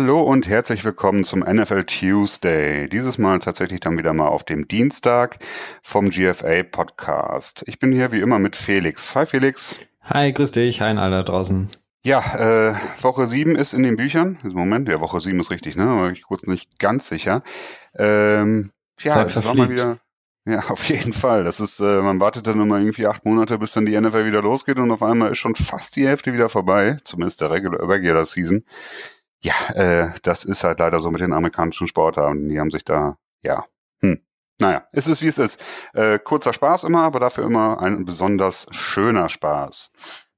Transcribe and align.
Hallo 0.00 0.20
und 0.20 0.46
herzlich 0.46 0.84
willkommen 0.84 1.24
zum 1.24 1.40
NFL 1.40 1.82
Tuesday. 1.82 2.88
Dieses 2.88 3.18
Mal 3.18 3.40
tatsächlich 3.40 3.80
dann 3.80 3.98
wieder 3.98 4.12
mal 4.12 4.28
auf 4.28 4.44
dem 4.44 4.68
Dienstag 4.68 5.40
vom 5.82 6.10
GFA 6.10 6.62
Podcast. 6.62 7.64
Ich 7.66 7.80
bin 7.80 7.90
hier 7.90 8.12
wie 8.12 8.20
immer 8.20 8.38
mit 8.38 8.54
Felix. 8.54 9.16
Hi 9.16 9.26
Felix. 9.26 9.80
Hi, 10.02 10.32
grüß 10.32 10.52
dich. 10.52 10.80
Hi 10.80 10.96
alle 10.96 11.24
draußen. 11.24 11.68
Ja, 12.04 12.20
äh, 12.70 12.74
Woche 13.02 13.26
7 13.26 13.56
ist 13.56 13.72
in 13.72 13.82
den 13.82 13.96
Büchern. 13.96 14.38
Moment, 14.44 14.88
ja, 14.88 15.00
Woche 15.00 15.18
7 15.18 15.40
ist 15.40 15.50
richtig, 15.50 15.74
ne? 15.74 15.88
Aber 15.88 16.12
ich 16.12 16.22
kurz 16.22 16.44
nicht 16.44 16.78
ganz 16.78 17.08
sicher. 17.08 17.42
Ähm, 17.96 18.70
ja, 19.00 19.14
Zeit 19.14 19.34
es 19.34 19.44
war 19.44 19.54
mal 19.54 19.68
wieder. 19.68 19.98
Ja, 20.46 20.60
auf 20.70 20.84
jeden 20.84 21.12
Fall. 21.12 21.42
Das 21.42 21.58
ist, 21.58 21.80
äh, 21.80 22.02
man 22.02 22.20
wartet 22.20 22.46
dann 22.46 22.60
immer 22.60 22.78
irgendwie 22.78 23.08
acht 23.08 23.24
Monate, 23.24 23.58
bis 23.58 23.72
dann 23.72 23.84
die 23.84 24.00
NFL 24.00 24.26
wieder 24.26 24.42
losgeht 24.42 24.78
und 24.78 24.92
auf 24.92 25.02
einmal 25.02 25.32
ist 25.32 25.38
schon 25.38 25.56
fast 25.56 25.96
die 25.96 26.06
Hälfte 26.06 26.32
wieder 26.32 26.48
vorbei, 26.48 26.98
zumindest 27.02 27.40
der 27.40 27.50
Regular, 27.50 27.88
Regular 27.88 28.26
Season. 28.26 28.64
Ja, 29.40 29.54
äh, 29.74 30.10
das 30.22 30.44
ist 30.44 30.64
halt 30.64 30.80
leider 30.80 31.00
so 31.00 31.10
mit 31.10 31.20
den 31.20 31.32
amerikanischen 31.32 31.88
Sportarten. 31.88 32.48
Die 32.48 32.58
haben 32.58 32.70
sich 32.70 32.84
da, 32.84 33.16
ja, 33.42 33.64
hm. 34.00 34.20
Naja, 34.60 34.86
es 34.92 35.06
ist 35.06 35.22
wie 35.22 35.28
es 35.28 35.38
ist. 35.38 35.64
Äh, 35.94 36.18
kurzer 36.18 36.52
Spaß 36.52 36.84
immer, 36.84 37.04
aber 37.04 37.20
dafür 37.20 37.44
immer 37.44 37.80
ein 37.80 38.04
besonders 38.04 38.66
schöner 38.72 39.28
Spaß. 39.28 39.92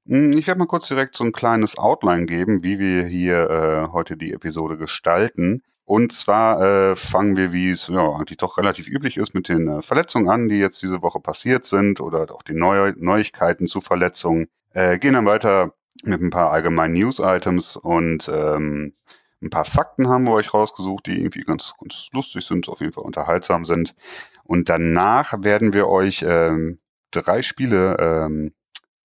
Hm, 0.07 0.31
ich 0.33 0.47
werde 0.47 0.59
mal 0.59 0.67
kurz 0.67 0.87
direkt 0.87 1.15
so 1.15 1.23
ein 1.23 1.31
kleines 1.31 1.77
Outline 1.77 2.25
geben, 2.27 2.63
wie 2.63 2.79
wir 2.79 3.05
hier 3.05 3.49
äh, 3.49 3.91
heute 3.91 4.17
die 4.17 4.33
Episode 4.33 4.77
gestalten. 4.77 5.63
Und 5.85 6.13
zwar 6.13 6.61
äh, 6.61 6.95
fangen 6.95 7.35
wir, 7.35 7.51
wie 7.51 7.71
es 7.71 7.87
ja 7.87 8.13
eigentlich 8.13 8.37
doch 8.37 8.57
relativ 8.57 8.87
üblich 8.87 9.17
ist, 9.17 9.33
mit 9.33 9.49
den 9.49 9.67
äh, 9.67 9.81
Verletzungen 9.81 10.29
an, 10.29 10.47
die 10.47 10.59
jetzt 10.59 10.81
diese 10.81 11.01
Woche 11.01 11.19
passiert 11.19 11.65
sind 11.65 11.99
oder 11.99 12.31
auch 12.33 12.43
den 12.43 12.59
Neu 12.59 12.93
Neuigkeiten 12.97 13.67
zu 13.67 13.81
Verletzungen. 13.81 14.47
Äh, 14.73 14.99
gehen 14.99 15.13
dann 15.13 15.25
weiter 15.25 15.73
mit 16.03 16.21
ein 16.21 16.29
paar 16.29 16.51
allgemeinen 16.51 16.93
News-Items 16.93 17.75
und 17.75 18.29
ähm, 18.33 18.93
ein 19.41 19.49
paar 19.49 19.65
Fakten 19.65 20.07
haben 20.07 20.25
wir 20.25 20.33
euch 20.33 20.53
rausgesucht, 20.53 21.07
die 21.07 21.19
irgendwie 21.19 21.41
ganz, 21.41 21.73
ganz 21.79 22.09
lustig 22.13 22.45
sind, 22.45 22.69
auf 22.69 22.79
jeden 22.79 22.93
Fall 22.93 23.03
unterhaltsam 23.03 23.65
sind. 23.65 23.95
Und 24.43 24.69
danach 24.69 25.33
werden 25.43 25.73
wir 25.73 25.87
euch 25.87 26.23
ähm, 26.27 26.79
drei 27.11 27.41
Spiele 27.41 27.97
ähm, 27.99 28.53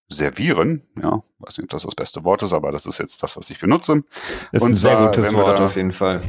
servieren. 0.09 0.83
Ja, 1.01 1.23
weiß 1.39 1.59
nicht, 1.59 1.65
ob 1.65 1.71
das 1.71 1.85
das 1.85 1.95
beste 1.95 2.25
Wort 2.25 2.43
ist, 2.43 2.53
aber 2.53 2.71
das 2.71 2.87
ist 2.87 2.99
jetzt 2.99 3.23
das, 3.23 3.37
was 3.37 3.49
ich 3.51 3.61
benutze. 3.61 4.03
Das 4.53 4.63
ist 4.63 4.63
und 4.63 4.73
ein 4.73 4.77
sehr 4.77 4.97
gutes 4.97 5.33
Wort 5.35 5.59
auf 5.61 5.77
jeden 5.77 5.93
Fall. 5.93 6.23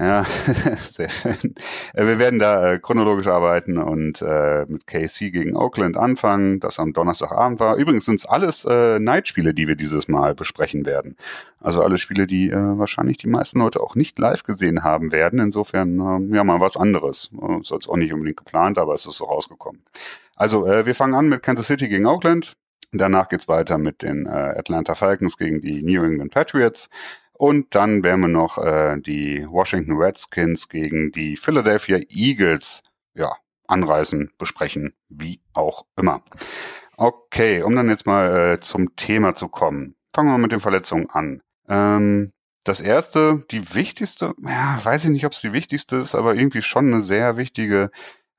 Ja, 0.00 0.24
sehr 0.78 1.10
schön. 1.10 1.54
Äh, 1.92 2.06
wir 2.06 2.18
werden 2.18 2.38
da 2.38 2.72
äh, 2.72 2.78
chronologisch 2.78 3.26
arbeiten 3.26 3.76
und 3.76 4.22
äh, 4.22 4.64
mit 4.66 4.86
KC 4.86 5.30
gegen 5.30 5.54
Oakland 5.54 5.98
anfangen, 5.98 6.58
das 6.58 6.78
am 6.78 6.94
Donnerstagabend 6.94 7.60
war. 7.60 7.76
Übrigens 7.76 8.06
sind 8.06 8.14
es 8.14 8.24
alles 8.24 8.64
Night-Spiele, 8.64 9.52
die 9.52 9.68
wir 9.68 9.76
dieses 9.76 10.08
Mal 10.08 10.34
besprechen 10.34 10.86
werden. 10.86 11.16
Also 11.60 11.82
alle 11.82 11.98
Spiele, 11.98 12.26
die 12.26 12.50
wahrscheinlich 12.50 13.18
die 13.18 13.28
meisten 13.28 13.58
Leute 13.58 13.82
auch 13.82 13.94
nicht 13.94 14.18
live 14.18 14.42
gesehen 14.42 14.82
haben 14.82 15.12
werden. 15.12 15.38
Insofern, 15.38 16.00
äh, 16.32 16.36
ja, 16.36 16.44
mal 16.44 16.60
was 16.60 16.78
anderes. 16.78 17.30
Ist 17.60 17.70
jetzt 17.70 17.88
auch 17.88 17.96
nicht 17.96 18.14
unbedingt 18.14 18.38
geplant, 18.38 18.78
aber 18.78 18.94
es 18.94 19.04
ist 19.04 19.16
so 19.16 19.24
rausgekommen. 19.24 19.82
Also, 20.34 20.64
wir 20.64 20.94
fangen 20.94 21.14
an 21.14 21.28
mit 21.28 21.42
Kansas 21.42 21.66
City 21.66 21.88
gegen 21.88 22.06
Oakland. 22.06 22.54
Danach 22.92 23.28
geht's 23.28 23.46
weiter 23.46 23.76
mit 23.76 24.00
den 24.00 24.26
Atlanta 24.26 24.94
Falcons 24.94 25.36
gegen 25.36 25.60
die 25.60 25.82
New 25.82 26.02
England 26.02 26.32
Patriots. 26.32 26.88
Und 27.40 27.74
dann 27.74 28.04
werden 28.04 28.20
wir 28.20 28.28
noch 28.28 28.58
äh, 28.58 29.00
die 29.00 29.46
Washington 29.48 29.96
Redskins 29.96 30.68
gegen 30.68 31.10
die 31.10 31.38
Philadelphia 31.38 31.98
Eagles 32.10 32.82
ja, 33.14 33.34
anreißen, 33.66 34.32
besprechen, 34.36 34.92
wie 35.08 35.40
auch 35.54 35.86
immer. 35.96 36.22
Okay, 36.98 37.62
um 37.62 37.74
dann 37.74 37.88
jetzt 37.88 38.04
mal 38.04 38.56
äh, 38.56 38.60
zum 38.60 38.94
Thema 38.94 39.34
zu 39.34 39.48
kommen. 39.48 39.96
Fangen 40.14 40.28
wir 40.28 40.36
mit 40.36 40.52
den 40.52 40.60
Verletzungen 40.60 41.08
an. 41.08 41.40
Ähm, 41.66 42.34
das 42.64 42.82
erste, 42.82 43.42
die 43.50 43.74
wichtigste, 43.74 44.34
ja, 44.42 44.78
weiß 44.84 45.04
ich 45.04 45.10
nicht, 45.10 45.24
ob 45.24 45.32
es 45.32 45.40
die 45.40 45.54
wichtigste 45.54 45.96
ist, 45.96 46.14
aber 46.14 46.34
irgendwie 46.34 46.60
schon 46.60 46.88
eine 46.88 47.00
sehr 47.00 47.38
wichtige 47.38 47.90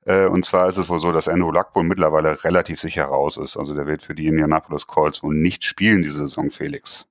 äh, 0.04 0.26
und 0.26 0.44
zwar 0.44 0.68
ist 0.68 0.78
es 0.78 0.88
wohl 0.88 0.98
so, 0.98 1.12
dass 1.12 1.28
Andrew 1.28 1.52
Luck 1.52 1.68
wohl 1.74 1.84
mittlerweile 1.84 2.42
relativ 2.44 2.80
sicher 2.80 3.04
raus 3.04 3.36
ist. 3.36 3.56
Also 3.56 3.74
der 3.74 3.86
wird 3.86 4.02
für 4.02 4.14
die 4.14 4.26
Indianapolis 4.26 4.86
Colts 4.86 5.22
wohl 5.22 5.34
nicht 5.34 5.64
spielen 5.64 6.02
diese 6.02 6.18
Saison, 6.18 6.50
Felix. 6.50 7.06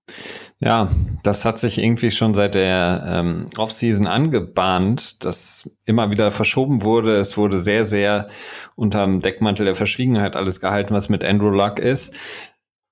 Ja, 0.59 0.89
das 1.23 1.45
hat 1.45 1.57
sich 1.57 1.77
irgendwie 1.77 2.11
schon 2.11 2.33
seit 2.33 2.55
der 2.55 3.03
ähm, 3.07 3.49
Offseason 3.57 4.07
angebahnt, 4.07 5.23
dass 5.23 5.69
immer 5.85 6.11
wieder 6.11 6.31
verschoben 6.31 6.83
wurde. 6.83 7.17
Es 7.17 7.37
wurde 7.37 7.61
sehr, 7.61 7.85
sehr 7.85 8.27
unterm 8.75 9.21
Deckmantel 9.21 9.65
der 9.65 9.75
Verschwiegenheit 9.75 10.35
alles 10.35 10.59
gehalten, 10.59 10.93
was 10.93 11.07
mit 11.07 11.23
Andrew 11.23 11.49
Luck 11.49 11.79
ist. 11.79 12.13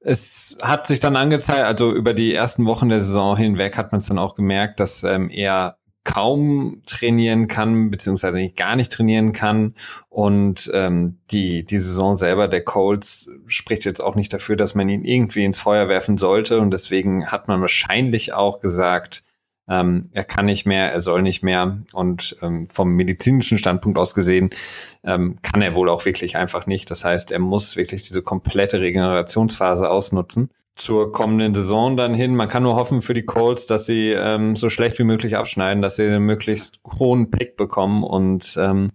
Es 0.01 0.57
hat 0.61 0.87
sich 0.87 1.01
dann 1.01 1.17
angezeigt, 1.17 1.59
also 1.59 1.91
über 1.91 2.13
die 2.13 2.33
ersten 2.33 2.65
Wochen 2.65 2.87
der 2.87 3.01
Saison 3.01 3.35
hinweg 3.35 3.75
hat 3.75 3.91
man 3.91 3.99
es 3.99 4.07
dann 4.07 4.17
auch 4.17 4.35
gemerkt, 4.35 4.79
dass 4.79 5.03
ähm, 5.03 5.29
er 5.29 5.78
kaum 6.03 6.81
trainieren 6.85 7.47
kann, 7.47 7.91
beziehungsweise 7.91 8.49
gar 8.49 8.75
nicht 8.75 8.91
trainieren 8.91 9.31
kann. 9.31 9.75
Und 10.09 10.69
ähm, 10.73 11.19
die, 11.31 11.65
die 11.65 11.77
Saison 11.77 12.17
selber 12.17 12.47
der 12.47 12.63
Colts 12.63 13.29
spricht 13.47 13.85
jetzt 13.85 14.01
auch 14.01 14.15
nicht 14.15 14.33
dafür, 14.33 14.55
dass 14.55 14.75
man 14.75 14.89
ihn 14.89 15.03
irgendwie 15.03 15.45
ins 15.45 15.59
Feuer 15.59 15.87
werfen 15.87 16.17
sollte. 16.17 16.59
Und 16.59 16.71
deswegen 16.71 17.27
hat 17.27 17.47
man 17.47 17.61
wahrscheinlich 17.61 18.33
auch 18.33 18.59
gesagt, 18.59 19.23
ähm, 19.67 20.09
er 20.13 20.23
kann 20.23 20.45
nicht 20.45 20.65
mehr, 20.65 20.91
er 20.91 21.01
soll 21.01 21.21
nicht 21.21 21.43
mehr. 21.43 21.79
Und 21.93 22.35
ähm, 22.41 22.67
vom 22.69 22.91
medizinischen 22.93 23.57
Standpunkt 23.57 23.99
aus 23.99 24.15
gesehen 24.15 24.49
ähm, 25.03 25.37
kann 25.43 25.61
er 25.61 25.75
wohl 25.75 25.89
auch 25.89 26.05
wirklich 26.05 26.37
einfach 26.37 26.65
nicht. 26.65 26.89
Das 26.89 27.05
heißt, 27.05 27.31
er 27.31 27.39
muss 27.39 27.75
wirklich 27.75 28.07
diese 28.07 28.23
komplette 28.23 28.79
Regenerationsphase 28.79 29.89
ausnutzen 29.89 30.49
zur 30.75 31.11
kommenden 31.11 31.53
Saison 31.53 31.97
dann 31.97 32.13
hin. 32.13 32.35
Man 32.35 32.47
kann 32.47 32.63
nur 32.63 32.75
hoffen 32.75 33.01
für 33.01 33.13
die 33.13 33.25
Colts, 33.25 33.67
dass 33.67 33.85
sie 33.85 34.11
ähm, 34.11 34.55
so 34.55 34.69
schlecht 34.69 34.97
wie 34.99 35.03
möglich 35.03 35.35
abschneiden, 35.35 35.81
dass 35.81 35.97
sie 35.97 36.03
einen 36.07 36.25
möglichst 36.25 36.79
hohen 36.99 37.31
Pick 37.31 37.57
bekommen 37.57 38.03
und 38.03 38.57
ähm, 38.59 38.91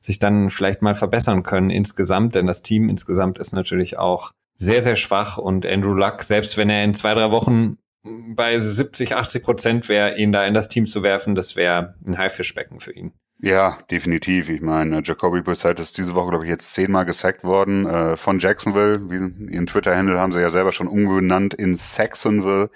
sich 0.00 0.18
dann 0.18 0.50
vielleicht 0.50 0.82
mal 0.82 0.94
verbessern 0.94 1.42
können 1.42 1.70
insgesamt, 1.70 2.34
denn 2.34 2.46
das 2.46 2.62
Team 2.62 2.88
insgesamt 2.88 3.38
ist 3.38 3.52
natürlich 3.52 3.98
auch 3.98 4.32
sehr, 4.54 4.82
sehr 4.82 4.96
schwach 4.96 5.38
und 5.38 5.64
Andrew 5.64 5.94
Luck, 5.94 6.22
selbst 6.22 6.56
wenn 6.56 6.68
er 6.68 6.84
in 6.84 6.94
zwei, 6.94 7.14
drei 7.14 7.30
Wochen 7.30 7.78
bei 8.02 8.58
70, 8.58 9.14
80 9.14 9.42
Prozent 9.42 9.88
wäre, 9.88 10.16
ihn 10.16 10.32
da 10.32 10.46
in 10.46 10.54
das 10.54 10.68
Team 10.68 10.86
zu 10.86 11.02
werfen, 11.02 11.34
das 11.34 11.56
wäre 11.56 11.94
ein 12.06 12.18
Haifischbecken 12.18 12.80
für 12.80 12.92
ihn. 12.92 13.12
Ja, 13.42 13.78
definitiv. 13.90 14.50
Ich 14.50 14.60
meine, 14.60 15.00
Jacoby 15.02 15.40
Brissett 15.40 15.80
ist 15.80 15.96
diese 15.96 16.14
Woche, 16.14 16.30
glaube 16.30 16.44
ich, 16.44 16.50
jetzt 16.50 16.74
zehnmal 16.74 17.06
gesackt 17.06 17.42
worden 17.42 17.86
äh, 17.86 18.16
von 18.18 18.38
Jacksonville. 18.38 19.10
Wie, 19.10 19.52
ihren 19.52 19.66
Twitter-Handle 19.66 20.20
haben 20.20 20.32
sie 20.32 20.40
ja 20.40 20.50
selber 20.50 20.72
schon 20.72 20.88
umbenannt 20.88 21.54
in 21.54 21.76
Saxonville. 21.76 22.70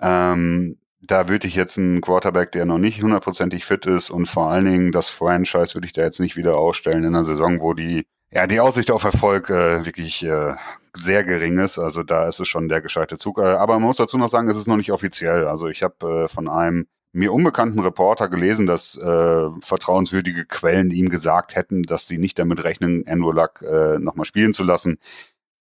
Ähm, 0.00 0.76
da 1.02 1.28
würde 1.28 1.46
ich 1.46 1.54
jetzt 1.54 1.78
einen 1.78 2.00
Quarterback, 2.00 2.50
der 2.52 2.66
noch 2.66 2.78
nicht 2.78 3.02
hundertprozentig 3.02 3.64
fit 3.64 3.86
ist 3.86 4.10
und 4.10 4.26
vor 4.26 4.50
allen 4.50 4.64
Dingen 4.64 4.92
das 4.92 5.08
Franchise 5.08 5.74
würde 5.74 5.86
ich 5.86 5.92
da 5.92 6.02
jetzt 6.02 6.20
nicht 6.20 6.36
wieder 6.36 6.58
ausstellen 6.58 7.04
in 7.04 7.14
einer 7.14 7.24
Saison, 7.24 7.60
wo 7.60 7.72
die 7.72 8.04
ja 8.30 8.46
die 8.46 8.60
Aussicht 8.60 8.90
auf 8.90 9.04
Erfolg 9.04 9.48
äh, 9.48 9.86
wirklich 9.86 10.24
äh, 10.24 10.52
sehr 10.98 11.24
gering 11.24 11.58
ist. 11.58 11.78
Also 11.78 12.02
da 12.02 12.28
ist 12.28 12.40
es 12.40 12.48
schon 12.48 12.68
der 12.68 12.80
gescheite 12.80 13.18
Zug. 13.18 13.38
Äh, 13.38 13.42
aber 13.42 13.74
man 13.74 13.84
muss 13.84 13.96
dazu 13.96 14.18
noch 14.18 14.28
sagen, 14.28 14.48
es 14.48 14.58
ist 14.58 14.66
noch 14.66 14.76
nicht 14.76 14.92
offiziell. 14.92 15.46
Also 15.46 15.68
ich 15.68 15.82
habe 15.82 16.24
äh, 16.24 16.28
von 16.28 16.48
einem 16.48 16.86
mir 17.12 17.32
unbekannten 17.32 17.80
Reporter 17.80 18.28
gelesen, 18.28 18.66
dass 18.66 18.96
äh, 18.96 19.50
vertrauenswürdige 19.60 20.44
Quellen 20.44 20.90
ihm 20.90 21.08
gesagt 21.08 21.56
hätten, 21.56 21.82
dass 21.82 22.06
sie 22.06 22.18
nicht 22.18 22.38
damit 22.38 22.64
rechnen, 22.64 23.04
Andrew 23.06 23.32
äh, 23.32 23.98
nochmal 23.98 24.26
spielen 24.26 24.54
zu 24.54 24.62
lassen. 24.62 24.98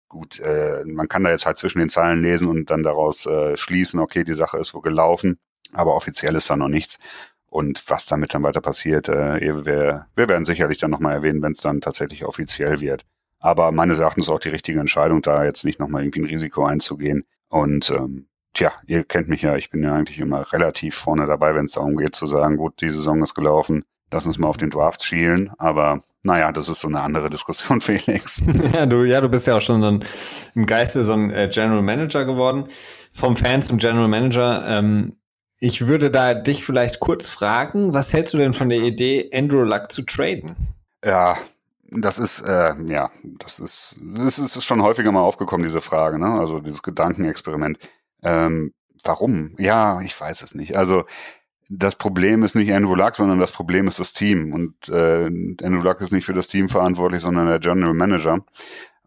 Gut, 0.08 0.40
äh, 0.40 0.84
man 0.86 1.08
kann 1.08 1.24
da 1.24 1.30
jetzt 1.30 1.46
halt 1.46 1.58
zwischen 1.58 1.80
den 1.80 1.90
Zeilen 1.90 2.22
lesen 2.22 2.48
und 2.48 2.70
dann 2.70 2.82
daraus 2.82 3.26
äh, 3.26 3.56
schließen, 3.56 4.00
okay, 4.00 4.24
die 4.24 4.34
Sache 4.34 4.58
ist 4.58 4.72
wohl 4.72 4.82
gelaufen, 4.82 5.38
aber 5.72 5.94
offiziell 5.94 6.34
ist 6.36 6.48
da 6.50 6.56
noch 6.56 6.68
nichts. 6.68 6.98
Und 7.46 7.84
was 7.88 8.06
damit 8.06 8.34
dann 8.34 8.42
weiter 8.42 8.60
passiert, 8.60 9.08
äh, 9.08 9.64
wir, 9.64 10.06
wir 10.16 10.28
werden 10.28 10.44
sicherlich 10.44 10.78
dann 10.78 10.90
nochmal 10.90 11.14
erwähnen, 11.14 11.42
wenn 11.42 11.52
es 11.52 11.60
dann 11.60 11.80
tatsächlich 11.80 12.24
offiziell 12.24 12.80
wird. 12.80 13.04
Aber 13.44 13.72
meines 13.72 13.98
Erachtens 13.98 14.30
auch 14.30 14.40
die 14.40 14.48
richtige 14.48 14.80
Entscheidung, 14.80 15.20
da 15.20 15.44
jetzt 15.44 15.66
nicht 15.66 15.78
nochmal 15.78 16.02
irgendwie 16.02 16.20
ein 16.20 16.24
Risiko 16.24 16.64
einzugehen. 16.64 17.26
Und 17.50 17.92
ähm, 17.94 18.26
tja, 18.54 18.72
ihr 18.86 19.04
kennt 19.04 19.28
mich 19.28 19.42
ja, 19.42 19.54
ich 19.54 19.68
bin 19.68 19.82
ja 19.82 19.94
eigentlich 19.94 20.18
immer 20.18 20.50
relativ 20.50 20.94
vorne 20.94 21.26
dabei, 21.26 21.54
wenn 21.54 21.66
es 21.66 21.72
darum 21.72 21.94
geht 21.98 22.16
zu 22.16 22.24
sagen, 22.24 22.56
gut, 22.56 22.80
die 22.80 22.88
Saison 22.88 23.22
ist 23.22 23.34
gelaufen, 23.34 23.84
lass 24.10 24.24
uns 24.24 24.38
mal 24.38 24.48
auf 24.48 24.56
den 24.56 24.70
Draft 24.70 25.04
schielen, 25.04 25.52
aber 25.58 26.00
naja, 26.22 26.52
das 26.52 26.70
ist 26.70 26.80
so 26.80 26.88
eine 26.88 27.02
andere 27.02 27.28
Diskussion, 27.28 27.80
Felix. 27.82 28.42
ja, 28.72 28.86
du, 28.86 29.04
ja, 29.04 29.20
du 29.20 29.28
bist 29.28 29.46
ja 29.46 29.58
auch 29.58 29.60
schon 29.60 29.82
so 29.82 29.88
ein, 29.88 30.04
im 30.54 30.64
Geiste 30.64 31.04
so 31.04 31.12
ein 31.12 31.30
äh, 31.30 31.50
General 31.52 31.82
Manager 31.82 32.24
geworden, 32.24 32.68
vom 33.12 33.36
Fan 33.36 33.60
zum 33.60 33.76
General 33.76 34.08
Manager. 34.08 34.64
Ähm, 34.66 35.18
ich 35.60 35.86
würde 35.86 36.10
da 36.10 36.32
dich 36.32 36.64
vielleicht 36.64 36.98
kurz 36.98 37.28
fragen, 37.28 37.92
was 37.92 38.14
hältst 38.14 38.32
du 38.32 38.38
denn 38.38 38.54
von 38.54 38.70
der 38.70 38.78
Idee, 38.78 39.30
Andrew 39.34 39.64
Luck 39.64 39.92
zu 39.92 40.00
traden? 40.00 40.56
Ja, 41.04 41.36
das 41.96 42.18
ist, 42.18 42.40
äh, 42.40 42.74
ja, 42.86 43.10
das 43.22 43.58
ist, 43.60 43.98
das 44.00 44.38
ist 44.38 44.64
schon 44.64 44.82
häufiger 44.82 45.12
mal 45.12 45.22
aufgekommen, 45.22 45.64
diese 45.64 45.80
Frage, 45.80 46.18
ne? 46.18 46.38
Also 46.38 46.60
dieses 46.60 46.82
Gedankenexperiment. 46.82 47.78
Ähm, 48.22 48.72
warum? 49.02 49.54
Ja, 49.58 50.00
ich 50.00 50.18
weiß 50.18 50.42
es 50.42 50.54
nicht. 50.54 50.76
Also 50.76 51.04
das 51.68 51.96
Problem 51.96 52.42
ist 52.42 52.54
nicht 52.54 52.72
Andrew 52.72 52.94
Luck, 52.94 53.16
sondern 53.16 53.38
das 53.38 53.52
Problem 53.52 53.88
ist 53.88 53.98
das 53.98 54.12
Team. 54.12 54.52
Und 54.52 54.88
äh, 54.88 55.26
Andrew 55.26 55.82
Luck 55.82 56.00
ist 56.00 56.12
nicht 56.12 56.26
für 56.26 56.34
das 56.34 56.48
Team 56.48 56.68
verantwortlich, 56.68 57.22
sondern 57.22 57.48
der 57.48 57.58
General 57.58 57.94
Manager. 57.94 58.44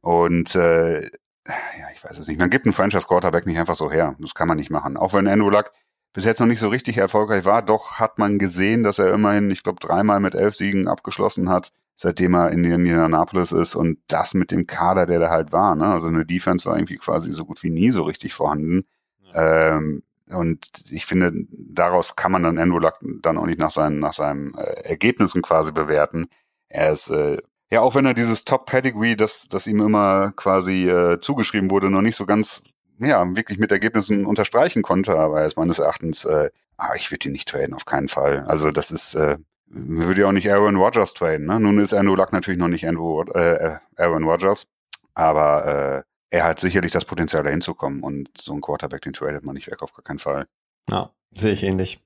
Und 0.01 0.55
äh, 0.55 1.01
ja, 1.01 1.85
ich 1.93 2.03
weiß 2.03 2.17
es 2.17 2.27
nicht. 2.27 2.39
Man 2.39 2.49
gibt 2.49 2.65
einen 2.65 2.73
Franchise 2.73 3.07
Quarterback 3.07 3.45
nicht 3.45 3.59
einfach 3.59 3.75
so 3.75 3.91
her. 3.91 4.15
Das 4.19 4.33
kann 4.33 4.47
man 4.47 4.57
nicht 4.57 4.71
machen. 4.71 4.97
Auch 4.97 5.13
wenn 5.13 5.27
Andrew 5.27 5.49
Luck 5.49 5.71
bis 6.13 6.25
jetzt 6.25 6.39
noch 6.39 6.47
nicht 6.47 6.59
so 6.59 6.69
richtig 6.69 6.97
erfolgreich 6.97 7.45
war. 7.45 7.61
Doch 7.61 7.99
hat 7.99 8.17
man 8.17 8.39
gesehen, 8.39 8.83
dass 8.83 8.97
er 8.97 9.13
immerhin, 9.13 9.51
ich 9.51 9.61
glaube, 9.61 9.79
dreimal 9.79 10.19
mit 10.19 10.33
elf 10.33 10.55
Siegen 10.55 10.87
abgeschlossen 10.87 11.49
hat, 11.49 11.71
seitdem 11.97 12.35
er 12.35 12.51
in 12.51 12.63
Indianapolis 12.63 13.51
ist 13.51 13.75
und 13.75 13.97
das 14.07 14.35
mit 14.35 14.51
dem 14.51 14.67
Kader, 14.67 15.07
der 15.07 15.19
da 15.19 15.29
halt 15.29 15.51
war. 15.51 15.75
Ne? 15.75 15.87
Also 15.87 16.07
eine 16.07 16.25
Defense 16.25 16.65
war 16.69 16.77
irgendwie 16.77 16.97
quasi 16.97 17.31
so 17.31 17.43
gut 17.43 17.61
wie 17.63 17.71
nie 17.71 17.89
so 17.89 18.03
richtig 18.03 18.35
vorhanden. 18.35 18.85
Ja. 19.33 19.77
Ähm, 19.77 20.03
und 20.29 20.69
ich 20.91 21.05
finde, 21.05 21.31
daraus 21.49 22.15
kann 22.15 22.31
man 22.31 22.43
dann 22.43 22.59
Andrew 22.59 22.79
Luck 22.79 22.99
dann 23.21 23.37
auch 23.37 23.47
nicht 23.47 23.59
nach 23.59 23.71
seinen, 23.71 23.99
nach 23.99 24.13
seinen 24.13 24.53
äh, 24.55 24.81
Ergebnissen 24.83 25.41
quasi 25.41 25.71
bewerten. 25.71 26.27
Er 26.69 26.91
ist, 26.91 27.09
äh, 27.09 27.37
ja, 27.71 27.81
auch 27.81 27.95
wenn 27.95 28.05
er 28.05 28.13
dieses 28.13 28.45
Top-Pedigree, 28.45 29.15
das, 29.15 29.47
das 29.49 29.65
ihm 29.65 29.81
immer 29.81 30.33
quasi 30.35 30.87
äh, 30.87 31.19
zugeschrieben 31.19 31.71
wurde, 31.71 31.89
noch 31.89 32.01
nicht 32.01 32.15
so 32.15 32.27
ganz, 32.27 32.61
ja, 32.99 33.35
wirklich 33.35 33.57
mit 33.57 33.71
Ergebnissen 33.71 34.25
unterstreichen 34.25 34.83
konnte, 34.83 35.17
aber 35.17 35.41
er 35.41 35.47
ist 35.47 35.57
meines 35.57 35.79
Erachtens, 35.79 36.25
äh, 36.25 36.51
ah, 36.77 36.93
ich 36.95 37.09
würde 37.09 37.29
ihn 37.29 37.31
nicht 37.31 37.47
traden, 37.49 37.73
auf 37.73 37.85
keinen 37.85 38.07
Fall. 38.07 38.43
Also 38.47 38.69
das 38.69 38.91
ist, 38.91 39.15
äh, 39.15 39.37
würde 39.69 40.21
ja 40.21 40.27
auch 40.27 40.31
nicht 40.33 40.49
Aaron 40.51 40.75
Rodgers 40.75 41.13
traden. 41.13 41.45
Ne? 41.45 41.59
Nun 41.59 41.79
ist 41.79 41.93
Andrew 41.93 42.15
Luck 42.15 42.33
natürlich 42.33 42.59
noch 42.59 42.67
nicht 42.67 42.87
Andrew, 42.87 43.21
äh, 43.23 43.77
Aaron 43.97 44.23
Rodgers, 44.23 44.67
aber 45.13 45.65
äh, 45.65 46.03
er 46.29 46.43
hat 46.43 46.59
sicherlich 46.59 46.91
das 46.91 47.05
Potenzial, 47.05 47.43
da 47.43 47.49
hinzukommen. 47.49 48.01
Und 48.01 48.29
so 48.37 48.53
ein 48.53 48.61
Quarterback, 48.61 49.01
den 49.01 49.13
tradet 49.13 49.43
man 49.43 49.55
nicht 49.55 49.69
weg, 49.69 49.81
auf 49.81 49.93
gar 49.93 50.03
keinen 50.03 50.19
Fall. 50.19 50.47
Ja, 50.89 51.11
sehe 51.31 51.53
ich 51.53 51.63
ähnlich. 51.63 52.03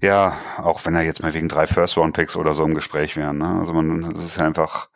Ja, 0.00 0.36
auch 0.58 0.84
wenn 0.86 0.94
er 0.94 1.02
jetzt 1.02 1.22
mal 1.22 1.34
wegen 1.34 1.48
drei 1.48 1.66
First-Round-Picks 1.66 2.36
oder 2.36 2.54
so 2.54 2.64
im 2.64 2.74
Gespräch 2.74 3.16
wäre. 3.16 3.34
Ne? 3.34 3.58
Also 3.58 3.72
man, 3.72 4.12
es 4.12 4.24
ist 4.24 4.38
einfach, 4.38 4.90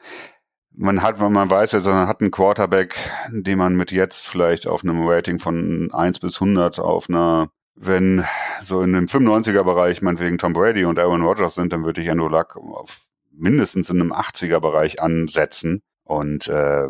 man 0.70 1.02
hat, 1.02 1.18
man 1.18 1.50
weiß 1.50 1.72
jetzt, 1.72 1.86
man 1.86 2.06
hat 2.06 2.20
einen 2.20 2.30
Quarterback, 2.30 2.96
den 3.30 3.58
man 3.58 3.74
mit 3.74 3.90
jetzt 3.90 4.26
vielleicht 4.26 4.66
auf 4.66 4.84
einem 4.84 5.06
Rating 5.06 5.40
von 5.40 5.92
1 5.92 6.20
bis 6.20 6.40
100 6.40 6.78
auf 6.78 7.08
einer, 7.08 7.50
wenn 7.74 8.24
so 8.62 8.82
in 8.82 8.92
dem 8.92 9.06
95er-Bereich 9.06 10.02
meinetwegen 10.02 10.38
Tom 10.38 10.52
Brady 10.52 10.84
und 10.84 10.98
Aaron 10.98 11.22
Rodgers 11.22 11.54
sind, 11.54 11.72
dann 11.72 11.84
würde 11.84 12.00
ich 12.00 12.10
Andrew 12.10 12.28
Luck 12.28 12.56
auf 12.56 13.00
mindestens 13.30 13.90
in 13.90 14.00
einem 14.00 14.12
80er-Bereich 14.12 15.00
ansetzen. 15.00 15.82
Und 16.04 16.48
äh, 16.48 16.88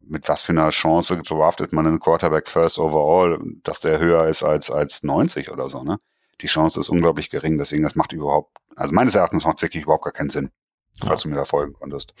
mit 0.00 0.28
was 0.28 0.42
für 0.42 0.52
einer 0.52 0.70
Chance 0.70 1.22
draftet 1.22 1.72
man 1.72 1.86
einen 1.86 2.00
Quarterback 2.00 2.48
first 2.48 2.78
overall, 2.78 3.38
dass 3.62 3.80
der 3.80 3.98
höher 3.98 4.26
ist 4.28 4.42
als, 4.42 4.70
als 4.70 5.02
90 5.02 5.50
oder 5.50 5.68
so, 5.68 5.82
ne? 5.82 5.98
Die 6.40 6.48
Chance 6.48 6.80
ist 6.80 6.88
unglaublich 6.88 7.30
gering, 7.30 7.58
deswegen 7.58 7.84
das 7.84 7.94
macht 7.94 8.12
überhaupt, 8.12 8.56
also 8.74 8.92
meines 8.92 9.14
Erachtens 9.14 9.44
macht 9.44 9.58
es 9.58 9.62
wirklich 9.62 9.84
überhaupt 9.84 10.04
gar 10.04 10.12
keinen 10.12 10.30
Sinn 10.30 10.50
falls 11.02 11.22
du 11.22 11.28
mir 11.28 11.36
da 11.36 11.44
folgen 11.44 11.72
konntest. 11.72 12.14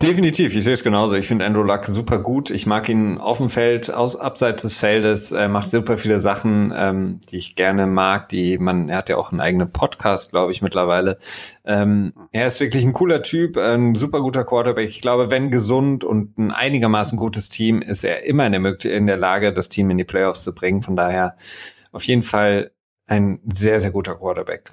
Definitiv, 0.00 0.54
ich 0.54 0.62
sehe 0.62 0.74
es 0.74 0.84
genauso. 0.84 1.16
Ich 1.16 1.26
finde 1.26 1.44
Andrew 1.44 1.62
Luck 1.62 1.84
super 1.86 2.18
gut. 2.18 2.50
Ich 2.50 2.66
mag 2.66 2.88
ihn 2.88 3.18
auf 3.18 3.38
dem 3.38 3.48
Feld, 3.48 3.92
aus, 3.92 4.16
abseits 4.16 4.62
des 4.62 4.76
Feldes, 4.76 5.32
er 5.32 5.48
macht 5.48 5.68
super 5.68 5.98
viele 5.98 6.20
Sachen, 6.20 6.72
ähm, 6.76 7.20
die 7.30 7.38
ich 7.38 7.56
gerne 7.56 7.86
mag, 7.86 8.28
die 8.28 8.58
man, 8.58 8.88
er 8.88 8.98
hat 8.98 9.08
ja 9.08 9.16
auch 9.16 9.32
einen 9.32 9.40
eigenen 9.40 9.72
Podcast, 9.72 10.30
glaube 10.30 10.52
ich, 10.52 10.62
mittlerweile. 10.62 11.18
Ähm, 11.64 12.12
er 12.30 12.46
ist 12.46 12.60
wirklich 12.60 12.84
ein 12.84 12.92
cooler 12.92 13.22
Typ, 13.22 13.56
ein 13.56 13.94
super 13.94 14.20
guter 14.20 14.44
Quarterback. 14.44 14.88
Ich 14.88 15.00
glaube, 15.00 15.30
wenn 15.30 15.50
gesund 15.50 16.04
und 16.04 16.38
ein 16.38 16.52
einigermaßen 16.52 17.18
gutes 17.18 17.48
Team, 17.48 17.82
ist 17.82 18.04
er 18.04 18.24
immer 18.24 18.46
in 18.46 18.52
der, 18.52 18.84
in 18.84 19.06
der 19.06 19.16
Lage, 19.16 19.52
das 19.52 19.68
Team 19.68 19.90
in 19.90 19.98
die 19.98 20.04
Playoffs 20.04 20.44
zu 20.44 20.54
bringen. 20.54 20.82
Von 20.82 20.96
daher 20.96 21.36
auf 21.90 22.04
jeden 22.04 22.22
Fall 22.22 22.70
ein 23.06 23.40
sehr, 23.52 23.80
sehr 23.80 23.90
guter 23.90 24.14
Quarterback. 24.14 24.72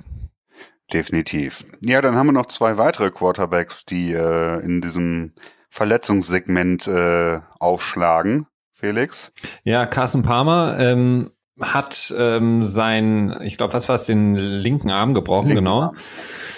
Definitiv. 0.94 1.66
Ja, 1.82 2.02
dann 2.02 2.16
haben 2.16 2.28
wir 2.28 2.34
noch 2.34 2.48
zwei 2.48 2.78
weitere 2.78 3.12
Quarterbacks, 3.12 3.86
die 3.86 4.12
äh, 4.14 4.60
in 4.64 4.82
diesem 4.82 5.34
Verletzungssegment 5.70 6.88
äh, 6.88 7.40
aufschlagen. 7.60 8.48
Felix? 8.74 9.32
Ja, 9.64 9.86
Carson 9.86 10.22
Palmer 10.22 10.78
ähm, 10.80 11.32
hat 11.60 12.14
ähm, 12.18 12.64
sein, 12.64 13.38
ich 13.44 13.58
glaube, 13.58 13.74
was 13.74 13.90
war 13.90 13.96
es, 13.96 14.06
den 14.06 14.36
linken 14.36 14.90
Arm 14.90 15.14
gebrochen, 15.14 15.50
linken 15.50 15.66
genau. 15.66 15.82
Arm. 15.82 15.96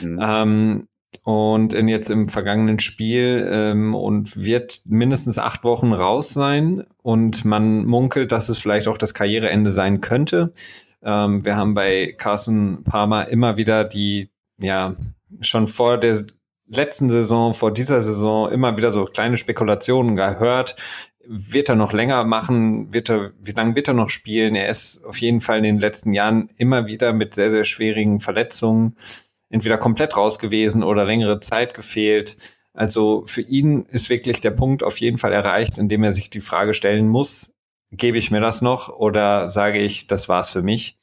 Mhm. 0.01 0.19
Ähm, 0.21 0.87
und 1.23 1.73
in 1.73 1.87
jetzt 1.87 2.09
im 2.09 2.29
vergangenen 2.29 2.79
Spiel 2.79 3.47
ähm, 3.51 3.93
und 3.93 4.37
wird 4.37 4.81
mindestens 4.85 5.37
acht 5.37 5.63
Wochen 5.63 5.93
raus 5.93 6.29
sein. 6.29 6.83
Und 7.03 7.43
man 7.45 7.85
munkelt, 7.85 8.31
dass 8.31 8.49
es 8.49 8.57
vielleicht 8.57 8.87
auch 8.87 8.97
das 8.97 9.13
Karriereende 9.13 9.71
sein 9.71 10.01
könnte. 10.01 10.53
Ähm, 11.03 11.45
wir 11.45 11.55
haben 11.55 11.73
bei 11.73 12.13
Carson 12.17 12.83
Palmer 12.83 13.27
immer 13.27 13.57
wieder 13.57 13.83
die, 13.83 14.29
ja, 14.57 14.95
schon 15.39 15.67
vor 15.67 15.97
der 15.97 16.23
letzten 16.67 17.09
Saison, 17.09 17.53
vor 17.53 17.71
dieser 17.71 18.01
Saison 18.01 18.51
immer 18.51 18.77
wieder 18.77 18.93
so 18.93 19.05
kleine 19.05 19.37
Spekulationen 19.37 20.15
gehört. 20.15 20.75
Wird 21.25 21.69
er 21.69 21.75
noch 21.75 21.93
länger 21.93 22.23
machen? 22.23 22.93
Wird 22.93 23.09
er, 23.09 23.31
wie 23.39 23.51
lange 23.51 23.75
wird 23.75 23.87
er 23.87 23.93
noch 23.93 24.09
spielen? 24.09 24.55
Er 24.55 24.69
ist 24.69 25.05
auf 25.05 25.17
jeden 25.17 25.41
Fall 25.41 25.57
in 25.59 25.63
den 25.63 25.79
letzten 25.79 26.13
Jahren 26.13 26.49
immer 26.57 26.87
wieder 26.87 27.13
mit 27.13 27.35
sehr, 27.35 27.51
sehr 27.51 27.63
schwierigen 27.63 28.19
Verletzungen 28.19 28.95
entweder 29.51 29.77
komplett 29.77 30.17
raus 30.17 30.39
gewesen 30.39 30.81
oder 30.81 31.05
längere 31.05 31.39
Zeit 31.39 31.73
gefehlt. 31.73 32.37
Also 32.73 33.23
für 33.27 33.41
ihn 33.41 33.85
ist 33.89 34.09
wirklich 34.09 34.39
der 34.39 34.51
Punkt 34.51 34.81
auf 34.81 34.97
jeden 34.99 35.17
Fall 35.17 35.33
erreicht, 35.33 35.77
in 35.77 35.89
dem 35.89 36.03
er 36.03 36.13
sich 36.13 36.29
die 36.29 36.41
Frage 36.41 36.73
stellen 36.73 37.07
muss, 37.07 37.53
gebe 37.91 38.17
ich 38.17 38.31
mir 38.31 38.41
das 38.41 38.61
noch 38.61 38.89
oder 38.89 39.49
sage 39.49 39.79
ich, 39.79 40.07
das 40.07 40.29
war's 40.29 40.49
für 40.49 40.61
mich? 40.61 40.97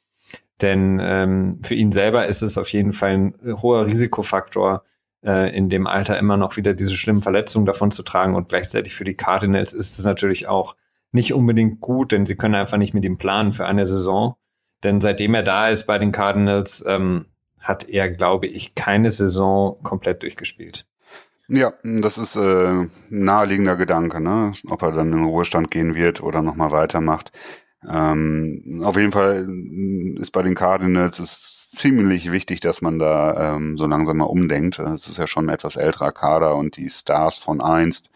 Denn 0.61 0.99
ähm, 1.01 1.59
für 1.63 1.75
ihn 1.75 1.91
selber 1.91 2.27
ist 2.27 2.41
es 2.41 2.57
auf 2.57 2.71
jeden 2.73 2.93
Fall 2.93 3.11
ein 3.11 3.35
hoher 3.61 3.85
Risikofaktor, 3.85 4.83
äh, 5.23 5.55
in 5.55 5.69
dem 5.69 5.87
Alter 5.87 6.19
immer 6.19 6.37
noch 6.37 6.57
wieder 6.57 6.73
diese 6.73 6.95
schlimmen 6.95 7.21
Verletzungen 7.21 7.65
davon 7.65 7.91
zu 7.91 8.03
tragen. 8.03 8.35
Und 8.35 8.49
gleichzeitig 8.49 8.93
für 8.93 9.05
die 9.05 9.15
Cardinals 9.15 9.73
ist 9.73 9.97
es 9.97 10.05
natürlich 10.05 10.47
auch 10.47 10.75
nicht 11.11 11.33
unbedingt 11.33 11.79
gut, 11.79 12.11
denn 12.11 12.25
sie 12.25 12.35
können 12.35 12.55
einfach 12.55 12.77
nicht 12.77 12.93
mit 12.93 13.05
ihm 13.05 13.17
planen 13.17 13.53
für 13.53 13.65
eine 13.65 13.85
Saison. 13.85 14.35
Denn 14.83 15.01
seitdem 15.01 15.33
er 15.33 15.43
da 15.43 15.69
ist 15.69 15.87
bei 15.87 15.97
den 15.97 16.11
Cardinals, 16.11 16.83
ähm, 16.87 17.25
hat 17.59 17.89
er, 17.89 18.11
glaube 18.11 18.47
ich, 18.47 18.75
keine 18.75 19.11
Saison 19.11 19.81
komplett 19.83 20.23
durchgespielt. 20.23 20.85
Ja, 21.51 21.73
das 21.83 22.19
ist 22.19 22.35
äh, 22.35 22.87
naheliegender 23.09 23.75
Gedanke, 23.75 24.21
ne? 24.21 24.53
ob 24.67 24.83
er 24.83 24.91
dann 24.91 25.11
in 25.11 25.17
den 25.17 25.25
Ruhestand 25.25 25.71
gehen 25.71 25.95
wird 25.95 26.21
oder 26.21 26.43
nochmal 26.43 26.71
weitermacht. 26.71 27.31
Ähm, 27.89 28.81
auf 28.83 28.95
jeden 28.97 29.11
Fall 29.11 29.47
ist 30.19 30.31
bei 30.31 30.43
den 30.43 30.53
Cardinals 30.53 31.19
ist 31.19 31.71
ziemlich 31.75 32.31
wichtig, 32.31 32.59
dass 32.59 32.81
man 32.83 32.99
da 32.99 33.55
ähm, 33.55 33.77
so 33.79 33.87
langsam 33.87 34.17
mal 34.17 34.25
umdenkt. 34.25 34.77
Es 34.77 35.07
ist 35.07 35.17
ja 35.17 35.25
schon 35.25 35.45
ein 35.47 35.53
etwas 35.53 35.75
älterer 35.75 36.11
Kader 36.11 36.55
und 36.55 36.77
die 36.77 36.89
Stars 36.89 37.37
von 37.37 37.61
einst, 37.61 38.11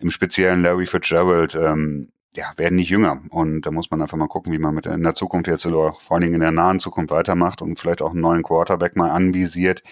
im 0.00 0.10
speziellen 0.10 0.62
Larry 0.62 0.86
Fitzgerald, 0.86 1.54
ähm, 1.54 2.08
ja, 2.34 2.52
werden 2.56 2.76
nicht 2.76 2.90
jünger. 2.90 3.22
Und 3.30 3.62
da 3.62 3.70
muss 3.70 3.90
man 3.90 4.02
einfach 4.02 4.18
mal 4.18 4.26
gucken, 4.28 4.52
wie 4.52 4.58
man 4.58 4.74
mit 4.74 4.84
in 4.86 5.04
der 5.04 5.14
Zukunft 5.14 5.46
jetzt 5.46 5.64
oder 5.64 5.94
vor 5.94 6.16
allen 6.16 6.22
Dingen 6.22 6.34
in 6.34 6.40
der 6.40 6.50
nahen 6.50 6.80
Zukunft 6.80 7.12
weitermacht 7.12 7.62
und 7.62 7.78
vielleicht 7.78 8.02
auch 8.02 8.10
einen 8.10 8.20
neuen 8.20 8.42
Quarterback 8.42 8.96
mal 8.96 9.10
anvisiert, 9.10 9.82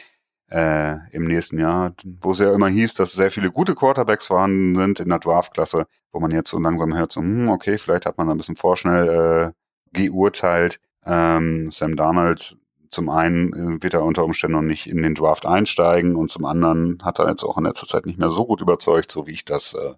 äh, 0.52 0.98
im 1.12 1.24
nächsten 1.24 1.58
Jahr, 1.58 1.94
wo 2.20 2.32
es 2.32 2.38
ja 2.38 2.52
immer 2.52 2.68
hieß, 2.68 2.94
dass 2.94 3.12
sehr 3.12 3.30
viele 3.30 3.50
gute 3.50 3.74
Quarterbacks 3.74 4.26
vorhanden 4.26 4.76
sind 4.76 5.00
in 5.00 5.08
der 5.08 5.18
Draftklasse, 5.18 5.86
wo 6.12 6.20
man 6.20 6.30
jetzt 6.30 6.50
so 6.50 6.58
langsam 6.58 6.94
hört, 6.94 7.12
so, 7.12 7.20
hm, 7.20 7.48
okay, 7.48 7.78
vielleicht 7.78 8.04
hat 8.04 8.18
man 8.18 8.28
ein 8.28 8.36
bisschen 8.36 8.56
vorschnell 8.56 9.52
äh, 9.94 9.98
geurteilt. 9.98 10.78
Ähm, 11.06 11.70
Sam 11.70 11.96
Darnold, 11.96 12.58
zum 12.90 13.08
einen 13.08 13.52
äh, 13.54 13.82
wird 13.82 13.94
er 13.94 14.04
unter 14.04 14.24
Umständen 14.24 14.56
noch 14.56 14.62
nicht 14.62 14.86
in 14.86 15.02
den 15.02 15.14
Draft 15.14 15.46
einsteigen 15.46 16.16
und 16.16 16.30
zum 16.30 16.44
anderen 16.44 16.98
hat 17.02 17.18
er 17.18 17.28
jetzt 17.28 17.44
auch 17.44 17.56
in 17.56 17.64
letzter 17.64 17.86
Zeit 17.86 18.04
nicht 18.04 18.18
mehr 18.18 18.28
so 18.28 18.44
gut 18.44 18.60
überzeugt, 18.60 19.10
so 19.10 19.26
wie 19.26 19.32
ich 19.32 19.46
das 19.46 19.72
äh, 19.74 19.94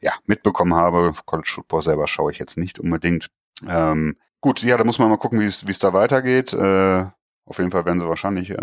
ja 0.00 0.12
mitbekommen 0.26 0.74
habe. 0.74 1.12
College 1.24 1.50
Football 1.54 1.82
selber 1.82 2.08
schaue 2.08 2.32
ich 2.32 2.38
jetzt 2.38 2.58
nicht 2.58 2.80
unbedingt. 2.80 3.28
Ähm, 3.68 4.16
gut, 4.40 4.62
ja, 4.62 4.76
da 4.76 4.84
muss 4.84 4.98
man 4.98 5.08
mal 5.08 5.16
gucken, 5.16 5.38
wie 5.40 5.46
es 5.46 5.66
wie 5.66 5.70
es 5.70 5.78
da 5.78 5.92
weitergeht. 5.92 6.52
Äh, 6.52 7.06
auf 7.46 7.58
jeden 7.58 7.70
Fall 7.70 7.86
werden 7.86 8.00
sie 8.00 8.08
wahrscheinlich 8.08 8.50
äh, 8.50 8.56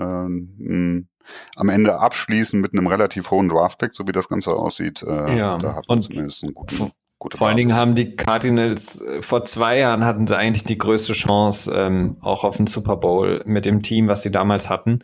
am 1.55 1.69
Ende 1.69 1.99
abschließen 1.99 2.59
mit 2.59 2.73
einem 2.73 2.87
relativ 2.87 3.31
hohen 3.31 3.49
Draftpick, 3.49 3.95
so 3.95 4.07
wie 4.07 4.11
das 4.11 4.27
Ganze 4.27 4.53
aussieht. 4.53 5.03
Äh, 5.03 5.37
ja, 5.37 5.57
da 5.57 5.75
hat 5.75 5.87
man 5.87 6.01
zumindest 6.01 6.43
einen 6.43 6.53
guten. 6.53 6.91
Gute 7.19 7.37
vor 7.37 7.47
allen 7.47 7.57
Dingen 7.57 7.75
haben 7.75 7.95
die 7.95 8.17
Cardinals 8.17 8.99
äh, 8.99 9.21
vor 9.21 9.45
zwei 9.45 9.79
Jahren 9.79 10.03
hatten 10.03 10.27
sie 10.27 10.35
eigentlich 10.35 10.65
die 10.65 10.77
größte 10.77 11.13
Chance 11.13 11.73
ähm, 11.73 12.17
auch 12.19 12.43
auf 12.43 12.57
den 12.57 12.67
Super 12.67 12.97
Bowl 12.97 13.41
mit 13.45 13.65
dem 13.65 13.81
Team, 13.81 14.07
was 14.09 14.23
sie 14.23 14.31
damals 14.31 14.69
hatten. 14.69 14.99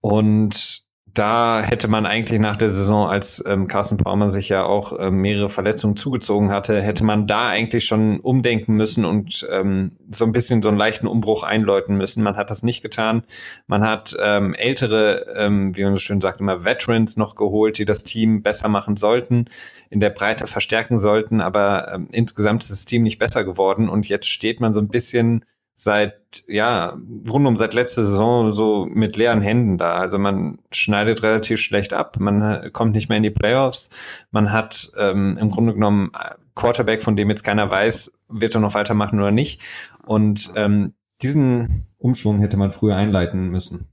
Und 0.00 0.85
da 1.18 1.62
hätte 1.62 1.88
man 1.88 2.04
eigentlich 2.04 2.38
nach 2.40 2.56
der 2.56 2.68
Saison, 2.68 3.08
als 3.08 3.42
ähm, 3.46 3.68
Carsten 3.68 3.96
Palmer 3.96 4.30
sich 4.30 4.50
ja 4.50 4.64
auch 4.64 4.92
ähm, 4.98 5.16
mehrere 5.16 5.48
Verletzungen 5.48 5.96
zugezogen 5.96 6.50
hatte, 6.50 6.82
hätte 6.82 7.04
man 7.04 7.26
da 7.26 7.48
eigentlich 7.48 7.86
schon 7.86 8.20
umdenken 8.20 8.74
müssen 8.74 9.06
und 9.06 9.46
ähm, 9.50 9.92
so 10.10 10.26
ein 10.26 10.32
bisschen 10.32 10.60
so 10.60 10.68
einen 10.68 10.76
leichten 10.76 11.06
Umbruch 11.06 11.42
einläuten 11.42 11.96
müssen. 11.96 12.22
Man 12.22 12.36
hat 12.36 12.50
das 12.50 12.62
nicht 12.62 12.82
getan. 12.82 13.22
Man 13.66 13.82
hat 13.82 14.14
ähm, 14.22 14.52
ältere, 14.52 15.34
ähm, 15.36 15.74
wie 15.74 15.84
man 15.84 15.94
so 15.94 16.00
schön 16.00 16.20
sagt, 16.20 16.40
immer 16.40 16.66
Veterans 16.66 17.16
noch 17.16 17.34
geholt, 17.34 17.78
die 17.78 17.86
das 17.86 18.04
Team 18.04 18.42
besser 18.42 18.68
machen 18.68 18.96
sollten, 18.96 19.46
in 19.88 20.00
der 20.00 20.10
Breite 20.10 20.46
verstärken 20.46 20.98
sollten, 20.98 21.40
aber 21.40 21.94
ähm, 21.94 22.08
insgesamt 22.12 22.62
ist 22.62 22.72
das 22.72 22.84
Team 22.84 23.02
nicht 23.02 23.18
besser 23.18 23.42
geworden 23.42 23.88
und 23.88 24.06
jetzt 24.08 24.28
steht 24.28 24.60
man 24.60 24.74
so 24.74 24.80
ein 24.80 24.88
bisschen 24.88 25.44
seit, 25.76 26.42
ja, 26.48 26.96
rund 27.28 27.46
um 27.46 27.56
seit 27.56 27.74
letzter 27.74 28.04
Saison 28.04 28.52
so 28.52 28.86
mit 28.86 29.16
leeren 29.16 29.42
Händen 29.42 29.78
da. 29.78 29.94
Also 29.94 30.18
man 30.18 30.58
schneidet 30.72 31.22
relativ 31.22 31.60
schlecht 31.60 31.92
ab, 31.92 32.16
man 32.18 32.72
kommt 32.72 32.94
nicht 32.94 33.08
mehr 33.08 33.18
in 33.18 33.22
die 33.22 33.30
Playoffs, 33.30 33.90
man 34.30 34.52
hat 34.52 34.90
ähm, 34.98 35.38
im 35.38 35.50
Grunde 35.50 35.74
genommen 35.74 36.10
Quarterback, 36.54 37.02
von 37.02 37.14
dem 37.14 37.28
jetzt 37.28 37.44
keiner 37.44 37.70
weiß, 37.70 38.10
wird 38.28 38.54
er 38.54 38.60
noch 38.60 38.74
weitermachen 38.74 39.20
oder 39.20 39.30
nicht. 39.30 39.60
Und 40.06 40.50
ähm, 40.56 40.94
diesen 41.22 41.86
Umschwung 41.98 42.40
hätte 42.40 42.56
man 42.56 42.70
früher 42.70 42.96
einleiten 42.96 43.50
müssen. 43.50 43.88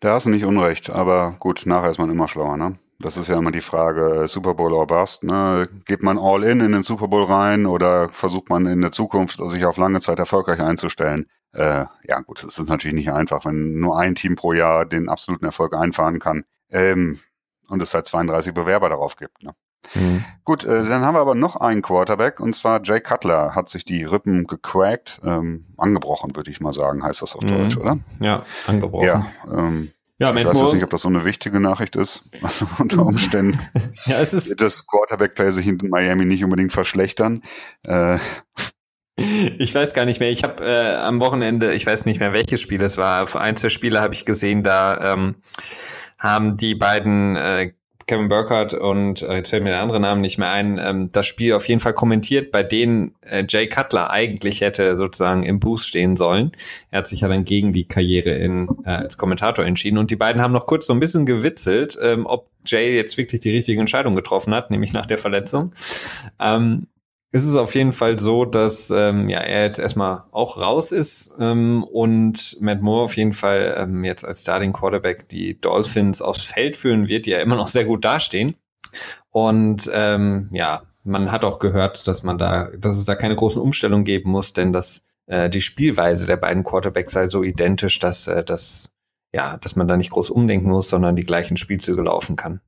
Da 0.00 0.14
hast 0.14 0.26
du 0.26 0.30
nicht 0.30 0.44
unrecht, 0.44 0.90
aber 0.90 1.36
gut, 1.38 1.62
nachher 1.66 1.90
ist 1.90 1.98
man 1.98 2.10
immer 2.10 2.26
schlauer, 2.26 2.56
ne? 2.56 2.78
Das 3.02 3.16
ist 3.16 3.28
ja 3.28 3.36
immer 3.36 3.52
die 3.52 3.60
Frage, 3.60 4.22
äh, 4.22 4.28
Super 4.28 4.54
Bowl 4.54 4.72
or 4.72 4.86
Bust, 4.86 5.24
ne? 5.24 5.68
Geht 5.84 6.02
man 6.02 6.18
all 6.18 6.44
in 6.44 6.60
in 6.60 6.72
den 6.72 6.82
Super 6.82 7.08
Bowl 7.08 7.24
rein 7.24 7.66
oder 7.66 8.08
versucht 8.08 8.48
man 8.48 8.66
in 8.66 8.80
der 8.80 8.92
Zukunft 8.92 9.38
sich 9.50 9.64
auf 9.64 9.76
lange 9.76 10.00
Zeit 10.00 10.18
erfolgreich 10.18 10.60
einzustellen? 10.60 11.26
Äh, 11.52 11.84
ja 12.08 12.20
gut, 12.24 12.42
es 12.42 12.58
ist 12.58 12.68
natürlich 12.68 12.94
nicht 12.94 13.12
einfach, 13.12 13.44
wenn 13.44 13.78
nur 13.78 13.98
ein 13.98 14.14
Team 14.14 14.36
pro 14.36 14.52
Jahr 14.52 14.86
den 14.86 15.08
absoluten 15.08 15.44
Erfolg 15.44 15.74
einfahren 15.74 16.18
kann 16.18 16.44
ähm, 16.70 17.18
und 17.68 17.82
es 17.82 17.92
halt 17.92 18.06
32 18.06 18.54
Bewerber 18.54 18.88
darauf 18.88 19.16
gibt. 19.16 19.42
Ne? 19.42 19.54
Mhm. 19.94 20.24
Gut, 20.44 20.64
äh, 20.64 20.84
dann 20.84 21.02
haben 21.02 21.14
wir 21.14 21.20
aber 21.20 21.34
noch 21.34 21.56
einen 21.56 21.82
Quarterback 21.82 22.40
und 22.40 22.54
zwar 22.54 22.80
Jay 22.82 23.00
Cutler 23.00 23.54
hat 23.54 23.68
sich 23.68 23.84
die 23.84 24.04
Rippen 24.04 24.46
gecrackt, 24.46 25.20
ähm, 25.24 25.66
angebrochen 25.76 26.34
würde 26.34 26.50
ich 26.50 26.60
mal 26.60 26.72
sagen, 26.72 27.04
heißt 27.04 27.20
das 27.20 27.36
auf 27.36 27.42
mhm. 27.42 27.48
Deutsch, 27.48 27.76
oder? 27.76 27.98
Ja, 28.20 28.44
angebrochen. 28.66 29.06
Ja, 29.06 29.26
ähm, 29.52 29.90
ja, 30.22 30.34
ich 30.34 30.44
weiß 30.44 30.60
jetzt 30.60 30.74
nicht, 30.74 30.84
ob 30.84 30.90
das 30.90 31.02
so 31.02 31.08
eine 31.08 31.24
wichtige 31.24 31.60
Nachricht 31.60 31.96
ist. 31.96 32.22
Also 32.42 32.66
unter 32.78 32.98
Umständen 33.06 33.58
ja, 34.06 34.20
es 34.20 34.32
ist 34.32 34.60
das 34.60 34.86
Quarterback-Play 34.86 35.50
sich 35.52 35.66
in 35.66 35.78
Miami 35.88 36.24
nicht 36.24 36.44
unbedingt 36.44 36.72
verschlechtern. 36.72 37.42
Äh, 37.86 38.18
ich 39.16 39.74
weiß 39.74 39.94
gar 39.94 40.04
nicht 40.04 40.20
mehr. 40.20 40.30
Ich 40.30 40.42
habe 40.42 40.64
äh, 40.64 40.94
am 40.96 41.20
Wochenende, 41.20 41.72
ich 41.74 41.86
weiß 41.86 42.06
nicht 42.06 42.20
mehr, 42.20 42.32
welches 42.32 42.60
Spiel 42.60 42.82
es 42.82 42.96
war. 42.96 43.26
Für 43.26 43.40
eins 43.40 43.60
der 43.60 43.68
Spiele 43.68 44.00
habe 44.00 44.14
ich 44.14 44.24
gesehen, 44.24 44.62
da 44.62 45.12
ähm, 45.12 45.36
haben 46.18 46.56
die 46.56 46.74
beiden 46.74 47.36
äh, 47.36 47.72
Kevin 48.06 48.28
Burkhardt 48.28 48.74
und 48.74 49.22
äh, 49.22 49.36
jetzt 49.36 49.50
fällt 49.50 49.62
mir 49.62 49.70
der 49.70 49.80
andere 49.80 50.00
Name 50.00 50.20
nicht 50.20 50.38
mehr 50.38 50.50
ein, 50.50 50.78
ähm, 50.78 51.10
das 51.12 51.26
Spiel 51.26 51.52
auf 51.54 51.68
jeden 51.68 51.80
Fall 51.80 51.94
kommentiert, 51.94 52.50
bei 52.50 52.62
denen 52.62 53.14
äh, 53.22 53.44
Jay 53.48 53.66
Cutler 53.68 54.10
eigentlich 54.10 54.60
hätte 54.60 54.96
sozusagen 54.96 55.42
im 55.44 55.60
Boost 55.60 55.88
stehen 55.88 56.16
sollen. 56.16 56.52
Er 56.90 56.98
hat 56.98 57.06
sich 57.06 57.20
ja 57.20 57.28
dann 57.28 57.44
gegen 57.44 57.72
die 57.72 57.84
Karriere 57.84 58.30
in, 58.30 58.68
äh, 58.84 58.90
als 58.90 59.18
Kommentator 59.18 59.64
entschieden 59.64 59.98
und 59.98 60.10
die 60.10 60.16
beiden 60.16 60.42
haben 60.42 60.52
noch 60.52 60.66
kurz 60.66 60.86
so 60.86 60.92
ein 60.92 61.00
bisschen 61.00 61.26
gewitzelt, 61.26 61.98
ähm, 62.02 62.26
ob 62.26 62.48
Jay 62.64 62.94
jetzt 62.94 63.16
wirklich 63.16 63.40
die 63.40 63.50
richtige 63.50 63.80
Entscheidung 63.80 64.14
getroffen 64.14 64.54
hat, 64.54 64.70
nämlich 64.70 64.92
nach 64.92 65.06
der 65.06 65.18
Verletzung. 65.18 65.72
Ähm, 66.40 66.86
ist 67.32 67.46
es 67.46 67.56
auf 67.56 67.74
jeden 67.74 67.92
Fall 67.92 68.18
so, 68.18 68.44
dass 68.44 68.90
ähm, 68.90 69.28
ja, 69.30 69.40
er 69.40 69.64
jetzt 69.64 69.78
erstmal 69.78 70.24
auch 70.32 70.58
raus 70.58 70.92
ist 70.92 71.34
ähm, 71.40 71.82
und 71.82 72.58
Matt 72.60 72.82
Moore 72.82 73.04
auf 73.04 73.16
jeden 73.16 73.32
Fall 73.32 73.74
ähm, 73.78 74.04
jetzt 74.04 74.24
als 74.24 74.42
Starting 74.42 74.74
Quarterback 74.74 75.28
die 75.30 75.58
Dolphins 75.58 76.20
aufs 76.20 76.42
Feld 76.42 76.76
führen 76.76 77.08
wird, 77.08 77.24
die 77.24 77.30
ja 77.30 77.40
immer 77.40 77.56
noch 77.56 77.68
sehr 77.68 77.86
gut 77.86 78.04
dastehen. 78.04 78.54
Und 79.30 79.90
ähm, 79.94 80.50
ja, 80.52 80.82
man 81.04 81.32
hat 81.32 81.44
auch 81.44 81.58
gehört, 81.58 82.06
dass 82.06 82.22
man 82.22 82.36
da, 82.36 82.68
dass 82.78 82.98
es 82.98 83.06
da 83.06 83.14
keine 83.14 83.34
großen 83.34 83.60
Umstellungen 83.62 84.04
geben 84.04 84.30
muss, 84.30 84.52
denn 84.52 84.74
dass 84.74 85.04
äh, 85.26 85.48
die 85.48 85.62
Spielweise 85.62 86.26
der 86.26 86.36
beiden 86.36 86.64
Quarterbacks 86.64 87.12
sei 87.12 87.26
so 87.26 87.42
identisch, 87.42 87.98
dass 87.98 88.26
äh, 88.26 88.44
das 88.44 88.92
ja, 89.34 89.56
dass 89.56 89.76
man 89.76 89.88
da 89.88 89.96
nicht 89.96 90.10
groß 90.10 90.28
umdenken 90.28 90.68
muss, 90.68 90.90
sondern 90.90 91.16
die 91.16 91.24
gleichen 91.24 91.56
Spielzüge 91.56 92.02
laufen 92.02 92.36
kann. 92.36 92.60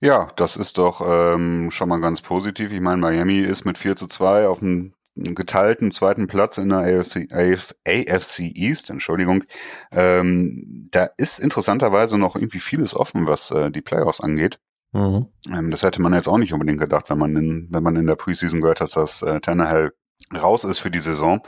Ja, 0.00 0.28
das 0.36 0.56
ist 0.56 0.78
doch 0.78 1.00
ähm, 1.06 1.70
schon 1.70 1.88
mal 1.88 2.00
ganz 2.00 2.20
positiv. 2.20 2.72
Ich 2.72 2.80
meine, 2.80 3.00
Miami 3.00 3.38
ist 3.38 3.64
mit 3.64 3.78
4 3.78 3.96
zu 3.96 4.06
2 4.06 4.48
auf 4.48 4.60
einem 4.60 4.94
geteilten 5.16 5.92
zweiten 5.92 6.26
Platz 6.26 6.58
in 6.58 6.70
der 6.70 6.80
AFC, 6.80 7.28
AFC 7.32 8.40
East, 8.40 8.90
Entschuldigung. 8.90 9.44
Ähm, 9.92 10.88
da 10.90 11.08
ist 11.16 11.38
interessanterweise 11.38 12.18
noch 12.18 12.34
irgendwie 12.34 12.60
vieles 12.60 12.94
offen, 12.94 13.26
was 13.26 13.50
äh, 13.50 13.70
die 13.70 13.82
Playoffs 13.82 14.20
angeht. 14.20 14.58
Mhm. 14.92 15.26
Ähm, 15.52 15.70
das 15.70 15.82
hätte 15.82 16.02
man 16.02 16.14
jetzt 16.14 16.28
auch 16.28 16.38
nicht 16.38 16.52
unbedingt 16.52 16.80
gedacht, 16.80 17.10
wenn 17.10 17.18
man 17.18 17.36
in, 17.36 17.68
wenn 17.70 17.82
man 17.82 17.96
in 17.96 18.06
der 18.06 18.16
Preseason 18.16 18.60
gehört 18.60 18.80
hat, 18.80 18.96
dass 18.96 19.22
äh, 19.22 19.40
Tannehill 19.40 19.92
raus 20.34 20.64
ist 20.64 20.78
für 20.78 20.90
die 20.90 21.00
Saison. 21.00 21.42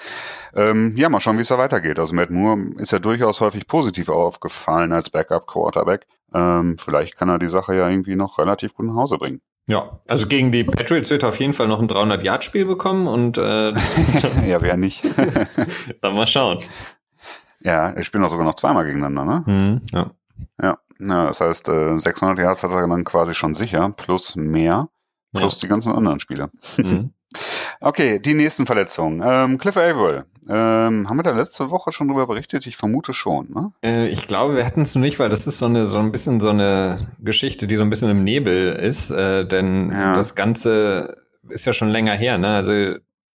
Ähm, 0.55 0.95
ja, 0.97 1.09
mal 1.09 1.21
schauen, 1.21 1.39
wie 1.39 1.43
es 1.43 1.49
da 1.49 1.59
weitergeht. 1.59 1.99
Also 1.99 2.15
Matt 2.15 2.31
Moore 2.31 2.59
ist 2.79 2.93
ja 2.93 2.99
durchaus 2.99 3.41
häufig 3.41 3.67
positiv 3.67 4.09
aufgefallen 4.09 4.93
als 4.93 5.11
Backup-Quarterback. 5.11 6.07
Ähm, 6.35 6.77
vielleicht 6.79 7.17
kann 7.17 7.29
er 7.29 7.39
die 7.39 7.49
Sache 7.49 7.75
ja 7.75 7.89
irgendwie 7.89 8.17
noch 8.17 8.39
relativ 8.39 8.75
gut 8.75 8.87
nach 8.87 8.95
Hause 8.95 9.19
bringen. 9.19 9.41
Ja, 9.69 9.99
also 10.07 10.29
gegen 10.29 10.53
die 10.53 10.63
Patriots 10.63 11.11
wird 11.11 11.25
er 11.25 11.31
auf 11.31 11.41
jeden 11.41 11.53
Fall 11.53 11.67
noch 11.67 11.81
ein 11.81 11.89
300-Yard-Spiel 11.89 12.67
bekommen 12.67 13.09
und 13.09 13.37
äh, 13.37 13.71
ja, 14.47 14.63
wer 14.63 14.77
nicht. 14.77 15.05
Dann 16.03 16.15
mal 16.15 16.27
schauen. 16.27 16.61
Ja, 17.61 17.91
er 17.91 18.05
spielt 18.05 18.23
auch 18.23 18.29
sogar 18.29 18.45
noch 18.45 18.55
zweimal 18.55 18.85
gegeneinander, 18.85 19.25
ne? 19.25 19.43
Mhm, 19.47 19.81
ja. 19.93 20.11
Ja, 20.63 20.79
ja, 21.01 21.27
das 21.27 21.41
heißt, 21.41 21.69
äh, 21.69 21.99
600 21.99 22.39
Yards 22.39 22.63
hat 22.63 22.71
er 22.71 22.87
dann 22.87 23.05
quasi 23.05 23.35
schon 23.35 23.55
sicher, 23.55 23.91
plus 23.97 24.37
mehr, 24.37 24.89
plus 25.33 25.55
ja. 25.55 25.61
die 25.63 25.69
ganzen 25.69 25.93
anderen 25.93 26.21
Spiele. 26.21 26.51
Mhm. 26.77 27.13
Okay, 27.81 28.19
die 28.19 28.35
nächsten 28.35 28.67
Verletzungen. 28.67 29.23
Ähm, 29.25 29.59
Cliff 29.59 29.77
Averill. 29.77 30.25
Ähm, 30.49 31.09
haben 31.09 31.17
wir 31.17 31.25
da 31.25 31.33
letzte 31.33 31.71
Woche 31.71 31.91
schon 31.91 32.09
drüber 32.09 32.27
berichtet? 32.27 32.67
Ich 32.67 32.77
vermute 32.77 33.13
schon. 33.13 33.51
Ne? 33.53 33.73
Äh, 33.83 34.09
ich 34.09 34.29
glaube, 34.29 34.57
wir 34.57 34.65
hatten 34.65 34.83
es 34.83 34.95
noch 34.95 35.03
nicht, 35.03 35.19
weil 35.19 35.29
das 35.29 35.47
ist 35.47 35.59
so 35.59 35.67
eine 35.67 35.87
so 35.87 35.99
ein 35.99 36.13
bisschen 36.13 36.39
so 36.39 36.51
eine 36.51 36.99
Geschichte, 37.19 37.67
die 37.67 37.77
so 37.77 37.83
ein 37.83 37.91
bisschen 37.91 38.11
im 38.11 38.23
Nebel 38.23 38.73
ist, 38.73 39.11
äh, 39.11 39.45
denn 39.45 39.91
ja. 39.91 40.13
das 40.13 40.37
Ganze 40.37 41.17
ist 41.49 41.67
ja 41.67 41.73
schon 41.73 41.89
länger 41.89 42.13
her. 42.13 42.39
Ne? 42.39 42.55
Also 42.55 42.73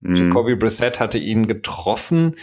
mhm. 0.01 0.17
Jacoby 0.17 0.55
Brissett 0.55 1.01
hatte 1.01 1.19
ihn 1.19 1.49
getroffen. 1.49 2.37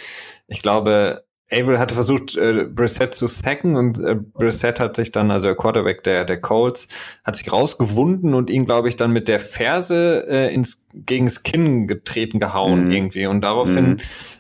Ich 0.48 0.62
glaube, 0.62 1.24
Averill 1.50 1.80
hatte 1.80 1.96
versucht, 1.96 2.36
äh, 2.36 2.66
Brissett 2.66 3.16
zu 3.16 3.27
sacken 3.27 3.77
und 3.77 4.00
äh, 4.00 4.16
Brissett 4.16 4.82
hat 4.82 4.98
sich 4.98 5.13
dann, 5.13 5.32
also 5.32 5.48
der 5.48 5.56
Quarterback 5.56 6.04
der, 6.04 6.25
der 6.25 6.42
Colts, 6.42 6.89
hat 7.24 7.38
sich 7.38 7.51
rausgewunden 7.51 8.34
und 8.34 8.50
ihn, 8.50 8.66
glaube 8.66 8.89
ich, 8.89 8.98
dann 8.98 9.12
mit 9.12 9.30
der 9.30 9.39
Ferse 9.39 10.25
äh, 10.27 10.54
ins, 10.54 10.86
gegens 10.94 11.44
Kinn 11.44 11.88
getreten, 11.88 12.39
gehauen 12.39 12.86
mhm. 12.86 12.92
irgendwie. 12.92 13.27
Und 13.27 13.42
daraufhin 13.42 13.92
mhm. 13.92 13.98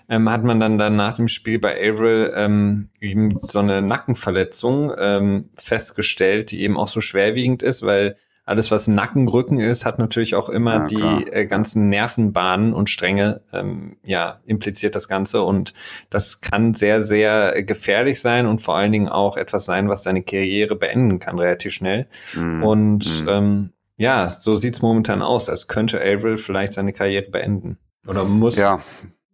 ähm, 0.09 0.29
hat 0.29 0.43
man 0.43 0.59
dann, 0.59 0.77
dann 0.77 0.97
nach 0.97 1.13
dem 1.13 1.29
Spiel 1.29 1.59
bei 1.59 1.77
Averill 1.77 2.33
ähm, 2.35 2.89
eben 2.99 3.37
so 3.39 3.59
eine 3.59 3.81
Nackenverletzung 3.81 4.91
ähm, 4.97 5.49
festgestellt, 5.55 6.51
die 6.51 6.61
eben 6.61 6.77
auch 6.77 6.89
so 6.89 6.99
schwerwiegend 6.99 7.63
ist, 7.63 7.83
weil 7.83 8.17
alles, 8.47 8.71
was 8.71 8.87
Nackenrücken 8.87 9.59
ist, 9.59 9.85
hat 9.85 9.99
natürlich 9.99 10.33
auch 10.33 10.47
immer 10.47 10.87
ja, 10.89 11.19
die 11.19 11.31
äh, 11.31 11.45
ganzen 11.45 11.89
Nervenbahnen 11.89 12.73
und 12.73 12.89
Stränge, 12.89 13.41
ähm, 13.51 13.97
ja, 14.03 14.39
impliziert 14.45 14.95
das 14.95 15.09
Ganze. 15.09 15.43
Und 15.43 15.73
das 16.09 16.39
kann 16.39 16.73
sehr, 16.73 17.01
sehr 17.01 17.61
gefährlich 17.63 18.21
sein 18.21 18.47
und 18.47 18.61
vor 18.61 18.77
allen 18.77 18.93
Dingen 18.93 19.09
auch 19.09 19.35
etwas 19.35 19.65
sein, 19.65 19.89
was 19.89 20.01
deine 20.01 20.23
Karriere 20.23 20.77
beenden 20.77 21.19
kann, 21.19 21.37
relativ 21.37 21.73
schnell. 21.73 22.07
Mhm. 22.35 22.63
Und 22.63 23.21
mhm. 23.21 23.27
Ähm, 23.27 23.69
ja, 23.97 24.29
so 24.29 24.55
sieht's 24.55 24.81
momentan 24.81 25.21
aus, 25.21 25.49
als 25.49 25.67
könnte 25.67 25.99
Averill 25.99 26.37
vielleicht 26.37 26.71
seine 26.73 26.93
Karriere 26.93 27.29
beenden. 27.29 27.77
Oder 28.07 28.23
muss. 28.23 28.55
Ja, 28.55 28.81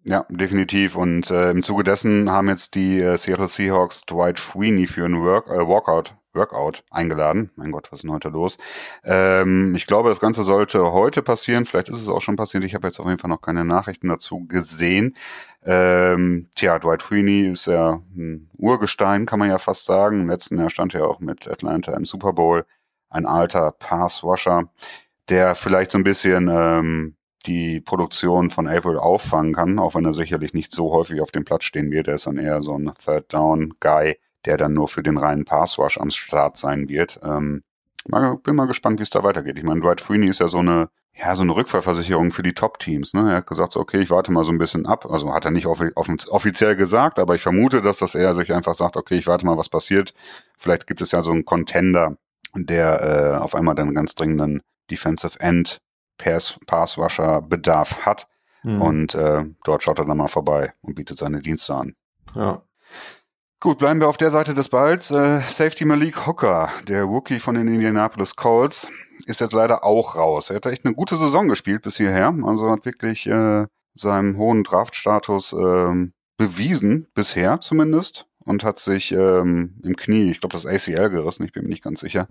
ja, 0.05 0.25
definitiv. 0.29 0.95
Und 0.95 1.29
äh, 1.29 1.51
im 1.51 1.61
Zuge 1.61 1.83
dessen 1.83 2.31
haben 2.31 2.49
jetzt 2.49 2.73
die 2.73 2.99
äh, 2.99 3.15
Seattle 3.17 3.47
Seahawks 3.47 4.05
Dwight 4.05 4.39
Sweeney 4.39 4.87
für 4.87 5.05
einen 5.05 5.21
Work, 5.21 5.49
äh, 5.49 5.67
Walkout 5.67 6.15
Workout 6.33 6.83
eingeladen. 6.91 7.51
Mein 7.55 7.71
Gott, 7.71 7.91
was 7.91 7.99
ist 7.99 8.03
denn 8.03 8.11
heute 8.11 8.29
los? 8.29 8.57
Ähm, 9.03 9.75
ich 9.75 9.87
glaube, 9.87 10.09
das 10.09 10.19
Ganze 10.19 10.43
sollte 10.43 10.91
heute 10.91 11.21
passieren. 11.21 11.65
Vielleicht 11.65 11.89
ist 11.89 12.01
es 12.01 12.09
auch 12.09 12.21
schon 12.21 12.35
passiert. 12.35 12.63
Ich 12.63 12.75
habe 12.75 12.87
jetzt 12.87 12.99
auf 12.99 13.05
jeden 13.05 13.19
Fall 13.19 13.29
noch 13.29 13.41
keine 13.41 13.65
Nachrichten 13.65 14.09
dazu 14.09 14.45
gesehen. 14.47 15.15
Ähm, 15.65 16.49
tja, 16.55 16.79
Dwight 16.79 17.01
Sweeney 17.01 17.47
ist 17.47 17.67
ja 17.67 18.01
ein 18.15 18.49
Urgestein, 18.57 19.25
kann 19.25 19.39
man 19.39 19.49
ja 19.49 19.59
fast 19.59 19.85
sagen. 19.85 20.21
Im 20.21 20.29
letzten 20.29 20.57
Jahr 20.59 20.69
stand 20.69 20.93
er 20.93 21.07
auch 21.07 21.19
mit 21.19 21.47
Atlanta 21.47 21.93
im 21.93 22.05
Super 22.05 22.33
Bowl. 22.33 22.65
Ein 23.09 23.25
alter 23.25 23.71
Passwasher, 23.71 24.69
der 25.29 25.55
vielleicht 25.55 25.91
so 25.91 25.97
ein 25.97 26.03
bisschen 26.03 26.49
ähm, 26.51 27.15
die 27.45 27.81
Produktion 27.81 28.49
von 28.49 28.67
April 28.67 28.97
auffangen 28.97 29.53
kann, 29.53 29.79
auch 29.79 29.95
wenn 29.95 30.05
er 30.05 30.13
sicherlich 30.13 30.53
nicht 30.53 30.71
so 30.71 30.91
häufig 30.91 31.21
auf 31.21 31.31
dem 31.31 31.45
Platz 31.45 31.65
stehen 31.65 31.91
wird. 31.91 32.07
Er 32.07 32.15
ist 32.15 32.27
dann 32.27 32.37
eher 32.37 32.61
so 32.61 32.77
ein 32.77 32.91
Third 33.03 33.31
Down 33.33 33.73
Guy, 33.79 34.17
der 34.45 34.57
dann 34.57 34.73
nur 34.73 34.87
für 34.87 35.03
den 35.03 35.17
reinen 35.17 35.45
Passwash 35.45 35.99
am 35.99 36.11
Start 36.11 36.57
sein 36.57 36.89
wird. 36.89 37.19
Ähm, 37.23 37.63
bin 38.43 38.55
mal 38.55 38.67
gespannt, 38.67 38.99
wie 38.99 39.03
es 39.03 39.09
da 39.09 39.23
weitergeht. 39.23 39.57
Ich 39.57 39.63
meine, 39.63 39.81
Dwight 39.81 40.01
Freeney 40.01 40.27
ist 40.27 40.39
ja 40.39 40.47
so 40.47 40.59
eine 40.59 40.89
ja, 41.15 41.35
so 41.35 41.43
eine 41.43 41.55
Rückfallversicherung 41.55 42.31
für 42.31 42.41
die 42.41 42.53
Top-Teams. 42.53 43.13
Ne? 43.13 43.29
Er 43.29 43.37
hat 43.37 43.47
gesagt, 43.47 43.73
so, 43.73 43.79
okay, 43.79 44.01
ich 44.01 44.09
warte 44.09 44.31
mal 44.31 44.43
so 44.43 44.51
ein 44.51 44.57
bisschen 44.57 44.85
ab. 44.87 45.05
Also 45.09 45.31
hat 45.33 45.45
er 45.45 45.51
nicht 45.51 45.67
offi 45.67 45.91
offiziell 45.95 46.75
gesagt, 46.75 47.19
aber 47.19 47.35
ich 47.35 47.43
vermute, 47.43 47.81
dass 47.81 47.99
das 47.99 48.15
er 48.15 48.33
sich 48.33 48.51
einfach 48.51 48.73
sagt, 48.73 48.97
okay, 48.97 49.15
ich 49.15 49.27
warte 49.27 49.45
mal, 49.45 49.57
was 49.57 49.69
passiert. 49.69 50.13
Vielleicht 50.57 50.87
gibt 50.87 51.01
es 51.01 51.11
ja 51.11 51.21
so 51.21 51.31
einen 51.31 51.45
Contender, 51.45 52.17
der 52.55 53.35
äh, 53.35 53.37
auf 53.37 53.53
einmal 53.53 53.75
dann 53.75 53.93
ganz 53.93 54.15
dringenden 54.15 54.61
Defensive 54.89 55.39
End 55.39 55.77
Pass 56.17 56.59
Passwasher 56.65 57.41
Bedarf 57.41 58.05
hat. 58.05 58.27
Mhm. 58.63 58.81
Und 58.81 59.15
äh, 59.15 59.45
dort 59.63 59.83
schaut 59.83 59.99
er 59.99 60.05
dann 60.05 60.17
mal 60.17 60.27
vorbei 60.27 60.73
und 60.81 60.95
bietet 60.95 61.17
seine 61.19 61.41
Dienste 61.41 61.75
an. 61.75 61.95
Ja. 62.33 62.63
Gut, 63.63 63.77
bleiben 63.77 64.01
wir 64.01 64.09
auf 64.09 64.17
der 64.17 64.29
Seite 64.29 64.53
des 64.53 64.67
Balls. 64.67 65.09
Äh, 65.09 65.39
Safety 65.39 65.85
Malik 65.85 66.27
Hooker, 66.27 66.69
der 66.85 67.05
Rookie 67.05 67.39
von 67.39 67.55
den 67.55 67.69
Indianapolis 67.69 68.35
Colts, 68.35 68.91
ist 69.25 69.39
jetzt 69.39 69.53
leider 69.53 69.85
auch 69.85 70.17
raus. 70.17 70.49
Er 70.49 70.57
hat 70.57 70.65
echt 70.65 70.83
eine 70.83 70.93
gute 70.93 71.15
Saison 71.15 71.47
gespielt 71.47 71.81
bis 71.81 71.95
hierher. 71.95 72.35
Also 72.43 72.69
hat 72.69 72.83
wirklich 72.83 73.25
äh, 73.25 73.65
seinen 73.93 74.35
hohen 74.35 74.65
Draftstatus 74.65 75.53
äh, 75.53 76.09
bewiesen, 76.35 77.07
bisher 77.13 77.61
zumindest. 77.61 78.25
Und 78.43 78.65
hat 78.65 78.79
sich 78.79 79.13
ähm, 79.13 79.79
im 79.81 79.95
Knie, 79.95 80.29
ich 80.29 80.41
glaube 80.41 80.57
das 80.57 80.65
ACL 80.65 81.09
gerissen, 81.09 81.45
ich 81.45 81.53
bin 81.53 81.63
mir 81.63 81.69
nicht 81.69 81.85
ganz 81.85 82.01
sicher, 82.01 82.27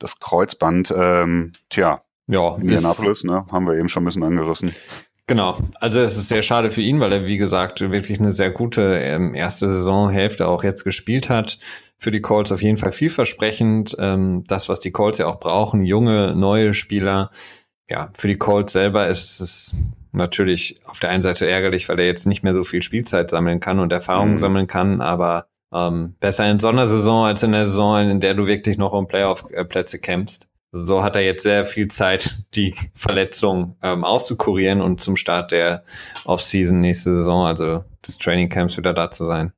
das 0.00 0.18
Kreuzband, 0.18 0.92
ähm, 0.96 1.52
tja, 1.70 2.02
ja, 2.26 2.56
Indianapolis, 2.56 3.22
ne, 3.22 3.46
haben 3.52 3.68
wir 3.68 3.74
eben 3.74 3.88
schon 3.88 4.02
ein 4.02 4.06
bisschen 4.06 4.24
angerissen. 4.24 4.74
Genau, 5.26 5.56
also 5.80 6.00
es 6.00 6.18
ist 6.18 6.28
sehr 6.28 6.42
schade 6.42 6.68
für 6.68 6.82
ihn, 6.82 7.00
weil 7.00 7.12
er, 7.12 7.26
wie 7.26 7.38
gesagt, 7.38 7.80
wirklich 7.80 8.20
eine 8.20 8.30
sehr 8.30 8.50
gute 8.50 8.98
ähm, 8.98 9.34
erste 9.34 9.68
Saisonhälfte 9.68 10.46
auch 10.46 10.62
jetzt 10.62 10.84
gespielt 10.84 11.30
hat. 11.30 11.58
Für 11.96 12.10
die 12.10 12.20
Colts 12.20 12.52
auf 12.52 12.60
jeden 12.60 12.76
Fall 12.76 12.92
vielversprechend. 12.92 13.96
Ähm, 13.98 14.44
das, 14.46 14.68
was 14.68 14.80
die 14.80 14.90
Colts 14.90 15.16
ja 15.16 15.26
auch 15.26 15.40
brauchen, 15.40 15.84
junge, 15.84 16.34
neue 16.36 16.74
Spieler. 16.74 17.30
Ja, 17.88 18.10
für 18.14 18.28
die 18.28 18.36
Colts 18.36 18.74
selber 18.74 19.08
ist 19.08 19.40
es 19.40 19.74
natürlich 20.12 20.80
auf 20.84 21.00
der 21.00 21.10
einen 21.10 21.22
Seite 21.22 21.48
ärgerlich, 21.48 21.88
weil 21.88 21.98
er 22.00 22.06
jetzt 22.06 22.26
nicht 22.26 22.42
mehr 22.42 22.54
so 22.54 22.62
viel 22.62 22.82
Spielzeit 22.82 23.30
sammeln 23.30 23.60
kann 23.60 23.78
und 23.78 23.92
Erfahrung 23.92 24.32
mhm. 24.32 24.38
sammeln 24.38 24.66
kann, 24.66 25.00
aber 25.00 25.48
ähm, 25.72 26.16
besser 26.20 26.50
in 26.50 26.60
so 26.60 26.68
einer 26.68 26.86
Saison 26.86 27.24
als 27.24 27.42
in 27.42 27.52
der 27.52 27.64
Saison, 27.66 28.10
in 28.10 28.20
der 28.20 28.34
du 28.34 28.46
wirklich 28.46 28.76
noch 28.76 28.92
um 28.92 29.08
Playoff-Plätze 29.08 29.98
kämpfst. 29.98 30.48
So 30.82 31.04
hat 31.04 31.14
er 31.14 31.22
jetzt 31.22 31.44
sehr 31.44 31.64
viel 31.64 31.86
Zeit, 31.86 32.36
die 32.56 32.74
Verletzung 32.94 33.76
ähm, 33.80 34.02
auszukurieren 34.02 34.80
und 34.80 35.00
zum 35.00 35.14
Start 35.14 35.52
der 35.52 35.84
Offseason 36.24 36.80
nächste 36.80 37.14
Saison, 37.14 37.46
also 37.46 37.84
des 38.04 38.18
Training 38.18 38.48
Camps, 38.48 38.76
wieder 38.76 38.92
da 38.92 39.10
zu 39.10 39.24
sein. 39.24 39.52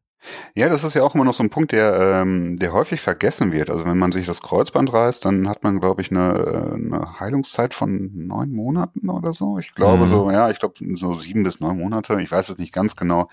Ja, 0.55 0.69
das 0.69 0.85
ist 0.85 0.95
ja 0.95 1.03
auch 1.03 1.15
immer 1.15 1.25
noch 1.25 1.33
so 1.33 1.43
ein 1.43 1.51
Punkt, 1.51 1.73
der, 1.73 2.21
ähm, 2.23 2.57
der 2.57 2.73
häufig 2.73 3.01
vergessen 3.01 3.53
wird. 3.53 3.71
Also 3.71 3.87
wenn 3.87 3.97
man 3.97 4.13
sich 4.13 4.27
das 4.27 4.43
Kreuzband 4.43 4.93
reißt, 4.93 5.25
dann 5.25 5.49
hat 5.49 5.63
man, 5.63 5.81
glaube 5.81 6.03
ich, 6.03 6.11
eine, 6.11 6.73
eine 6.75 7.21
Heilungszeit 7.21 7.75
von 7.75 8.11
neun 8.15 8.53
Monaten 8.53 9.09
oder 9.09 9.33
so. 9.33 9.59
Ich 9.59 9.75
glaube 9.75 10.05
mhm. 10.05 10.09
so, 10.09 10.31
ja, 10.31 10.51
ich 10.51 10.59
glaube 10.59 10.75
so 10.97 11.15
sieben 11.15 11.45
bis 11.45 11.61
neun 11.61 11.79
Monate. 11.79 12.21
Ich 12.21 12.31
weiß 12.31 12.49
es 12.49 12.59
nicht 12.59 12.73
ganz 12.73 12.97
genau. 12.97 13.29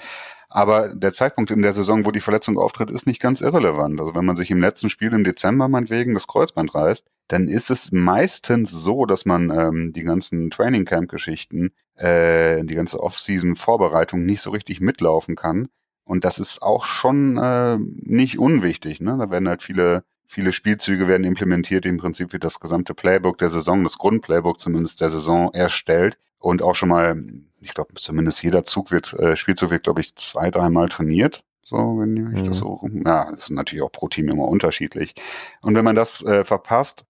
Aber 0.55 0.93
der 0.93 1.13
Zeitpunkt 1.13 1.50
in 1.50 1.63
der 1.63 1.74
Saison, 1.74 2.05
wo 2.05 2.12
die 2.12 2.22
Verletzung 2.22 2.60
auftritt, 2.60 2.91
ist 2.91 3.07
nicht 3.07 3.19
ganz 3.19 3.41
irrelevant. 3.41 4.00
Also 4.00 4.13
wenn 4.13 4.24
man 4.24 4.36
sich 4.36 4.51
im 4.51 4.62
letzten 4.62 4.91
Spiel 4.91 5.12
im 5.12 5.24
Dezember 5.24 5.67
meinetwegen 5.67 6.13
das 6.13 6.27
Kreuzband 6.27 6.75
reißt, 6.75 7.07
dann 7.27 7.48
ist 7.48 7.72
es 7.72 7.91
meistens 7.91 8.69
so, 8.69 9.07
dass 9.07 9.25
man 9.25 9.50
ähm, 9.50 9.93
die 9.93 10.03
ganzen 10.03 10.51
Training 10.51 10.86
Camp 10.86 11.10
Geschichten, 11.10 11.72
äh, 11.95 12.63
die 12.65 12.75
ganze 12.75 13.01
Off-Season 13.01 13.55
Vorbereitung 13.55 14.27
nicht 14.27 14.41
so 14.43 14.51
richtig 14.51 14.79
mitlaufen 14.79 15.36
kann. 15.36 15.69
Und 16.03 16.24
das 16.24 16.38
ist 16.38 16.62
auch 16.62 16.86
schon 16.86 17.38
äh, 17.38 17.79
nicht 17.79 18.38
unwichtig. 18.38 19.01
Ne? 19.01 19.17
Da 19.17 19.31
werden 19.31 19.50
halt 19.50 19.63
viele 19.63 20.03
viele 20.33 20.51
Spielzüge 20.51 21.07
werden 21.07 21.23
implementiert. 21.23 21.85
Im 21.85 21.97
Prinzip 21.97 22.33
wird 22.33 22.43
das 22.43 22.59
gesamte 22.59 22.93
Playbook 22.93 23.37
der 23.37 23.49
Saison, 23.49 23.83
das 23.83 23.97
Grundplaybook 23.97 24.59
zumindest 24.59 25.01
der 25.01 25.09
Saison 25.09 25.53
erstellt 25.53 26.17
und 26.39 26.61
auch 26.61 26.75
schon 26.75 26.89
mal 26.89 27.15
ich 27.63 27.73
glaube, 27.73 27.93
zumindest 27.95 28.43
jeder 28.43 28.63
Zug 28.63 28.91
wird, 28.91 29.13
äh, 29.13 29.35
Spielzug 29.35 29.71
wird, 29.71 29.83
glaube 29.83 30.01
ich, 30.01 30.15
zwei, 30.15 30.51
dreimal 30.51 30.89
trainiert. 30.89 31.43
So, 31.63 31.77
wenn 31.99 32.17
ich 32.35 32.41
mhm. 32.41 32.43
das 32.43 32.57
so, 32.57 32.81
ja, 33.05 33.31
das 33.31 33.43
ist 33.43 33.49
natürlich 33.51 33.83
auch 33.83 33.91
pro 33.91 34.09
Team 34.09 34.29
immer 34.29 34.47
unterschiedlich. 34.47 35.15
Und 35.61 35.75
wenn 35.75 35.85
man 35.85 35.95
das 35.95 36.21
äh, 36.23 36.43
verpasst, 36.43 37.05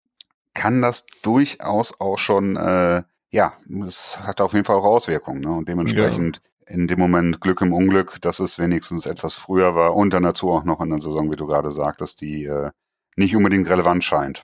kann 0.54 0.82
das 0.82 1.06
durchaus 1.24 2.00
auch 2.00 2.20
schon, 2.20 2.56
äh, 2.56 3.04
ja, 3.32 3.54
das 3.66 4.20
hat 4.20 4.42
auf 4.42 4.54
jeden 4.54 4.66
Fall 4.66 4.76
auch 4.76 4.86
Auswirkungen. 4.86 5.42
Ne? 5.42 5.52
Und 5.52 5.68
dementsprechend 5.68 6.42
ja. 6.68 6.76
in 6.76 6.88
dem 6.88 7.00
Moment 7.00 7.42
Glück 7.42 7.62
im 7.62 7.74
Unglück, 7.74 8.22
dass 8.22 8.40
es 8.40 8.60
wenigstens 8.60 9.08
etwas 9.08 9.34
früher 9.34 9.74
war 9.74 9.96
und 9.96 10.14
dann 10.14 10.24
dazu 10.24 10.52
auch 10.52 10.64
noch 10.64 10.82
in 10.82 10.92
der 10.92 11.00
Saison, 11.00 11.32
wie 11.32 11.36
du 11.36 11.48
gerade 11.48 11.72
sagtest, 11.72 12.22
die 12.22 12.46
äh, 12.46 12.70
nicht 13.16 13.36
unbedingt 13.36 13.70
relevant 13.70 14.04
scheint. 14.04 14.44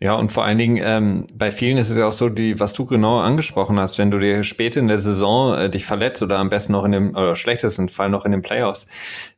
Ja, 0.00 0.14
und 0.14 0.30
vor 0.30 0.44
allen 0.44 0.58
Dingen, 0.58 0.80
ähm, 0.80 1.26
bei 1.32 1.50
vielen 1.50 1.76
ist 1.76 1.90
es 1.90 1.98
ja 1.98 2.06
auch 2.06 2.12
so, 2.12 2.28
die, 2.28 2.60
was 2.60 2.72
du 2.72 2.86
genau 2.86 3.18
angesprochen 3.18 3.80
hast, 3.80 3.98
wenn 3.98 4.10
du 4.10 4.18
dir 4.18 4.44
später 4.44 4.78
in 4.80 4.88
der 4.88 5.00
Saison 5.00 5.54
äh, 5.54 5.70
dich 5.70 5.84
verletzt 5.84 6.22
oder 6.22 6.38
am 6.38 6.50
besten 6.50 6.72
noch 6.72 6.84
in 6.84 6.92
dem, 6.92 7.10
oder 7.10 7.34
schlechtesten 7.34 7.88
Fall 7.88 8.08
noch 8.08 8.24
in 8.24 8.32
den 8.32 8.42
Playoffs, 8.42 8.86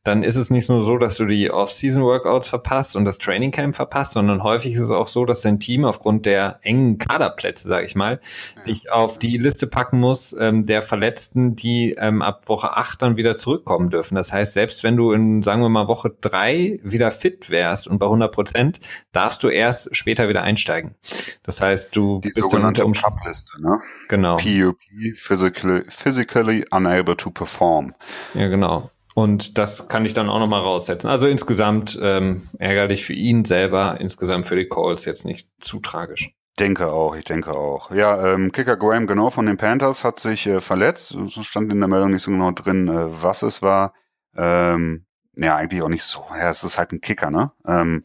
dann 0.03 0.23
ist 0.23 0.37
es 0.37 0.49
nicht 0.49 0.69
nur 0.71 0.83
so, 0.83 0.97
dass 0.97 1.17
du 1.17 1.27
die 1.27 1.51
Off-Season-Workouts 1.51 2.49
verpasst 2.49 2.97
und 2.97 3.05
das 3.05 3.19
Training 3.19 3.51
Camp 3.51 3.77
verpasst, 3.77 4.13
sondern 4.13 4.43
häufig 4.43 4.73
ist 4.73 4.81
es 4.81 4.91
auch 4.91 5.09
so, 5.09 5.27
dass 5.27 5.43
dein 5.43 5.61
Team 5.61 5.85
aufgrund 5.85 6.25
der 6.25 6.59
engen 6.63 6.97
Kaderplätze, 6.97 7.69
sage 7.69 7.85
ich 7.85 7.95
mal, 7.95 8.19
dich 8.67 8.91
auf 8.91 9.19
die 9.19 9.37
Liste 9.37 9.67
packen 9.67 10.01
muss 10.01 10.35
ähm, 10.41 10.65
der 10.65 10.81
Verletzten, 10.81 11.55
die 11.55 11.97
ähm, 11.99 12.23
ab 12.23 12.49
Woche 12.49 12.77
acht 12.77 13.03
dann 13.03 13.19
wieder 13.19 13.37
zurückkommen 13.37 13.91
dürfen. 13.91 14.15
Das 14.15 14.33
heißt, 14.33 14.55
selbst 14.55 14.83
wenn 14.85 14.97
du 14.97 15.13
in, 15.13 15.43
sagen 15.43 15.61
wir 15.61 15.69
mal, 15.69 15.87
Woche 15.87 16.11
drei 16.21 16.81
wieder 16.83 17.11
fit 17.11 17.51
wärst 17.51 17.87
und 17.87 17.99
bei 17.99 18.07
100 18.07 18.33
Prozent, 18.33 18.81
darfst 19.13 19.43
du 19.43 19.49
erst 19.49 19.95
später 19.95 20.31
wieder 20.31 20.43
einsteigen. 20.43 20.95
Das 21.43 21.61
heißt, 21.61 21.95
du 21.95 22.21
Die 22.25 22.31
bist 22.31 22.53
dann 22.55 22.65
unter 22.65 22.87
Umständen. 22.87 23.19
ne? 23.61 23.81
Genau. 24.09 24.37
PUP, 24.37 24.79
physically, 25.15 25.83
physically 25.89 26.65
unable 26.71 27.17
to 27.17 27.31
perform. 27.31 27.95
Ja, 28.33 28.49
genau. 28.49 28.91
Und 29.21 29.59
das 29.59 29.87
kann 29.89 30.07
ich 30.07 30.15
dann 30.15 30.31
auch 30.31 30.39
nochmal 30.39 30.63
raussetzen. 30.63 31.11
Also 31.11 31.27
insgesamt 31.27 31.99
ähm, 32.01 32.49
ärgerlich 32.59 33.05
für 33.05 33.13
ihn 33.13 33.45
selber, 33.45 34.01
insgesamt 34.01 34.47
für 34.47 34.57
die 34.57 34.67
Calls 34.67 35.05
jetzt 35.05 35.27
nicht 35.27 35.51
zu 35.61 35.79
tragisch. 35.81 36.31
Denke 36.59 36.91
auch, 36.91 37.15
ich 37.15 37.25
denke 37.25 37.55
auch. 37.55 37.91
Ja, 37.91 38.33
ähm, 38.33 38.51
Kicker 38.51 38.79
Graham 38.79 39.07
genau 39.07 39.29
von 39.29 39.45
den 39.45 39.59
Panthers 39.59 40.05
hat 40.05 40.19
sich 40.19 40.47
äh, 40.47 40.63
verletzt. 40.63 41.15
Es 41.17 41.35
stand 41.45 41.71
in 41.71 41.81
der 41.81 41.89
Meldung 41.89 42.13
nicht 42.13 42.23
so 42.23 42.31
genau 42.31 42.51
drin, 42.53 42.89
äh, 42.89 43.23
was 43.23 43.43
es 43.43 43.61
war. 43.61 43.93
Ähm, 44.35 45.05
ja, 45.37 45.55
eigentlich 45.55 45.83
auch 45.83 45.91
nicht 45.91 46.05
so. 46.05 46.25
Ja, 46.31 46.51
es 46.51 46.65
ist 46.65 46.79
halt 46.79 46.93
ein 46.93 47.03
Kicker, 47.03 47.31
ne? 47.31 47.53
Ähm, 47.67 48.05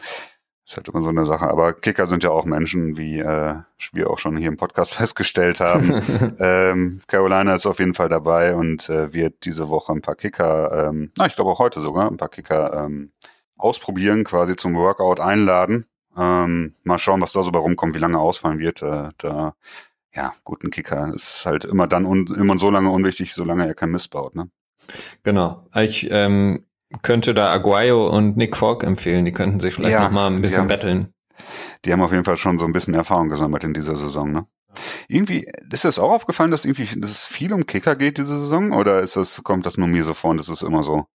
ist 0.68 0.78
halt 0.78 0.88
immer 0.88 1.02
so 1.02 1.10
eine 1.10 1.26
Sache. 1.26 1.48
Aber 1.48 1.74
Kicker 1.74 2.08
sind 2.08 2.24
ja 2.24 2.32
auch 2.32 2.46
Menschen, 2.46 2.98
wie 2.98 3.20
äh, 3.20 3.56
wir 3.92 4.10
auch 4.10 4.18
schon 4.18 4.38
hier 4.38 4.48
im 4.48 4.58
Podcast 4.58 4.94
festgestellt 4.96 5.60
haben. 5.60 6.02
ähm, 6.40 7.02
Carolina 7.08 7.54
ist 7.54 7.66
auf 7.66 7.80
jeden 7.80 7.94
Fall 7.94 8.10
dabei 8.10 8.56
und 8.56 8.90
äh, 8.90 9.14
wird 9.14 9.46
diese 9.46 9.70
Woche 9.70 9.94
ein 9.94 10.02
paar 10.02 10.16
Kicker, 10.16 10.90
ähm, 10.90 11.12
na, 11.18 11.28
ich 11.28 11.36
glaube 11.36 11.52
auch 11.52 11.60
heute 11.60 11.82
sogar, 11.82 12.10
ein 12.10 12.18
paar 12.18 12.30
Kicker 12.30 12.86
ähm, 12.86 13.12
ausprobieren, 13.58 14.24
quasi 14.24 14.56
zum 14.56 14.76
Workout 14.76 15.20
einladen. 15.20 15.86
Ähm, 16.18 16.76
mal 16.84 16.98
schauen, 16.98 17.22
was 17.22 17.34
da 17.34 17.44
so 17.44 17.52
bei 17.52 17.60
rumkommt, 17.60 17.94
wie 17.94 18.00
lange 18.00 18.20
ausfallen 18.20 18.60
wird. 18.60 18.82
Äh, 18.82 19.10
da, 19.18 19.54
ja, 20.14 20.34
guten 20.44 20.72
Kicker 20.72 21.14
ist 21.14 21.46
halt 21.46 21.66
immer 21.66 21.88
dann 21.88 22.06
un 22.06 22.28
immer 22.28 22.58
so 22.58 22.70
lange 22.70 22.90
unwichtig, 22.90 23.34
solange 23.34 23.68
er 23.68 23.76
kein 23.76 23.92
Mist 23.92 24.12
baut, 24.12 24.34
ne? 24.34 24.50
Genau. 25.24 25.68
Ich 25.74 26.08
ähm, 26.12 26.66
könnte 27.02 27.34
da 27.34 27.52
Aguayo 27.52 28.08
und 28.08 28.38
Nick 28.38 28.58
Falk 28.58 28.84
empfehlen. 28.84 29.26
Die 29.26 29.32
könnten 29.32 29.60
sich 29.60 29.74
vielleicht 29.74 29.94
ja, 29.94 30.04
noch 30.04 30.12
mal 30.12 30.28
ein 30.28 30.42
bisschen 30.42 30.62
haben, 30.62 30.68
betteln. 30.68 31.14
Die 31.84 31.92
haben 31.92 32.02
auf 32.02 32.12
jeden 32.12 32.26
Fall 32.26 32.38
schon 32.38 32.58
so 32.58 32.66
ein 32.66 32.72
bisschen 32.72 32.94
Erfahrung 32.94 33.30
gesammelt 33.30 33.64
in 33.64 33.74
dieser 33.74 33.96
Saison, 33.96 34.32
ne? 34.32 34.46
Irgendwie, 35.08 35.48
ist 35.72 35.86
das 35.86 36.00
auch 36.00 36.12
aufgefallen, 36.12 36.52
dass 36.52 36.66
irgendwie, 36.66 37.00
dass 37.00 37.12
es 37.12 37.26
viel 37.26 37.54
um 37.54 37.66
Kicker 37.66 37.96
geht 37.96 38.18
diese 38.18 38.38
Saison? 38.38 38.74
Oder 38.74 39.02
ist 39.02 39.16
das, 39.16 39.42
kommt 39.44 39.66
das 39.66 39.78
nur 39.78 39.88
mir 39.88 40.04
so 40.04 40.14
vor 40.14 40.32
und 40.32 40.38
das 40.38 40.50
ist 40.50 40.64
immer 40.64 40.84
so? 40.84 41.06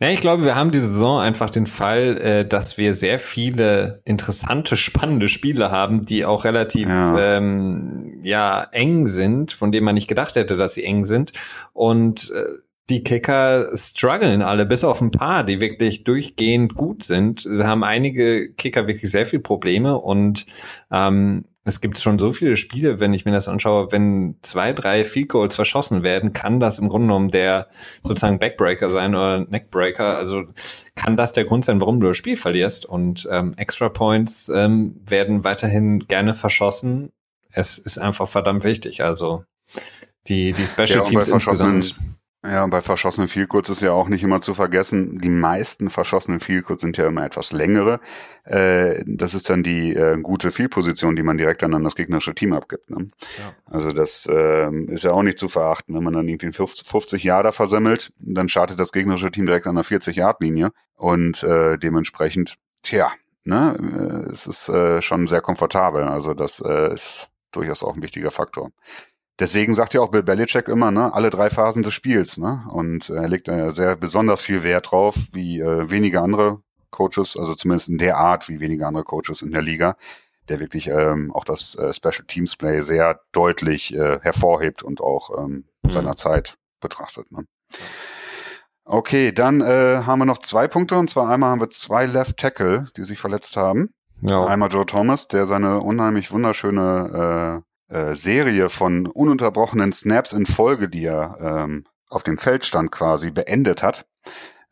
Ja, 0.00 0.10
ich 0.10 0.20
glaube, 0.20 0.44
wir 0.44 0.56
haben 0.56 0.70
diese 0.70 0.90
Saison 0.90 1.20
einfach 1.20 1.48
den 1.48 1.66
Fall, 1.66 2.18
äh, 2.18 2.44
dass 2.46 2.76
wir 2.76 2.94
sehr 2.94 3.18
viele 3.18 4.02
interessante, 4.04 4.76
spannende 4.76 5.28
Spiele 5.28 5.70
haben, 5.70 6.02
die 6.02 6.24
auch 6.24 6.44
relativ 6.44 6.88
ja. 6.88 7.36
Ähm, 7.36 8.20
ja 8.22 8.62
eng 8.72 9.06
sind, 9.06 9.52
von 9.52 9.72
denen 9.72 9.84
man 9.84 9.94
nicht 9.94 10.08
gedacht 10.08 10.34
hätte, 10.34 10.56
dass 10.56 10.74
sie 10.74 10.84
eng 10.84 11.04
sind. 11.04 11.32
Und 11.72 12.30
äh, 12.30 12.44
die 12.90 13.02
Kicker 13.02 13.70
strugglen 13.76 14.42
alle, 14.42 14.66
bis 14.66 14.84
auf 14.84 15.00
ein 15.00 15.10
paar, 15.10 15.44
die 15.44 15.60
wirklich 15.60 16.04
durchgehend 16.04 16.74
gut 16.74 17.02
sind. 17.02 17.40
Sie 17.40 17.66
haben 17.66 17.82
einige 17.82 18.52
Kicker 18.52 18.86
wirklich 18.86 19.10
sehr 19.10 19.26
viel 19.26 19.40
Probleme 19.40 19.98
und 19.98 20.46
ähm, 20.90 21.44
es 21.66 21.80
gibt 21.80 21.98
schon 21.98 22.18
so 22.18 22.30
viele 22.32 22.58
Spiele, 22.58 23.00
wenn 23.00 23.14
ich 23.14 23.24
mir 23.24 23.32
das 23.32 23.48
anschaue, 23.48 23.90
wenn 23.90 24.36
zwei, 24.42 24.74
drei 24.74 25.04
Field 25.06 25.30
Goals 25.30 25.54
verschossen 25.54 26.02
werden, 26.02 26.34
kann 26.34 26.60
das 26.60 26.78
im 26.78 26.90
Grunde 26.90 27.06
genommen 27.06 27.30
der 27.30 27.68
sozusagen 28.02 28.38
Backbreaker 28.38 28.90
sein 28.90 29.14
oder 29.14 29.46
Neckbreaker. 29.48 30.18
Also 30.18 30.42
kann 30.94 31.16
das 31.16 31.32
der 31.32 31.44
Grund 31.44 31.64
sein, 31.64 31.80
warum 31.80 32.00
du 32.00 32.08
das 32.08 32.18
Spiel 32.18 32.36
verlierst. 32.36 32.84
Und 32.84 33.26
ähm, 33.30 33.54
Extra 33.56 33.88
Points 33.88 34.50
ähm, 34.50 35.00
werden 35.06 35.44
weiterhin 35.44 36.00
gerne 36.00 36.34
verschossen. 36.34 37.12
Es 37.50 37.78
ist 37.78 37.96
einfach 37.96 38.28
verdammt 38.28 38.64
wichtig. 38.64 39.02
Also 39.02 39.44
die, 40.28 40.52
die 40.52 40.66
Special 40.66 40.98
ja, 40.98 41.00
Teams 41.00 41.28
insgesamt 41.28 41.96
ja, 42.44 42.66
bei 42.66 42.82
verschossenen 42.82 43.28
Vielkurz 43.28 43.68
ist 43.70 43.80
ja 43.80 43.92
auch 43.92 44.08
nicht 44.08 44.22
immer 44.22 44.40
zu 44.40 44.54
vergessen, 44.54 45.18
die 45.18 45.30
meisten 45.30 45.90
verschossenen 45.90 46.40
Vielkurz 46.40 46.82
sind 46.82 46.96
ja 46.96 47.06
immer 47.06 47.24
etwas 47.24 47.52
längere. 47.52 48.00
Äh, 48.44 49.02
das 49.06 49.34
ist 49.34 49.48
dann 49.48 49.62
die 49.62 49.94
äh, 49.94 50.18
gute 50.20 50.50
Vielposition, 50.50 51.16
die 51.16 51.22
man 51.22 51.38
direkt 51.38 51.62
dann 51.62 51.74
an 51.74 51.84
das 51.84 51.96
gegnerische 51.96 52.34
Team 52.34 52.52
abgibt. 52.52 52.90
Ne? 52.90 53.08
Ja. 53.38 53.54
Also 53.64 53.92
das 53.92 54.26
äh, 54.26 54.70
ist 54.88 55.04
ja 55.04 55.12
auch 55.12 55.22
nicht 55.22 55.38
zu 55.38 55.48
verachten, 55.48 55.94
wenn 55.94 56.04
man 56.04 56.12
dann 56.12 56.28
irgendwie 56.28 56.52
50 56.52 57.24
Jahre 57.24 57.52
versemmelt, 57.52 58.12
dann 58.18 58.48
startet 58.48 58.78
das 58.78 58.92
gegnerische 58.92 59.30
Team 59.30 59.46
direkt 59.46 59.66
an 59.66 59.76
der 59.76 59.84
40-Yard-Linie 59.84 60.70
und 60.96 61.42
äh, 61.42 61.78
dementsprechend, 61.78 62.56
tja, 62.82 63.10
ne, 63.44 63.76
äh, 63.78 64.30
es 64.30 64.46
ist 64.46 64.68
äh, 64.68 65.00
schon 65.00 65.28
sehr 65.28 65.40
komfortabel. 65.40 66.02
Also 66.04 66.34
das 66.34 66.60
äh, 66.60 66.92
ist 66.92 67.30
durchaus 67.52 67.82
auch 67.82 67.94
ein 67.94 68.02
wichtiger 68.02 68.30
Faktor. 68.30 68.70
Deswegen 69.40 69.74
sagt 69.74 69.94
ja 69.94 70.00
auch 70.00 70.10
Bill 70.10 70.22
Belichick 70.22 70.68
immer, 70.68 70.92
ne, 70.92 71.12
alle 71.12 71.30
drei 71.30 71.50
Phasen 71.50 71.82
des 71.82 71.92
Spiels, 71.92 72.38
ne? 72.38 72.64
Und 72.70 73.10
er 73.10 73.28
legt 73.28 73.48
äh, 73.48 73.72
sehr 73.72 73.96
besonders 73.96 74.42
viel 74.42 74.62
Wert 74.62 74.92
drauf, 74.92 75.16
wie 75.32 75.60
äh, 75.60 75.90
wenige 75.90 76.20
andere 76.20 76.60
Coaches, 76.90 77.36
also 77.36 77.54
zumindest 77.56 77.88
in 77.88 77.98
der 77.98 78.16
Art, 78.16 78.48
wie 78.48 78.60
wenige 78.60 78.86
andere 78.86 79.02
Coaches 79.02 79.42
in 79.42 79.50
der 79.50 79.62
Liga, 79.62 79.96
der 80.48 80.60
wirklich 80.60 80.86
ähm, 80.86 81.32
auch 81.32 81.44
das 81.44 81.74
äh, 81.74 81.92
Special 81.92 82.24
Teams 82.28 82.54
Play 82.54 82.80
sehr 82.80 83.20
deutlich 83.32 83.92
äh, 83.94 84.20
hervorhebt 84.20 84.84
und 84.84 85.00
auch 85.00 85.36
ähm, 85.36 85.64
mhm. 85.82 85.90
seiner 85.90 86.16
Zeit 86.16 86.56
betrachtet. 86.80 87.32
Ne? 87.32 87.44
Okay, 88.84 89.32
dann 89.32 89.60
äh, 89.60 90.02
haben 90.06 90.20
wir 90.20 90.26
noch 90.26 90.38
zwei 90.38 90.68
Punkte 90.68 90.96
und 90.96 91.10
zwar 91.10 91.28
einmal 91.28 91.50
haben 91.50 91.60
wir 91.60 91.70
zwei 91.70 92.06
Left 92.06 92.36
Tackle, 92.36 92.86
die 92.96 93.02
sich 93.02 93.18
verletzt 93.18 93.56
haben. 93.56 93.90
Ja. 94.20 94.44
Einmal 94.44 94.70
Joe 94.70 94.86
Thomas, 94.86 95.26
der 95.26 95.46
seine 95.46 95.80
unheimlich 95.80 96.30
wunderschöne 96.30 97.62
äh, 97.62 97.73
äh, 97.94 98.16
Serie 98.16 98.70
von 98.70 99.06
ununterbrochenen 99.06 99.92
Snaps 99.92 100.32
in 100.32 100.46
Folge, 100.46 100.88
die 100.88 101.04
er 101.04 101.38
ähm, 101.40 101.84
auf 102.08 102.22
dem 102.22 102.38
Feld 102.38 102.64
stand 102.64 102.90
quasi, 102.90 103.30
beendet 103.30 103.82
hat. 103.82 104.06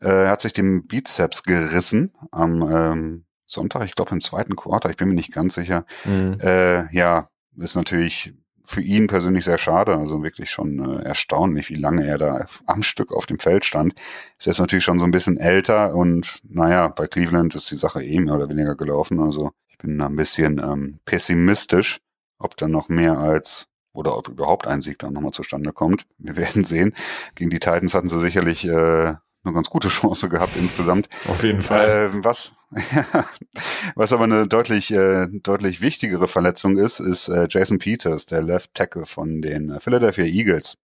Äh, 0.01 0.25
er 0.25 0.29
hat 0.29 0.41
sich 0.41 0.53
den 0.53 0.87
Bizeps 0.87 1.43
gerissen 1.43 2.13
am 2.31 2.61
ähm, 2.69 3.25
Sonntag, 3.45 3.85
ich 3.85 3.95
glaube 3.95 4.11
im 4.11 4.21
zweiten 4.21 4.55
Quarter, 4.55 4.89
ich 4.89 4.97
bin 4.97 5.09
mir 5.09 5.15
nicht 5.15 5.31
ganz 5.31 5.55
sicher. 5.55 5.85
Mhm. 6.05 6.37
Äh, 6.41 6.93
ja, 6.93 7.29
ist 7.57 7.75
natürlich 7.75 8.33
für 8.65 8.81
ihn 8.81 9.07
persönlich 9.07 9.45
sehr 9.45 9.57
schade, 9.57 9.95
also 9.95 10.23
wirklich 10.23 10.49
schon 10.49 10.79
äh, 10.79 11.03
erstaunlich, 11.03 11.69
wie 11.69 11.75
lange 11.75 12.05
er 12.05 12.17
da 12.17 12.45
am 12.65 12.83
Stück 12.83 13.11
auf 13.11 13.25
dem 13.25 13.39
Feld 13.39 13.65
stand. 13.65 13.93
Ist 14.37 14.47
jetzt 14.47 14.59
natürlich 14.59 14.85
schon 14.85 14.99
so 14.99 15.05
ein 15.05 15.11
bisschen 15.11 15.37
älter 15.37 15.95
und 15.95 16.41
naja, 16.47 16.87
bei 16.87 17.07
Cleveland 17.07 17.55
ist 17.55 17.69
die 17.71 17.75
Sache 17.75 18.03
eh 18.03 18.19
mehr 18.19 18.35
oder 18.35 18.49
weniger 18.49 18.75
gelaufen. 18.75 19.19
Also 19.19 19.51
ich 19.67 19.77
bin 19.77 19.97
da 19.97 20.05
ein 20.05 20.15
bisschen 20.15 20.59
ähm, 20.59 20.99
pessimistisch, 21.05 21.99
ob 22.43 22.57
dann 22.57 22.71
noch 22.71 22.89
mehr 22.89 23.17
als 23.17 23.67
oder 23.93 24.17
ob 24.17 24.27
überhaupt 24.27 24.67
ein 24.67 24.81
Sieg 24.81 24.99
dann 24.99 25.13
nochmal 25.13 25.31
zustande 25.31 25.71
kommt. 25.71 26.05
Wir 26.17 26.35
werden 26.37 26.63
sehen. 26.63 26.93
Gegen 27.35 27.49
die 27.49 27.59
Titans 27.59 27.93
hatten 27.93 28.09
sie 28.09 28.19
sicherlich 28.19 28.65
äh, 28.65 29.15
eine 29.45 29.53
ganz 29.53 29.69
gute 29.69 29.89
Chance 29.89 30.29
gehabt 30.29 30.55
insgesamt. 30.57 31.09
Auf 31.27 31.43
jeden 31.43 31.61
Fall. 31.61 32.11
Äh, 32.13 32.23
was, 32.23 32.53
was 33.95 34.13
aber 34.13 34.23
eine 34.23 34.47
deutlich, 34.47 34.91
äh, 34.93 35.27
deutlich 35.27 35.81
wichtigere 35.81 36.27
Verletzung 36.27 36.77
ist, 36.77 36.99
ist 36.99 37.27
äh, 37.27 37.47
Jason 37.49 37.79
Peters, 37.79 38.25
der 38.25 38.41
Left 38.41 38.73
Tackle 38.73 39.05
von 39.05 39.41
den 39.41 39.69
äh, 39.69 39.79
Philadelphia 39.79 40.25
Eagles. 40.25 40.77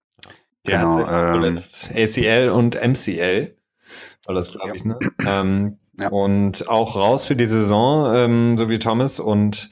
Der 0.67 0.79
genau, 0.79 0.87
hat 0.87 0.93
sich 0.93 1.03
ähm, 1.03 1.07
verletzt. 1.07 1.91
ACL 1.95 2.49
und 2.49 2.75
MCL. 2.75 3.55
War 4.25 4.35
das, 4.35 4.51
glaube 4.51 4.67
ja. 4.67 4.73
ich, 4.75 4.85
ne? 4.85 4.99
Ähm, 5.25 5.79
ja. 5.99 6.09
Und 6.09 6.69
auch 6.69 6.95
raus 6.95 7.25
für 7.25 7.35
die 7.35 7.45
Saison, 7.45 8.13
ähm, 8.13 8.57
so 8.57 8.69
wie 8.69 8.79
Thomas. 8.79 9.19
Und 9.19 9.69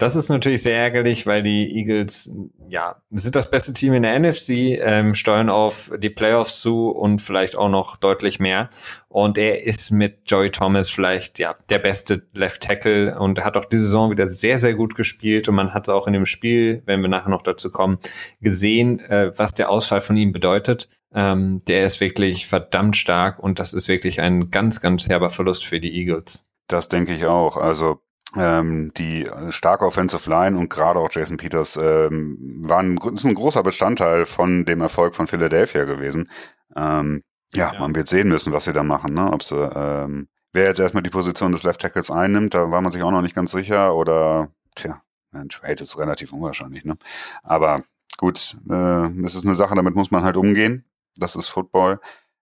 das 0.00 0.16
ist 0.16 0.30
natürlich 0.30 0.62
sehr 0.62 0.78
ärgerlich, 0.78 1.26
weil 1.26 1.42
die 1.42 1.76
Eagles, 1.76 2.34
ja, 2.68 3.02
sind 3.10 3.36
das 3.36 3.50
beste 3.50 3.74
Team 3.74 3.92
in 3.92 4.02
der 4.02 4.18
NFC, 4.18 4.78
ähm, 4.80 5.14
steuern 5.14 5.50
auf 5.50 5.92
die 5.98 6.08
Playoffs 6.08 6.62
zu 6.62 6.88
und 6.88 7.20
vielleicht 7.20 7.54
auch 7.54 7.68
noch 7.68 7.96
deutlich 7.96 8.40
mehr. 8.40 8.70
Und 9.08 9.36
er 9.36 9.62
ist 9.64 9.90
mit 9.90 10.22
Joey 10.24 10.50
Thomas 10.50 10.88
vielleicht, 10.88 11.38
ja, 11.38 11.54
der 11.68 11.80
beste 11.80 12.26
Left 12.32 12.62
Tackle 12.62 13.18
und 13.18 13.44
hat 13.44 13.58
auch 13.58 13.66
die 13.66 13.76
Saison 13.76 14.10
wieder 14.10 14.26
sehr, 14.26 14.56
sehr 14.56 14.72
gut 14.72 14.94
gespielt. 14.94 15.48
Und 15.48 15.56
man 15.56 15.74
hat 15.74 15.86
es 15.86 15.90
auch 15.90 16.06
in 16.06 16.14
dem 16.14 16.26
Spiel, 16.26 16.82
wenn 16.86 17.02
wir 17.02 17.08
nachher 17.08 17.28
noch 17.28 17.42
dazu 17.42 17.70
kommen, 17.70 17.98
gesehen, 18.40 19.00
äh, 19.00 19.36
was 19.36 19.52
der 19.52 19.68
Ausfall 19.68 20.00
von 20.00 20.16
ihm 20.16 20.32
bedeutet. 20.32 20.88
Ähm, 21.12 21.60
der 21.66 21.84
ist 21.84 22.00
wirklich 22.00 22.46
verdammt 22.46 22.96
stark 22.96 23.38
und 23.38 23.58
das 23.58 23.74
ist 23.74 23.88
wirklich 23.88 24.22
ein 24.22 24.50
ganz, 24.50 24.80
ganz 24.80 25.08
herber 25.08 25.28
Verlust 25.28 25.66
für 25.66 25.78
die 25.78 25.94
Eagles. 25.94 26.46
Das 26.68 26.88
denke 26.88 27.12
ich 27.14 27.26
auch. 27.26 27.58
Also 27.58 28.00
ähm, 28.36 28.92
die 28.96 29.28
starke 29.50 29.84
Offensive 29.84 30.28
Line 30.28 30.56
und 30.56 30.70
gerade 30.70 31.00
auch 31.00 31.08
Jason 31.10 31.36
Peters 31.36 31.76
ähm, 31.76 32.38
waren 32.62 32.96
ist 33.12 33.24
ein 33.24 33.34
großer 33.34 33.62
Bestandteil 33.62 34.26
von 34.26 34.64
dem 34.64 34.80
Erfolg 34.80 35.16
von 35.16 35.26
Philadelphia 35.26 35.84
gewesen. 35.84 36.30
Ähm, 36.76 37.22
ja, 37.52 37.72
ja, 37.72 37.80
man 37.80 37.94
wird 37.94 38.08
sehen 38.08 38.28
müssen, 38.28 38.52
was 38.52 38.64
sie 38.64 38.72
da 38.72 38.82
machen, 38.82 39.14
ne? 39.14 39.32
Ob 39.32 39.42
sie 39.42 39.56
ähm, 39.56 40.28
wer 40.52 40.66
jetzt 40.66 40.78
erstmal 40.78 41.02
die 41.02 41.10
Position 41.10 41.52
des 41.52 41.64
Left 41.64 41.80
Tackles 41.80 42.10
einnimmt, 42.10 42.54
da 42.54 42.70
war 42.70 42.80
man 42.80 42.92
sich 42.92 43.02
auch 43.02 43.10
noch 43.10 43.22
nicht 43.22 43.34
ganz 43.34 43.52
sicher 43.52 43.94
oder 43.94 44.48
tja, 44.76 45.02
ein 45.32 45.48
Trade 45.48 45.82
ist 45.82 45.98
relativ 45.98 46.32
unwahrscheinlich, 46.32 46.84
ne? 46.84 46.96
Aber 47.42 47.82
gut, 48.16 48.56
äh, 48.70 49.06
es 49.24 49.34
ist 49.34 49.44
eine 49.44 49.54
Sache, 49.54 49.74
damit 49.74 49.94
muss 49.94 50.10
man 50.10 50.22
halt 50.22 50.36
umgehen. 50.36 50.84
Das 51.16 51.36
ist 51.36 51.48
Football. 51.48 52.00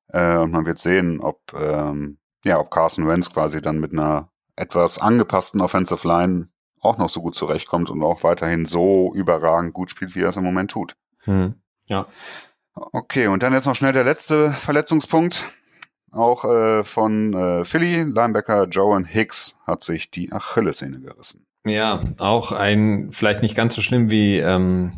Äh, 0.08 0.36
und 0.36 0.50
man 0.52 0.66
wird 0.66 0.78
sehen, 0.78 1.20
ob 1.20 1.40
ähm, 1.58 2.18
ja, 2.44 2.58
ob 2.58 2.70
Carson 2.70 3.06
Wentz 3.06 3.32
quasi 3.32 3.60
dann 3.60 3.80
mit 3.80 3.92
einer 3.92 4.30
etwas 4.58 4.98
angepassten 4.98 5.60
Offensive 5.60 6.06
Line 6.06 6.48
auch 6.80 6.98
noch 6.98 7.08
so 7.08 7.20
gut 7.20 7.34
zurechtkommt 7.34 7.90
und 7.90 8.02
auch 8.02 8.22
weiterhin 8.22 8.64
so 8.64 9.12
überragend 9.14 9.74
gut 9.74 9.90
spielt, 9.90 10.14
wie 10.14 10.22
er 10.22 10.30
es 10.30 10.36
im 10.36 10.44
Moment 10.44 10.70
tut. 10.70 10.96
Hm. 11.24 11.54
Ja. 11.86 12.06
Okay, 12.74 13.26
und 13.26 13.42
dann 13.42 13.52
jetzt 13.52 13.66
noch 13.66 13.74
schnell 13.74 13.92
der 13.92 14.04
letzte 14.04 14.52
Verletzungspunkt. 14.52 15.46
Auch 16.10 16.44
äh, 16.44 16.84
von 16.84 17.34
äh, 17.34 17.64
Philly, 17.64 18.02
Linebacker 18.02 18.66
Joan 18.68 19.04
Hicks 19.04 19.56
hat 19.66 19.82
sich 19.82 20.10
die 20.10 20.32
Achillessehne 20.32 21.00
gerissen. 21.00 21.46
Ja, 21.66 22.00
auch 22.18 22.52
ein, 22.52 23.10
vielleicht 23.12 23.42
nicht 23.42 23.56
ganz 23.56 23.74
so 23.74 23.82
schlimm 23.82 24.08
wie 24.10 24.38
ähm, 24.38 24.92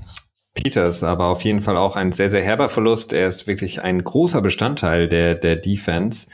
Peters, 0.55 1.03
aber 1.03 1.27
auf 1.27 1.43
jeden 1.43 1.63
Fall 1.63 1.77
auch 1.77 1.97
ein 1.97 2.13
sehr, 2.13 2.31
sehr 2.31 2.43
herber 2.43 2.69
Verlust. 2.69 3.13
Er 3.13 3.27
ist 3.27 3.47
wirklich 3.47 3.83
ein 3.83 4.05
großer 4.05 4.41
Bestandteil 4.41 5.09
der, 5.09 5.35
der 5.35 5.57
Defense 5.57 6.29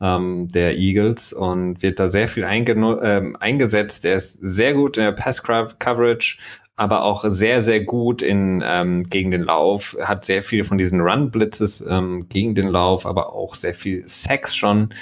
ähm, 0.00 0.48
der 0.48 0.76
Eagles 0.76 1.32
und 1.32 1.82
wird 1.82 2.00
da 2.00 2.08
sehr 2.08 2.28
viel 2.28 2.44
ähm, 2.44 3.36
eingesetzt. 3.38 4.04
Er 4.04 4.16
ist 4.16 4.38
sehr 4.40 4.74
gut 4.74 4.96
in 4.96 5.04
der 5.04 5.12
Pass-Coverage, 5.12 6.38
aber 6.76 7.02
auch 7.02 7.24
sehr, 7.28 7.62
sehr 7.62 7.80
gut 7.80 8.22
in 8.22 8.62
ähm, 8.64 9.02
gegen 9.04 9.30
den 9.30 9.42
Lauf, 9.42 9.96
hat 10.00 10.24
sehr 10.24 10.42
viel 10.42 10.64
von 10.64 10.78
diesen 10.78 11.00
Run-Blitzes 11.02 11.84
ähm, 11.86 12.26
gegen 12.30 12.54
den 12.54 12.68
Lauf, 12.68 13.04
aber 13.04 13.34
auch 13.34 13.54
sehr 13.54 13.74
viel 13.74 14.08
Sex 14.08 14.56
schon. 14.56 14.94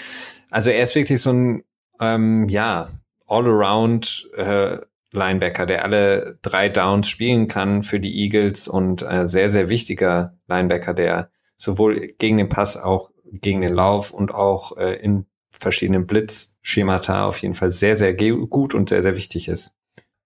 Also 0.50 0.70
er 0.70 0.82
ist 0.82 0.96
wirklich 0.96 1.22
so 1.22 1.30
ein, 1.30 1.62
ähm, 2.00 2.48
ja, 2.48 2.88
all-around 3.28 4.28
äh, 4.36 4.78
Linebacker, 5.12 5.66
der 5.66 5.84
alle 5.84 6.38
drei 6.42 6.68
Downs 6.68 7.08
spielen 7.08 7.46
kann 7.46 7.82
für 7.82 8.00
die 8.00 8.24
Eagles 8.24 8.66
und 8.68 9.02
äh, 9.02 9.28
sehr, 9.28 9.50
sehr 9.50 9.70
wichtiger 9.70 10.36
Linebacker, 10.48 10.94
der 10.94 11.30
sowohl 11.56 12.08
gegen 12.18 12.38
den 12.38 12.48
Pass 12.48 12.76
auch 12.76 13.10
gegen 13.32 13.60
den 13.60 13.74
Lauf 13.74 14.10
und 14.10 14.34
auch 14.34 14.76
äh, 14.76 14.94
in 14.94 15.26
verschiedenen 15.50 16.06
Blitzschemata 16.06 17.26
auf 17.26 17.38
jeden 17.38 17.54
Fall 17.54 17.70
sehr, 17.70 17.96
sehr 17.96 18.14
gut 18.14 18.74
und 18.74 18.88
sehr, 18.88 19.02
sehr 19.02 19.16
wichtig 19.16 19.48
ist. 19.48 19.74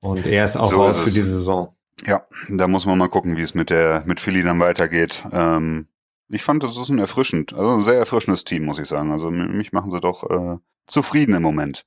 Und 0.00 0.26
er 0.26 0.44
ist 0.44 0.56
auch 0.56 0.70
so 0.70 0.82
raus 0.82 0.98
ist 0.98 1.04
für 1.04 1.10
die 1.10 1.22
Saison. 1.22 1.74
Ja, 2.04 2.26
da 2.48 2.66
muss 2.66 2.86
man 2.86 2.98
mal 2.98 3.08
gucken, 3.08 3.36
wie 3.36 3.42
es 3.42 3.54
mit 3.54 3.70
der 3.70 4.02
mit 4.06 4.18
Philly 4.18 4.42
dann 4.42 4.58
weitergeht. 4.58 5.24
Ähm, 5.32 5.86
ich 6.28 6.42
fand, 6.42 6.62
das 6.62 6.76
ist 6.76 6.88
ein 6.88 6.98
erfrischend, 6.98 7.52
also 7.52 7.76
ein 7.76 7.82
sehr 7.82 7.98
erfrischendes 7.98 8.44
Team, 8.44 8.64
muss 8.64 8.78
ich 8.78 8.88
sagen. 8.88 9.12
Also 9.12 9.30
mich 9.30 9.72
machen 9.72 9.90
sie 9.90 10.00
doch 10.00 10.28
äh, 10.28 10.58
zufrieden 10.86 11.34
im 11.34 11.42
Moment. 11.42 11.86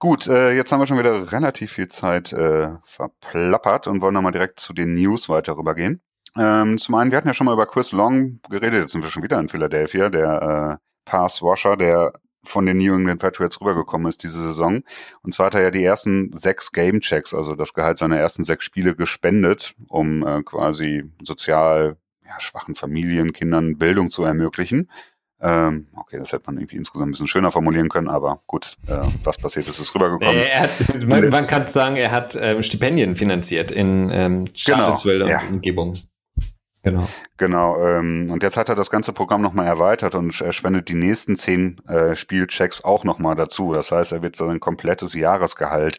Gut, 0.00 0.26
äh, 0.26 0.54
jetzt 0.54 0.72
haben 0.72 0.80
wir 0.80 0.86
schon 0.86 0.98
wieder 0.98 1.32
relativ 1.32 1.72
viel 1.72 1.88
Zeit 1.88 2.32
äh, 2.32 2.70
verplappert 2.84 3.88
und 3.88 4.00
wollen 4.00 4.14
nochmal 4.14 4.32
direkt 4.32 4.60
zu 4.60 4.72
den 4.72 4.94
News 4.94 5.28
weiter 5.28 5.56
rübergehen. 5.56 6.00
Ähm, 6.36 6.78
zum 6.78 6.94
einen, 6.94 7.10
wir 7.10 7.18
hatten 7.18 7.28
ja 7.28 7.34
schon 7.34 7.46
mal 7.46 7.54
über 7.54 7.66
Chris 7.66 7.92
Long 7.92 8.40
geredet, 8.50 8.82
jetzt 8.82 8.92
sind 8.92 9.02
wir 9.02 9.10
schon 9.10 9.22
wieder 9.22 9.38
in 9.40 9.48
Philadelphia, 9.48 10.08
der 10.08 10.78
äh, 10.80 10.84
Pass-Washer, 11.04 11.76
der 11.76 12.12
von 12.44 12.66
den 12.66 12.78
New 12.78 12.94
England 12.94 13.20
Patriots 13.20 13.60
rübergekommen 13.60 14.08
ist 14.08 14.22
diese 14.22 14.40
Saison. 14.40 14.82
Und 15.22 15.34
zwar 15.34 15.46
hat 15.46 15.54
er 15.54 15.62
ja 15.62 15.70
die 15.70 15.84
ersten 15.84 16.32
sechs 16.32 16.72
Game-Checks, 16.72 17.34
also 17.34 17.54
das 17.54 17.74
Gehalt 17.74 17.98
seiner 17.98 18.18
ersten 18.18 18.44
sechs 18.44 18.64
Spiele 18.64 18.94
gespendet, 18.94 19.74
um 19.88 20.26
äh, 20.26 20.42
quasi 20.42 21.04
sozial 21.22 21.96
ja, 22.24 22.40
schwachen 22.40 22.74
Familien, 22.74 23.32
Kindern 23.32 23.76
Bildung 23.76 24.10
zu 24.10 24.24
ermöglichen. 24.24 24.90
Ähm, 25.40 25.86
okay, 25.94 26.18
das 26.18 26.32
hätte 26.32 26.44
man 26.46 26.58
irgendwie 26.58 26.76
insgesamt 26.76 27.08
ein 27.08 27.12
bisschen 27.12 27.28
schöner 27.28 27.52
formulieren 27.52 27.88
können, 27.88 28.08
aber 28.08 28.42
gut, 28.46 28.76
äh, 28.88 28.98
was 29.22 29.36
passiert 29.38 29.68
ist, 29.68 29.78
ist 29.78 29.94
rübergekommen. 29.94 30.34
Äh, 30.34 30.48
er 30.48 30.62
hat, 30.62 31.06
man, 31.06 31.28
man 31.28 31.46
kann 31.46 31.64
sagen, 31.66 31.96
er 31.96 32.10
hat 32.10 32.36
ähm, 32.40 32.62
Stipendien 32.62 33.14
finanziert 33.14 33.70
in 33.70 34.10
ähm, 34.12 34.44
Charlottesville 34.52 35.26
genau, 35.26 35.30
ja. 35.30 35.48
Umgebung. 35.48 35.96
Genau. 36.82 37.08
Genau. 37.36 37.84
Ähm, 37.84 38.30
und 38.30 38.42
jetzt 38.42 38.56
hat 38.56 38.68
er 38.68 38.74
das 38.74 38.90
ganze 38.90 39.12
Programm 39.12 39.42
nochmal 39.42 39.66
erweitert 39.66 40.14
und 40.14 40.40
er 40.40 40.52
spendet 40.52 40.88
die 40.88 40.94
nächsten 40.94 41.36
zehn 41.36 41.80
äh, 41.88 42.14
Spielchecks 42.14 42.84
auch 42.84 43.04
nochmal 43.04 43.34
dazu. 43.34 43.72
Das 43.72 43.90
heißt, 43.90 44.12
er 44.12 44.22
wird 44.22 44.36
sein 44.36 44.60
komplettes 44.60 45.14
Jahresgehalt 45.14 45.98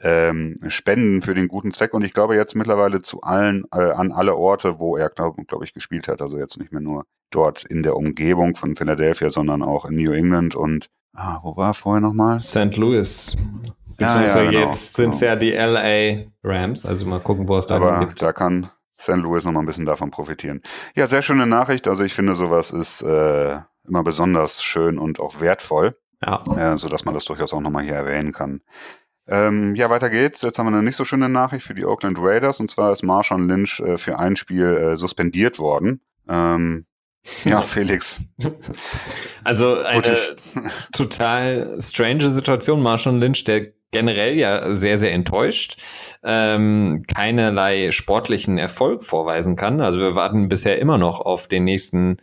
ähm, 0.00 0.56
spenden 0.68 1.22
für 1.22 1.34
den 1.34 1.48
guten 1.48 1.72
Zweck 1.72 1.92
und 1.92 2.04
ich 2.04 2.14
glaube 2.14 2.36
jetzt 2.36 2.54
mittlerweile 2.54 3.02
zu 3.02 3.22
allen, 3.22 3.64
äh, 3.74 3.90
an 3.90 4.12
alle 4.12 4.36
Orte, 4.36 4.78
wo 4.78 4.96
er, 4.96 5.08
glaube 5.08 5.44
glaub 5.44 5.64
ich, 5.64 5.74
gespielt 5.74 6.08
hat. 6.08 6.22
Also 6.22 6.38
jetzt 6.38 6.58
nicht 6.58 6.72
mehr 6.72 6.80
nur 6.80 7.04
dort 7.30 7.64
in 7.64 7.82
der 7.82 7.96
Umgebung 7.96 8.54
von 8.54 8.76
Philadelphia, 8.76 9.30
sondern 9.30 9.62
auch 9.62 9.86
in 9.86 9.96
New 9.96 10.12
England 10.12 10.54
und 10.54 10.88
ah, 11.16 11.40
wo 11.42 11.56
war 11.56 11.70
er 11.70 11.74
vorher 11.74 12.00
nochmal? 12.00 12.38
St. 12.38 12.76
Louis. 12.76 13.36
Beziehungsweise 13.96 14.38
ja, 14.38 14.44
ja, 14.44 14.50
genau, 14.50 14.66
jetzt 14.66 14.94
sind 14.94 15.14
es 15.14 15.18
genau. 15.18 15.32
ja 15.32 15.36
die 15.36 15.52
LA 15.52 16.30
Rams, 16.44 16.86
also 16.86 17.04
mal 17.06 17.18
gucken, 17.18 17.48
wo 17.48 17.58
es 17.58 17.66
da 17.66 17.98
gibt. 17.98 18.22
Da 18.22 18.32
kann 18.32 18.70
St. 19.00 19.16
Louis 19.16 19.44
noch 19.44 19.52
mal 19.52 19.60
ein 19.60 19.66
bisschen 19.66 19.86
davon 19.86 20.10
profitieren. 20.10 20.62
Ja, 20.94 21.08
sehr 21.08 21.22
schöne 21.22 21.46
Nachricht. 21.46 21.88
Also 21.88 22.04
ich 22.04 22.14
finde, 22.14 22.34
sowas 22.34 22.70
ist 22.70 23.02
äh, 23.02 23.58
immer 23.86 24.02
besonders 24.02 24.62
schön 24.62 24.98
und 24.98 25.20
auch 25.20 25.40
wertvoll. 25.40 25.96
Ja. 26.24 26.42
Äh, 26.56 26.76
so 26.78 26.88
dass 26.88 27.04
man 27.04 27.14
das 27.14 27.24
durchaus 27.24 27.52
auch 27.52 27.60
noch 27.60 27.70
mal 27.70 27.84
hier 27.84 27.94
erwähnen 27.94 28.32
kann. 28.32 28.60
Ähm, 29.28 29.74
ja, 29.74 29.90
weiter 29.90 30.10
geht's. 30.10 30.42
Jetzt 30.42 30.58
haben 30.58 30.66
wir 30.66 30.76
eine 30.76 30.82
nicht 30.82 30.96
so 30.96 31.04
schöne 31.04 31.28
Nachricht 31.28 31.66
für 31.66 31.74
die 31.74 31.84
Oakland 31.84 32.18
Raiders. 32.18 32.60
Und 32.60 32.70
zwar 32.70 32.92
ist 32.92 33.02
Marshawn 33.02 33.48
Lynch 33.48 33.80
äh, 33.80 33.98
für 33.98 34.18
ein 34.18 34.36
Spiel 34.36 34.66
äh, 34.66 34.96
suspendiert 34.96 35.58
worden. 35.58 36.00
Ähm, 36.28 36.86
ja, 37.44 37.62
Felix. 37.66 38.20
Also 39.44 39.82
eine 39.82 40.16
total 40.92 41.76
strange 41.80 42.30
Situation. 42.30 42.82
Marshawn 42.82 43.20
Lynch, 43.20 43.44
der 43.44 43.77
generell 43.90 44.36
ja 44.36 44.74
sehr, 44.76 44.98
sehr 44.98 45.12
enttäuscht, 45.12 45.80
ähm, 46.22 47.04
keinerlei 47.12 47.90
sportlichen 47.90 48.58
Erfolg 48.58 49.02
vorweisen 49.02 49.56
kann. 49.56 49.80
Also 49.80 49.98
wir 49.98 50.14
warten 50.14 50.48
bisher 50.48 50.78
immer 50.78 50.98
noch 50.98 51.20
auf 51.20 51.48
den 51.48 51.64
nächsten 51.64 52.18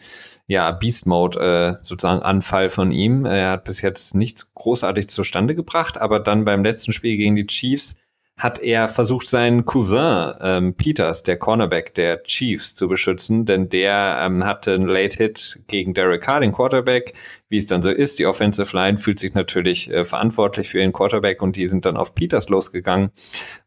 ja, 0.48 0.72
Beast 0.72 1.08
Mode 1.08 1.40
äh, 1.40 1.84
sozusagen 1.84 2.22
Anfall 2.22 2.70
von 2.70 2.92
ihm. 2.92 3.26
Er 3.26 3.52
hat 3.52 3.64
bis 3.64 3.82
jetzt 3.82 4.14
nichts 4.14 4.54
großartig 4.54 5.08
zustande 5.08 5.56
gebracht, 5.56 5.98
aber 5.98 6.20
dann 6.20 6.46
beim 6.46 6.64
letzten 6.64 6.94
Spiel 6.94 7.18
gegen 7.18 7.36
die 7.36 7.48
Chiefs 7.48 7.96
hat 8.38 8.60
er 8.60 8.90
versucht, 8.90 9.30
seinen 9.30 9.64
Cousin 9.64 10.34
ähm, 10.42 10.74
Peters, 10.74 11.24
der 11.24 11.38
Cornerback 11.38 11.94
der 11.94 12.22
Chiefs, 12.24 12.76
zu 12.76 12.90
beschützen, 12.90 13.46
denn 13.46 13.70
der 13.70 14.20
ähm, 14.22 14.44
hatte 14.44 14.74
einen 14.74 14.88
Late 14.88 15.18
Hit 15.18 15.62
gegen 15.68 15.94
Derek 15.94 16.22
Carr, 16.22 16.42
den 16.42 16.52
Quarterback. 16.52 17.14
Wie 17.48 17.58
es 17.58 17.68
dann 17.68 17.82
so 17.82 17.92
ist, 17.92 18.20
die 18.20 18.26
Offensive 18.26 18.76
Line 18.76 18.98
fühlt 18.98 19.20
sich 19.20 19.36
natürlich 19.36 19.90
äh, 19.90 20.04
verantwortlich 20.04 20.68
für 20.68 20.80
ihren 20.80 20.92
Quarterback 20.92 21.42
und 21.42 21.56
die 21.56 21.68
sind 21.68 21.86
dann 21.86 21.96
auf 21.96 22.14
Peters 22.14 22.50
losgegangen. 22.50 23.12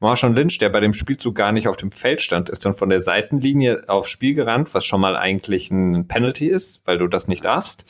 Marshall 0.00 0.35
Lynch, 0.35 0.59
der 0.59 0.68
bei 0.68 0.81
dem 0.81 0.92
Spielzug 0.92 1.35
gar 1.35 1.52
nicht 1.52 1.68
auf 1.68 1.78
dem 1.78 1.90
Feld 1.90 2.20
stand, 2.20 2.50
ist 2.50 2.66
dann 2.66 2.74
von 2.74 2.90
der 2.90 3.00
Seitenlinie 3.00 3.85
aufs 3.87 4.11
Spiel 4.11 4.35
gerannt, 4.35 4.74
was 4.74 4.85
schon 4.85 5.00
mal 5.00 5.16
eigentlich 5.16 5.70
ein 5.70 6.09
Penalty 6.09 6.48
ist, 6.48 6.83
weil 6.85 6.98
du 6.98 7.07
das 7.07 7.26
nicht 7.26 7.46
darfst. 7.46 7.87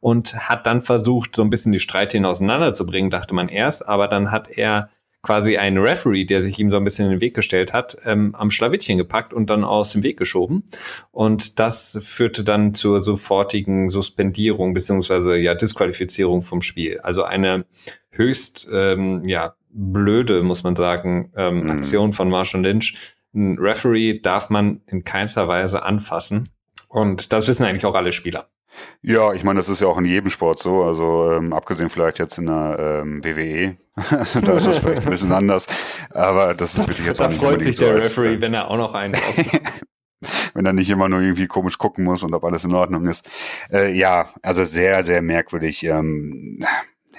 Und 0.00 0.34
hat 0.34 0.66
dann 0.66 0.82
versucht, 0.82 1.34
so 1.34 1.42
ein 1.42 1.50
bisschen 1.50 1.72
die 1.72 1.80
Streithähne 1.80 2.28
auseinanderzubringen, 2.28 3.10
dachte 3.10 3.34
man 3.34 3.48
erst, 3.48 3.88
aber 3.88 4.08
dann 4.08 4.30
hat 4.30 4.48
er 4.58 4.90
quasi 5.22 5.56
einen 5.56 5.78
Referee, 5.78 6.24
der 6.24 6.40
sich 6.40 6.58
ihm 6.58 6.70
so 6.70 6.76
ein 6.76 6.84
bisschen 6.84 7.06
in 7.06 7.12
den 7.12 7.20
Weg 7.20 7.34
gestellt 7.34 7.72
hat, 7.72 7.96
ähm, 8.04 8.34
am 8.34 8.50
Schlawittchen 8.50 8.98
gepackt 8.98 9.32
und 9.32 9.50
dann 9.50 9.64
aus 9.64 9.92
dem 9.92 10.02
Weg 10.02 10.16
geschoben. 10.16 10.64
Und 11.10 11.58
das 11.58 11.98
führte 12.00 12.44
dann 12.44 12.74
zur 12.74 13.02
sofortigen 13.02 13.88
Suspendierung 13.88 14.74
beziehungsweise 14.74 15.36
ja 15.36 15.54
Disqualifizierung 15.54 16.42
vom 16.42 16.62
Spiel. 16.62 17.00
Also 17.00 17.24
eine 17.24 17.66
höchst 18.10 18.68
ähm, 18.72 19.22
ja 19.24 19.54
blöde, 19.70 20.42
muss 20.42 20.62
man 20.62 20.76
sagen, 20.76 21.32
ähm, 21.36 21.62
mhm. 21.62 21.70
Aktion 21.70 22.12
von 22.12 22.30
Marshall 22.30 22.62
Lynch. 22.62 22.96
Ein 23.34 23.58
Referee 23.58 24.20
darf 24.20 24.50
man 24.50 24.80
in 24.86 25.04
keinster 25.04 25.48
Weise 25.48 25.82
anfassen. 25.82 26.48
Und 26.88 27.32
das 27.32 27.46
wissen 27.48 27.64
eigentlich 27.64 27.84
auch 27.84 27.94
alle 27.94 28.12
Spieler. 28.12 28.48
Ja, 29.02 29.32
ich 29.32 29.44
meine, 29.44 29.58
das 29.58 29.68
ist 29.68 29.80
ja 29.80 29.86
auch 29.86 29.98
in 29.98 30.04
jedem 30.04 30.30
Sport 30.30 30.58
so. 30.58 30.82
Also 30.82 31.32
ähm, 31.32 31.52
abgesehen 31.52 31.90
vielleicht 31.90 32.18
jetzt 32.18 32.38
in 32.38 32.46
der 32.46 33.02
ähm, 33.02 33.24
WWE, 33.24 33.76
da 34.42 34.56
ist 34.56 34.66
das 34.66 34.78
vielleicht 34.78 35.04
ein 35.04 35.10
bisschen 35.10 35.32
anders. 35.32 35.66
Aber 36.10 36.54
das 36.54 36.74
ist 36.74 36.88
wirklich 36.88 37.06
jetzt 37.06 37.20
da 37.20 37.26
auch 37.26 37.28
nicht 37.30 37.40
freut 37.40 37.62
sich 37.62 37.76
der 37.76 37.88
so 37.88 37.94
als, 37.94 38.10
Referee, 38.10 38.34
äh, 38.34 38.40
wenn 38.40 38.54
er 38.54 38.70
auch 38.70 38.76
noch 38.76 38.94
einen 38.94 39.16
wenn 40.54 40.66
er 40.66 40.72
nicht 40.72 40.90
immer 40.90 41.08
nur 41.08 41.20
irgendwie 41.20 41.46
komisch 41.46 41.78
gucken 41.78 42.04
muss 42.04 42.22
und 42.22 42.34
ob 42.34 42.44
alles 42.44 42.64
in 42.64 42.74
Ordnung 42.74 43.06
ist. 43.06 43.30
Äh, 43.72 43.92
ja, 43.92 44.28
also 44.42 44.64
sehr, 44.64 45.04
sehr 45.04 45.22
merkwürdig. 45.22 45.84
Ähm, 45.84 46.58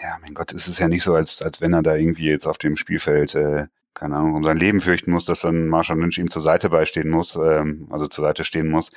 ja, 0.01 0.17
mein 0.21 0.33
Gott, 0.33 0.51
ist 0.51 0.67
es 0.67 0.79
ja 0.79 0.87
nicht 0.87 1.03
so, 1.03 1.15
als, 1.15 1.41
als 1.41 1.61
wenn 1.61 1.73
er 1.73 1.81
da 1.81 1.95
irgendwie 1.95 2.27
jetzt 2.27 2.45
auf 2.45 2.57
dem 2.57 2.75
Spielfeld, 2.75 3.35
äh, 3.35 3.67
keine 3.93 4.15
Ahnung, 4.15 4.35
um 4.35 4.43
sein 4.43 4.57
Leben 4.57 4.81
fürchten 4.81 5.11
muss, 5.11 5.25
dass 5.25 5.41
dann 5.41 5.67
Marshall 5.67 5.99
Lynch 5.99 6.17
ihm 6.17 6.29
zur 6.29 6.41
Seite 6.41 6.69
beistehen 6.69 7.09
muss, 7.09 7.35
ähm, 7.35 7.87
also 7.89 8.07
zur 8.07 8.25
Seite 8.25 8.43
stehen 8.43 8.69
muss 8.69 8.91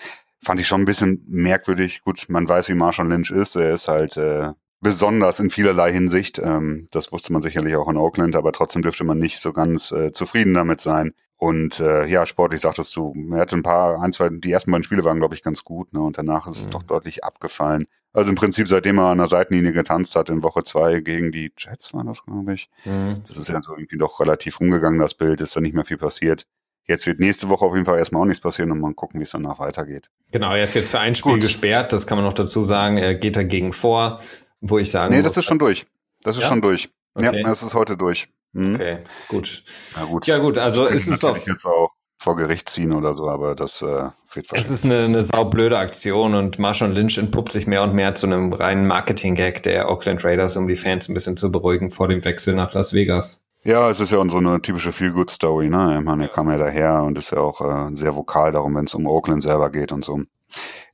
fand 0.44 0.60
ich 0.60 0.66
schon 0.66 0.82
ein 0.82 0.86
bisschen 0.86 1.24
merkwürdig. 1.26 2.02
Gut, 2.02 2.24
man 2.28 2.48
weiß, 2.48 2.68
wie 2.68 2.74
Marshall 2.74 3.08
Lynch 3.08 3.30
ist. 3.30 3.56
Er 3.56 3.74
ist 3.74 3.88
halt 3.88 4.16
äh, 4.16 4.50
besonders 4.80 5.40
in 5.40 5.50
vielerlei 5.50 5.92
Hinsicht. 5.92 6.38
Ähm, 6.38 6.88
das 6.90 7.12
wusste 7.12 7.32
man 7.32 7.42
sicherlich 7.42 7.76
auch 7.76 7.88
in 7.88 7.96
Oakland, 7.96 8.36
aber 8.36 8.52
trotzdem 8.52 8.82
dürfte 8.82 9.04
man 9.04 9.18
nicht 9.18 9.38
so 9.38 9.52
ganz 9.52 9.92
äh, 9.92 10.12
zufrieden 10.12 10.54
damit 10.54 10.80
sein. 10.80 11.12
Und 11.36 11.80
äh, 11.80 12.06
ja, 12.06 12.24
sportlich 12.24 12.60
sagtest 12.60 12.94
du, 12.94 13.14
er 13.32 13.40
hatte 13.40 13.56
ein 13.56 13.64
paar, 13.64 14.00
ein, 14.00 14.12
zwei, 14.12 14.28
die 14.28 14.52
ersten 14.52 14.70
beiden 14.70 14.84
Spiele 14.84 15.04
waren, 15.04 15.18
glaube 15.18 15.34
ich, 15.34 15.42
ganz 15.42 15.64
gut, 15.64 15.92
ne? 15.92 16.00
Und 16.00 16.16
danach 16.16 16.46
ist 16.46 16.58
es 16.58 16.66
mhm. 16.66 16.70
doch 16.70 16.82
deutlich 16.84 17.24
abgefallen. 17.24 17.86
Also 18.12 18.30
im 18.30 18.36
Prinzip, 18.36 18.68
seitdem 18.68 18.98
er 18.98 19.06
an 19.06 19.18
der 19.18 19.26
Seitenlinie 19.26 19.72
getanzt 19.72 20.14
hat, 20.14 20.28
in 20.28 20.44
Woche 20.44 20.62
zwei 20.64 21.00
gegen 21.00 21.32
die 21.32 21.50
Jets 21.56 21.94
war 21.94 22.04
das, 22.04 22.24
glaube 22.24 22.52
ich. 22.52 22.68
Mhm. 22.84 23.24
Das 23.26 23.38
ist 23.38 23.48
ja 23.48 23.60
so 23.60 23.72
irgendwie 23.74 23.98
doch 23.98 24.20
relativ 24.20 24.60
rumgegangen, 24.60 25.00
das 25.00 25.14
Bild, 25.14 25.40
ist 25.40 25.56
da 25.56 25.60
nicht 25.60 25.74
mehr 25.74 25.84
viel 25.84 25.96
passiert. 25.96 26.46
Jetzt 26.86 27.06
wird 27.06 27.20
nächste 27.20 27.48
Woche 27.48 27.64
auf 27.64 27.74
jeden 27.74 27.86
Fall 27.86 27.98
erstmal 27.98 28.22
auch 28.22 28.26
nichts 28.26 28.40
passieren 28.40 28.70
und 28.72 28.80
mal 28.80 28.92
gucken, 28.94 29.20
wie 29.20 29.24
es 29.24 29.30
danach 29.30 29.58
weitergeht. 29.58 30.10
Genau, 30.32 30.52
er 30.52 30.64
ist 30.64 30.74
jetzt 30.74 30.90
für 30.90 30.98
ein 31.00 31.14
Spiel 31.14 31.34
Gut. 31.34 31.42
gesperrt, 31.42 31.92
das 31.92 32.06
kann 32.06 32.18
man 32.18 32.24
noch 32.24 32.32
dazu 32.32 32.62
sagen. 32.62 32.98
Er 32.98 33.14
geht 33.14 33.36
dagegen 33.36 33.72
vor, 33.72 34.20
wo 34.60 34.78
ich 34.78 34.90
sagen 34.90 35.12
Nee, 35.12 35.20
muss, 35.20 35.28
das 35.28 35.36
ist 35.38 35.44
schon 35.44 35.58
durch. 35.58 35.86
Das 36.22 36.36
ist 36.36 36.42
ja? 36.42 36.48
schon 36.48 36.60
durch. 36.60 36.90
Okay. 37.14 37.40
Ja, 37.40 37.48
das 37.48 37.62
ist 37.62 37.74
heute 37.74 37.96
durch. 37.96 38.28
Mhm. 38.52 38.74
Okay, 38.74 38.98
gut. 39.28 39.64
Na 39.96 40.04
gut. 40.04 40.26
Ja 40.26 40.38
gut, 40.38 40.58
also 40.58 40.86
ist 40.86 41.08
es 41.08 41.24
auf 41.24 41.46
jetzt 41.46 41.64
auch 41.64 41.90
vor 42.22 42.36
Gericht 42.36 42.68
ziehen 42.68 42.92
oder 42.92 43.14
so, 43.14 43.28
aber 43.28 43.54
das 43.54 43.82
äh, 43.82 43.86
wird 43.86 44.12
wahrscheinlich. 44.34 44.60
Es 44.60 44.70
ist 44.70 44.84
eine, 44.84 45.04
eine 45.04 45.22
saublöde 45.24 45.78
Aktion 45.78 46.34
und 46.34 46.58
Marshall 46.58 46.92
Lynch 46.92 47.18
entpuppt 47.18 47.52
sich 47.52 47.66
mehr 47.66 47.82
und 47.82 47.94
mehr 47.94 48.14
zu 48.14 48.26
einem 48.26 48.52
reinen 48.52 48.86
Marketing-Gag 48.86 49.62
der 49.64 49.90
Oakland 49.90 50.24
Raiders, 50.24 50.56
um 50.56 50.68
die 50.68 50.76
Fans 50.76 51.08
ein 51.08 51.14
bisschen 51.14 51.36
zu 51.36 51.50
beruhigen 51.50 51.90
vor 51.90 52.08
dem 52.08 52.24
Wechsel 52.24 52.54
nach 52.54 52.72
Las 52.74 52.92
Vegas. 52.92 53.42
Ja, 53.64 53.88
es 53.88 54.00
ist 54.00 54.10
ja 54.10 54.28
so 54.28 54.38
eine 54.38 54.60
typische 54.60 54.92
Feel-Good-Story, 54.92 55.68
ne? 55.68 55.96
Ich 55.98 56.04
meine, 56.04 56.24
er 56.24 56.28
kam 56.28 56.50
ja 56.50 56.58
daher 56.58 57.04
und 57.04 57.16
ist 57.16 57.30
ja 57.30 57.38
auch 57.38 57.60
äh, 57.60 57.94
sehr 57.94 58.16
vokal 58.16 58.50
darum, 58.50 58.74
wenn 58.74 58.86
es 58.86 58.94
um 58.94 59.06
Oakland 59.06 59.40
selber 59.40 59.70
geht 59.70 59.92
und 59.92 60.04
so. 60.04 60.20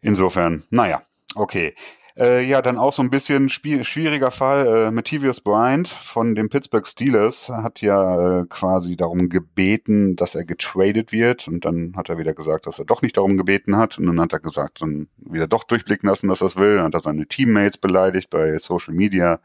Insofern, 0.02 0.64
naja, 0.68 1.00
okay. 1.34 1.74
Äh, 2.18 2.44
ja, 2.44 2.60
dann 2.60 2.76
auch 2.76 2.92
so 2.92 3.00
ein 3.00 3.08
bisschen 3.08 3.48
schwieriger 3.48 4.30
Fall. 4.30 4.66
Äh, 4.66 4.90
Matthews 4.90 5.40
Bryant 5.40 5.88
von 5.88 6.34
den 6.34 6.50
Pittsburgh 6.50 6.86
Steelers 6.86 7.48
hat 7.48 7.80
ja 7.80 8.40
äh, 8.40 8.44
quasi 8.46 8.96
darum 8.96 9.30
gebeten, 9.30 10.16
dass 10.16 10.34
er 10.34 10.44
getradet 10.44 11.10
wird. 11.12 11.48
Und 11.48 11.64
dann 11.64 11.94
hat 11.96 12.10
er 12.10 12.18
wieder 12.18 12.34
gesagt, 12.34 12.66
dass 12.66 12.78
er 12.78 12.84
doch 12.84 13.00
nicht 13.00 13.16
darum 13.16 13.38
gebeten 13.38 13.76
hat. 13.76 13.98
Und 13.98 14.06
dann 14.06 14.20
hat 14.20 14.34
er 14.34 14.40
gesagt, 14.40 14.82
dann 14.82 15.08
wieder 15.16 15.46
doch 15.46 15.64
durchblicken 15.64 16.08
lassen, 16.08 16.28
dass 16.28 16.42
er 16.42 16.48
es 16.48 16.56
will. 16.56 16.76
Dann 16.76 16.86
hat 16.86 16.94
er 16.94 17.00
seine 17.00 17.26
Teammates 17.26 17.78
beleidigt 17.78 18.28
bei 18.28 18.58
Social 18.58 18.92
Media. 18.92 19.40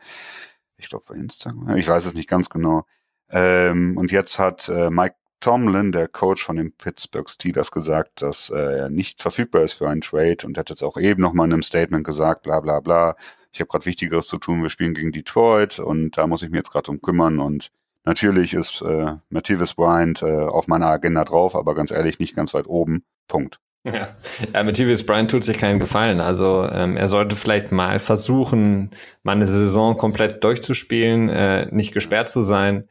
Ich 0.75 0.89
glaube 0.89 1.05
bei 1.07 1.15
Instagram. 1.15 1.77
Ich 1.77 1.87
weiß 1.87 2.05
es 2.05 2.15
nicht 2.15 2.27
ganz 2.27 2.49
genau. 2.49 2.85
Ähm, 3.33 3.97
und 3.97 4.11
jetzt 4.11 4.37
hat 4.37 4.69
äh, 4.69 4.91
Mike 4.91 5.15
Tomlin, 5.39 5.91
der 5.91 6.07
Coach 6.07 6.43
von 6.43 6.55
den 6.55 6.71
Pittsburgh 6.71 7.29
Steelers, 7.29 7.71
gesagt, 7.71 8.21
dass 8.21 8.49
äh, 8.49 8.77
er 8.77 8.89
nicht 8.89 9.21
verfügbar 9.21 9.63
ist 9.63 9.73
für 9.73 9.89
einen 9.89 10.01
Trade 10.01 10.37
und 10.45 10.57
hat 10.57 10.69
jetzt 10.69 10.83
auch 10.83 10.97
eben 10.97 11.21
noch 11.21 11.33
mal 11.33 11.45
in 11.45 11.53
einem 11.53 11.63
Statement 11.63 12.05
gesagt, 12.05 12.43
bla 12.43 12.59
bla 12.61 12.79
bla. 12.79 13.15
Ich 13.51 13.59
habe 13.59 13.67
gerade 13.67 13.85
Wichtigeres 13.85 14.27
zu 14.27 14.37
tun, 14.37 14.61
wir 14.61 14.69
spielen 14.69 14.93
gegen 14.93 15.11
Detroit 15.11 15.79
und 15.79 16.17
da 16.17 16.27
muss 16.27 16.43
ich 16.43 16.49
mich 16.49 16.59
jetzt 16.59 16.71
gerade 16.71 16.89
um 16.91 17.01
kümmern 17.01 17.39
und 17.39 17.71
natürlich 18.05 18.53
ist 18.53 18.81
äh, 18.83 19.15
Matthias 19.29 19.73
Bryant 19.73 20.21
äh, 20.21 20.25
auf 20.25 20.67
meiner 20.67 20.87
Agenda 20.87 21.25
drauf, 21.25 21.55
aber 21.55 21.75
ganz 21.75 21.91
ehrlich 21.91 22.19
nicht 22.19 22.35
ganz 22.35 22.53
weit 22.53 22.67
oben. 22.67 23.03
Punkt. 23.27 23.59
Ja, 23.85 24.15
ja 24.53 24.63
Matthias 24.63 25.03
Bryant 25.03 25.31
tut 25.31 25.43
sich 25.43 25.57
keinen 25.57 25.79
Gefallen. 25.79 26.21
Also 26.21 26.67
ähm, 26.71 26.95
er 26.97 27.09
sollte 27.09 27.35
vielleicht 27.35 27.71
mal 27.71 27.99
versuchen, 27.99 28.91
mal 29.23 29.33
eine 29.33 29.45
Saison 29.45 29.97
komplett 29.97 30.43
durchzuspielen, 30.43 31.29
äh, 31.29 31.67
nicht 31.71 31.93
gesperrt 31.93 32.29
zu 32.29 32.43
sein. 32.43 32.87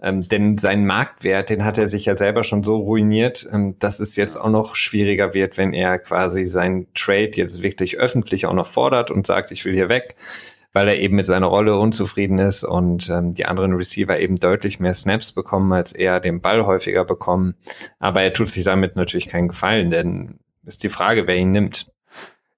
Ähm, 0.00 0.28
denn 0.28 0.58
sein 0.58 0.86
Marktwert, 0.86 1.50
den 1.50 1.64
hat 1.64 1.76
er 1.76 1.88
sich 1.88 2.04
ja 2.04 2.16
selber 2.16 2.44
schon 2.44 2.62
so 2.62 2.76
ruiniert, 2.76 3.48
ähm, 3.52 3.76
dass 3.80 3.98
es 3.98 4.14
jetzt 4.14 4.36
auch 4.36 4.50
noch 4.50 4.76
schwieriger 4.76 5.34
wird, 5.34 5.58
wenn 5.58 5.72
er 5.72 5.98
quasi 5.98 6.46
sein 6.46 6.86
Trade 6.94 7.32
jetzt 7.34 7.62
wirklich 7.62 7.98
öffentlich 7.98 8.46
auch 8.46 8.52
noch 8.52 8.66
fordert 8.66 9.10
und 9.10 9.26
sagt, 9.26 9.50
ich 9.50 9.64
will 9.64 9.74
hier 9.74 9.88
weg 9.88 10.14
weil 10.78 10.86
er 10.86 11.00
eben 11.00 11.16
mit 11.16 11.26
seiner 11.26 11.48
Rolle 11.48 11.76
unzufrieden 11.76 12.38
ist 12.38 12.62
und 12.62 13.10
ähm, 13.10 13.34
die 13.34 13.46
anderen 13.46 13.72
Receiver 13.72 14.16
eben 14.20 14.36
deutlich 14.36 14.78
mehr 14.78 14.94
Snaps 14.94 15.32
bekommen, 15.32 15.72
als 15.72 15.92
er 15.92 16.20
den 16.20 16.40
Ball 16.40 16.66
häufiger 16.66 17.04
bekommen. 17.04 17.56
Aber 17.98 18.22
er 18.22 18.32
tut 18.32 18.48
sich 18.48 18.64
damit 18.64 18.94
natürlich 18.94 19.26
keinen 19.26 19.48
Gefallen, 19.48 19.90
denn 19.90 20.38
ist 20.64 20.84
die 20.84 20.88
Frage, 20.88 21.26
wer 21.26 21.34
ihn 21.34 21.50
nimmt. 21.50 21.90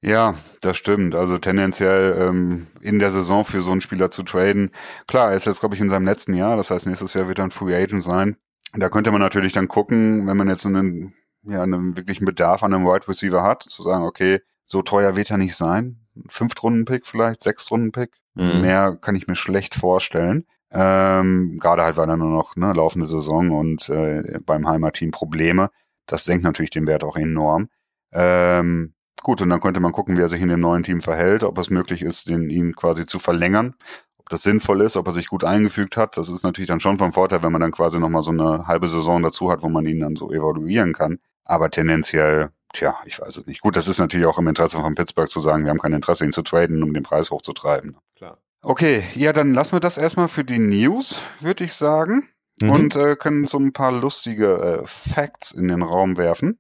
Ja, 0.02 0.34
das 0.60 0.76
stimmt. 0.76 1.14
Also 1.14 1.38
tendenziell 1.38 2.14
ähm, 2.18 2.66
in 2.82 2.98
der 2.98 3.10
Saison 3.10 3.42
für 3.42 3.62
so 3.62 3.72
einen 3.72 3.80
Spieler 3.80 4.10
zu 4.10 4.22
traden. 4.22 4.70
Klar, 5.06 5.30
er 5.30 5.38
ist 5.38 5.46
jetzt, 5.46 5.60
glaube 5.60 5.74
ich, 5.74 5.80
in 5.80 5.88
seinem 5.88 6.04
letzten 6.04 6.34
Jahr. 6.34 6.58
Das 6.58 6.70
heißt, 6.70 6.88
nächstes 6.88 7.14
Jahr 7.14 7.26
wird 7.26 7.38
er 7.38 7.44
ein 7.44 7.50
Free 7.50 7.74
Agent 7.74 8.02
sein. 8.02 8.36
Da 8.74 8.90
könnte 8.90 9.12
man 9.12 9.22
natürlich 9.22 9.54
dann 9.54 9.66
gucken, 9.66 10.26
wenn 10.26 10.36
man 10.36 10.50
jetzt 10.50 10.66
einen, 10.66 11.14
ja, 11.44 11.62
einen 11.62 11.96
wirklichen 11.96 12.26
Bedarf 12.26 12.62
an 12.62 12.74
einem 12.74 12.84
Wide 12.84 13.08
Receiver 13.08 13.42
hat, 13.42 13.62
zu 13.62 13.82
sagen, 13.82 14.04
okay, 14.04 14.40
so 14.64 14.82
teuer 14.82 15.16
wird 15.16 15.30
er 15.30 15.38
nicht 15.38 15.56
sein. 15.56 16.00
Fünftrunden-Pick 16.28 17.06
vielleicht, 17.06 17.42
Sechstrunden-Pick. 17.42 18.10
Mhm. 18.34 18.60
Mehr 18.60 18.96
kann 19.00 19.16
ich 19.16 19.26
mir 19.26 19.36
schlecht 19.36 19.74
vorstellen. 19.74 20.46
Ähm, 20.72 21.58
Gerade 21.58 21.82
halt, 21.82 21.96
weil 21.96 22.08
er 22.08 22.16
nur 22.16 22.30
noch 22.30 22.56
ne, 22.56 22.72
laufende 22.72 23.06
Saison 23.06 23.50
und 23.50 23.88
äh, 23.88 24.38
beim 24.44 24.68
Heimatteam 24.68 25.10
Probleme. 25.10 25.70
Das 26.06 26.24
senkt 26.24 26.44
natürlich 26.44 26.70
den 26.70 26.86
Wert 26.86 27.04
auch 27.04 27.16
enorm. 27.16 27.68
Ähm, 28.12 28.94
gut, 29.22 29.40
und 29.40 29.50
dann 29.50 29.60
könnte 29.60 29.80
man 29.80 29.92
gucken, 29.92 30.16
wie 30.16 30.20
er 30.20 30.28
sich 30.28 30.42
in 30.42 30.48
dem 30.48 30.60
neuen 30.60 30.82
Team 30.82 31.00
verhält, 31.00 31.42
ob 31.44 31.58
es 31.58 31.70
möglich 31.70 32.02
ist, 32.02 32.28
den, 32.28 32.50
ihn 32.50 32.74
quasi 32.74 33.06
zu 33.06 33.18
verlängern, 33.18 33.74
ob 34.18 34.28
das 34.28 34.42
sinnvoll 34.42 34.80
ist, 34.82 34.96
ob 34.96 35.06
er 35.06 35.12
sich 35.12 35.28
gut 35.28 35.44
eingefügt 35.44 35.96
hat. 35.96 36.16
Das 36.16 36.28
ist 36.28 36.44
natürlich 36.44 36.68
dann 36.68 36.80
schon 36.80 36.98
vom 36.98 37.12
Vorteil, 37.12 37.42
wenn 37.42 37.52
man 37.52 37.60
dann 37.60 37.72
quasi 37.72 37.98
nochmal 37.98 38.22
so 38.22 38.30
eine 38.30 38.66
halbe 38.66 38.88
Saison 38.88 39.22
dazu 39.22 39.50
hat, 39.50 39.62
wo 39.62 39.68
man 39.68 39.86
ihn 39.86 40.00
dann 40.00 40.16
so 40.16 40.30
evaluieren 40.32 40.92
kann. 40.92 41.18
Aber 41.44 41.70
tendenziell 41.70 42.50
Tja, 42.72 42.96
ich 43.04 43.20
weiß 43.20 43.36
es 43.36 43.46
nicht. 43.46 43.60
Gut, 43.60 43.76
das 43.76 43.88
ist 43.88 43.98
natürlich 43.98 44.26
auch 44.26 44.38
im 44.38 44.48
Interesse 44.48 44.78
von 44.78 44.94
Pittsburgh 44.94 45.28
zu 45.28 45.40
sagen, 45.40 45.64
wir 45.64 45.70
haben 45.70 45.80
kein 45.80 45.92
Interesse, 45.92 46.24
ihn 46.24 46.32
zu 46.32 46.42
traden, 46.42 46.82
um 46.82 46.94
den 46.94 47.02
Preis 47.02 47.30
hochzutreiben. 47.30 47.96
Klar. 48.16 48.38
Okay, 48.62 49.02
ja, 49.14 49.32
dann 49.32 49.54
lassen 49.54 49.72
wir 49.72 49.80
das 49.80 49.98
erstmal 49.98 50.28
für 50.28 50.44
die 50.44 50.58
News, 50.58 51.22
würde 51.40 51.64
ich 51.64 51.72
sagen. 51.72 52.28
Mhm. 52.60 52.70
Und 52.70 52.96
äh, 52.96 53.16
können 53.16 53.46
so 53.46 53.58
ein 53.58 53.72
paar 53.72 53.92
lustige 53.92 54.82
äh, 54.82 54.86
Facts 54.86 55.50
in 55.52 55.68
den 55.68 55.82
Raum 55.82 56.16
werfen. 56.16 56.58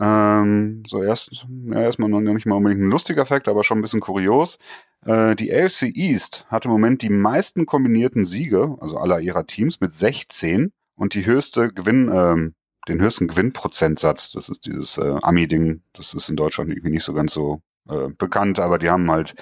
Ähm, 0.00 0.84
so 0.86 1.02
erst, 1.02 1.46
ja, 1.66 1.80
erstmal 1.80 2.08
noch 2.08 2.20
nicht 2.20 2.46
mal 2.46 2.56
unbedingt 2.56 2.82
ein 2.82 2.90
lustiger 2.90 3.26
Fact, 3.26 3.48
aber 3.48 3.64
schon 3.64 3.78
ein 3.78 3.82
bisschen 3.82 4.00
kurios. 4.00 4.58
Äh, 5.04 5.34
die 5.34 5.52
AFC 5.52 5.90
East 5.94 6.46
hat 6.48 6.64
im 6.64 6.70
Moment 6.70 7.02
die 7.02 7.10
meisten 7.10 7.66
kombinierten 7.66 8.24
Siege, 8.24 8.76
also 8.80 8.96
aller 8.96 9.20
ihrer 9.20 9.46
Teams, 9.46 9.80
mit 9.80 9.92
16 9.92 10.72
und 10.94 11.14
die 11.14 11.26
höchste 11.26 11.72
Gewinn, 11.72 12.10
ähm, 12.12 12.54
den 12.88 13.00
höchsten 13.00 13.28
Gewinnprozentsatz. 13.28 14.32
Das 14.32 14.48
ist 14.48 14.66
dieses 14.66 14.98
äh, 14.98 15.16
Ami-Ding. 15.22 15.82
Das 15.92 16.14
ist 16.14 16.28
in 16.28 16.36
Deutschland 16.36 16.70
irgendwie 16.70 16.90
nicht 16.90 17.04
so 17.04 17.12
ganz 17.12 17.32
so 17.32 17.62
äh, 17.88 18.08
bekannt, 18.16 18.58
aber 18.58 18.78
die 18.78 18.90
haben 18.90 19.10
halt 19.10 19.34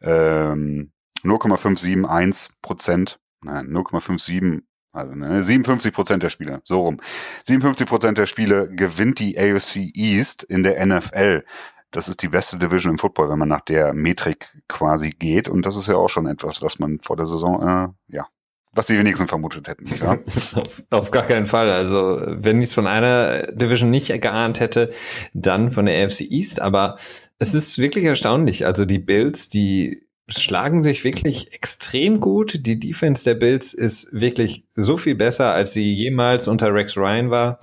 ähm, 0.00 0.92
0,571 1.22 2.60
Prozent, 2.62 3.18
nein, 3.42 3.68
0,57 3.68 4.62
Also 4.92 5.14
ne, 5.14 5.42
57 5.42 5.92
Prozent 5.92 6.22
der 6.22 6.28
Spiele, 6.28 6.60
so 6.64 6.80
rum. 6.80 7.00
57 7.44 7.86
Prozent 7.86 8.18
der 8.18 8.26
Spiele 8.26 8.68
gewinnt 8.70 9.18
die 9.18 9.38
AFC 9.38 9.90
East 9.94 10.42
in 10.42 10.62
der 10.62 10.84
NFL. 10.84 11.44
Das 11.90 12.08
ist 12.08 12.22
die 12.22 12.28
beste 12.28 12.58
Division 12.58 12.92
im 12.92 12.98
Football, 12.98 13.30
wenn 13.30 13.38
man 13.38 13.48
nach 13.48 13.60
der 13.60 13.94
Metrik 13.94 14.48
quasi 14.68 15.10
geht. 15.10 15.48
Und 15.48 15.64
das 15.64 15.76
ist 15.76 15.86
ja 15.86 15.96
auch 15.96 16.08
schon 16.08 16.26
etwas, 16.26 16.60
was 16.60 16.78
man 16.78 16.98
vor 17.00 17.16
der 17.16 17.26
Saison, 17.26 17.62
äh, 17.62 18.14
ja, 18.14 18.26
was 18.74 18.86
die 18.86 18.98
wenigsten 18.98 19.28
vermutet 19.28 19.68
hätten. 19.68 19.88
Wahr? 20.00 20.18
auf, 20.54 20.82
auf 20.90 21.10
gar 21.10 21.24
keinen 21.26 21.46
Fall. 21.46 21.70
Also 21.70 22.20
wenn 22.26 22.60
ich 22.60 22.68
es 22.68 22.74
von 22.74 22.86
einer 22.86 23.52
Division 23.52 23.90
nicht 23.90 24.08
geahnt 24.20 24.60
hätte, 24.60 24.90
dann 25.32 25.70
von 25.70 25.86
der 25.86 26.04
AFC 26.04 26.22
East. 26.22 26.60
Aber 26.60 26.96
es 27.38 27.54
ist 27.54 27.78
wirklich 27.78 28.04
erstaunlich. 28.04 28.66
Also 28.66 28.84
die 28.84 28.98
Bills, 28.98 29.48
die 29.48 30.06
schlagen 30.28 30.82
sich 30.82 31.04
wirklich 31.04 31.52
extrem 31.52 32.20
gut. 32.20 32.66
Die 32.66 32.80
Defense 32.80 33.24
der 33.24 33.34
Bills 33.34 33.74
ist 33.74 34.08
wirklich 34.12 34.66
so 34.72 34.96
viel 34.96 35.14
besser, 35.14 35.52
als 35.52 35.72
sie 35.72 35.92
jemals 35.92 36.48
unter 36.48 36.72
Rex 36.72 36.96
Ryan 36.96 37.30
war. 37.30 37.60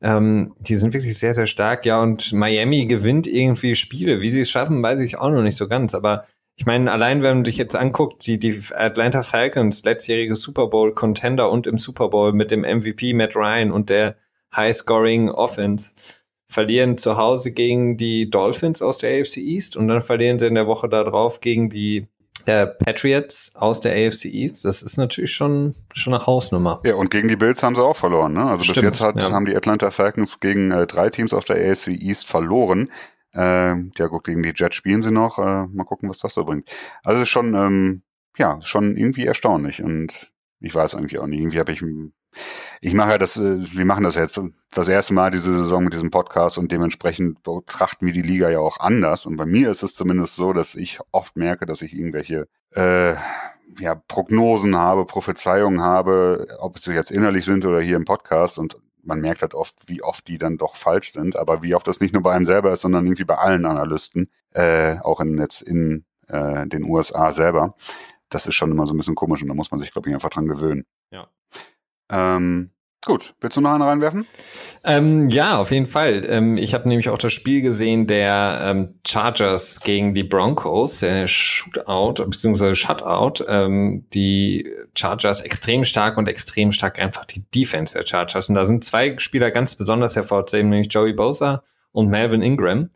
Ähm, 0.00 0.54
die 0.60 0.76
sind 0.76 0.92
wirklich 0.92 1.18
sehr, 1.18 1.34
sehr 1.34 1.46
stark. 1.46 1.84
Ja, 1.86 2.00
und 2.00 2.32
Miami 2.32 2.86
gewinnt 2.86 3.26
irgendwie 3.26 3.74
Spiele. 3.74 4.20
Wie 4.20 4.30
sie 4.30 4.42
es 4.42 4.50
schaffen, 4.50 4.82
weiß 4.82 5.00
ich 5.00 5.18
auch 5.18 5.30
noch 5.30 5.42
nicht 5.42 5.56
so 5.56 5.68
ganz. 5.68 5.94
Aber 5.94 6.24
ich 6.56 6.64
meine, 6.64 6.90
allein 6.90 7.22
wenn 7.22 7.36
man 7.36 7.44
dich 7.44 7.58
jetzt 7.58 7.76
anguckt, 7.76 8.26
die, 8.26 8.38
die 8.38 8.60
Atlanta 8.74 9.22
Falcons, 9.22 9.84
letztjährige 9.84 10.36
Super 10.36 10.68
Bowl 10.68 10.94
Contender 10.94 11.50
und 11.50 11.66
im 11.66 11.78
Super 11.78 12.08
Bowl 12.08 12.32
mit 12.32 12.50
dem 12.50 12.62
MVP 12.62 13.12
Matt 13.12 13.36
Ryan 13.36 13.70
und 13.70 13.90
der 13.90 14.16
High 14.54 14.74
Scoring 14.74 15.28
Offense, 15.28 15.94
verlieren 16.48 16.96
zu 16.96 17.16
Hause 17.16 17.52
gegen 17.52 17.96
die 17.96 18.30
Dolphins 18.30 18.80
aus 18.80 18.98
der 18.98 19.20
AFC 19.20 19.38
East 19.38 19.76
und 19.76 19.88
dann 19.88 20.00
verlieren 20.00 20.38
sie 20.38 20.46
in 20.46 20.54
der 20.54 20.66
Woche 20.66 20.88
darauf 20.88 21.40
gegen 21.40 21.68
die 21.68 22.06
äh, 22.46 22.66
Patriots 22.66 23.52
aus 23.56 23.80
der 23.80 23.92
AFC 23.92 24.26
East. 24.26 24.64
Das 24.64 24.82
ist 24.82 24.96
natürlich 24.96 25.32
schon, 25.32 25.74
schon 25.92 26.14
eine 26.14 26.24
Hausnummer. 26.24 26.80
Ja, 26.84 26.94
und 26.94 27.10
gegen 27.10 27.28
die 27.28 27.36
Bills 27.36 27.62
haben 27.62 27.74
sie 27.74 27.82
auch 27.82 27.96
verloren. 27.96 28.32
Ne? 28.32 28.44
Also 28.44 28.62
Stimmt, 28.62 28.76
bis 28.76 28.84
jetzt 28.84 29.00
hat, 29.00 29.20
ja. 29.20 29.30
haben 29.30 29.46
die 29.46 29.56
Atlanta 29.56 29.90
Falcons 29.90 30.40
gegen 30.40 30.70
äh, 30.70 30.86
drei 30.86 31.10
Teams 31.10 31.34
auf 31.34 31.44
der 31.44 31.56
AFC 31.56 31.88
East 31.88 32.26
verloren. 32.26 32.88
Äh, 33.36 33.74
ja 33.96 34.06
gut, 34.08 34.24
gegen 34.24 34.42
die 34.42 34.52
Jets 34.54 34.76
spielen 34.76 35.02
sie 35.02 35.10
noch. 35.10 35.38
Äh, 35.38 35.66
mal 35.66 35.84
gucken, 35.84 36.08
was 36.08 36.18
das 36.18 36.34
so 36.34 36.44
bringt. 36.44 36.70
Also 37.04 37.24
schon, 37.24 37.54
ähm, 37.54 38.02
ja, 38.36 38.60
schon 38.62 38.96
irgendwie 38.96 39.26
erstaunlich. 39.26 39.82
Und 39.82 40.32
ich 40.60 40.74
weiß 40.74 40.94
eigentlich 40.94 41.18
auch 41.18 41.26
nicht. 41.26 41.40
Irgendwie 41.40 41.58
habe 41.58 41.72
ich 41.72 41.82
ich 42.80 42.94
mache 42.94 43.10
ja 43.10 43.18
das, 43.18 43.36
äh, 43.36 43.58
wir 43.72 43.84
machen 43.84 44.04
das 44.04 44.14
jetzt 44.14 44.40
das 44.70 44.88
erste 44.88 45.14
Mal 45.14 45.30
diese 45.30 45.54
Saison 45.54 45.84
mit 45.84 45.94
diesem 45.94 46.10
Podcast 46.10 46.58
und 46.58 46.70
dementsprechend 46.70 47.42
betrachten 47.42 48.06
wir 48.06 48.12
die 48.12 48.22
Liga 48.22 48.50
ja 48.50 48.58
auch 48.58 48.80
anders. 48.80 49.26
Und 49.26 49.36
bei 49.36 49.46
mir 49.46 49.70
ist 49.70 49.82
es 49.82 49.94
zumindest 49.94 50.36
so, 50.36 50.52
dass 50.52 50.74
ich 50.74 50.98
oft 51.12 51.36
merke, 51.36 51.66
dass 51.66 51.82
ich 51.82 51.94
irgendwelche 51.94 52.48
äh, 52.74 53.14
ja, 53.78 53.94
Prognosen 54.08 54.76
habe, 54.76 55.06
Prophezeiungen 55.06 55.80
habe, 55.80 56.46
ob 56.60 56.78
sie 56.78 56.92
jetzt 56.92 57.10
innerlich 57.10 57.44
sind 57.44 57.64
oder 57.66 57.80
hier 57.80 57.96
im 57.96 58.04
Podcast 58.04 58.58
und 58.58 58.78
man 59.06 59.20
merkt 59.20 59.42
halt 59.42 59.54
oft, 59.54 59.74
wie 59.86 60.02
oft 60.02 60.26
die 60.28 60.38
dann 60.38 60.58
doch 60.58 60.76
falsch 60.76 61.12
sind, 61.12 61.36
aber 61.36 61.62
wie 61.62 61.74
oft 61.74 61.86
das 61.86 62.00
nicht 62.00 62.12
nur 62.12 62.22
bei 62.22 62.32
einem 62.32 62.44
selber 62.44 62.72
ist, 62.72 62.82
sondern 62.82 63.06
irgendwie 63.06 63.24
bei 63.24 63.36
allen 63.36 63.64
Analysten, 63.64 64.30
äh, 64.52 64.98
auch 65.00 65.20
in 65.20 65.38
jetzt 65.38 65.62
in 65.62 66.04
äh, 66.28 66.66
den 66.66 66.84
USA 66.84 67.32
selber. 67.32 67.74
Das 68.28 68.46
ist 68.46 68.54
schon 68.54 68.70
immer 68.70 68.86
so 68.86 68.94
ein 68.94 68.96
bisschen 68.96 69.14
komisch 69.14 69.42
und 69.42 69.48
da 69.48 69.54
muss 69.54 69.70
man 69.70 69.80
sich, 69.80 69.92
glaube 69.92 70.08
ich, 70.08 70.14
einfach 70.14 70.30
dran 70.30 70.46
gewöhnen. 70.46 70.84
Ja. 71.10 71.28
Ähm, 72.10 72.70
gut, 73.06 73.34
willst 73.40 73.56
du 73.56 73.62
noch 73.62 73.72
einen 73.72 73.82
reinwerfen? 73.82 74.26
Ähm, 74.84 75.30
ja, 75.30 75.56
auf 75.56 75.70
jeden 75.70 75.86
Fall. 75.86 76.26
Ähm, 76.28 76.58
ich 76.58 76.74
habe 76.74 76.88
nämlich 76.88 77.08
auch 77.08 77.18
das 77.18 77.32
Spiel 77.32 77.62
gesehen 77.62 78.06
der 78.06 78.60
ähm, 78.62 78.94
Chargers 79.06 79.80
gegen 79.80 80.12
die 80.12 80.24
Broncos, 80.24 81.00
der 81.00 81.26
Shootout 81.26 82.22
bzw. 82.24 82.74
Shutout. 82.74 83.44
Ähm, 83.48 84.04
die 84.12 84.70
Chargers 84.94 85.40
extrem 85.40 85.84
stark 85.84 86.18
und 86.18 86.28
extrem 86.28 86.72
stark 86.72 86.98
einfach 86.98 87.24
die 87.24 87.44
Defense 87.54 87.96
der 87.96 88.06
Chargers. 88.06 88.50
Und 88.50 88.56
da 88.56 88.66
sind 88.66 88.84
zwei 88.84 89.16
Spieler 89.18 89.50
ganz 89.50 89.74
besonders 89.76 90.16
hervorzuheben, 90.16 90.70
nämlich 90.70 90.92
Joey 90.92 91.14
Bosa 91.14 91.62
und 91.92 92.08
Melvin 92.08 92.42
Ingram. 92.42 92.90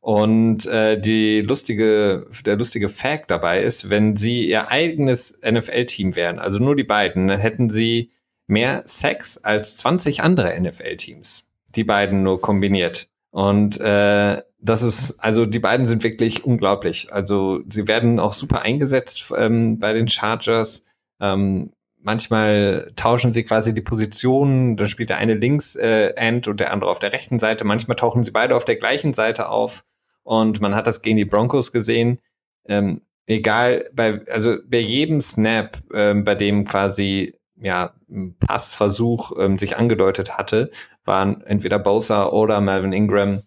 Und 0.00 0.64
äh, 0.66 0.98
die 0.98 1.42
lustige, 1.42 2.26
der 2.46 2.56
lustige 2.56 2.88
Fact 2.88 3.30
dabei 3.30 3.62
ist, 3.62 3.90
wenn 3.90 4.16
sie 4.16 4.48
ihr 4.48 4.70
eigenes 4.70 5.38
NFL-Team 5.44 6.16
wären, 6.16 6.38
also 6.38 6.58
nur 6.58 6.76
die 6.76 6.84
beiden, 6.84 7.28
dann 7.28 7.40
hätten 7.40 7.68
sie 7.68 8.10
mehr 8.48 8.82
Sex 8.86 9.38
als 9.38 9.76
20 9.76 10.22
andere 10.22 10.58
NFL-Teams. 10.60 11.48
Die 11.76 11.84
beiden 11.84 12.22
nur 12.22 12.40
kombiniert. 12.40 13.08
Und 13.30 13.78
äh, 13.80 14.42
das 14.60 14.82
ist, 14.82 15.18
also 15.20 15.46
die 15.46 15.58
beiden 15.58 15.86
sind 15.86 16.02
wirklich 16.02 16.44
unglaublich. 16.44 17.12
Also 17.12 17.60
sie 17.68 17.86
werden 17.86 18.18
auch 18.18 18.32
super 18.32 18.62
eingesetzt 18.62 19.32
ähm, 19.36 19.78
bei 19.78 19.92
den 19.92 20.08
Chargers. 20.08 20.84
Ähm, 21.20 21.72
manchmal 22.00 22.92
tauschen 22.96 23.32
sie 23.32 23.44
quasi 23.44 23.74
die 23.74 23.82
Positionen, 23.82 24.76
dann 24.76 24.88
spielt 24.88 25.10
der 25.10 25.18
eine 25.18 25.34
links 25.34 25.76
äh, 25.76 26.14
End 26.16 26.48
und 26.48 26.58
der 26.58 26.72
andere 26.72 26.90
auf 26.90 26.98
der 26.98 27.12
rechten 27.12 27.38
Seite. 27.38 27.64
Manchmal 27.64 27.96
tauchen 27.96 28.24
sie 28.24 28.32
beide 28.32 28.56
auf 28.56 28.64
der 28.64 28.76
gleichen 28.76 29.12
Seite 29.14 29.48
auf. 29.48 29.84
Und 30.22 30.60
man 30.60 30.74
hat 30.74 30.86
das 30.86 31.02
gegen 31.02 31.16
die 31.16 31.24
Broncos 31.24 31.70
gesehen. 31.70 32.18
Ähm, 32.66 33.02
egal, 33.26 33.88
bei, 33.92 34.20
also 34.30 34.56
bei 34.66 34.78
jedem 34.78 35.20
Snap, 35.20 35.78
ähm, 35.94 36.24
bei 36.24 36.34
dem 36.34 36.64
quasi 36.64 37.37
ja, 37.60 37.94
Passversuch 38.40 39.32
ähm, 39.38 39.58
sich 39.58 39.76
angedeutet 39.76 40.38
hatte, 40.38 40.70
waren 41.04 41.42
entweder 41.42 41.78
Bosa 41.78 42.28
oder 42.28 42.60
Melvin 42.60 42.92
Ingram 42.92 43.42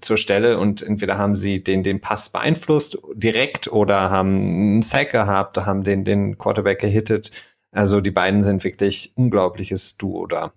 zur 0.00 0.16
Stelle 0.16 0.58
und 0.58 0.82
entweder 0.82 1.18
haben 1.18 1.36
sie 1.36 1.62
den, 1.62 1.82
den 1.82 2.00
Pass 2.00 2.30
beeinflusst 2.30 2.98
direkt 3.14 3.70
oder 3.70 4.10
haben 4.10 4.36
einen 4.36 4.82
Sack 4.82 5.10
gehabt, 5.10 5.56
haben 5.58 5.82
den, 5.82 6.04
den 6.04 6.38
Quarterback 6.38 6.80
gehittet. 6.80 7.30
Also 7.72 8.00
die 8.00 8.10
beiden 8.10 8.42
sind 8.42 8.64
wirklich 8.64 9.12
unglaubliches 9.16 9.96
Duo 9.96 10.26
da. 10.26 10.52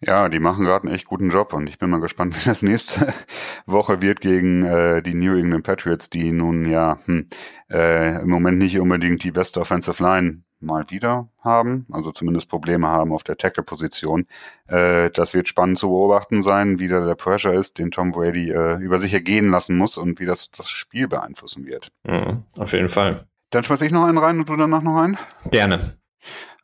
Ja, 0.00 0.28
die 0.28 0.40
machen 0.40 0.64
gerade 0.64 0.86
einen 0.86 0.94
echt 0.94 1.06
guten 1.06 1.30
Job 1.30 1.54
und 1.54 1.68
ich 1.68 1.78
bin 1.78 1.90
mal 1.90 2.00
gespannt, 2.00 2.36
wie 2.44 2.48
das 2.48 2.62
nächste 2.62 3.12
Woche 3.66 4.02
wird 4.02 4.20
gegen 4.20 4.62
äh, 4.62 5.02
die 5.02 5.14
New 5.14 5.36
England 5.36 5.64
Patriots, 5.64 6.10
die 6.10 6.32
nun 6.32 6.68
ja 6.68 6.98
hm, 7.06 7.28
äh, 7.70 8.20
im 8.20 8.28
Moment 8.28 8.58
nicht 8.58 8.78
unbedingt 8.78 9.24
die 9.24 9.32
beste 9.32 9.60
Offensive 9.60 10.02
Line 10.02 10.42
mal 10.66 10.90
wieder 10.90 11.28
haben, 11.40 11.86
also 11.90 12.10
zumindest 12.10 12.48
Probleme 12.50 12.88
haben 12.88 13.12
auf 13.12 13.22
der 13.22 13.36
Tackle-Position. 13.36 14.26
Äh, 14.66 15.10
das 15.10 15.32
wird 15.32 15.48
spannend 15.48 15.78
zu 15.78 15.88
beobachten 15.88 16.42
sein, 16.42 16.78
wie 16.78 16.88
da 16.88 17.06
der 17.06 17.14
Pressure 17.14 17.54
ist, 17.54 17.78
den 17.78 17.90
Tom 17.90 18.12
Brady 18.12 18.50
äh, 18.50 18.74
über 18.76 19.00
sich 19.00 19.14
ergehen 19.14 19.50
lassen 19.50 19.78
muss 19.78 19.96
und 19.96 20.20
wie 20.20 20.26
das 20.26 20.50
das 20.50 20.68
Spiel 20.68 21.08
beeinflussen 21.08 21.64
wird. 21.64 21.92
Mhm, 22.04 22.44
auf 22.58 22.72
jeden 22.72 22.88
Fall. 22.88 23.26
Dann 23.50 23.64
schmeiß 23.64 23.80
ich 23.82 23.92
noch 23.92 24.04
einen 24.04 24.18
rein 24.18 24.40
und 24.40 24.48
du 24.48 24.56
danach 24.56 24.82
noch 24.82 25.00
einen? 25.00 25.18
Gerne. 25.50 25.96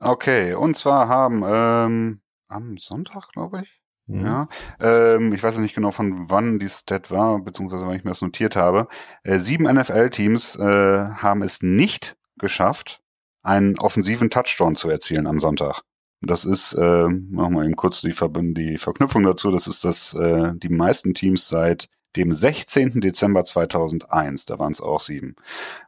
Okay, 0.00 0.54
und 0.54 0.76
zwar 0.76 1.08
haben 1.08 1.44
ähm, 1.46 2.20
am 2.48 2.76
Sonntag, 2.78 3.28
glaube 3.32 3.62
ich, 3.62 3.80
mhm. 4.06 4.24
ja, 4.24 4.48
ähm, 4.80 5.32
ich 5.32 5.42
weiß 5.42 5.58
nicht 5.58 5.74
genau, 5.74 5.92
von 5.92 6.28
wann 6.28 6.58
die 6.58 6.68
Stat 6.68 7.10
war, 7.10 7.38
beziehungsweise 7.40 7.86
wann 7.86 7.96
ich 7.96 8.04
mir 8.04 8.10
das 8.10 8.22
notiert 8.22 8.56
habe. 8.56 8.88
Äh, 9.22 9.38
sieben 9.38 9.64
NFL-Teams 9.72 10.56
äh, 10.56 11.04
haben 11.16 11.42
es 11.42 11.62
nicht 11.62 12.16
geschafft, 12.36 13.01
einen 13.42 13.78
offensiven 13.78 14.31
Touchdown 14.31 14.76
zu 14.76 14.88
erzielen 14.88 15.26
am 15.26 15.40
Sonntag. 15.40 15.83
Das 16.20 16.44
ist, 16.44 16.74
äh, 16.74 17.09
machen 17.09 17.55
wir 17.55 17.64
eben 17.64 17.76
kurz 17.76 18.00
die, 18.00 18.12
Ver 18.12 18.31
die 18.33 18.78
Verknüpfung 18.78 19.24
dazu, 19.24 19.50
das 19.50 19.66
ist 19.66 19.85
das, 19.85 20.14
äh, 20.14 20.52
die 20.55 20.68
meisten 20.68 21.14
Teams 21.14 21.48
seit 21.48 21.88
dem 22.16 22.33
16. 22.33 23.00
Dezember 23.00 23.42
2001, 23.44 24.46
da 24.46 24.59
waren 24.59 24.72
es 24.72 24.81
auch 24.81 25.00
sieben. 25.00 25.35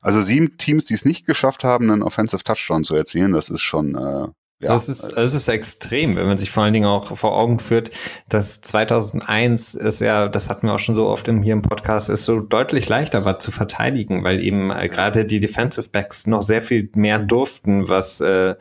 Also 0.00 0.22
sieben 0.22 0.56
Teams, 0.56 0.86
die 0.86 0.94
es 0.94 1.04
nicht 1.04 1.26
geschafft 1.26 1.64
haben, 1.64 1.90
einen 1.90 2.02
Offensive 2.02 2.42
Touchdown 2.42 2.82
zu 2.82 2.96
erzielen, 2.96 3.32
das 3.32 3.48
ist 3.48 3.60
schon 3.60 3.94
äh, 3.94 4.28
ja. 4.60 4.72
Das 4.72 4.88
ist, 4.88 5.12
das 5.16 5.34
ist 5.34 5.48
extrem, 5.48 6.16
wenn 6.16 6.26
man 6.26 6.38
sich 6.38 6.50
vor 6.50 6.62
allen 6.62 6.72
Dingen 6.72 6.86
auch 6.86 7.16
vor 7.16 7.36
Augen 7.36 7.58
führt, 7.58 7.90
dass 8.28 8.60
2001 8.60 9.74
ist 9.74 10.00
ja, 10.00 10.28
das 10.28 10.48
hatten 10.48 10.66
wir 10.66 10.74
auch 10.74 10.78
schon 10.78 10.94
so 10.94 11.08
oft 11.08 11.28
im, 11.28 11.42
hier 11.42 11.52
im 11.54 11.62
Podcast, 11.62 12.08
ist 12.08 12.24
so 12.24 12.40
deutlich 12.40 12.88
leichter 12.88 13.24
war 13.24 13.38
zu 13.38 13.50
verteidigen, 13.50 14.24
weil 14.24 14.40
eben 14.40 14.70
äh, 14.70 14.88
gerade 14.88 15.26
die 15.26 15.40
Defensive 15.40 15.90
Backs 15.90 16.26
noch 16.26 16.42
sehr 16.42 16.62
viel 16.62 16.88
mehr 16.94 17.18
durften, 17.18 17.88
was 17.88 18.20
äh, 18.20 18.54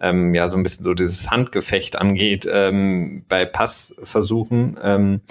ähm, 0.00 0.34
ja 0.34 0.48
so 0.50 0.56
ein 0.56 0.62
bisschen 0.62 0.84
so 0.84 0.94
dieses 0.94 1.30
Handgefecht 1.30 1.96
angeht 1.96 2.48
ähm, 2.50 3.24
bei 3.28 3.44
Passversuchen. 3.44 4.78
Ähm, 4.82 5.22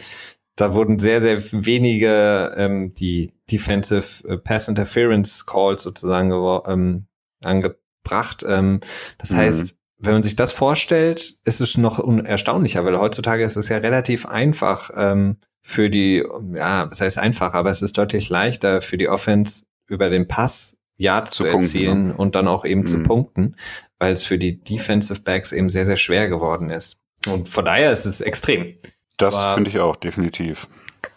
da 0.58 0.74
wurden 0.74 0.98
sehr, 0.98 1.22
sehr 1.22 1.40
wenige 1.64 2.54
ähm, 2.58 2.92
die 2.96 3.32
Defensive 3.50 4.28
äh, 4.28 4.38
Pass 4.38 4.68
Interference 4.68 5.46
Calls 5.46 5.84
sozusagen 5.84 6.32
ähm, 6.68 7.06
angebracht. 7.46 8.44
Ähm, 8.46 8.80
das 9.20 9.32
mhm. 9.32 9.38
heißt, 9.38 9.77
wenn 10.00 10.14
man 10.14 10.24
sich 10.24 10.36
das 10.36 10.52
vorstellt, 10.54 11.36
ist 11.44 11.60
es 11.60 11.78
noch 11.78 12.00
erstaunlicher, 12.24 12.86
weil 12.86 13.00
heutzutage 13.00 13.44
ist 13.44 13.56
es 13.56 13.70
ja 13.70 13.78
relativ 13.78 14.26
einfach 14.26 14.92
ähm, 14.96 15.38
für 15.62 15.90
die, 15.90 16.24
ja, 16.54 16.86
das 16.86 17.02
heißt 17.02 17.18
einfach, 17.18 17.54
aber 17.54 17.70
es 17.70 17.82
ist 17.82 17.98
deutlich 17.98 18.30
leichter 18.30 18.82
für 18.82 18.98
die 18.98 19.10
Offense 19.10 19.66
über 19.88 20.10
den 20.10 20.28
Pass 20.28 20.78
Yards 20.98 21.32
zu, 21.32 21.44
zu 21.44 21.50
erzielen 21.50 22.08
ne? 22.08 22.14
und 22.16 22.36
dann 22.36 22.48
auch 22.48 22.66
eben 22.66 22.82
mhm. 22.82 22.88
zu 22.88 23.04
punkten, 23.04 23.56
weil 24.00 24.14
es 24.14 24.24
für 24.24 24.38
die 24.38 24.60
Defensive 24.60 25.22
Backs 25.22 25.52
eben 25.52 25.70
sehr, 25.70 25.86
sehr 25.86 25.98
schwer 25.98 26.30
geworden 26.30 26.70
ist. 26.70 27.00
Und 27.28 27.50
von 27.50 27.66
daher 27.66 27.92
ist 27.92 28.06
es 28.06 28.22
extrem. 28.22 28.76
Das 29.18 29.54
finde 29.56 29.70
ich 29.70 29.80
auch, 29.80 29.96
definitiv. 29.96 30.68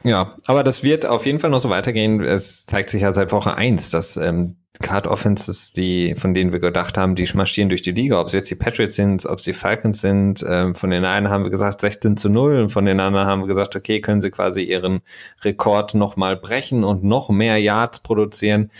Ja, 0.02 0.36
aber 0.46 0.64
das 0.64 0.82
wird 0.82 1.06
auf 1.06 1.26
jeden 1.26 1.40
Fall 1.40 1.50
noch 1.50 1.60
so 1.60 1.70
weitergehen. 1.70 2.22
Es 2.22 2.64
zeigt 2.64 2.90
sich 2.90 3.02
ja 3.02 3.12
seit 3.12 3.32
Woche 3.32 3.54
eins, 3.54 3.90
dass 3.90 4.16
ähm, 4.16 4.56
Card 4.78 5.06
Offenses, 5.06 5.72
die, 5.72 6.14
von 6.14 6.32
denen 6.32 6.52
wir 6.52 6.60
gedacht 6.60 6.96
haben, 6.96 7.14
die 7.14 7.28
marschieren 7.34 7.68
durch 7.68 7.82
die 7.82 7.92
Liga, 7.92 8.20
ob 8.20 8.28
es 8.28 8.32
jetzt 8.32 8.50
die 8.50 8.54
Patriots 8.54 8.94
sind, 8.94 9.26
ob 9.26 9.40
sie 9.40 9.52
Falcons 9.52 10.00
sind. 10.00 10.44
Ähm, 10.48 10.74
von 10.74 10.90
den 10.90 11.04
einen 11.04 11.28
haben 11.28 11.44
wir 11.44 11.50
gesagt 11.50 11.80
16 11.80 12.16
zu 12.16 12.30
0 12.30 12.60
und 12.60 12.68
von 12.70 12.86
den 12.86 13.00
anderen 13.00 13.26
haben 13.26 13.42
wir 13.42 13.48
gesagt, 13.48 13.76
okay, 13.76 14.00
können 14.00 14.20
sie 14.20 14.30
quasi 14.30 14.62
ihren 14.62 15.02
Rekord 15.42 15.94
nochmal 15.94 16.36
brechen 16.36 16.84
und 16.84 17.04
noch 17.04 17.28
mehr 17.28 17.58
Yards 17.58 18.00
produzieren. 18.00 18.70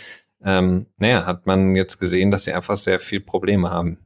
Ähm, 0.43 0.87
naja, 0.97 1.25
hat 1.25 1.45
man 1.45 1.75
jetzt 1.75 1.99
gesehen, 1.99 2.31
dass 2.31 2.45
sie 2.45 2.53
einfach 2.53 2.77
sehr 2.77 2.99
viel 2.99 3.19
Probleme 3.19 3.69
haben. 3.69 3.99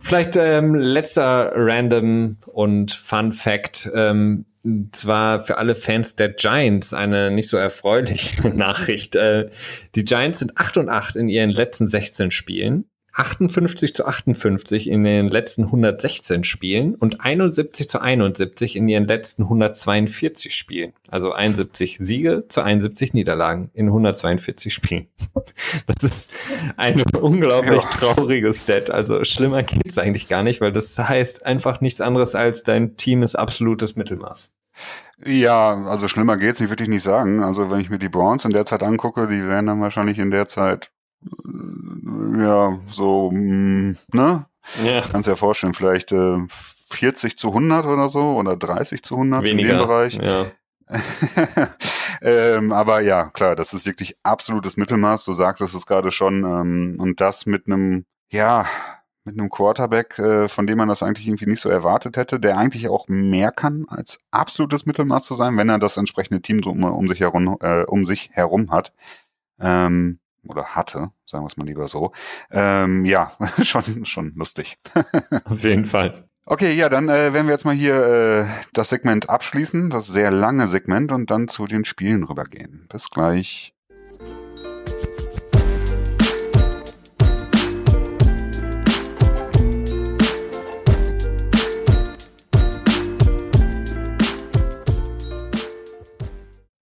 Vielleicht 0.00 0.36
ähm, 0.36 0.74
letzter 0.74 1.52
random 1.54 2.38
und 2.46 2.92
Fun 2.92 3.32
Fact. 3.32 3.90
Ähm, 3.94 4.46
zwar 4.92 5.40
für 5.40 5.58
alle 5.58 5.74
Fans 5.74 6.16
der 6.16 6.30
Giants 6.30 6.92
eine 6.92 7.30
nicht 7.30 7.48
so 7.48 7.56
erfreuliche 7.56 8.48
Nachricht. 8.54 9.16
Äh, 9.16 9.50
die 9.94 10.04
Giants 10.04 10.40
sind 10.40 10.56
8 10.56 10.78
und 10.78 10.88
8 10.88 11.16
in 11.16 11.28
ihren 11.28 11.50
letzten 11.50 11.86
16 11.86 12.30
Spielen. 12.30 12.90
58 13.18 13.94
zu 13.94 14.06
58 14.06 14.88
in 14.88 15.02
den 15.02 15.28
letzten 15.28 15.64
116 15.64 16.44
Spielen 16.44 16.94
und 16.94 17.20
71 17.20 17.88
zu 17.88 18.00
71 18.00 18.76
in 18.76 18.88
ihren 18.88 19.06
letzten 19.06 19.42
142 19.42 20.54
Spielen. 20.54 20.92
Also 21.08 21.32
71 21.32 21.98
Siege 21.98 22.44
zu 22.48 22.62
71 22.62 23.14
Niederlagen 23.14 23.70
in 23.74 23.86
142 23.86 24.72
Spielen. 24.72 25.08
Das 25.86 26.04
ist 26.04 26.32
eine 26.76 27.04
unglaublich 27.20 27.82
ja. 27.82 27.90
traurige 27.90 28.52
Stat. 28.52 28.90
Also 28.90 29.24
schlimmer 29.24 29.62
geht's 29.62 29.98
eigentlich 29.98 30.28
gar 30.28 30.42
nicht, 30.42 30.60
weil 30.60 30.72
das 30.72 30.98
heißt 30.98 31.46
einfach 31.46 31.80
nichts 31.80 32.00
anderes 32.00 32.34
als 32.34 32.62
dein 32.62 32.96
Team 32.96 33.22
ist 33.22 33.34
absolutes 33.34 33.96
Mittelmaß. 33.96 34.52
Ja, 35.24 35.74
also 35.86 36.06
schlimmer 36.06 36.36
geht's 36.36 36.60
nicht, 36.60 36.68
würde 36.68 36.84
ich 36.84 36.88
nicht 36.88 37.02
sagen. 37.02 37.42
Also 37.42 37.70
wenn 37.70 37.80
ich 37.80 37.90
mir 37.90 37.98
die 37.98 38.08
Browns 38.08 38.44
in 38.44 38.52
der 38.52 38.64
Zeit 38.64 38.82
angucke, 38.82 39.26
die 39.26 39.46
wären 39.46 39.66
dann 39.66 39.80
wahrscheinlich 39.80 40.18
in 40.18 40.30
der 40.30 40.46
Zeit 40.46 40.90
ja, 42.38 42.78
so, 42.86 43.30
mm, 43.30 43.96
ne? 44.12 44.46
Ja. 44.84 45.00
Kannst 45.10 45.26
dir 45.26 45.32
ja 45.32 45.36
vorstellen, 45.36 45.74
vielleicht 45.74 46.12
äh, 46.12 46.38
40 46.90 47.36
zu 47.36 47.48
100 47.48 47.86
oder 47.86 48.08
so 48.08 48.36
oder 48.36 48.56
30 48.56 49.02
zu 49.02 49.14
100 49.14 49.42
Weniger, 49.42 49.70
in 49.70 49.78
dem 49.78 49.86
Bereich. 49.86 50.14
Ja. 50.14 50.46
ähm, 52.22 52.72
aber 52.72 53.00
ja, 53.00 53.30
klar, 53.30 53.56
das 53.56 53.74
ist 53.74 53.86
wirklich 53.86 54.16
absolutes 54.22 54.76
Mittelmaß. 54.76 55.24
Du 55.24 55.32
sagst 55.32 55.62
es 55.62 55.86
gerade 55.86 56.10
schon. 56.10 56.44
Ähm, 56.44 56.96
und 56.98 57.20
das 57.20 57.46
mit 57.46 57.66
einem, 57.66 58.04
ja, 58.30 58.66
mit 59.24 59.38
einem 59.38 59.50
Quarterback, 59.50 60.18
äh, 60.18 60.48
von 60.48 60.66
dem 60.66 60.78
man 60.78 60.88
das 60.88 61.02
eigentlich 61.02 61.26
irgendwie 61.26 61.46
nicht 61.46 61.60
so 61.60 61.68
erwartet 61.68 62.16
hätte, 62.16 62.40
der 62.40 62.56
eigentlich 62.56 62.88
auch 62.88 63.08
mehr 63.08 63.52
kann 63.52 63.84
als 63.88 64.20
absolutes 64.30 64.86
Mittelmaß 64.86 65.24
zu 65.26 65.34
sein, 65.34 65.56
wenn 65.56 65.68
er 65.68 65.78
das 65.78 65.98
entsprechende 65.98 66.40
Team 66.40 66.62
um, 66.64 66.84
um 66.84 67.08
sich 67.08 67.20
herum, 67.20 67.58
äh, 67.60 67.82
um 67.84 68.06
sich 68.06 68.30
herum 68.32 68.70
hat. 68.70 68.94
Ähm, 69.60 70.20
oder 70.48 70.74
hatte, 70.74 71.10
sagen 71.24 71.44
wir 71.44 71.48
es 71.48 71.56
mal 71.56 71.66
lieber 71.66 71.88
so. 71.88 72.12
Ähm, 72.50 73.04
ja, 73.04 73.32
schon, 73.62 74.04
schon 74.04 74.32
lustig. 74.34 74.78
Auf 75.44 75.62
jeden 75.62 75.86
Fall. 75.86 76.28
Okay, 76.46 76.72
ja, 76.72 76.88
dann 76.88 77.08
äh, 77.10 77.34
werden 77.34 77.46
wir 77.46 77.52
jetzt 77.52 77.66
mal 77.66 77.74
hier 77.74 78.02
äh, 78.02 78.46
das 78.72 78.88
Segment 78.88 79.28
abschließen, 79.28 79.90
das 79.90 80.06
sehr 80.06 80.30
lange 80.30 80.68
Segment 80.68 81.12
und 81.12 81.30
dann 81.30 81.48
zu 81.48 81.66
den 81.66 81.84
Spielen 81.84 82.24
rübergehen. 82.24 82.86
Bis 82.88 83.10
gleich. 83.10 83.74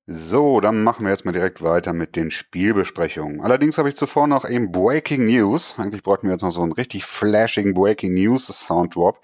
So, 0.08 0.60
dann 0.60 0.84
machen 0.84 1.04
wir 1.04 1.10
jetzt 1.10 1.24
mal 1.24 1.32
direkt 1.32 1.62
weiter 1.62 1.92
mit 1.92 2.14
den 2.14 2.30
Spielbesprechungen. 2.30 3.40
Allerdings 3.40 3.76
habe 3.76 3.88
ich 3.88 3.96
zuvor 3.96 4.28
noch 4.28 4.48
eben 4.48 4.70
Breaking 4.70 5.26
News. 5.26 5.74
Eigentlich 5.78 6.04
bräuchten 6.04 6.28
wir 6.28 6.34
jetzt 6.34 6.42
noch 6.42 6.52
so 6.52 6.62
einen 6.62 6.70
richtig 6.70 7.04
flashigen 7.04 7.74
Breaking 7.74 8.14
News 8.14 8.46
Sounddrop. 8.46 9.20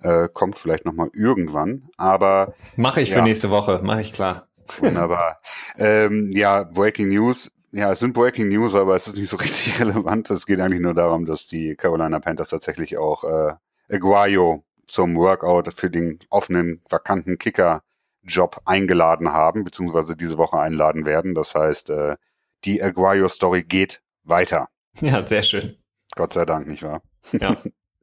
Äh, 0.00 0.30
kommt 0.32 0.56
vielleicht 0.56 0.86
nochmal 0.86 1.10
irgendwann, 1.12 1.90
aber. 1.98 2.54
Mache 2.76 3.02
ich 3.02 3.10
ja. 3.10 3.16
für 3.16 3.22
nächste 3.22 3.50
Woche, 3.50 3.80
mache 3.82 4.00
ich 4.00 4.14
klar. 4.14 4.48
Wunderbar. 4.78 5.42
ähm, 5.76 6.30
ja, 6.32 6.62
Breaking 6.64 7.10
News. 7.10 7.52
Ja, 7.70 7.92
es 7.92 8.00
sind 8.00 8.14
Breaking 8.14 8.48
News, 8.48 8.74
aber 8.74 8.96
es 8.96 9.06
ist 9.06 9.18
nicht 9.18 9.28
so 9.28 9.36
richtig 9.36 9.78
relevant. 9.80 10.30
Es 10.30 10.46
geht 10.46 10.60
eigentlich 10.60 10.80
nur 10.80 10.94
darum, 10.94 11.26
dass 11.26 11.46
die 11.46 11.76
Carolina 11.76 12.20
Panthers 12.20 12.48
tatsächlich 12.48 12.96
auch 12.96 13.24
äh, 13.24 13.52
Aguayo 13.94 14.64
zum 14.86 15.14
Workout 15.14 15.74
für 15.74 15.90
den 15.90 16.20
offenen, 16.30 16.80
vakanten 16.88 17.36
Kicker 17.36 17.82
Job 18.22 18.60
eingeladen 18.64 19.32
haben, 19.32 19.64
beziehungsweise 19.64 20.16
diese 20.16 20.38
Woche 20.38 20.58
einladen 20.58 21.06
werden. 21.06 21.34
Das 21.34 21.54
heißt, 21.54 21.90
äh, 21.90 22.16
die 22.64 22.82
Aguayo-Story 22.82 23.64
geht 23.64 24.02
weiter. 24.24 24.68
Ja, 25.00 25.26
sehr 25.26 25.42
schön. 25.42 25.78
Gott 26.16 26.34
sei 26.34 26.44
Dank, 26.44 26.66
nicht 26.66 26.82
wahr? 26.82 27.00
Ja. 27.32 27.56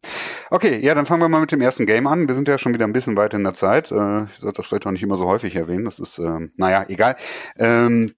okay, 0.50 0.80
ja, 0.80 0.96
dann 0.96 1.06
fangen 1.06 1.22
wir 1.22 1.30
mal 1.30 1.42
mit 1.42 1.52
dem 1.52 1.62
ersten 1.62 1.86
Game 1.86 2.08
an. 2.08 2.28
Wir 2.28 2.34
sind 2.34 2.48
ja 2.48 2.58
schon 2.58 2.74
wieder 2.74 2.86
ein 2.86 2.94
bisschen 2.94 3.16
weiter 3.16 3.38
in 3.38 3.44
der 3.44 3.54
Zeit. 3.54 3.92
Äh, 3.92 4.24
ich 4.24 4.38
sollte 4.38 4.58
das 4.58 4.68
vielleicht 4.68 4.88
auch 4.88 4.92
nicht 4.92 5.04
immer 5.04 5.16
so 5.16 5.28
häufig 5.28 5.56
erwähnen. 5.56 5.86
Das 5.86 6.00
ist, 6.00 6.18
äh, 6.18 6.50
naja, 6.56 6.86
egal. 6.88 7.16
Ähm, 7.58 8.16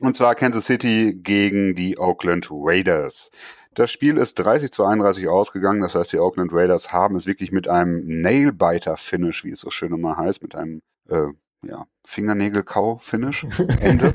und 0.00 0.16
zwar 0.16 0.34
Kansas 0.34 0.64
City 0.64 1.14
gegen 1.22 1.74
die 1.74 1.98
Oakland 1.98 2.48
Raiders. 2.50 3.30
Das 3.74 3.90
Spiel 3.90 4.16
ist 4.16 4.36
30 4.36 4.70
zu 4.70 4.84
31 4.84 5.28
ausgegangen. 5.28 5.82
Das 5.82 5.94
heißt, 5.94 6.12
die 6.12 6.18
Oakland 6.18 6.52
Raiders 6.52 6.92
haben 6.92 7.16
es 7.16 7.26
wirklich 7.26 7.52
mit 7.52 7.68
einem 7.68 8.02
Nailbiter-Finish, 8.22 9.44
wie 9.44 9.50
es 9.50 9.60
so 9.60 9.70
schön 9.70 9.92
immer 9.92 10.16
heißt, 10.16 10.42
mit 10.42 10.54
einem 10.54 10.80
äh, 11.10 11.26
ja, 11.68 11.86
Fingernägel-Kau-Finish. 12.06 13.44
Ende. 13.80 14.12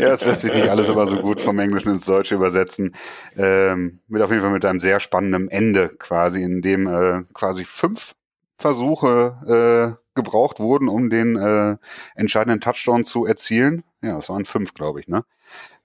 ja, 0.00 0.10
das 0.10 0.24
lässt 0.24 0.40
sich 0.40 0.54
nicht 0.54 0.68
alles 0.68 0.88
immer 0.88 1.08
so 1.08 1.16
gut 1.16 1.40
vom 1.40 1.58
Englischen 1.58 1.92
ins 1.92 2.06
Deutsche 2.06 2.34
übersetzen. 2.34 2.92
Ähm, 3.36 4.00
mit 4.08 4.22
auf 4.22 4.30
jeden 4.30 4.42
Fall 4.42 4.52
mit 4.52 4.64
einem 4.64 4.80
sehr 4.80 5.00
spannenden 5.00 5.48
Ende 5.48 5.88
quasi, 5.98 6.42
in 6.42 6.62
dem 6.62 6.86
äh, 6.86 7.24
quasi 7.32 7.64
fünf 7.64 8.14
Versuche 8.58 9.96
äh, 9.98 10.06
gebraucht 10.14 10.60
wurden, 10.60 10.88
um 10.88 11.10
den 11.10 11.36
äh, 11.36 11.76
entscheidenden 12.14 12.60
Touchdown 12.60 13.04
zu 13.04 13.26
erzielen. 13.26 13.84
Ja, 14.02 14.18
es 14.18 14.28
waren 14.28 14.44
fünf, 14.44 14.74
glaube 14.74 15.00
ich, 15.00 15.08
ne? 15.08 15.24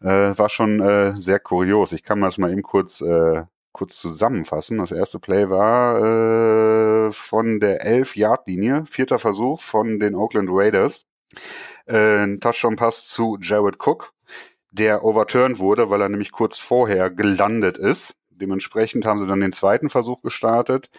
Äh, 0.01 0.37
war 0.37 0.49
schon 0.49 0.79
äh, 0.79 1.19
sehr 1.19 1.39
kurios. 1.39 1.91
Ich 1.91 2.03
kann 2.03 2.19
mal 2.19 2.27
das 2.27 2.37
mal 2.37 2.51
eben 2.51 2.63
kurz 2.63 3.01
äh, 3.01 3.43
kurz 3.71 3.97
zusammenfassen. 3.99 4.77
Das 4.77 4.91
erste 4.91 5.19
Play 5.19 5.49
war 5.49 5.97
äh, 7.07 7.11
von 7.11 7.59
der 7.59 7.85
11-Yard-Linie, 7.85 8.85
vierter 8.87 9.19
Versuch 9.19 9.61
von 9.61 9.99
den 9.99 10.15
Oakland 10.15 10.49
Raiders. 10.51 11.05
Äh, 11.85 12.23
ein 12.23 12.39
Touchdown-Pass 12.39 13.07
zu 13.07 13.37
Jared 13.41 13.75
Cook, 13.79 14.13
der 14.71 15.03
overturned 15.03 15.59
wurde, 15.59 15.89
weil 15.89 16.01
er 16.01 16.09
nämlich 16.09 16.31
kurz 16.31 16.59
vorher 16.59 17.09
gelandet 17.09 17.77
ist. 17.77 18.15
Dementsprechend 18.29 19.05
haben 19.05 19.19
sie 19.19 19.27
dann 19.27 19.41
den 19.41 19.53
zweiten 19.53 19.89
Versuch 19.89 20.21
gestartet 20.21 20.89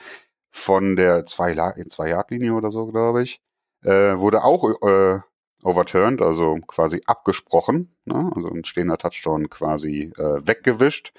von 0.50 0.96
der 0.96 1.24
2-Yard-Linie 1.26 2.54
oder 2.54 2.70
so, 2.70 2.86
glaube 2.86 3.22
ich. 3.22 3.40
Äh, 3.82 4.18
wurde 4.18 4.44
auch 4.44 4.64
äh, 4.86 5.20
overturned, 5.62 6.22
also 6.22 6.56
quasi 6.66 7.02
abgesprochen, 7.06 7.94
ne? 8.04 8.30
also 8.34 8.48
ein 8.48 8.64
stehender 8.64 8.98
Touchdown 8.98 9.48
quasi 9.48 10.12
äh, 10.16 10.46
weggewischt. 10.46 11.12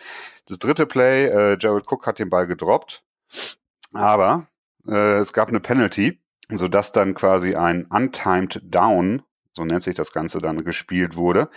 Das 0.47 0.59
dritte 0.59 0.85
Play, 0.85 1.25
äh, 1.27 1.57
Jared 1.59 1.85
Cook 1.89 2.05
hat 2.05 2.19
den 2.19 2.29
Ball 2.29 2.47
gedroppt, 2.47 3.03
aber 3.93 4.47
äh, 4.87 5.17
es 5.17 5.33
gab 5.33 5.49
eine 5.49 5.59
Penalty, 5.59 6.19
sodass 6.49 6.91
dann 6.91 7.13
quasi 7.13 7.55
ein 7.55 7.85
untimed 7.85 8.61
Down, 8.63 9.23
so 9.53 9.63
nennt 9.65 9.83
sich 9.83 9.95
das 9.95 10.11
Ganze 10.11 10.39
dann, 10.39 10.63
gespielt 10.63 11.15
wurde. 11.15 11.49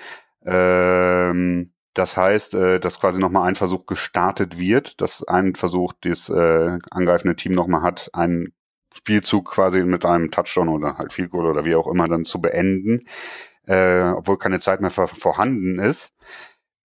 Ähm, 0.45 1.73
das 1.95 2.17
heißt, 2.17 2.55
äh, 2.55 2.79
dass 2.79 3.01
quasi 3.01 3.19
nochmal 3.19 3.49
ein 3.49 3.57
Versuch 3.57 3.87
gestartet 3.87 4.59
wird, 4.59 5.01
dass 5.01 5.25
ein 5.25 5.55
Versuch 5.55 5.95
das 6.03 6.29
äh, 6.29 6.79
angreifende 6.91 7.37
Team 7.37 7.53
nochmal 7.53 7.83
hat, 7.83 8.11
einen 8.13 8.53
Spielzug 8.97 9.51
quasi 9.51 9.85
mit 9.85 10.05
einem 10.05 10.31
Touchdown 10.31 10.69
oder 10.69 10.97
halt 10.99 11.13
Field 11.13 11.31
Goal 11.31 11.47
oder 11.47 11.65
wie 11.65 11.75
auch 11.75 11.87
immer 11.87 12.09
dann 12.09 12.25
zu 12.25 12.41
beenden, 12.41 13.05
äh, 13.67 14.03
obwohl 14.11 14.39
keine 14.39 14.61
Zeit 14.61 14.81
mehr 14.81 14.91
vorhanden 14.91 15.79
ist. 15.79 16.13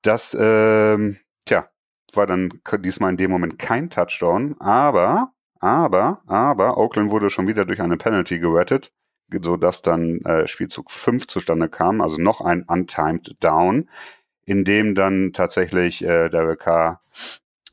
Das, 0.02 0.36
ähm, 0.40 1.18
tja, 1.46 1.70
war 2.14 2.28
dann 2.28 2.52
diesmal 2.80 3.12
in 3.12 3.18
dem 3.18 3.32
Moment 3.32 3.60
kein 3.60 3.90
Touchdown, 3.90 4.56
aber, 4.60 5.32
aber, 5.60 6.22
aber 6.28 6.78
Oakland 6.78 7.12
wurde 7.12 7.30
schon 7.30 7.48
wieder 7.48 7.66
durch 7.66 7.82
eine 7.82 7.98
Penalty 7.98 8.40
gerettet, 8.40 8.92
so 9.42 9.56
dass 9.58 9.82
dann 9.82 10.20
äh, 10.22 10.48
Spielzug 10.48 10.92
5 10.92 11.28
zustande 11.28 11.70
kam, 11.70 12.02
also 12.02 12.20
noch 12.20 12.42
ein 12.42 12.64
untimed 12.64 13.38
Down, 13.40 13.90
in 14.46 14.66
dem 14.66 14.96
dann 14.96 15.32
tatsächlich 15.34 16.04
äh, 16.04 16.30
Derek 16.30 16.60
Carr 16.60 17.02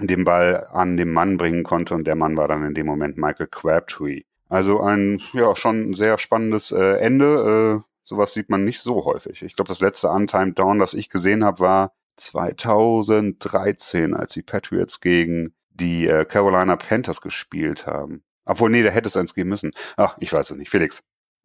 den 0.01 0.25
Ball 0.25 0.69
an 0.73 0.97
den 0.97 1.13
Mann 1.13 1.37
bringen 1.37 1.65
konnte 1.65 1.95
und 1.95 2.07
der 2.07 2.15
Mann 2.15 2.37
war 2.37 2.49
dann 2.49 2.65
in 2.65 2.75
dem 2.75 2.87
Moment 2.87 3.17
Michael 3.17 3.49
Crabtree. 3.49 4.23
Also 4.49 4.81
ein 4.81 5.21
ja 5.33 5.55
schon 5.57 5.95
sehr 5.95 6.19
spannendes 6.19 6.73
äh, 6.73 6.99
Ende. 6.99 7.83
Äh, 7.83 7.89
sowas 8.03 8.33
sieht 8.33 8.49
man 8.49 8.65
nicht 8.65 8.81
so 8.81 9.05
häufig. 9.05 9.43
Ich 9.43 9.57
glaube, 9.57 9.69
das 9.69 9.81
letzte 9.81 10.09
Untimed 10.09 10.59
Down, 10.59 10.79
das 10.79 10.95
ich 10.95 11.11
gesehen 11.11 11.45
habe, 11.45 11.61
war 11.61 11.93
2013, 12.17 14.15
als 14.15 14.33
die 14.33 14.43
Patriots 14.43 15.01
gegen 15.01 15.55
die 15.71 16.07
äh, 16.07 16.25
Carolina 16.25 16.77
Panthers 16.77 17.21
gespielt 17.21 17.87
haben. 17.87 18.23
Obwohl, 18.45 18.71
nee, 18.71 18.83
da 18.83 18.91
hätte 18.91 19.09
es 19.09 19.17
eins 19.17 19.35
geben 19.35 19.51
müssen. 19.51 19.73
Ach, 19.97 20.17
ich 20.19 20.33
weiß 20.33 20.51
es 20.51 20.57
nicht. 20.57 20.71
Felix. 20.71 21.03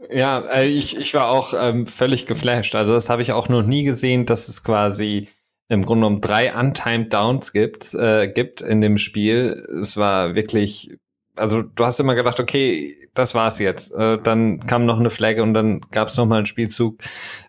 Ja, 0.10 0.40
äh, 0.40 0.68
ich, 0.68 0.98
ich 0.98 1.14
war 1.14 1.28
auch 1.28 1.54
ähm, 1.56 1.86
völlig 1.86 2.26
geflasht. 2.26 2.76
Also 2.76 2.94
das 2.94 3.10
habe 3.10 3.22
ich 3.22 3.34
auch 3.34 3.50
noch 3.50 3.64
nie 3.64 3.84
gesehen, 3.84 4.26
dass 4.26 4.48
es 4.48 4.64
quasi 4.64 5.28
im 5.70 5.86
Grunde 5.86 6.06
genommen 6.06 6.22
drei 6.22 6.54
untimed 6.54 7.14
Downs 7.14 7.54
gibt, 7.54 7.94
äh, 7.94 8.28
gibt 8.28 8.62
in 8.62 8.82
dem 8.82 8.98
Spiel. 8.98 9.66
Es 9.82 9.98
war 9.98 10.36
wirklich, 10.36 10.96
also 11.36 11.62
du 11.62 11.86
hast 11.86 12.00
immer 12.00 12.16
gedacht, 12.16 12.40
okay, 12.40 12.98
das 13.14 13.36
war's 13.36 13.60
jetzt. 13.60 13.94
Äh, 13.94 14.20
dann 14.22 14.60
kam 14.62 14.86
noch 14.86 15.00
eine 15.00 15.10
Flagge 15.10 15.44
und 15.44 15.54
dann 15.54 15.82
gab 15.92 16.10
es 16.10 16.18
noch 16.18 16.26
mal 16.26 16.38
einen 16.38 16.46
Spielzug. 16.46 17.00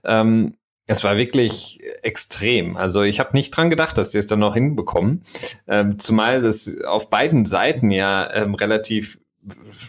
Ähm, 0.04 0.56
es 0.86 1.02
war 1.02 1.16
wirklich 1.16 1.80
extrem. 2.02 2.76
Also 2.76 3.02
ich 3.02 3.18
habe 3.18 3.30
nicht 3.32 3.50
dran 3.50 3.70
gedacht, 3.70 3.96
dass 3.96 4.10
die 4.10 4.18
es 4.18 4.26
dann 4.26 4.40
noch 4.40 4.54
hinbekommen. 4.54 5.24
Ähm, 5.66 5.98
zumal 5.98 6.42
das 6.42 6.76
auf 6.84 7.08
beiden 7.08 7.46
Seiten 7.46 7.90
ja 7.90 8.30
ähm, 8.34 8.54
relativ 8.54 9.18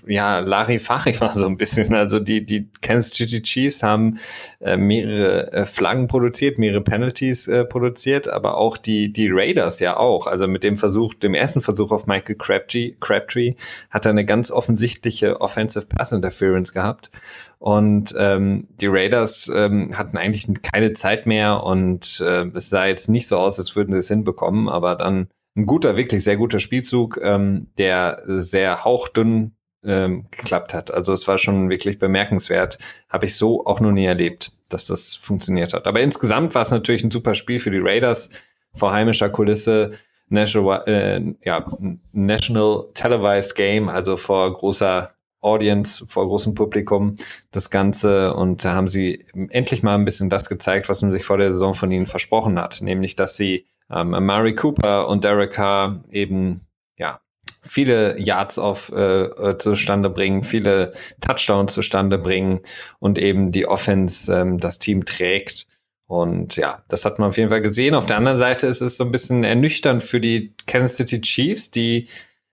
ja, 0.05 0.39
Larifari 0.39 1.19
war 1.21 1.31
so 1.31 1.45
ein 1.45 1.57
bisschen. 1.57 1.93
Also 1.93 2.19
die, 2.19 2.45
die 2.45 2.69
Kansas 2.81 3.11
City 3.13 3.41
Chiefs 3.41 3.83
haben 3.83 4.17
äh, 4.59 4.77
mehrere 4.77 5.51
äh, 5.53 5.65
Flaggen 5.65 6.07
produziert, 6.07 6.57
mehrere 6.57 6.81
Penalties 6.81 7.47
äh, 7.47 7.65
produziert, 7.65 8.27
aber 8.27 8.57
auch 8.57 8.77
die, 8.77 9.13
die 9.13 9.29
Raiders 9.31 9.79
ja 9.79 9.97
auch. 9.97 10.27
Also 10.27 10.47
mit 10.47 10.63
dem 10.63 10.77
Versuch, 10.77 11.13
dem 11.13 11.33
ersten 11.33 11.61
Versuch 11.61 11.91
auf 11.91 12.07
Michael 12.07 12.35
Crabtree, 12.35 12.95
Crabtree 12.99 13.55
hat 13.89 14.05
er 14.05 14.11
eine 14.11 14.25
ganz 14.25 14.51
offensichtliche 14.51 15.39
Offensive 15.41 15.85
Pass 15.85 16.11
Interference 16.11 16.73
gehabt. 16.73 17.11
Und 17.59 18.13
ähm, 18.17 18.67
die 18.81 18.87
Raiders 18.87 19.51
ähm, 19.53 19.97
hatten 19.97 20.17
eigentlich 20.17 20.45
keine 20.61 20.93
Zeit 20.93 21.25
mehr 21.25 21.63
und 21.63 22.21
äh, 22.21 22.45
es 22.53 22.69
sah 22.69 22.85
jetzt 22.85 23.09
nicht 23.09 23.27
so 23.27 23.37
aus, 23.37 23.57
als 23.57 23.75
würden 23.75 23.93
sie 23.93 23.99
es 23.99 24.07
hinbekommen, 24.07 24.69
aber 24.69 24.95
dann 24.95 25.27
ein 25.55 25.65
guter, 25.65 25.97
wirklich 25.97 26.23
sehr 26.23 26.37
guter 26.37 26.59
Spielzug, 26.59 27.19
ähm, 27.21 27.67
der 27.77 28.21
sehr 28.25 28.83
hauchdünn 28.83 29.55
ähm, 29.83 30.25
geklappt 30.31 30.73
hat. 30.73 30.91
Also 30.91 31.13
es 31.13 31.27
war 31.27 31.37
schon 31.37 31.69
wirklich 31.69 31.99
bemerkenswert. 31.99 32.77
Habe 33.07 33.25
ich 33.25 33.35
so 33.35 33.65
auch 33.65 33.79
noch 33.79 33.91
nie 33.91 34.05
erlebt, 34.05 34.51
dass 34.69 34.85
das 34.85 35.15
funktioniert 35.15 35.73
hat. 35.73 35.87
Aber 35.87 36.01
insgesamt 36.01 36.55
war 36.55 36.63
es 36.63 36.71
natürlich 36.71 37.03
ein 37.03 37.11
super 37.11 37.35
Spiel 37.35 37.59
für 37.59 37.71
die 37.71 37.79
Raiders 37.81 38.31
vor 38.73 38.91
heimischer 38.91 39.29
Kulisse. 39.29 39.91
National, 40.27 40.83
äh, 40.87 41.21
ja, 41.43 41.63
National 42.11 42.87
Televised 42.95 43.55
Game, 43.55 43.89
also 43.89 44.17
vor 44.17 44.51
großer 44.57 45.11
Audience, 45.39 46.03
vor 46.07 46.25
großem 46.25 46.55
Publikum, 46.55 47.13
das 47.51 47.69
Ganze. 47.69 48.33
Und 48.33 48.65
da 48.65 48.73
haben 48.73 48.87
sie 48.87 49.25
endlich 49.49 49.83
mal 49.83 49.93
ein 49.93 50.03
bisschen 50.03 50.31
das 50.31 50.49
gezeigt, 50.49 50.89
was 50.89 51.03
man 51.03 51.11
sich 51.11 51.23
vor 51.23 51.37
der 51.37 51.53
Saison 51.53 51.75
von 51.75 51.91
ihnen 51.91 52.07
versprochen 52.07 52.59
hat. 52.59 52.81
Nämlich, 52.81 53.15
dass 53.15 53.37
sie 53.37 53.67
ähm, 53.91 54.09
Murray 54.09 54.55
Cooper 54.55 55.07
und 55.07 55.23
Derek 55.23 55.51
Carr 55.51 56.03
eben 56.11 56.61
ja 56.97 57.19
viele 57.61 58.19
Yards 58.19 58.57
auf 58.57 58.91
äh, 58.91 59.57
zustande 59.57 60.09
bringen, 60.09 60.43
viele 60.43 60.93
Touchdowns 61.21 61.73
zustande 61.73 62.17
bringen 62.17 62.61
und 62.99 63.17
eben 63.17 63.51
die 63.51 63.67
Offense 63.67 64.33
ähm, 64.33 64.57
das 64.59 64.79
Team 64.79 65.05
trägt. 65.05 65.67
Und 66.07 66.55
ja, 66.55 66.83
das 66.87 67.03
hat 67.05 67.17
man 67.17 67.29
auf 67.29 67.37
jeden 67.37 67.49
Fall 67.49 67.61
gesehen. 67.61 67.95
Auf 67.95 68.05
der 68.05 68.17
anderen 68.17 68.37
Seite 68.37 68.67
ist 68.67 68.81
es 68.81 68.97
so 68.97 69.03
ein 69.03 69.11
bisschen 69.11 69.43
ernüchternd 69.43 70.03
für 70.03 70.19
die 70.19 70.53
Kansas 70.67 70.97
City 70.97 71.19
Chiefs, 71.21 71.71
die 71.71 72.07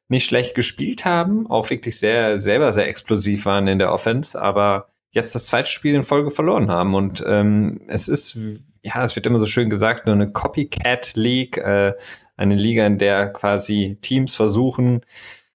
nicht 0.08 0.24
schlecht 0.24 0.54
gespielt 0.54 1.04
haben, 1.04 1.46
auch 1.50 1.70
wirklich 1.70 1.98
sehr, 1.98 2.40
selber 2.40 2.72
sehr 2.72 2.88
explosiv 2.88 3.46
waren 3.46 3.66
in 3.68 3.78
der 3.78 3.92
Offense, 3.92 4.40
aber 4.40 4.88
jetzt 5.10 5.34
das 5.34 5.46
zweite 5.46 5.70
Spiel 5.70 5.94
in 5.94 6.04
Folge 6.04 6.30
verloren 6.30 6.70
haben. 6.70 6.94
Und 6.94 7.22
ähm, 7.26 7.82
es 7.88 8.08
ist 8.08 8.38
ja, 8.82 9.04
es 9.04 9.16
wird 9.16 9.26
immer 9.26 9.38
so 9.38 9.46
schön 9.46 9.70
gesagt, 9.70 10.06
nur 10.06 10.14
eine 10.14 10.30
Copycat 10.30 11.12
League, 11.14 11.58
äh, 11.58 11.94
eine 12.36 12.54
Liga, 12.54 12.86
in 12.86 12.98
der 12.98 13.32
quasi 13.32 13.98
Teams 14.02 14.34
versuchen, 14.34 15.02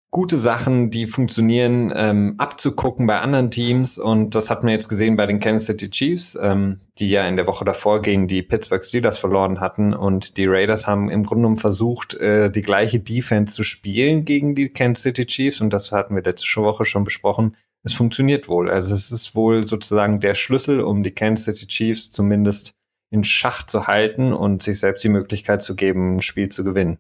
gute 0.09 0.38
Sachen, 0.38 0.89
die 0.89 1.05
funktionieren, 1.05 1.91
ähm, 1.95 2.36
abzugucken 2.38 3.07
bei 3.07 3.19
anderen 3.19 3.51
Teams. 3.51 3.99
Und 3.99 4.36
das 4.36 4.49
hat 4.49 4.63
man 4.63 4.71
jetzt 4.71 4.88
gesehen 4.88 5.17
bei 5.17 5.25
den 5.25 5.39
Kansas 5.39 5.67
City 5.67 5.89
Chiefs, 5.89 6.38
ähm, 6.41 6.82
die 6.97 7.09
ja 7.09 7.28
in 7.28 7.36
der 7.36 7.47
Woche 7.47 7.65
davor 7.65 8.01
gegen 8.01 8.28
die 8.28 8.41
Pittsburgh 8.41 8.84
Steelers 8.84 9.17
verloren 9.17 9.59
hatten. 9.59 9.93
Und 9.93 10.38
die 10.38 10.45
Raiders 10.47 10.88
haben 10.88 11.09
im 11.09 11.23
Grunde 11.23 11.41
genommen 11.41 11.57
versucht, 11.57 12.15
äh, 12.15 12.49
die 12.49 12.61
gleiche 12.61 12.99
Defense 12.99 13.53
zu 13.53 13.63
spielen 13.63 14.23
gegen 14.23 14.55
die 14.55 14.69
Kansas 14.69 15.03
City 15.03 15.25
Chiefs. 15.25 15.61
Und 15.61 15.71
das 15.71 15.91
hatten 15.91 16.15
wir 16.15 16.23
letzte 16.23 16.61
Woche 16.61 16.86
schon 16.86 17.03
besprochen. 17.03 17.55
Es 17.84 17.93
funktioniert 17.93 18.49
wohl. 18.49 18.69
Also 18.69 18.95
es 18.95 19.11
ist 19.11 19.36
wohl 19.36 19.67
sozusagen 19.67 20.19
der 20.19 20.36
Schlüssel, 20.36 20.82
um 20.82 21.03
die 21.03 21.11
Kansas 21.11 21.45
City 21.45 21.67
Chiefs 21.67 22.11
zumindest 22.11 22.76
in 23.10 23.24
Schach 23.24 23.64
zu 23.64 23.88
halten 23.88 24.34
und 24.34 24.62
sich 24.62 24.80
selbst 24.80 25.03
die 25.03 25.10
Möglichkeit 25.10 25.62
zu 25.62 25.76
geben, 25.76 26.18
ein 26.18 26.22
Spiel 26.22 26.49
zu 26.49 26.64
gewinnen. 26.64 26.99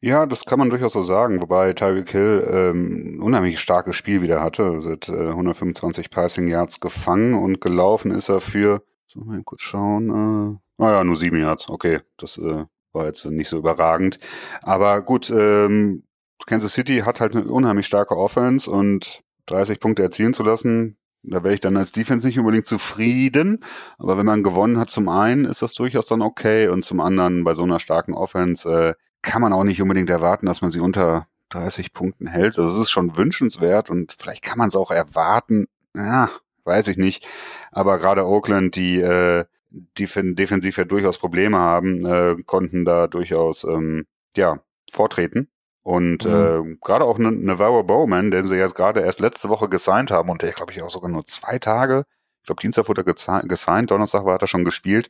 Ja, 0.00 0.26
das 0.26 0.44
kann 0.44 0.58
man 0.58 0.68
durchaus 0.68 0.94
so 0.94 1.02
sagen, 1.02 1.40
wobei 1.40 1.72
Tyreek 1.74 2.10
Hill 2.10 2.48
ähm, 2.50 3.16
ein 3.16 3.20
unheimlich 3.20 3.60
starkes 3.60 3.94
Spiel 3.94 4.20
wieder 4.20 4.42
hatte. 4.42 4.82
Hat 4.84 5.08
äh, 5.08 5.28
125 5.28 6.10
Passing 6.10 6.48
Yards 6.48 6.80
gefangen 6.80 7.34
und 7.34 7.60
gelaufen 7.60 8.10
ist 8.10 8.28
er 8.28 8.40
für, 8.40 8.82
so 9.06 9.20
mal 9.20 9.40
kurz 9.44 9.62
schauen, 9.62 10.10
äh, 10.10 10.58
naja, 10.82 11.04
nur 11.04 11.16
sieben 11.16 11.38
Yards. 11.38 11.68
Okay, 11.68 12.00
das 12.16 12.36
äh, 12.38 12.64
war 12.92 13.06
jetzt 13.06 13.24
nicht 13.26 13.48
so 13.48 13.58
überragend. 13.58 14.18
Aber 14.62 15.02
gut, 15.02 15.30
ähm, 15.30 16.02
Kansas 16.46 16.72
City 16.72 17.00
hat 17.00 17.20
halt 17.20 17.36
eine 17.36 17.44
unheimlich 17.44 17.86
starke 17.86 18.16
Offense 18.16 18.68
und 18.68 19.22
30 19.46 19.78
Punkte 19.78 20.02
erzielen 20.02 20.34
zu 20.34 20.42
lassen, 20.42 20.96
da 21.22 21.44
wäre 21.44 21.54
ich 21.54 21.60
dann 21.60 21.76
als 21.76 21.92
Defense 21.92 22.26
nicht 22.26 22.38
unbedingt 22.38 22.66
zufrieden. 22.66 23.64
Aber 23.98 24.18
wenn 24.18 24.26
man 24.26 24.42
gewonnen 24.42 24.78
hat, 24.78 24.90
zum 24.90 25.08
einen 25.08 25.44
ist 25.44 25.62
das 25.62 25.74
durchaus 25.74 26.06
dann 26.06 26.22
okay 26.22 26.68
und 26.68 26.84
zum 26.84 27.00
anderen 27.00 27.44
bei 27.44 27.54
so 27.54 27.62
einer 27.62 27.78
starken 27.78 28.14
Offense 28.14 28.68
äh, 28.68 28.94
kann 29.22 29.42
man 29.42 29.52
auch 29.52 29.64
nicht 29.64 29.80
unbedingt 29.80 30.10
erwarten, 30.10 30.46
dass 30.46 30.62
man 30.62 30.70
sie 30.70 30.80
unter 30.80 31.28
30 31.50 31.92
Punkten 31.92 32.26
hält. 32.26 32.58
Also 32.58 32.74
es 32.74 32.86
ist 32.86 32.90
schon 32.90 33.16
wünschenswert 33.16 33.90
und 33.90 34.16
vielleicht 34.18 34.42
kann 34.42 34.58
man 34.58 34.68
es 34.68 34.74
auch 34.74 34.90
erwarten. 34.90 35.66
Ja, 35.94 36.30
weiß 36.64 36.88
ich 36.88 36.96
nicht. 36.96 37.26
Aber 37.70 37.98
gerade 37.98 38.26
Oakland, 38.26 38.74
die 38.74 39.00
äh, 39.00 39.44
die 39.72 40.06
defensiv 40.34 40.76
ja 40.76 40.84
durchaus 40.84 41.18
Probleme 41.18 41.58
haben, 41.58 42.04
äh, 42.04 42.36
konnten 42.44 42.84
da 42.84 43.06
durchaus 43.06 43.64
ähm, 43.64 44.06
ja 44.36 44.60
vortreten. 44.90 45.48
Und 45.82 46.24
mhm. 46.24 46.32
äh, 46.72 46.76
gerade 46.80 47.04
auch 47.04 47.18
Navarro 47.18 47.82
Bowman, 47.82 48.30
den 48.30 48.44
sie 48.44 48.56
jetzt 48.56 48.74
gerade 48.74 49.00
erst 49.00 49.20
letzte 49.20 49.48
Woche 49.48 49.68
gesigned 49.68 50.10
haben 50.10 50.30
und 50.30 50.42
der, 50.42 50.52
glaube 50.52 50.72
ich, 50.72 50.82
auch 50.82 50.90
sogar 50.90 51.10
nur 51.10 51.26
zwei 51.26 51.58
Tage, 51.58 52.04
ich 52.42 52.46
glaube, 52.46 52.60
Dienstag 52.60 52.88
wurde 52.88 53.04
er 53.06 53.42
gesigned, 53.42 53.90
Donnerstag 53.90 54.24
war 54.24 54.40
er 54.40 54.46
schon 54.48 54.64
gespielt, 54.64 55.08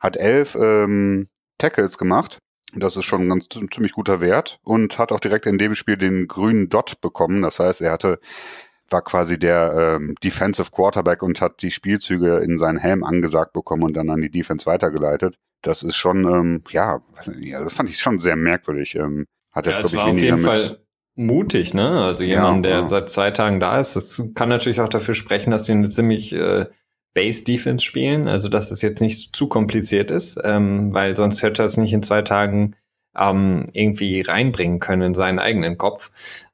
hat 0.00 0.16
elf 0.16 0.54
ähm, 0.54 1.28
Tackles 1.58 1.96
gemacht. 1.96 2.38
Das 2.74 2.96
ist 2.96 3.04
schon 3.04 3.22
ein 3.22 3.28
ganz 3.28 3.48
ziemlich 3.48 3.92
guter 3.92 4.20
Wert 4.20 4.58
und 4.64 4.98
hat 4.98 5.12
auch 5.12 5.20
direkt 5.20 5.46
in 5.46 5.58
dem 5.58 5.74
Spiel 5.74 5.96
den 5.96 6.26
grünen 6.26 6.68
Dot 6.68 7.00
bekommen. 7.00 7.40
Das 7.42 7.60
heißt, 7.60 7.80
er 7.80 7.92
hatte 7.92 8.18
war 8.90 9.02
quasi 9.02 9.38
der 9.38 9.96
ähm, 9.96 10.14
Defensive 10.22 10.70
Quarterback 10.70 11.22
und 11.22 11.40
hat 11.40 11.62
die 11.62 11.70
Spielzüge 11.70 12.38
in 12.38 12.58
seinen 12.58 12.78
Helm 12.78 13.02
angesagt 13.02 13.52
bekommen 13.52 13.82
und 13.82 13.94
dann 13.94 14.10
an 14.10 14.20
die 14.20 14.30
Defense 14.30 14.66
weitergeleitet. 14.66 15.36
Das 15.62 15.82
ist 15.82 15.96
schon, 15.96 16.24
ähm, 16.24 16.62
ja, 16.70 17.00
nicht, 17.34 17.54
das 17.54 17.72
fand 17.72 17.88
ich 17.90 17.98
schon 17.98 18.20
sehr 18.20 18.36
merkwürdig. 18.36 18.94
Ähm, 18.96 19.26
hat 19.54 19.66
jetzt, 19.66 19.76
ja, 19.76 19.82
glaube 19.82 19.96
ich, 19.96 20.16
weniger 20.16 20.34
auf 20.34 20.40
jeden 20.40 20.58
mit 20.58 20.68
Fall 20.68 20.78
mutig, 21.16 21.74
ne? 21.74 22.04
Also 22.04 22.24
jemand, 22.24 22.66
ja, 22.66 22.72
der 22.72 22.80
ja. 22.80 22.88
seit 22.88 23.08
zwei 23.08 23.30
Tagen 23.30 23.60
da 23.60 23.80
ist, 23.80 23.96
das 23.96 24.22
kann 24.34 24.48
natürlich 24.48 24.80
auch 24.80 24.88
dafür 24.88 25.14
sprechen, 25.14 25.50
dass 25.50 25.64
die 25.64 25.72
eine 25.72 25.88
ziemlich 25.88 26.32
äh, 26.32 26.66
Base 27.14 27.44
Defense 27.44 27.84
spielen, 27.84 28.26
also 28.28 28.48
dass 28.48 28.70
es 28.70 28.82
jetzt 28.82 29.00
nicht 29.00 29.34
zu 29.34 29.48
kompliziert 29.48 30.10
ist, 30.10 30.38
ähm, 30.42 30.92
weil 30.92 31.16
sonst 31.16 31.42
hätte 31.42 31.62
er 31.62 31.66
es 31.66 31.76
nicht 31.76 31.92
in 31.92 32.02
zwei 32.02 32.22
Tagen 32.22 32.74
ähm, 33.16 33.66
irgendwie 33.72 34.20
reinbringen 34.20 34.80
können 34.80 35.02
in 35.02 35.14
seinen 35.14 35.38
eigenen 35.38 35.78
Kopf. 35.78 36.10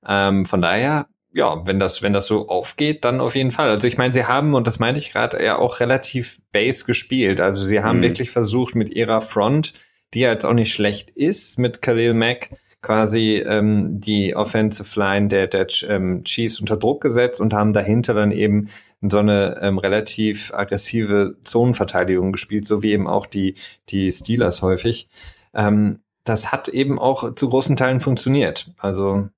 Ähm, 0.07 0.45
von 0.45 0.61
daher, 0.61 1.07
ja, 1.33 1.67
wenn 1.67 1.81
das, 1.81 2.03
wenn 2.03 2.13
das 2.13 2.27
so 2.27 2.49
aufgeht, 2.49 3.07
dann 3.07 3.21
auf 3.21 3.35
jeden 3.35 3.53
Fall. 3.53 3.71
Also 3.71 3.87
ich 3.87 3.97
meine, 3.97 4.13
sie 4.13 4.27
haben, 4.27 4.55
und 4.55 4.67
das 4.67 4.79
meinte 4.79 5.01
ich 5.01 5.13
gerade, 5.13 5.43
ja 5.43 5.59
auch 5.59 5.81
relativ 5.81 6.41
Base 6.53 6.85
gespielt. 6.85 7.41
Also 7.41 7.65
sie 7.65 7.83
haben 7.83 7.99
mhm. 7.99 8.03
wirklich 8.03 8.31
versucht 8.31 8.75
mit 8.75 8.91
ihrer 8.91 9.23
Front, 9.23 9.73
die 10.13 10.21
ja 10.21 10.33
jetzt 10.33 10.45
auch 10.45 10.53
nicht 10.53 10.75
schlecht 10.75 11.09
ist, 11.09 11.59
mit 11.59 11.81
Khalil 11.81 12.13
Mack, 12.13 12.51
quasi 12.83 13.37
ähm, 13.47 14.01
die 14.01 14.35
Offensive 14.35 14.99
Line 14.99 15.29
der, 15.29 15.47
der 15.47 15.67
ähm, 15.89 16.25
Chiefs 16.25 16.61
unter 16.61 16.77
Druck 16.77 17.03
gesetzt 17.03 17.41
und 17.41 17.53
haben 17.53 17.73
dahinter 17.73 18.15
dann 18.15 18.33
eben 18.33 18.69
so 19.03 19.19
eine 19.19 19.59
ähm, 19.61 19.79
relativ 19.79 20.53
aggressive 20.55 21.37
Zonenverteidigung 21.43 22.33
gespielt, 22.33 22.67
so 22.67 22.83
wie 22.83 22.93
eben 22.93 23.07
auch 23.07 23.27
die, 23.27 23.55
die 23.89 24.11
Steelers 24.11 24.63
häufig. 24.63 25.09
Ähm, 25.55 26.01
das 26.25 26.53
hat 26.53 26.69
eben 26.69 26.99
auch 26.99 27.35
zu 27.35 27.49
großen 27.49 27.77
Teilen 27.77 28.01
funktioniert. 28.01 28.71
Also 28.79 29.29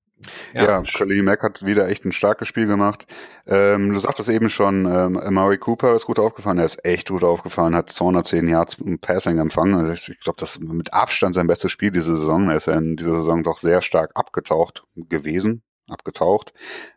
ja, 0.53 0.81
ja 0.81 1.23
Mack 1.23 1.43
hat 1.43 1.65
wieder 1.65 1.87
echt 1.87 2.05
ein 2.05 2.11
starkes 2.11 2.47
Spiel 2.47 2.67
gemacht. 2.67 3.05
Ähm, 3.45 3.93
du 3.93 3.99
sagtest 3.99 4.29
eben 4.29 4.49
schon, 4.49 4.85
ähm, 4.85 5.33
Murray 5.33 5.57
Cooper 5.57 5.95
ist 5.95 6.05
gut 6.05 6.19
aufgefallen, 6.19 6.59
er 6.59 6.65
ist 6.65 6.85
echt 6.85 7.09
gut 7.09 7.23
aufgefallen, 7.23 7.75
hat 7.75 7.91
210 7.91 8.47
Yards 8.47 8.77
Passing 9.01 9.39
empfangen. 9.39 9.75
Also 9.75 9.93
ich, 9.93 10.09
ich 10.09 10.19
glaube, 10.19 10.37
das 10.39 10.55
ist 10.55 10.63
mit 10.63 10.93
Abstand 10.93 11.35
sein 11.35 11.47
bestes 11.47 11.71
Spiel 11.71 11.91
diese 11.91 12.15
Saison. 12.15 12.49
Er 12.49 12.57
ist 12.57 12.67
ja 12.67 12.73
in 12.73 12.95
dieser 12.95 13.15
Saison 13.15 13.43
doch 13.43 13.57
sehr 13.57 13.81
stark 13.81 14.11
abgetaucht 14.15 14.85
gewesen, 14.95 15.63
abgetaucht. 15.87 16.53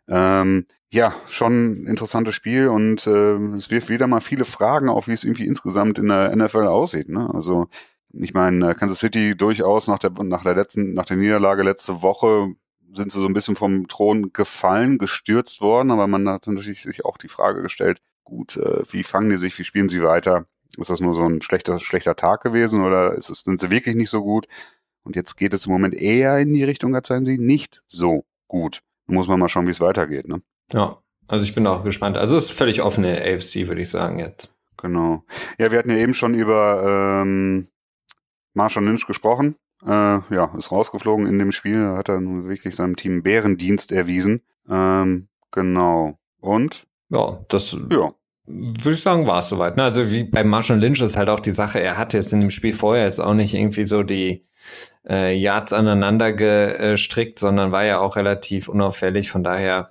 Ähm, 0.08 0.66
ja, 0.90 1.14
schon 1.28 1.82
ein 1.82 1.86
interessantes 1.86 2.34
Spiel 2.34 2.68
und 2.68 3.06
äh, 3.06 3.36
es 3.56 3.70
wirft 3.70 3.88
wieder 3.88 4.06
mal 4.06 4.20
viele 4.20 4.44
Fragen 4.44 4.88
auf, 4.88 5.08
wie 5.08 5.12
es 5.12 5.24
irgendwie 5.24 5.46
insgesamt 5.46 5.98
in 5.98 6.08
der 6.08 6.34
NFL 6.34 6.66
aussieht. 6.66 7.08
Ne? 7.08 7.28
Also 7.34 7.66
ich 8.12 8.34
meine, 8.34 8.74
Kansas 8.74 9.00
City 9.00 9.36
durchaus 9.36 9.88
nach 9.88 9.98
der 9.98 10.10
nach 10.22 10.42
der 10.42 10.54
letzten 10.54 10.94
nach 10.94 11.04
der 11.04 11.16
Niederlage 11.16 11.62
letzte 11.62 12.02
Woche 12.02 12.54
sind 12.94 13.12
sie 13.12 13.20
so 13.20 13.26
ein 13.26 13.34
bisschen 13.34 13.56
vom 13.56 13.88
Thron 13.88 14.32
gefallen, 14.32 14.98
gestürzt 14.98 15.60
worden, 15.60 15.90
aber 15.90 16.06
man 16.06 16.28
hat 16.28 16.46
natürlich 16.46 16.82
sich 16.82 17.04
auch 17.04 17.18
die 17.18 17.28
Frage 17.28 17.62
gestellt, 17.62 18.00
gut, 18.24 18.56
äh, 18.56 18.82
wie 18.90 19.02
fangen 19.02 19.30
die 19.30 19.36
sich, 19.36 19.58
wie 19.58 19.64
spielen 19.64 19.88
sie 19.88 20.02
weiter? 20.02 20.46
Ist 20.78 20.90
das 20.90 21.00
nur 21.00 21.14
so 21.14 21.22
ein 21.22 21.42
schlechter, 21.42 21.78
schlechter 21.80 22.16
Tag 22.16 22.42
gewesen 22.42 22.84
oder 22.84 23.14
ist 23.14 23.30
es, 23.30 23.40
sind 23.40 23.60
sie 23.60 23.70
wirklich 23.70 23.96
nicht 23.96 24.10
so 24.10 24.22
gut? 24.22 24.46
Und 25.04 25.16
jetzt 25.16 25.36
geht 25.36 25.54
es 25.54 25.66
im 25.66 25.72
Moment 25.72 25.94
eher 25.94 26.38
in 26.38 26.52
die 26.52 26.64
Richtung, 26.64 26.94
als 26.94 27.08
seien 27.08 27.24
sie 27.24 27.38
nicht 27.38 27.82
so 27.86 28.24
gut. 28.48 28.82
Muss 29.06 29.28
man 29.28 29.38
mal 29.38 29.48
schauen, 29.48 29.66
wie 29.66 29.70
es 29.70 29.80
weitergeht, 29.80 30.26
ne? 30.26 30.42
Ja, 30.72 30.98
also 31.28 31.44
ich 31.44 31.54
bin 31.54 31.66
auch 31.66 31.84
gespannt. 31.84 32.16
Also 32.16 32.36
es 32.36 32.46
ist 32.46 32.58
völlig 32.58 32.82
offene 32.82 33.20
AFC, 33.20 33.68
würde 33.68 33.82
ich 33.82 33.88
sagen, 33.88 34.18
jetzt. 34.18 34.52
Genau. 34.76 35.22
Ja, 35.58 35.70
wir 35.70 35.78
hatten 35.78 35.90
ja 35.90 35.96
eben 35.96 36.14
schon 36.14 36.34
über 36.34 37.22
ähm, 37.22 37.68
Marshall 38.52 38.84
Lynch 38.84 39.06
gesprochen. 39.06 39.56
Äh, 39.86 40.20
ja, 40.34 40.52
ist 40.58 40.72
rausgeflogen 40.72 41.26
in 41.26 41.38
dem 41.38 41.52
Spiel, 41.52 41.86
hat 41.96 42.08
er 42.08 42.20
nun 42.20 42.48
wirklich 42.48 42.74
seinem 42.74 42.96
Team 42.96 43.22
Bärendienst 43.22 43.92
erwiesen. 43.92 44.42
Ähm, 44.68 45.28
genau. 45.52 46.18
Und? 46.40 46.86
Ja, 47.08 47.44
das 47.48 47.72
ja. 47.72 48.12
würde 48.46 48.90
ich 48.90 49.02
sagen, 49.02 49.26
war 49.28 49.38
es 49.38 49.48
soweit. 49.48 49.76
Ne? 49.76 49.84
Also 49.84 50.10
wie 50.10 50.24
bei 50.24 50.42
Marshall 50.42 50.80
Lynch 50.80 51.00
ist 51.00 51.16
halt 51.16 51.28
auch 51.28 51.38
die 51.38 51.52
Sache, 51.52 51.78
er 51.80 51.96
hat 51.96 52.14
jetzt 52.14 52.32
in 52.32 52.40
dem 52.40 52.50
Spiel 52.50 52.72
vorher 52.72 53.04
jetzt 53.04 53.20
auch 53.20 53.34
nicht 53.34 53.54
irgendwie 53.54 53.84
so 53.84 54.02
die 54.02 54.44
äh, 55.08 55.36
Yards 55.36 55.72
aneinander 55.72 56.32
gestrickt, 56.32 57.38
sondern 57.38 57.70
war 57.70 57.84
ja 57.84 58.00
auch 58.00 58.16
relativ 58.16 58.68
unauffällig. 58.68 59.30
Von 59.30 59.44
daher 59.44 59.90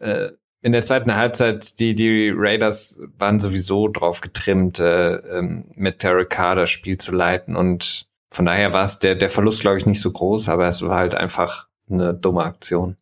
äh, 0.00 0.30
in 0.62 0.72
der 0.72 0.82
zweiten 0.82 1.14
Halbzeit, 1.14 1.78
die, 1.78 1.94
die 1.94 2.32
Raiders 2.34 3.00
waren 3.16 3.38
sowieso 3.38 3.88
drauf 3.88 4.20
getrimmt, 4.20 4.80
äh, 4.80 5.14
ähm, 5.14 5.66
mit 5.74 6.02
Derek 6.02 6.30
Carr 6.30 6.56
das 6.56 6.70
Spiel 6.70 6.98
zu 6.98 7.12
leiten. 7.12 7.56
Und 7.56 8.09
von 8.30 8.46
daher 8.46 8.72
war 8.72 8.84
es 8.84 8.98
der, 8.98 9.14
der 9.14 9.30
Verlust, 9.30 9.60
glaube 9.60 9.78
ich, 9.78 9.86
nicht 9.86 10.00
so 10.00 10.10
groß, 10.10 10.48
aber 10.48 10.68
es 10.68 10.82
war 10.82 10.96
halt 10.96 11.14
einfach 11.14 11.68
eine 11.88 12.14
dumme 12.14 12.44
Aktion. 12.44 12.96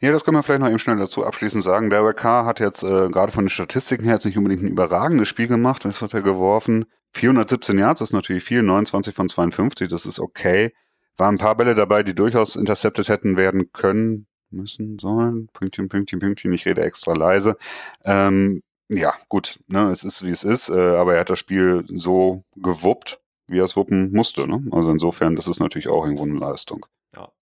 Ja, 0.00 0.12
das 0.12 0.24
können 0.24 0.36
wir 0.36 0.42
vielleicht 0.42 0.60
noch 0.60 0.68
eben 0.68 0.78
schnell 0.78 0.98
dazu 0.98 1.24
abschließend 1.24 1.64
sagen. 1.64 1.90
Derek 1.90 2.18
Carr 2.18 2.46
hat 2.46 2.60
jetzt 2.60 2.82
äh, 2.82 3.08
gerade 3.08 3.32
von 3.32 3.44
den 3.44 3.50
Statistiken 3.50 4.04
her 4.04 4.14
jetzt 4.14 4.26
nicht 4.26 4.38
unbedingt 4.38 4.62
ein 4.62 4.68
überragendes 4.68 5.28
Spiel 5.28 5.48
gemacht. 5.48 5.84
Das 5.84 6.02
hat 6.02 6.14
er 6.14 6.22
geworfen. 6.22 6.84
417 7.14 7.78
Yards 7.78 8.00
ist 8.00 8.12
natürlich 8.12 8.44
viel, 8.44 8.62
29 8.62 9.14
von 9.14 9.28
52, 9.28 9.88
das 9.88 10.06
ist 10.06 10.20
okay. 10.20 10.72
Waren 11.16 11.34
ein 11.34 11.38
paar 11.38 11.56
Bälle 11.56 11.74
dabei, 11.74 12.02
die 12.02 12.14
durchaus 12.14 12.54
intercepted 12.54 13.08
hätten 13.08 13.36
werden 13.36 13.72
können, 13.72 14.26
müssen, 14.50 14.98
sollen. 14.98 15.48
Pünktchen, 15.52 15.88
Pünktchen, 15.88 16.20
Pünktchen, 16.20 16.52
ich 16.52 16.66
rede 16.66 16.82
extra 16.82 17.14
leise. 17.14 17.56
Ähm, 18.04 18.62
ja, 18.88 19.14
gut, 19.28 19.58
ne, 19.66 19.90
es 19.90 20.04
ist 20.04 20.24
wie 20.24 20.30
es 20.30 20.44
ist, 20.44 20.68
äh, 20.68 20.96
aber 20.96 21.14
er 21.14 21.20
hat 21.20 21.30
das 21.30 21.38
Spiel 21.38 21.84
so 21.88 22.44
gewuppt, 22.56 23.20
wie 23.48 23.58
er 23.58 23.64
es 23.64 23.76
wuppen 23.76 24.12
musste. 24.12 24.46
Ne? 24.46 24.62
Also 24.70 24.90
insofern, 24.90 25.36
das 25.36 25.48
ist 25.48 25.60
natürlich 25.60 25.88
auch 25.88 26.04
irgendwo 26.04 26.24
eine 26.24 26.38
Leistung. 26.38 26.86
Ja. 27.16 27.32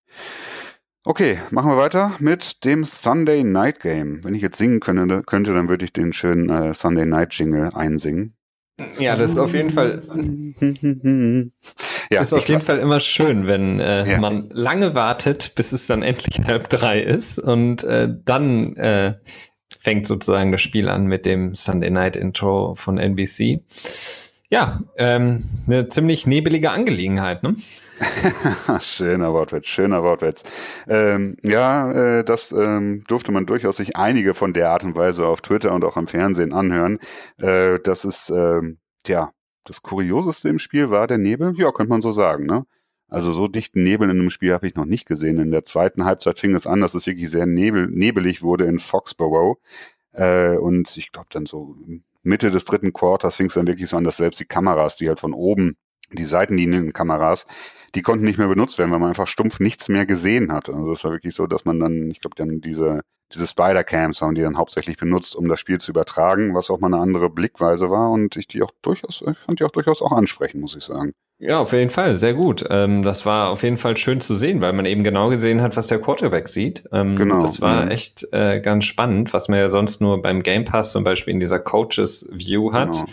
Okay, 1.04 1.38
machen 1.50 1.70
wir 1.70 1.76
weiter 1.76 2.12
mit 2.18 2.64
dem 2.64 2.84
Sunday 2.84 3.44
Night 3.44 3.80
Game. 3.80 4.24
Wenn 4.24 4.34
ich 4.34 4.42
jetzt 4.42 4.58
singen 4.58 4.80
könnte, 4.80 5.22
könnte 5.22 5.52
dann 5.52 5.68
würde 5.68 5.84
ich 5.84 5.92
den 5.92 6.12
schönen 6.12 6.48
äh, 6.48 6.74
Sunday 6.74 7.06
Night 7.06 7.34
Jingle 7.34 7.70
einsingen. 7.74 8.36
Ja, 8.98 9.16
das 9.16 9.32
ist 9.32 9.38
auf 9.38 9.54
jeden 9.54 9.70
Fall. 9.70 10.02
ja, 12.10 12.20
ist 12.20 12.32
auf 12.32 12.48
jeden 12.48 12.60
Fall 12.60 12.78
immer 12.78 13.00
schön, 13.00 13.46
wenn 13.46 13.80
äh, 13.80 14.10
ja. 14.10 14.18
man 14.18 14.50
lange 14.50 14.94
wartet, 14.94 15.54
bis 15.54 15.72
es 15.72 15.86
dann 15.86 16.02
endlich 16.02 16.44
halb 16.46 16.68
drei 16.68 17.00
ist 17.00 17.38
und 17.38 17.84
äh, 17.84 18.08
dann 18.24 18.76
äh, 18.76 19.14
fängt 19.78 20.06
sozusagen 20.06 20.52
das 20.52 20.60
Spiel 20.60 20.88
an 20.88 21.06
mit 21.06 21.24
dem 21.24 21.54
Sunday 21.54 21.90
Night 21.90 22.16
Intro 22.16 22.74
von 22.74 22.98
NBC. 22.98 23.60
Ja, 24.48 24.80
ähm, 24.96 25.42
eine 25.66 25.88
ziemlich 25.88 26.26
nebelige 26.26 26.70
Angelegenheit, 26.70 27.42
ne? 27.42 27.56
schöner 28.80 29.32
Wortwitz, 29.32 29.66
schöner 29.66 30.04
Wortwitz. 30.04 30.44
Ähm, 30.86 31.36
ja, 31.42 31.90
äh, 31.90 32.24
das 32.24 32.52
ähm, 32.52 33.02
durfte 33.08 33.32
man 33.32 33.46
durchaus 33.46 33.78
sich 33.78 33.96
einige 33.96 34.34
von 34.34 34.52
der 34.52 34.70
Art 34.70 34.84
und 34.84 34.94
Weise 34.94 35.26
auf 35.26 35.40
Twitter 35.40 35.72
und 35.72 35.84
auch 35.84 35.96
im 35.96 36.06
Fernsehen 36.06 36.52
anhören. 36.52 36.98
Äh, 37.38 37.80
das 37.82 38.04
ist, 38.04 38.30
ähm, 38.30 38.78
ja, 39.06 39.32
das 39.64 39.82
Kurioseste 39.82 40.48
im 40.48 40.60
Spiel 40.60 40.90
war 40.90 41.08
der 41.08 41.18
Nebel. 41.18 41.54
Ja, 41.56 41.72
könnte 41.72 41.90
man 41.90 42.02
so 42.02 42.12
sagen, 42.12 42.46
ne? 42.46 42.66
Also 43.08 43.32
so 43.32 43.48
dichten 43.48 43.82
Nebel 43.82 44.10
in 44.10 44.18
einem 44.20 44.30
Spiel 44.30 44.52
habe 44.52 44.66
ich 44.66 44.74
noch 44.74 44.84
nicht 44.84 45.06
gesehen. 45.06 45.38
In 45.38 45.50
der 45.50 45.64
zweiten 45.64 46.04
Halbzeit 46.04 46.38
fing 46.38 46.54
es 46.54 46.66
an, 46.66 46.80
dass 46.80 46.94
es 46.94 47.06
wirklich 47.06 47.30
sehr 47.30 47.46
nebel, 47.46 47.86
nebelig 47.88 48.42
wurde 48.42 48.66
in 48.66 48.78
Foxborough. 48.78 49.58
Äh, 50.12 50.56
und 50.56 50.96
ich 50.96 51.12
glaube 51.12 51.28
dann 51.30 51.46
so 51.46 51.76
Mitte 52.26 52.50
des 52.50 52.64
dritten 52.64 52.92
Quarters 52.92 53.36
fing 53.36 53.46
es 53.46 53.54
dann 53.54 53.66
wirklich 53.66 53.88
so 53.88 53.96
an, 53.96 54.04
dass 54.04 54.16
selbst 54.16 54.40
die 54.40 54.44
Kameras, 54.46 54.96
die 54.96 55.08
halt 55.08 55.20
von 55.20 55.32
oben 55.32 55.76
die 56.12 56.24
Seitenlinienkameras, 56.24 57.46
die 57.96 58.02
konnten 58.02 58.24
nicht 58.24 58.38
mehr 58.38 58.48
benutzt 58.48 58.78
werden, 58.78 58.92
weil 58.92 58.98
man 58.98 59.08
einfach 59.08 59.26
stumpf 59.26 59.58
nichts 59.58 59.88
mehr 59.88 60.06
gesehen 60.06 60.52
hat. 60.52 60.68
Also 60.68 60.92
es 60.92 61.02
war 61.02 61.12
wirklich 61.12 61.34
so, 61.34 61.46
dass 61.46 61.64
man 61.64 61.80
dann, 61.80 62.10
ich 62.10 62.20
glaube, 62.20 62.36
dann 62.36 62.60
diese, 62.60 63.00
diese 63.32 63.46
Spider-Cams 63.46 64.20
haben 64.20 64.34
die 64.34 64.42
dann 64.42 64.58
hauptsächlich 64.58 64.98
benutzt, 64.98 65.34
um 65.34 65.48
das 65.48 65.58
Spiel 65.58 65.78
zu 65.78 65.90
übertragen, 65.90 66.54
was 66.54 66.70
auch 66.70 66.78
mal 66.78 66.92
eine 66.92 67.02
andere 67.02 67.30
Blickweise 67.30 67.90
war 67.90 68.10
und 68.10 68.36
ich 68.36 68.46
die 68.46 68.62
auch 68.62 68.70
durchaus, 68.82 69.24
ich 69.28 69.38
fand 69.38 69.60
die 69.60 69.64
auch 69.64 69.70
durchaus 69.70 70.02
auch 70.02 70.12
ansprechend, 70.12 70.60
muss 70.60 70.76
ich 70.76 70.84
sagen. 70.84 71.12
Ja, 71.38 71.58
auf 71.58 71.72
jeden 71.72 71.90
Fall, 71.90 72.16
sehr 72.16 72.32
gut. 72.32 72.64
Ähm, 72.70 73.02
das 73.02 73.26
war 73.26 73.50
auf 73.50 73.62
jeden 73.62 73.76
Fall 73.76 73.96
schön 73.98 74.20
zu 74.20 74.34
sehen, 74.34 74.62
weil 74.62 74.72
man 74.72 74.86
eben 74.86 75.04
genau 75.04 75.28
gesehen 75.28 75.60
hat, 75.60 75.76
was 75.76 75.86
der 75.86 76.00
Quarterback 76.00 76.48
sieht. 76.48 76.84
Ähm, 76.92 77.16
genau. 77.16 77.42
Das 77.42 77.60
war 77.60 77.84
mhm. 77.84 77.90
echt 77.90 78.26
äh, 78.32 78.60
ganz 78.60 78.86
spannend, 78.86 79.34
was 79.34 79.48
man 79.48 79.58
ja 79.58 79.68
sonst 79.68 80.00
nur 80.00 80.22
beim 80.22 80.42
Game 80.42 80.64
Pass 80.64 80.92
zum 80.92 81.04
Beispiel 81.04 81.34
in 81.34 81.40
dieser 81.40 81.58
Coaches 81.58 82.26
View 82.32 82.72
hat. 82.72 82.92
Genau. 82.92 83.06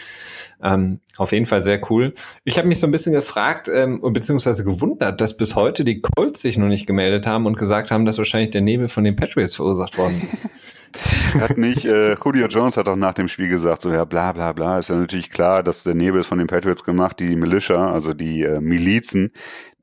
Ähm, 0.63 1.01
auf 1.17 1.31
jeden 1.33 1.45
Fall 1.45 1.61
sehr 1.61 1.79
cool. 1.91 2.13
Ich 2.45 2.57
habe 2.57 2.67
mich 2.67 2.79
so 2.79 2.87
ein 2.87 2.91
bisschen 2.91 3.13
gefragt, 3.13 3.69
ähm, 3.71 4.01
beziehungsweise 4.01 4.63
gewundert, 4.63 5.19
dass 5.19 5.35
bis 5.35 5.55
heute 5.55 5.83
die 5.83 6.01
Colts 6.01 6.41
sich 6.41 6.57
noch 6.57 6.69
nicht 6.69 6.87
gemeldet 6.87 7.27
haben 7.27 7.45
und 7.45 7.57
gesagt 7.57 7.91
haben, 7.91 8.05
dass 8.05 8.17
wahrscheinlich 8.17 8.51
der 8.51 8.61
Nebel 8.61 8.87
von 8.87 9.03
den 9.03 9.15
Patriots 9.15 9.55
verursacht 9.55 9.97
worden 9.97 10.21
ist. 10.31 10.49
hat 11.39 11.57
nicht, 11.57 11.85
äh, 11.85 12.15
Julio 12.15 12.47
Jones 12.47 12.77
hat 12.77 12.87
auch 12.87 12.95
nach 12.95 13.13
dem 13.13 13.27
Spiel 13.27 13.49
gesagt, 13.49 13.81
so 13.81 13.91
ja, 13.91 14.05
bla 14.05 14.31
bla 14.31 14.53
bla, 14.53 14.79
ist 14.79 14.89
ja 14.89 14.95
natürlich 14.95 15.29
klar, 15.29 15.63
dass 15.63 15.83
der 15.83 15.95
Nebel 15.95 16.21
ist 16.21 16.27
von 16.27 16.37
den 16.37 16.47
Patriots 16.47 16.83
gemacht, 16.83 17.19
die 17.19 17.35
Militia, 17.35 17.91
also 17.91 18.13
die 18.13 18.43
äh, 18.43 18.61
Milizen, 18.61 19.31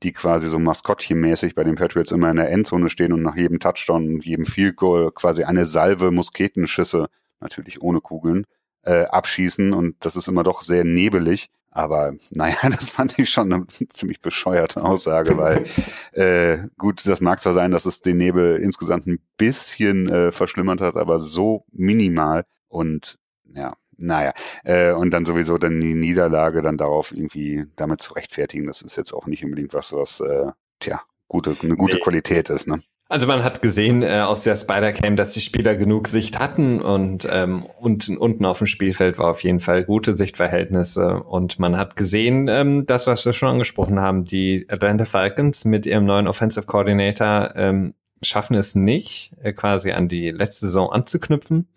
die 0.03 0.13
quasi 0.13 0.47
so 0.47 0.57
maskottchenmäßig 0.57 1.53
bei 1.53 1.63
den 1.63 1.75
Patriots 1.75 2.11
immer 2.11 2.31
in 2.31 2.37
der 2.37 2.49
Endzone 2.49 2.89
stehen 2.89 3.13
und 3.13 3.21
nach 3.21 3.35
jedem 3.35 3.59
Touchdown 3.59 4.15
und 4.15 4.25
jedem 4.25 4.45
Field 4.45 4.77
Goal 4.77 5.11
quasi 5.11 5.43
eine 5.43 5.65
Salve 5.65 6.11
Musketenschüsse, 6.11 7.07
natürlich 7.39 7.81
ohne 7.81 8.01
Kugeln, 8.01 8.45
äh, 8.83 9.03
abschießen 9.05 9.73
und 9.73 9.95
das 9.99 10.15
ist 10.15 10.27
immer 10.27 10.43
doch 10.43 10.61
sehr 10.61 10.83
nebelig. 10.83 11.49
Aber 11.73 12.13
naja, 12.31 12.57
das 12.69 12.89
fand 12.89 13.17
ich 13.17 13.29
schon 13.29 13.51
eine 13.51 13.65
ziemlich 13.89 14.19
bescheuerte 14.19 14.83
Aussage, 14.83 15.37
weil 15.37 15.65
äh, 16.13 16.67
gut, 16.77 17.07
das 17.07 17.21
mag 17.21 17.41
zwar 17.41 17.53
sein, 17.53 17.71
dass 17.71 17.85
es 17.85 18.01
den 18.01 18.17
Nebel 18.17 18.57
insgesamt 18.57 19.07
ein 19.07 19.19
bisschen 19.37 20.09
äh, 20.09 20.31
verschlimmert 20.31 20.81
hat, 20.81 20.97
aber 20.97 21.19
so 21.19 21.65
minimal 21.71 22.45
und 22.67 23.17
ja, 23.53 23.75
naja, 23.97 24.33
äh, 24.63 24.91
und 24.91 25.11
dann 25.11 25.25
sowieso 25.25 25.57
dann 25.57 25.79
die 25.79 25.93
Niederlage 25.93 26.61
dann 26.61 26.77
darauf 26.77 27.11
irgendwie 27.11 27.65
damit 27.75 28.01
zu 28.01 28.13
rechtfertigen, 28.13 28.67
das 28.67 28.81
ist 28.81 28.97
jetzt 28.97 29.13
auch 29.13 29.27
nicht 29.27 29.45
unbedingt 29.45 29.73
was, 29.73 29.93
was 29.93 30.19
äh, 30.21 30.51
tja, 30.79 31.01
gute, 31.27 31.55
eine 31.61 31.75
gute 31.75 31.97
nee. 31.97 32.03
Qualität 32.03 32.49
ist, 32.49 32.67
ne? 32.67 32.81
Also 33.11 33.27
man 33.27 33.43
hat 33.43 33.61
gesehen 33.61 34.03
äh, 34.03 34.21
aus 34.21 34.43
der 34.43 34.55
Spider-Cam, 34.55 35.17
dass 35.17 35.33
die 35.33 35.41
Spieler 35.41 35.75
genug 35.75 36.07
Sicht 36.07 36.39
hatten 36.39 36.79
und 36.79 37.27
ähm, 37.29 37.65
unten, 37.77 38.15
unten 38.15 38.45
auf 38.45 38.59
dem 38.59 38.67
Spielfeld 38.67 39.17
war 39.17 39.31
auf 39.31 39.43
jeden 39.43 39.59
Fall 39.59 39.83
gute 39.83 40.15
Sichtverhältnisse 40.15 41.21
und 41.21 41.59
man 41.59 41.75
hat 41.75 41.97
gesehen, 41.97 42.47
ähm, 42.47 42.85
das, 42.85 43.07
was 43.07 43.25
wir 43.25 43.33
schon 43.33 43.49
angesprochen 43.49 43.99
haben, 43.99 44.23
die 44.23 44.65
Atlanta 44.69 45.03
Falcons 45.03 45.65
mit 45.65 45.85
ihrem 45.85 46.05
neuen 46.05 46.25
Offensive 46.25 46.65
Coordinator 46.65 47.51
ähm, 47.57 47.95
schaffen 48.21 48.55
es 48.55 48.75
nicht, 48.75 49.33
äh, 49.43 49.51
quasi 49.51 49.91
an 49.91 50.07
die 50.07 50.31
letzte 50.31 50.67
Saison 50.67 50.89
anzuknüpfen. 50.89 51.67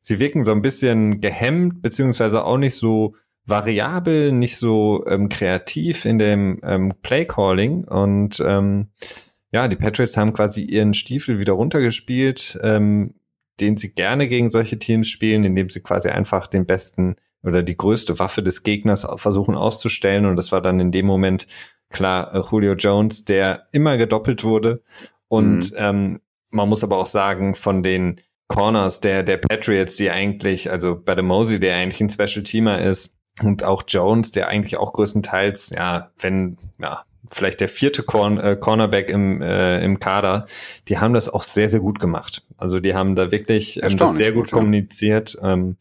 Sie 0.00 0.18
wirken 0.18 0.46
so 0.46 0.52
ein 0.52 0.62
bisschen 0.62 1.20
gehemmt, 1.20 1.82
beziehungsweise 1.82 2.46
auch 2.46 2.56
nicht 2.56 2.76
so 2.76 3.14
variabel, 3.44 4.32
nicht 4.32 4.56
so 4.56 5.04
ähm, 5.06 5.28
kreativ 5.28 6.06
in 6.06 6.18
dem 6.18 6.60
ähm, 6.62 6.94
Play-Calling 7.02 7.84
und 7.84 8.42
ähm, 8.42 8.88
ja, 9.52 9.68
die 9.68 9.76
Patriots 9.76 10.16
haben 10.16 10.32
quasi 10.32 10.62
ihren 10.62 10.94
Stiefel 10.94 11.38
wieder 11.38 11.54
runtergespielt, 11.54 12.58
ähm, 12.62 13.14
den 13.60 13.76
sie 13.76 13.94
gerne 13.94 14.28
gegen 14.28 14.50
solche 14.50 14.78
Teams 14.78 15.08
spielen, 15.08 15.44
indem 15.44 15.70
sie 15.70 15.80
quasi 15.80 16.08
einfach 16.08 16.46
den 16.46 16.66
besten 16.66 17.16
oder 17.42 17.62
die 17.62 17.76
größte 17.76 18.18
Waffe 18.18 18.42
des 18.42 18.62
Gegners 18.62 19.06
versuchen 19.16 19.54
auszustellen. 19.54 20.26
Und 20.26 20.36
das 20.36 20.52
war 20.52 20.60
dann 20.60 20.80
in 20.80 20.92
dem 20.92 21.06
Moment 21.06 21.46
klar 21.90 22.34
äh, 22.34 22.42
Julio 22.50 22.74
Jones, 22.74 23.24
der 23.24 23.68
immer 23.72 23.96
gedoppelt 23.96 24.44
wurde. 24.44 24.82
Und 25.28 25.72
mhm. 25.72 25.76
ähm, 25.76 26.20
man 26.50 26.68
muss 26.68 26.84
aber 26.84 26.98
auch 26.98 27.06
sagen, 27.06 27.54
von 27.54 27.82
den 27.82 28.20
Corners 28.48 29.00
der, 29.00 29.22
der 29.22 29.36
Patriots, 29.36 29.96
die 29.96 30.10
eigentlich, 30.10 30.70
also 30.70 30.98
bei 30.98 31.14
der 31.14 31.24
Mosey, 31.24 31.60
der 31.60 31.76
eigentlich 31.76 32.00
ein 32.00 32.10
Special 32.10 32.42
Teamer 32.42 32.80
ist, 32.80 33.14
und 33.42 33.62
auch 33.62 33.84
Jones, 33.86 34.32
der 34.32 34.48
eigentlich 34.48 34.78
auch 34.78 34.92
größtenteils, 34.92 35.70
ja, 35.70 36.10
wenn, 36.18 36.58
ja, 36.78 37.04
vielleicht 37.30 37.60
der 37.60 37.68
vierte 37.68 38.02
Corn, 38.02 38.38
äh, 38.38 38.56
Cornerback 38.56 39.10
im, 39.10 39.42
äh, 39.42 39.82
im 39.84 39.98
Kader, 39.98 40.46
die 40.88 40.98
haben 40.98 41.14
das 41.14 41.28
auch 41.28 41.42
sehr, 41.42 41.70
sehr 41.70 41.80
gut 41.80 41.98
gemacht. 41.98 42.44
Also 42.56 42.80
die 42.80 42.94
haben 42.94 43.14
da 43.14 43.30
wirklich 43.30 43.82
ähm, 43.82 43.96
das 43.96 44.16
sehr 44.16 44.32
gut, 44.32 44.44
gut 44.44 44.52
kommuniziert. 44.52 45.38
Ähm, 45.42 45.76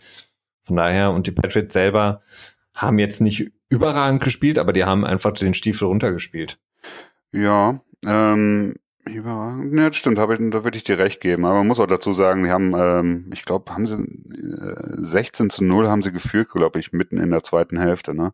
von 0.64 0.76
daher, 0.76 1.12
und 1.12 1.28
die 1.28 1.32
Patriots 1.32 1.74
selber 1.74 2.22
haben 2.74 3.00
jetzt 3.00 3.22
nicht 3.22 3.52
überragend 3.70 4.24
gespielt, 4.24 4.60
aber 4.60 4.74
die 4.74 4.86
haben 4.86 5.06
einfach 5.06 5.32
den 5.32 5.54
Stiefel 5.54 5.88
runtergespielt. 5.88 6.60
Ja, 7.32 7.82
ähm, 8.06 8.76
Überragend. 9.14 9.74
Ja, 9.74 9.90
das 9.90 9.98
stimmt, 9.98 10.20
hab 10.20 10.32
ich, 10.32 10.40
da 10.52 10.64
würde 10.64 10.78
ich 10.78 10.84
dir 10.84 10.98
recht 10.98 11.22
geben. 11.22 11.46
Aber 11.46 11.56
man 11.56 11.68
muss 11.68 11.80
auch 11.80 11.88
dazu 11.88 12.14
sagen, 12.14 12.44
die 12.44 12.50
haben, 12.50 12.74
ähm, 12.76 13.30
ich 13.34 13.46
glaube, 13.46 13.72
haben 13.74 13.88
sie 13.88 13.96
äh, 13.96 14.96
16 14.98 15.50
zu 15.50 15.64
0 15.64 15.90
haben 15.90 16.02
sie 16.02 16.12
geführt, 16.12 16.50
glaube 16.50 16.80
ich, 16.80 16.92
mitten 16.92 17.18
in 17.18 17.32
der 17.32 17.44
zweiten 17.44 17.80
Hälfte, 17.80 18.14
ne? 18.14 18.34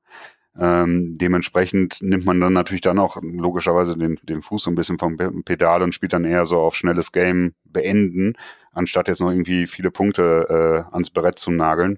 Ähm, 0.60 1.18
dementsprechend 1.18 2.02
nimmt 2.02 2.26
man 2.26 2.40
dann 2.40 2.54
natürlich 2.54 2.82
dann 2.82 3.00
auch 3.00 3.18
logischerweise 3.22 3.98
den, 3.98 4.18
den 4.24 4.42
Fuß 4.42 4.64
so 4.64 4.72
ein 4.72 4.76
bisschen 4.76 5.00
vom 5.00 5.18
Pedal 5.18 5.82
und 5.82 5.96
spielt 5.96 6.14
dann 6.14 6.26
eher 6.26 6.46
so 6.46 6.60
auf 6.60 6.76
schnelles 6.76 7.12
Game 7.12 7.54
beenden, 7.64 8.34
anstatt 8.72 9.08
jetzt 9.08 9.22
noch 9.22 9.32
irgendwie 9.32 9.66
viele 9.66 9.90
Punkte 9.90 10.86
äh, 10.90 10.94
ans 10.94 11.10
Brett 11.10 11.40
zu 11.40 11.52
nageln. 11.52 11.98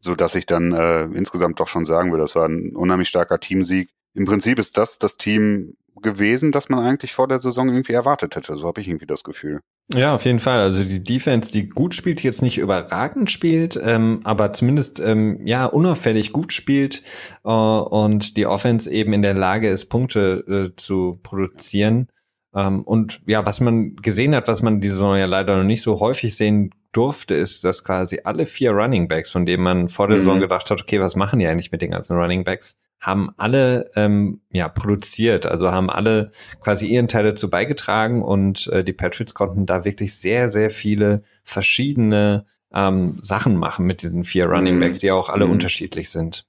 So 0.00 0.14
dass 0.14 0.34
ich 0.34 0.46
dann 0.46 0.72
äh, 0.72 1.04
insgesamt 1.04 1.60
doch 1.60 1.68
schon 1.68 1.84
sagen 1.84 2.10
würde, 2.10 2.22
das 2.22 2.36
war 2.36 2.48
ein 2.48 2.74
unheimlich 2.74 3.08
starker 3.08 3.40
Teamsieg. 3.40 3.90
Im 4.14 4.24
Prinzip 4.24 4.58
ist 4.58 4.76
das 4.76 4.98
das 4.98 5.16
Team, 5.16 5.76
gewesen, 6.02 6.52
das 6.52 6.68
man 6.68 6.84
eigentlich 6.84 7.12
vor 7.12 7.28
der 7.28 7.38
Saison 7.38 7.68
irgendwie 7.68 7.92
erwartet 7.92 8.36
hätte. 8.36 8.56
So 8.56 8.66
habe 8.66 8.80
ich 8.80 8.88
irgendwie 8.88 9.06
das 9.06 9.24
Gefühl. 9.24 9.60
Ja, 9.94 10.14
auf 10.14 10.26
jeden 10.26 10.40
Fall. 10.40 10.58
Also 10.58 10.84
die 10.84 11.02
Defense, 11.02 11.50
die 11.50 11.68
gut 11.68 11.94
spielt, 11.94 12.22
jetzt 12.22 12.42
nicht 12.42 12.58
überragend 12.58 13.30
spielt, 13.30 13.80
ähm, 13.82 14.20
aber 14.24 14.52
zumindest 14.52 15.00
ähm, 15.00 15.46
ja 15.46 15.64
unauffällig 15.64 16.32
gut 16.32 16.52
spielt 16.52 17.02
äh, 17.44 17.48
und 17.48 18.36
die 18.36 18.46
Offense 18.46 18.90
eben 18.90 19.14
in 19.14 19.22
der 19.22 19.32
Lage 19.32 19.68
ist, 19.68 19.86
Punkte 19.86 20.44
äh, 20.46 20.76
zu 20.76 21.18
produzieren. 21.22 22.08
Ähm, 22.54 22.82
und 22.82 23.22
ja, 23.26 23.46
was 23.46 23.60
man 23.60 23.96
gesehen 23.96 24.34
hat, 24.34 24.46
was 24.46 24.60
man 24.60 24.82
diese 24.82 24.94
Saison 24.94 25.16
ja 25.16 25.24
leider 25.24 25.56
noch 25.56 25.64
nicht 25.64 25.82
so 25.82 26.00
häufig 26.00 26.36
sehen 26.36 26.74
durfte, 26.92 27.34
ist, 27.34 27.64
dass 27.64 27.82
quasi 27.82 28.20
alle 28.24 28.44
vier 28.44 28.72
Running 28.72 29.08
Backs, 29.08 29.30
von 29.30 29.46
denen 29.46 29.62
man 29.62 29.88
vor 29.88 30.06
der 30.06 30.18
mhm. 30.18 30.20
Saison 30.20 30.40
gedacht 30.40 30.70
hat, 30.70 30.82
okay, 30.82 31.00
was 31.00 31.16
machen 31.16 31.38
die 31.38 31.46
eigentlich 31.46 31.72
mit 31.72 31.80
den 31.80 31.92
ganzen 31.92 32.16
Running 32.18 32.44
Backs, 32.44 32.78
haben 33.00 33.30
alle 33.36 33.90
ähm, 33.94 34.40
ja 34.50 34.68
produziert, 34.68 35.46
also 35.46 35.70
haben 35.70 35.90
alle 35.90 36.32
quasi 36.60 36.86
ihren 36.86 37.08
Teil 37.08 37.24
dazu 37.24 37.48
beigetragen 37.48 38.22
und 38.22 38.66
äh, 38.68 38.82
die 38.82 38.92
Patriots 38.92 39.34
konnten 39.34 39.66
da 39.66 39.84
wirklich 39.84 40.16
sehr, 40.16 40.50
sehr 40.50 40.70
viele 40.70 41.22
verschiedene 41.44 42.46
ähm, 42.72 43.18
Sachen 43.22 43.56
machen 43.56 43.86
mit 43.86 44.02
diesen 44.02 44.24
vier 44.24 44.46
Running 44.46 44.76
mhm. 44.76 44.80
Backs, 44.80 44.98
die 44.98 45.10
auch 45.10 45.28
alle 45.28 45.46
mhm. 45.46 45.52
unterschiedlich 45.52 46.10
sind. 46.10 46.46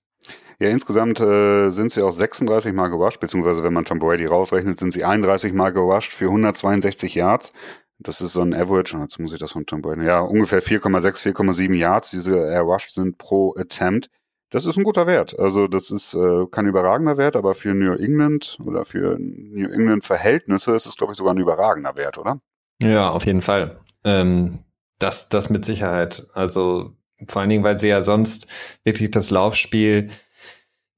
Ja, 0.61 0.67
insgesamt 0.67 1.21
äh, 1.21 1.69
sind 1.69 1.93
sie 1.93 2.01
auch 2.01 2.11
36 2.11 2.73
Mal 2.73 2.89
gewascht, 2.89 3.21
beziehungsweise 3.21 3.63
wenn 3.63 3.71
man 3.71 3.85
Tom 3.85 3.99
Brady 3.99 4.25
rausrechnet, 4.25 4.77
sind 4.77 4.91
sie 4.91 5.05
31 5.05 5.53
Mal 5.53 5.71
gewascht 5.71 6.11
für 6.11 6.25
162 6.25 7.15
Yards. 7.15 7.53
Das 7.99 8.19
ist 8.19 8.33
so 8.33 8.41
ein 8.41 8.53
Average, 8.53 8.97
jetzt 8.97 9.19
muss 9.19 9.33
ich 9.33 9.39
das 9.39 9.51
von 9.51 9.65
Tom 9.65 9.81
Brady, 9.81 10.05
ja, 10.05 10.19
ungefähr 10.19 10.61
4,6, 10.61 11.33
4,7 11.33 11.73
Yards, 11.75 12.11
diese 12.11 12.45
erwascht 12.45 12.91
sind 12.91 13.17
pro 13.17 13.55
Attempt. 13.57 14.09
Das 14.51 14.65
ist 14.65 14.77
ein 14.77 14.83
guter 14.83 15.05
Wert. 15.05 15.37
Also 15.37 15.67
das 15.67 15.91
ist 15.91 16.15
äh, 16.15 16.45
kein 16.51 16.65
überragender 16.65 17.17
Wert, 17.17 17.35
aber 17.35 17.53
für 17.53 17.73
New 17.73 17.93
England 17.93 18.57
oder 18.65 18.83
für 18.83 19.17
New 19.19 19.69
England 19.69 20.05
Verhältnisse 20.05 20.75
ist 20.75 20.87
es, 20.87 20.95
glaube 20.95 21.13
ich, 21.13 21.17
sogar 21.17 21.33
ein 21.33 21.39
überragender 21.39 21.95
Wert, 21.95 22.17
oder? 22.17 22.39
Ja, 22.81 23.09
auf 23.09 23.25
jeden 23.25 23.41
Fall. 23.41 23.79
Ähm, 24.03 24.63
das, 24.97 25.29
das 25.29 25.49
mit 25.49 25.65
Sicherheit. 25.65 26.27
Also 26.33 26.95
vor 27.27 27.41
allen 27.41 27.49
Dingen, 27.49 27.63
weil 27.63 27.79
sie 27.79 27.89
ja 27.89 28.03
sonst 28.03 28.47
wirklich 28.83 29.11
das 29.11 29.29
Laufspiel 29.29 30.09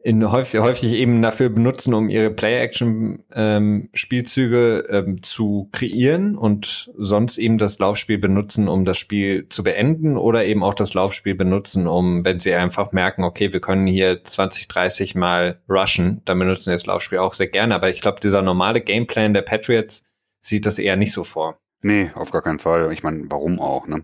in 0.04 0.32
häufig, 0.32 0.60
häufig 0.60 0.93
eben 0.93 1.22
dafür 1.22 1.49
benutzen, 1.49 1.93
um 1.93 2.10
ihre 2.10 2.32
Play-Action-Spielzüge 2.32 4.88
ähm, 4.89 5.06
ähm, 5.08 5.24
zu 5.24 5.70
kreieren 5.72 6.36
und 6.36 6.91
sonst 6.97 7.38
eben 7.38 7.58
das 7.58 7.80
Laufspiel 7.80 8.18
benutzen, 8.18 8.68
um 8.68 8.84
das 8.86 8.97
Spiel 8.97 9.47
zu 9.49 9.64
beenden 9.64 10.18
oder 10.18 10.45
eben 10.45 10.64
auch 10.64 10.74
das 10.74 10.93
Laufspiel 10.93 11.36
benutzen, 11.36 11.88
um, 11.88 12.26
wenn 12.26 12.39
sie 12.39 12.54
einfach 12.54 12.91
merken, 12.91 13.24
okay, 13.24 13.54
wir 13.54 13.62
können 13.62 13.88
hier 13.88 14.24
20, 14.24 14.68
30 14.68 15.16
Mal 15.16 15.62
rushen, 15.70 16.22
dann 16.26 16.39
benutzen 16.39 16.66
sie 16.66 16.72
das 16.72 16.86
Laufspiel 16.86 17.20
auch 17.20 17.34
sehr 17.34 17.47
gerne. 17.47 17.76
Aber 17.76 17.89
ich 17.89 18.02
glaube, 18.02 18.20
dieser 18.22 18.41
normale 18.41 18.82
Gameplan 18.82 19.34
der 19.34 19.43
Patriots 19.43 20.04
sieht 20.41 20.66
das 20.66 20.80
eher 20.80 20.95
nicht 20.95 21.14
so 21.14 21.24
vor. 21.24 21.58
Nee, 21.84 22.12
auf 22.16 22.32
gar 22.32 22.41
keinen 22.41 22.60
Fall. 22.60 22.91
Ich 22.93 23.04
meine, 23.04 23.26
warum 23.30 23.60
auch, 23.60 23.88
ne? 23.88 24.04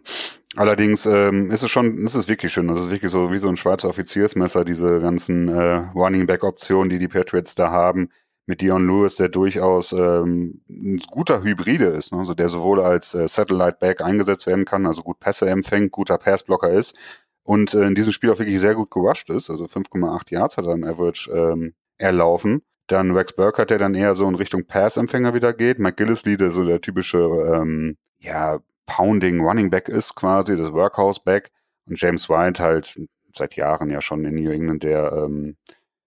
Allerdings 0.58 1.06
ähm, 1.06 1.52
ist 1.52 1.64
es 1.64 1.70
schon, 1.70 2.04
ist 2.06 2.16
es 2.16 2.28
wirklich 2.28 2.52
schön. 2.52 2.68
Das 2.68 2.80
ist 2.80 2.90
wirklich 2.90 3.12
so 3.12 3.32
wie 3.32 3.38
so 3.38 3.48
ein 3.48 3.58
Schweizer 3.58 3.90
Offiziersmesser, 3.90 4.66
diese 4.66 5.00
ganzen 5.00 5.50
äh, 5.50 5.76
Running 5.94 6.26
Back 6.26 6.44
Optionen, 6.44 6.90
die 6.90 6.98
die 6.98 7.08
Patriots 7.08 7.54
da 7.54 7.70
haben. 7.70 8.10
Mit 8.48 8.62
Dion 8.62 8.88
Lewis, 8.88 9.18
der 9.18 9.30
durchaus 9.30 9.92
ähm, 9.92 10.62
ein 10.70 11.00
guter 11.12 11.44
Hybride 11.44 11.88
ist, 11.88 12.14
ne? 12.14 12.20
also 12.20 12.34
der 12.34 12.48
sowohl 12.48 12.80
als 12.80 13.14
äh, 13.14 13.28
Satellite 13.28 13.78
Back 13.80 14.02
eingesetzt 14.02 14.48
werden 14.48 14.64
kann, 14.64 14.86
also 14.86 15.02
gut 15.02 15.20
Pässe 15.20 15.50
empfängt, 15.50 15.92
guter 15.92 16.18
Passblocker 16.18 16.70
ist 16.70 16.96
und 17.44 17.74
äh, 17.74 17.84
in 17.84 17.94
diesem 17.94 18.14
Spiel 18.14 18.32
auch 18.32 18.40
wirklich 18.40 18.60
sehr 18.60 18.74
gut 18.74 18.90
gerusht 18.90 19.30
ist. 19.30 19.50
Also 19.50 19.66
5,8 19.66 20.32
Yards 20.32 20.58
hat 20.58 20.66
er 20.66 20.74
im 20.74 20.84
Average 20.84 21.32
ähm, 21.32 21.74
erlaufen. 21.98 22.62
Dann 22.88 23.12
Rex 23.12 23.34
Burkhardt, 23.34 23.70
der 23.70 23.78
dann 23.78 23.96
eher 23.96 24.16
so 24.16 24.28
in 24.28 24.36
Richtung 24.36 24.66
Pass-Empfänger 24.66 25.34
wieder 25.34 25.54
geht. 25.54 25.78
McGillis 25.78 26.24
der 26.24 26.52
so 26.52 26.64
der 26.64 26.82
typische 26.82 27.20
ähm, 27.20 27.98
ja, 28.20 28.60
Pounding 28.88 29.42
Running 29.42 29.70
Back 29.70 29.88
ist 29.88 30.16
quasi, 30.16 30.58
das 30.58 30.74
Workhouse 30.74 31.20
Back. 31.20 31.52
Und 31.88 32.02
James 32.02 32.30
White 32.30 32.62
halt 32.62 33.00
seit 33.34 33.56
Jahren 33.56 33.92
ja 33.92 34.02
schon 34.02 34.26
in 34.26 34.36
New 34.36 34.50
England 34.50 34.84
der 34.84 35.14
ähm, 35.14 35.56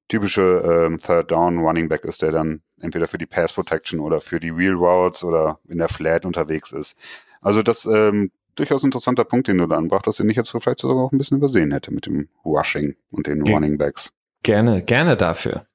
typische 0.08 0.86
ähm, 0.86 0.98
Third 0.98 1.30
Down 1.30 1.58
Running 1.58 1.88
Back 1.88 2.04
ist, 2.04 2.22
der 2.22 2.32
dann 2.32 2.62
entweder 2.80 3.06
für 3.06 3.18
die 3.18 3.26
Pass 3.26 3.52
Protection 3.52 4.00
oder 4.00 4.20
für 4.20 4.40
die 4.40 4.56
Wheel 4.56 4.74
Routes 4.74 5.22
oder 5.22 5.60
in 5.68 5.78
der 5.78 5.88
Flat 5.88 6.26
unterwegs 6.26 6.72
ist. 6.72 6.96
Also 7.40 7.62
das 7.62 7.86
ähm, 7.86 8.32
durchaus 8.56 8.84
interessanter 8.84 9.24
Punkt, 9.24 9.48
den 9.48 9.58
du 9.58 9.66
da 9.66 9.76
anbrachtest, 9.76 10.18
den 10.18 10.28
ich 10.28 10.36
jetzt 10.36 10.50
vielleicht 10.50 10.80
sogar 10.80 10.96
auch 10.96 11.12
ein 11.12 11.18
bisschen 11.18 11.38
übersehen 11.38 11.72
hätte 11.72 11.92
mit 11.92 12.06
dem 12.06 12.28
Rushing 12.44 12.96
und 13.10 13.26
den 13.26 13.44
Ge 13.44 13.54
Running 13.54 13.78
Backs. 13.78 14.12
Gerne, 14.42 14.82
gerne 14.82 15.16
dafür. 15.16 15.66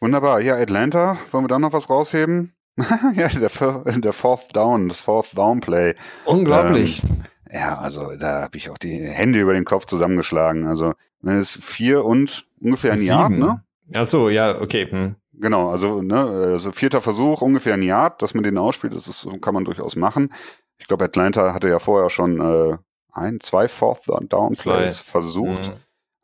Wunderbar. 0.00 0.40
Ja, 0.40 0.56
Atlanta, 0.56 1.18
wollen 1.32 1.44
wir 1.44 1.48
da 1.48 1.58
noch 1.58 1.72
was 1.72 1.90
rausheben? 1.90 2.54
ja, 3.14 3.28
der, 3.28 3.92
der 3.98 4.12
Fourth 4.12 4.54
Down, 4.54 4.88
das 4.88 5.00
Fourth 5.00 5.36
Down 5.36 5.60
Play. 5.60 5.94
Unglaublich. 6.24 7.02
Ähm, 7.04 7.24
ja, 7.50 7.78
also 7.78 8.14
da 8.16 8.42
habe 8.42 8.56
ich 8.56 8.70
auch 8.70 8.78
die 8.78 8.98
Hände 8.98 9.40
über 9.40 9.54
den 9.54 9.64
Kopf 9.64 9.86
zusammengeschlagen. 9.86 10.66
Also 10.66 10.92
das 11.22 11.56
ist 11.56 11.64
vier 11.64 12.04
und 12.04 12.46
ungefähr 12.60 12.92
ein 12.92 13.02
Jahr, 13.02 13.28
ne? 13.28 13.62
Ach 13.94 14.06
so, 14.06 14.28
ja, 14.28 14.60
okay. 14.60 14.90
Hm. 14.90 15.16
Genau, 15.32 15.70
also 15.70 16.02
ne, 16.02 16.18
also 16.18 16.72
vierter 16.72 17.00
Versuch, 17.00 17.42
ungefähr 17.42 17.74
ein 17.74 17.82
Jahr, 17.82 18.10
dass 18.10 18.34
man 18.34 18.42
den 18.42 18.58
ausspielt, 18.58 18.94
das 18.94 19.06
ist, 19.06 19.26
kann 19.40 19.54
man 19.54 19.64
durchaus 19.64 19.96
machen. 19.96 20.32
Ich 20.78 20.86
glaube, 20.88 21.04
Atlanta 21.04 21.54
hatte 21.54 21.68
ja 21.68 21.78
vorher 21.78 22.10
schon 22.10 22.40
äh, 22.40 22.76
ein, 23.12 23.40
zwei 23.40 23.68
Fourth 23.68 24.02
Down 24.28 24.54
Plays 24.54 24.98
versucht. 24.98 25.68
Mhm. 25.68 25.74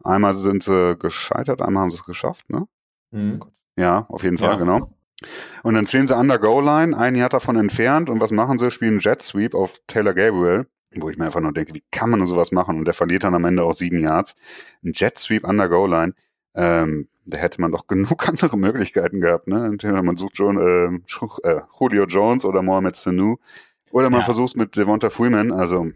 Einmal 0.05 0.34
sind 0.34 0.62
sie 0.62 0.96
gescheitert, 0.96 1.62
einmal 1.62 1.84
haben 1.84 1.90
sie 1.90 1.96
es 1.96 2.05
geschafft, 2.05 2.50
ne? 2.50 2.66
Mhm. 3.12 3.40
Ja, 3.76 4.07
auf 4.09 4.22
jeden 4.22 4.38
Fall, 4.38 4.50
ja. 4.50 4.57
genau. 4.57 4.90
Und 5.62 5.75
dann 5.75 5.87
stehen 5.87 6.07
sie 6.07 6.16
an 6.16 6.29
der 6.29 6.39
Goal-Line, 6.39 6.97
ein 6.97 7.14
Jahr 7.16 7.29
davon 7.29 7.57
entfernt 7.57 8.11
und 8.11 8.20
was 8.20 8.31
machen 8.31 8.59
sie? 8.59 8.70
Spielen 8.70 9.01
Jet 9.01 9.22
Sweep 9.22 9.55
auf 9.55 9.81
Taylor 9.87 10.14
Gabriel, 10.14 10.66
wo 10.97 11.11
ich 11.11 11.18
mir 11.18 11.27
einfach 11.27 11.41
nur 11.41 11.53
denke, 11.53 11.75
wie 11.75 11.85
kann 11.91 12.11
man 12.11 12.20
nur 12.20 12.29
sowas 12.29 12.53
machen? 12.53 12.79
Und 12.79 12.87
der 12.87 12.95
verliert 12.95 13.25
dann 13.25 13.35
am 13.35 13.45
Ende 13.45 13.64
auch 13.64 13.75
sieben 13.75 13.99
Yards. 13.99 14.37
Ein 14.85 14.93
Jet 14.95 15.18
Sweep 15.18 15.45
an 15.45 15.57
der 15.57 15.68
Goal-Line, 15.68 16.14
ähm, 16.55 17.09
da 17.27 17.39
hätte 17.39 17.61
man 17.61 17.72
doch 17.72 17.87
genug 17.89 18.29
andere 18.29 18.57
Möglichkeiten 18.57 19.20
gehabt, 19.20 19.49
ne? 19.49 19.66
Entweder 19.66 20.03
man 20.03 20.16
sucht 20.16 20.37
schon 20.37 20.59
äh, 20.59 21.49
äh, 21.49 21.61
Julio 21.79 22.05
Jones 22.05 22.45
oder 22.45 22.62
Mohamed 22.62 22.97
Sanu 22.97 23.37
oder 23.91 24.11
man 24.11 24.20
ja. 24.20 24.25
versucht 24.25 24.57
mit 24.57 24.77
Devonta 24.77 25.11
Freeman, 25.11 25.53
also 25.53 25.91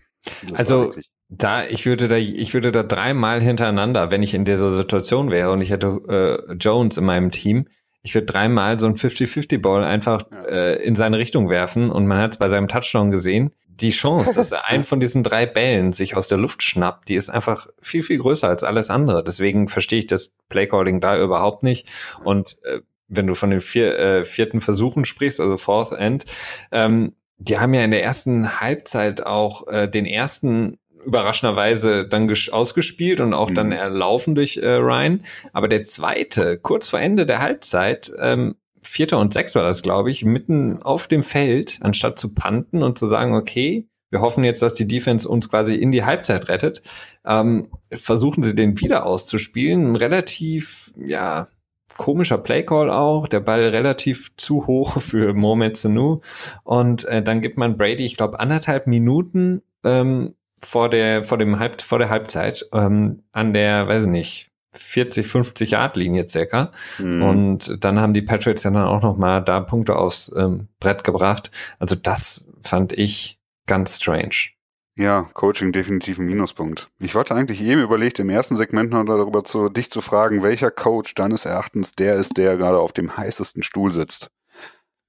also 0.54 0.94
da, 1.28 1.64
ich 1.64 1.86
würde 1.86 2.08
da, 2.08 2.16
ich 2.16 2.54
würde 2.54 2.72
da 2.72 2.82
dreimal 2.82 3.40
hintereinander, 3.40 4.10
wenn 4.10 4.22
ich 4.22 4.34
in 4.34 4.44
dieser 4.44 4.70
Situation 4.70 5.30
wäre 5.30 5.52
und 5.52 5.60
ich 5.60 5.70
hätte 5.70 6.46
äh, 6.48 6.54
Jones 6.54 6.96
in 6.96 7.04
meinem 7.04 7.30
Team, 7.30 7.66
ich 8.08 8.14
würde 8.14 8.24
dreimal 8.24 8.78
so 8.78 8.86
ein 8.86 8.94
50-50-Ball 8.94 9.84
einfach 9.84 10.22
ja. 10.30 10.44
äh, 10.46 10.82
in 10.82 10.94
seine 10.94 11.18
Richtung 11.18 11.50
werfen 11.50 11.90
und 11.90 12.06
man 12.06 12.22
hat 12.22 12.30
es 12.32 12.36
bei 12.38 12.48
seinem 12.48 12.66
Touchdown 12.66 13.10
gesehen. 13.10 13.50
Die 13.66 13.90
Chance, 13.90 14.32
dass 14.32 14.50
er 14.52 14.66
einen 14.66 14.82
von 14.82 14.98
diesen 14.98 15.22
drei 15.22 15.44
Bällen 15.44 15.92
sich 15.92 16.16
aus 16.16 16.26
der 16.26 16.38
Luft 16.38 16.62
schnappt, 16.62 17.10
die 17.10 17.16
ist 17.16 17.28
einfach 17.28 17.66
viel, 17.82 18.02
viel 18.02 18.16
größer 18.16 18.48
als 18.48 18.64
alles 18.64 18.88
andere. 18.88 19.22
Deswegen 19.22 19.68
verstehe 19.68 19.98
ich 19.98 20.06
das 20.06 20.32
Playcalling 20.48 21.02
da 21.02 21.20
überhaupt 21.20 21.62
nicht. 21.62 21.86
Und 22.24 22.56
äh, 22.62 22.80
wenn 23.08 23.26
du 23.26 23.34
von 23.34 23.50
den 23.50 23.60
vier, 23.60 23.98
äh, 23.98 24.24
vierten 24.24 24.62
Versuchen 24.62 25.04
sprichst, 25.04 25.38
also 25.38 25.58
Fourth 25.58 25.92
End, 25.92 26.24
ähm, 26.72 27.14
die 27.36 27.58
haben 27.58 27.74
ja 27.74 27.84
in 27.84 27.90
der 27.90 28.02
ersten 28.02 28.58
Halbzeit 28.58 29.26
auch 29.26 29.68
äh, 29.68 29.86
den 29.86 30.06
ersten 30.06 30.78
überraschenderweise 31.08 32.06
dann 32.06 32.30
ausgespielt 32.52 33.20
und 33.20 33.32
auch 33.32 33.50
mhm. 33.50 33.54
dann 33.54 33.72
erlaufen 33.72 34.34
durch 34.34 34.58
äh, 34.58 34.68
Ryan. 34.68 35.24
Aber 35.52 35.66
der 35.66 35.82
zweite, 35.82 36.58
kurz 36.58 36.88
vor 36.88 37.00
Ende 37.00 37.24
der 37.26 37.40
Halbzeit, 37.40 38.12
ähm, 38.20 38.56
Vierter 38.82 39.18
und 39.18 39.32
Sechs 39.32 39.54
war 39.54 39.62
das, 39.62 39.82
glaube 39.82 40.10
ich, 40.10 40.24
mitten 40.24 40.82
auf 40.82 41.08
dem 41.08 41.22
Feld, 41.22 41.78
anstatt 41.80 42.18
zu 42.18 42.34
panten 42.34 42.82
und 42.82 42.98
zu 42.98 43.06
sagen, 43.06 43.34
okay, 43.34 43.88
wir 44.10 44.20
hoffen 44.20 44.44
jetzt, 44.44 44.62
dass 44.62 44.74
die 44.74 44.88
Defense 44.88 45.28
uns 45.28 45.50
quasi 45.50 45.74
in 45.74 45.92
die 45.92 46.04
Halbzeit 46.04 46.48
rettet, 46.48 46.82
ähm, 47.26 47.68
versuchen 47.90 48.42
sie 48.42 48.54
den 48.54 48.80
wieder 48.80 49.04
auszuspielen. 49.04 49.92
Ein 49.92 49.96
relativ, 49.96 50.92
ja, 50.96 51.48
komischer 51.96 52.38
Playcall 52.38 52.90
auch, 52.90 53.28
der 53.28 53.40
Ball 53.40 53.68
relativ 53.68 54.30
zu 54.36 54.66
hoch 54.66 55.00
für 55.00 55.34
Mohamed 55.34 55.76
Sanu 55.76 56.20
und 56.64 57.04
äh, 57.06 57.22
dann 57.22 57.40
gibt 57.40 57.58
man 57.58 57.76
Brady, 57.76 58.04
ich 58.04 58.16
glaube, 58.16 58.40
anderthalb 58.40 58.86
Minuten 58.86 59.62
ähm, 59.84 60.34
vor 60.60 60.88
der 60.88 61.24
vor 61.24 61.38
dem 61.38 61.58
Halb 61.58 61.80
vor 61.80 61.98
der 61.98 62.10
Halbzeit 62.10 62.68
ähm, 62.72 63.22
an 63.32 63.54
der 63.54 63.88
weiß 63.88 64.04
ich 64.04 64.10
nicht 64.10 64.50
40, 64.72 65.26
50 65.26 65.70
Yard 65.72 65.96
Linie 65.96 66.28
circa. 66.28 66.70
Mhm. 66.98 67.22
Und 67.22 67.84
dann 67.84 67.98
haben 67.98 68.14
die 68.14 68.22
Patriots 68.22 68.62
ja 68.64 68.70
dann 68.70 68.84
auch 68.84 69.02
noch 69.02 69.16
mal 69.16 69.40
da 69.40 69.60
Punkte 69.60 69.96
aufs 69.96 70.32
ähm, 70.36 70.68
Brett 70.80 71.04
gebracht. 71.04 71.50
Also 71.78 71.94
das 71.94 72.46
fand 72.62 72.92
ich 72.92 73.38
ganz 73.66 73.96
strange. 73.96 74.52
Ja, 74.96 75.28
Coaching 75.32 75.70
definitiv 75.70 76.18
ein 76.18 76.26
Minuspunkt. 76.26 76.90
Ich 76.98 77.14
wollte 77.14 77.34
eigentlich 77.34 77.62
eben 77.62 77.80
überlegt, 77.80 78.18
im 78.18 78.30
ersten 78.30 78.56
Segment 78.56 78.90
noch 78.90 79.04
darüber 79.04 79.44
zu, 79.44 79.68
dich 79.68 79.90
zu 79.90 80.00
fragen, 80.00 80.42
welcher 80.42 80.72
Coach 80.72 81.14
deines 81.14 81.44
Erachtens 81.44 81.92
der 81.92 82.14
ist, 82.14 82.36
der 82.36 82.56
gerade 82.56 82.78
auf 82.78 82.92
dem 82.92 83.16
heißesten 83.16 83.62
Stuhl 83.62 83.92
sitzt. 83.92 84.30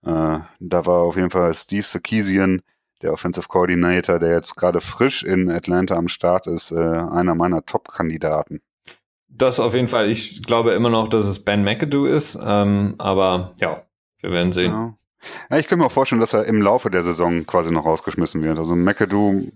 Äh, 0.06 0.40
da 0.60 0.86
war 0.86 1.02
auf 1.02 1.16
jeden 1.16 1.32
Fall 1.32 1.56
Steve 1.56 1.82
Sarkisian, 1.82 2.62
der 3.02 3.14
Offensive 3.14 3.48
Coordinator, 3.48 4.20
der 4.20 4.32
jetzt 4.32 4.56
gerade 4.56 4.82
frisch 4.82 5.24
in 5.24 5.50
Atlanta 5.50 5.96
am 5.96 6.08
Start 6.08 6.48
ist, 6.48 6.72
äh, 6.72 6.76
einer 6.78 7.36
meiner 7.36 7.66
Top-Kandidaten. 7.66 8.62
Das 9.28 9.60
auf 9.60 9.74
jeden 9.74 9.88
Fall. 9.88 10.10
Ich 10.10 10.44
glaube 10.44 10.72
immer 10.72 10.90
noch, 10.90 11.08
dass 11.08 11.26
es 11.26 11.44
Ben 11.44 11.64
McAdoo 11.64 12.06
ist, 12.06 12.38
ähm, 12.44 12.96
aber 12.98 13.54
ja, 13.58 13.84
wir 14.20 14.32
werden 14.32 14.54
sehen. 14.54 14.72
Ja. 14.72 14.96
Ja, 15.50 15.58
ich 15.58 15.68
kann 15.68 15.80
mir 15.80 15.86
auch 15.86 15.92
vorstellen, 15.92 16.22
dass 16.22 16.34
er 16.34 16.46
im 16.46 16.62
Laufe 16.62 16.90
der 16.90 17.04
Saison 17.04 17.46
quasi 17.46 17.72
noch 17.72 17.86
rausgeschmissen 17.86 18.42
wird. 18.42 18.58
Also 18.58 18.76
McAdoo 18.76 19.52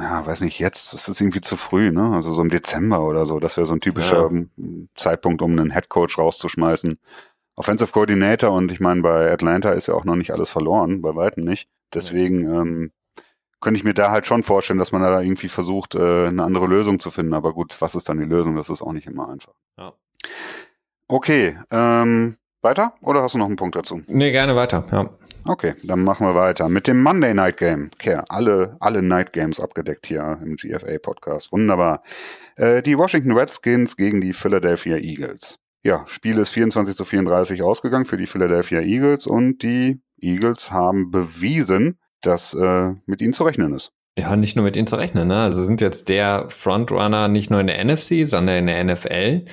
ja, 0.00 0.24
weiß 0.24 0.42
nicht, 0.42 0.58
jetzt 0.60 0.94
ist 0.94 1.08
es 1.08 1.20
irgendwie 1.20 1.40
zu 1.40 1.56
früh, 1.56 1.90
ne? 1.90 2.12
Also 2.14 2.32
so 2.32 2.42
im 2.42 2.50
Dezember 2.50 3.00
oder 3.02 3.26
so, 3.26 3.40
das 3.40 3.56
wäre 3.56 3.66
so 3.66 3.74
ein 3.74 3.80
typischer 3.80 4.30
ja. 4.30 4.44
Zeitpunkt, 4.94 5.42
um 5.42 5.58
einen 5.58 5.70
Headcoach 5.70 6.18
rauszuschmeißen. 6.18 6.98
Offensive 7.56 7.90
Coordinator 7.90 8.52
und 8.52 8.70
ich 8.70 8.78
meine, 8.78 9.02
bei 9.02 9.32
Atlanta 9.32 9.72
ist 9.72 9.88
ja 9.88 9.94
auch 9.94 10.04
noch 10.04 10.14
nicht 10.14 10.32
alles 10.32 10.52
verloren, 10.52 11.02
bei 11.02 11.16
weitem 11.16 11.44
nicht. 11.44 11.68
Deswegen 11.94 12.44
ähm, 12.46 12.92
könnte 13.60 13.78
ich 13.78 13.84
mir 13.84 13.94
da 13.94 14.10
halt 14.10 14.26
schon 14.26 14.42
vorstellen, 14.42 14.78
dass 14.78 14.92
man 14.92 15.02
da 15.02 15.20
irgendwie 15.20 15.48
versucht, 15.48 15.94
äh, 15.94 16.26
eine 16.26 16.44
andere 16.44 16.66
Lösung 16.66 17.00
zu 17.00 17.10
finden. 17.10 17.34
Aber 17.34 17.52
gut, 17.52 17.76
was 17.80 17.94
ist 17.94 18.08
dann 18.08 18.18
die 18.18 18.24
Lösung? 18.24 18.56
Das 18.56 18.70
ist 18.70 18.82
auch 18.82 18.92
nicht 18.92 19.06
immer 19.06 19.28
einfach. 19.28 19.54
Ja. 19.76 19.94
Okay, 21.08 21.56
ähm, 21.70 22.36
weiter 22.60 22.94
oder 23.00 23.22
hast 23.22 23.34
du 23.34 23.38
noch 23.38 23.46
einen 23.46 23.56
Punkt 23.56 23.76
dazu? 23.76 24.02
Nee, 24.08 24.30
gerne 24.30 24.54
weiter, 24.54 24.84
ja. 24.92 25.10
Okay, 25.44 25.74
dann 25.82 26.04
machen 26.04 26.26
wir 26.26 26.34
weiter 26.34 26.68
mit 26.68 26.86
dem 26.86 27.02
Monday 27.02 27.32
Night 27.32 27.56
Game. 27.56 27.90
Okay, 27.94 28.20
alle, 28.28 28.76
alle 28.80 29.00
Night 29.00 29.32
Games 29.32 29.60
abgedeckt 29.60 30.06
hier 30.06 30.38
im 30.42 30.56
GFA 30.56 30.98
Podcast. 31.00 31.52
Wunderbar. 31.52 32.02
Äh, 32.56 32.82
die 32.82 32.98
Washington 32.98 33.32
Redskins 33.32 33.96
gegen 33.96 34.20
die 34.20 34.34
Philadelphia 34.34 34.96
Eagles. 34.96 35.58
Ja, 35.82 36.04
Spiel 36.06 36.36
ist 36.38 36.50
24 36.50 36.94
zu 36.94 37.04
34 37.04 37.62
ausgegangen 37.62 38.04
für 38.04 38.16
die 38.16 38.26
Philadelphia 38.26 38.80
Eagles 38.80 39.26
und 39.26 39.62
die 39.62 40.02
Eagles 40.20 40.70
haben 40.70 41.10
bewiesen, 41.10 41.98
dass 42.22 42.54
äh, 42.54 42.94
mit 43.06 43.22
ihnen 43.22 43.32
zu 43.32 43.44
rechnen 43.44 43.74
ist. 43.74 43.92
Ja, 44.18 44.34
nicht 44.34 44.56
nur 44.56 44.64
mit 44.64 44.76
ihnen 44.76 44.88
zu 44.88 44.96
rechnen. 44.96 45.28
Ne? 45.28 45.42
Also 45.42 45.62
sind 45.62 45.80
jetzt 45.80 46.08
der 46.08 46.46
Frontrunner 46.48 47.28
nicht 47.28 47.50
nur 47.50 47.60
in 47.60 47.68
der 47.68 47.84
NFC, 47.84 48.26
sondern 48.26 48.56
in 48.56 48.66
der 48.66 48.84
NFL. 48.84 49.44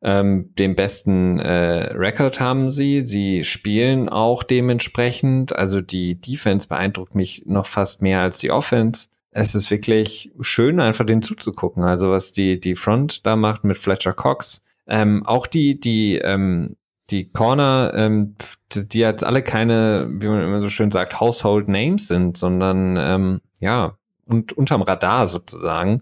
Ähm, 0.00 0.54
den 0.58 0.76
besten 0.76 1.38
äh, 1.40 1.92
Rekord 1.92 2.40
haben 2.40 2.72
sie. 2.72 3.04
Sie 3.04 3.44
spielen 3.44 4.08
auch 4.08 4.44
dementsprechend. 4.44 5.54
Also 5.54 5.80
die 5.82 6.20
Defense 6.20 6.68
beeindruckt 6.68 7.14
mich 7.14 7.44
noch 7.46 7.66
fast 7.66 8.00
mehr 8.00 8.20
als 8.20 8.38
die 8.38 8.50
Offense. 8.50 9.08
Es 9.30 9.54
ist 9.54 9.70
wirklich 9.70 10.32
schön, 10.40 10.80
einfach 10.80 11.04
den 11.04 11.20
zuzugucken. 11.20 11.82
Also 11.82 12.10
was 12.10 12.32
die, 12.32 12.58
die 12.60 12.76
Front 12.76 13.26
da 13.26 13.36
macht 13.36 13.64
mit 13.64 13.76
Fletcher 13.76 14.14
Cox. 14.14 14.62
Ähm, 14.86 15.26
auch 15.26 15.46
die, 15.46 15.78
die, 15.78 16.16
ähm, 16.16 16.76
die 17.10 17.30
Corner, 17.30 17.92
ähm, 17.94 18.34
die 18.74 18.98
jetzt 18.98 19.24
alle 19.24 19.42
keine, 19.42 20.08
wie 20.10 20.28
man 20.28 20.42
immer 20.42 20.60
so 20.60 20.68
schön 20.68 20.90
sagt, 20.90 21.20
Household 21.20 21.68
Names 21.68 22.08
sind, 22.08 22.36
sondern 22.36 22.96
ähm, 22.98 23.40
ja, 23.60 23.96
und 24.26 24.52
unterm 24.52 24.82
Radar 24.82 25.26
sozusagen 25.26 26.00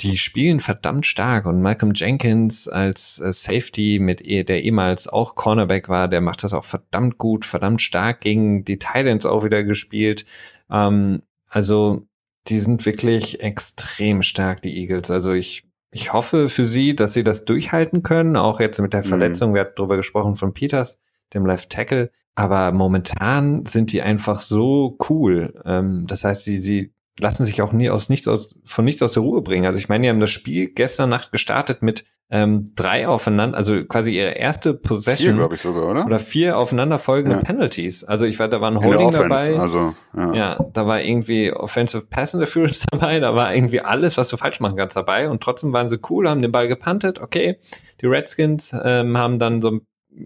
die 0.00 0.16
spielen 0.16 0.60
verdammt 0.60 1.06
stark 1.06 1.46
und 1.46 1.60
Malcolm 1.60 1.92
Jenkins 1.94 2.68
als 2.68 3.18
äh, 3.20 3.32
Safety 3.32 3.98
mit 4.00 4.24
e, 4.24 4.44
der 4.44 4.62
ehemals 4.62 5.08
auch 5.08 5.34
Cornerback 5.34 5.88
war, 5.88 6.06
der 6.08 6.20
macht 6.20 6.44
das 6.44 6.52
auch 6.52 6.64
verdammt 6.64 7.18
gut, 7.18 7.44
verdammt 7.44 7.82
stark 7.82 8.20
gegen 8.20 8.64
die 8.64 8.78
Titans 8.78 9.26
auch 9.26 9.44
wieder 9.44 9.64
gespielt. 9.64 10.24
Ähm, 10.70 11.22
also 11.48 12.06
die 12.46 12.60
sind 12.60 12.86
wirklich 12.86 13.40
extrem 13.40 14.22
stark, 14.22 14.62
die 14.62 14.78
Eagles. 14.78 15.10
Also 15.10 15.32
ich 15.32 15.67
ich 15.90 16.12
hoffe 16.12 16.48
für 16.48 16.64
sie, 16.64 16.94
dass 16.94 17.14
sie 17.14 17.24
das 17.24 17.44
durchhalten 17.44 18.02
können, 18.02 18.36
auch 18.36 18.60
jetzt 18.60 18.80
mit 18.80 18.92
der 18.92 19.04
mhm. 19.04 19.08
Verletzung. 19.08 19.50
Mhm. 19.50 19.54
Wir 19.54 19.60
hatten 19.62 19.74
darüber 19.76 19.96
gesprochen 19.96 20.36
von 20.36 20.52
Peters, 20.52 21.00
dem 21.34 21.46
Left 21.46 21.70
Tackle. 21.70 22.10
Aber 22.34 22.70
momentan 22.72 23.66
sind 23.66 23.92
die 23.92 24.02
einfach 24.02 24.40
so 24.40 24.96
cool. 25.08 25.60
Ähm, 25.64 26.06
das 26.06 26.24
heißt, 26.24 26.44
sie, 26.44 26.58
sie 26.58 26.92
lassen 27.18 27.44
sich 27.44 27.62
auch 27.62 27.72
nie 27.72 27.90
aus 27.90 28.08
nichts 28.08 28.28
aus, 28.28 28.54
von 28.64 28.84
nichts 28.84 29.02
aus 29.02 29.14
der 29.14 29.22
Ruhe 29.22 29.42
bringen. 29.42 29.66
Also 29.66 29.78
ich 29.78 29.88
meine, 29.88 30.02
die 30.02 30.08
haben 30.08 30.20
das 30.20 30.30
Spiel 30.30 30.68
gestern 30.68 31.10
Nacht 31.10 31.32
gestartet 31.32 31.82
mit 31.82 32.04
ähm, 32.30 32.72
drei 32.76 33.08
aufeinander, 33.08 33.56
also 33.56 33.84
quasi 33.84 34.12
ihre 34.12 34.32
erste 34.32 34.74
Possession. 34.74 35.30
Vier, 35.30 35.38
glaube 35.38 35.54
ich 35.54 35.62
sogar, 35.62 35.88
oder? 35.88 36.04
Oder 36.04 36.18
vier 36.18 36.58
aufeinanderfolgende 36.58 37.38
ja. 37.38 37.42
Penalties. 37.42 38.04
Also 38.04 38.26
ich 38.26 38.38
war, 38.38 38.48
da 38.48 38.60
war 38.60 38.70
ein 38.70 38.80
Holding 38.80 39.10
dabei. 39.12 39.58
Also, 39.58 39.94
ja. 40.14 40.34
ja, 40.34 40.56
da 40.74 40.86
war 40.86 41.00
irgendwie 41.00 41.52
Offensive 41.52 42.06
Pass 42.06 42.34
Interference 42.34 42.84
dabei, 42.90 43.18
da 43.20 43.34
war 43.34 43.54
irgendwie 43.54 43.80
alles, 43.80 44.18
was 44.18 44.28
du 44.28 44.36
falsch 44.36 44.60
machen 44.60 44.76
kannst 44.76 44.96
dabei. 44.96 45.30
Und 45.30 45.42
trotzdem 45.42 45.72
waren 45.72 45.88
sie 45.88 46.00
cool, 46.10 46.28
haben 46.28 46.42
den 46.42 46.52
Ball 46.52 46.68
gepantet. 46.68 47.18
Okay, 47.18 47.58
die 48.02 48.06
Redskins 48.06 48.76
ähm, 48.84 49.16
haben 49.16 49.38
dann 49.38 49.62
so 49.62 49.80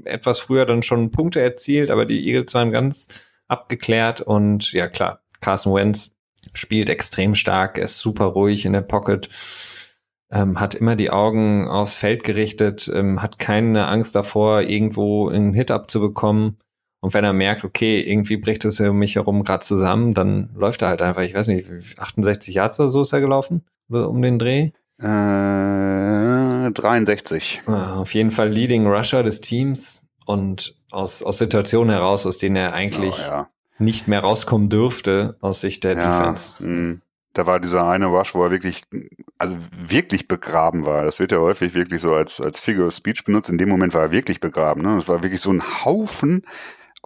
etwas 0.05 0.41
früher 0.41 0.67
dann 0.67 0.83
schon 0.83 1.11
Punkte 1.13 1.41
erzielt, 1.41 1.91
aber 1.91 2.05
die 2.05 2.27
Eagles 2.27 2.53
waren 2.55 2.73
ganz 2.73 3.09
abgeklärt 3.47 4.21
und 4.21 4.73
ja 4.73 4.89
klar, 4.89 5.21
Carson 5.41 5.75
Wentz 5.75 6.15
spielt 6.55 6.91
extrem 6.91 7.35
stark, 7.35 7.79
ist 7.79 7.99
super 7.99 8.25
ruhig 8.25 8.65
in 8.65 8.73
der 8.73 8.81
Pocket, 8.81 9.29
ähm, 10.33 10.59
hat 10.59 10.75
immer 10.75 10.97
die 10.97 11.11
Augen 11.11 11.69
aufs 11.69 11.95
Feld 11.95 12.25
gerichtet, 12.25 12.91
ähm, 12.93 13.23
hat 13.23 13.39
keine 13.39 13.87
Angst 13.87 14.15
davor, 14.15 14.63
irgendwo 14.63 15.29
einen 15.29 15.53
Hit 15.53 15.71
abzubekommen. 15.71 16.59
Und 17.01 17.15
wenn 17.15 17.25
er 17.25 17.33
merkt, 17.33 17.65
okay, 17.65 18.01
irgendwie 18.01 18.37
bricht 18.37 18.65
es 18.65 18.81
um 18.81 18.99
mich 18.99 19.17
herum 19.17 19.45
gerade 19.45 19.65
zusammen, 19.65 20.15
dann 20.15 20.51
läuft 20.55 20.83
er 20.83 20.89
halt 20.89 21.03
einfach, 21.03 21.23
ich 21.23 21.35
weiß 21.35 21.49
nicht, 21.49 21.71
68 21.99 22.55
Yards 22.55 22.81
oder 22.81 22.89
so 22.89 23.03
ist 23.03 23.13
er 23.13 23.21
gelaufen, 23.21 23.65
um 23.89 24.23
den 24.23 24.39
Dreh. 24.39 24.71
Äh, 25.01 26.71
63. 26.71 27.63
Ah, 27.67 27.97
auf 27.97 28.15
jeden 28.15 28.31
Fall 28.31 28.51
Leading 28.51 28.87
Rusher 28.87 29.23
des 29.23 29.41
Teams 29.41 30.05
und 30.27 30.77
aus, 30.91 31.23
aus 31.23 31.39
Situationen 31.39 31.91
heraus, 31.91 32.25
aus 32.25 32.39
denen 32.39 32.57
er 32.57 32.73
eigentlich 32.73 33.17
oh, 33.19 33.31
ja 33.31 33.49
nicht 33.83 34.09
mehr 34.09 34.21
rauskommen 34.21 34.69
dürfte 34.69 35.37
aus 35.41 35.61
Sicht 35.61 35.85
der 35.85 35.97
ja, 35.97 36.07
Defense. 36.07 36.55
Mh. 36.61 36.99
Da 37.35 37.47
war 37.47 37.61
dieser 37.61 37.89
eine 37.89 38.07
Rush, 38.07 38.35
wo 38.35 38.45
er 38.45 38.51
wirklich, 38.51 38.83
also 39.39 39.57
wirklich 39.79 40.29
begraben 40.29 40.85
war. 40.85 41.05
Das 41.05 41.19
wird 41.19 41.33
ja 41.33 41.39
häufig 41.39 41.75
wirklich 41.75 42.03
so 42.03 42.15
als, 42.15 42.41
als 42.41 42.61
Figure 42.61 42.89
of 42.89 42.95
Speech 42.95 43.25
benutzt. 43.25 43.49
In 43.49 43.59
dem 43.59 43.69
Moment 43.69 43.95
war 43.95 44.03
er 44.03 44.13
wirklich 44.13 44.41
begraben. 44.41 44.83
Ne? 44.83 44.95
Das 44.97 45.09
war 45.09 45.23
wirklich 45.23 45.41
so 45.41 45.51
ein 45.51 45.63
Haufen 45.85 46.45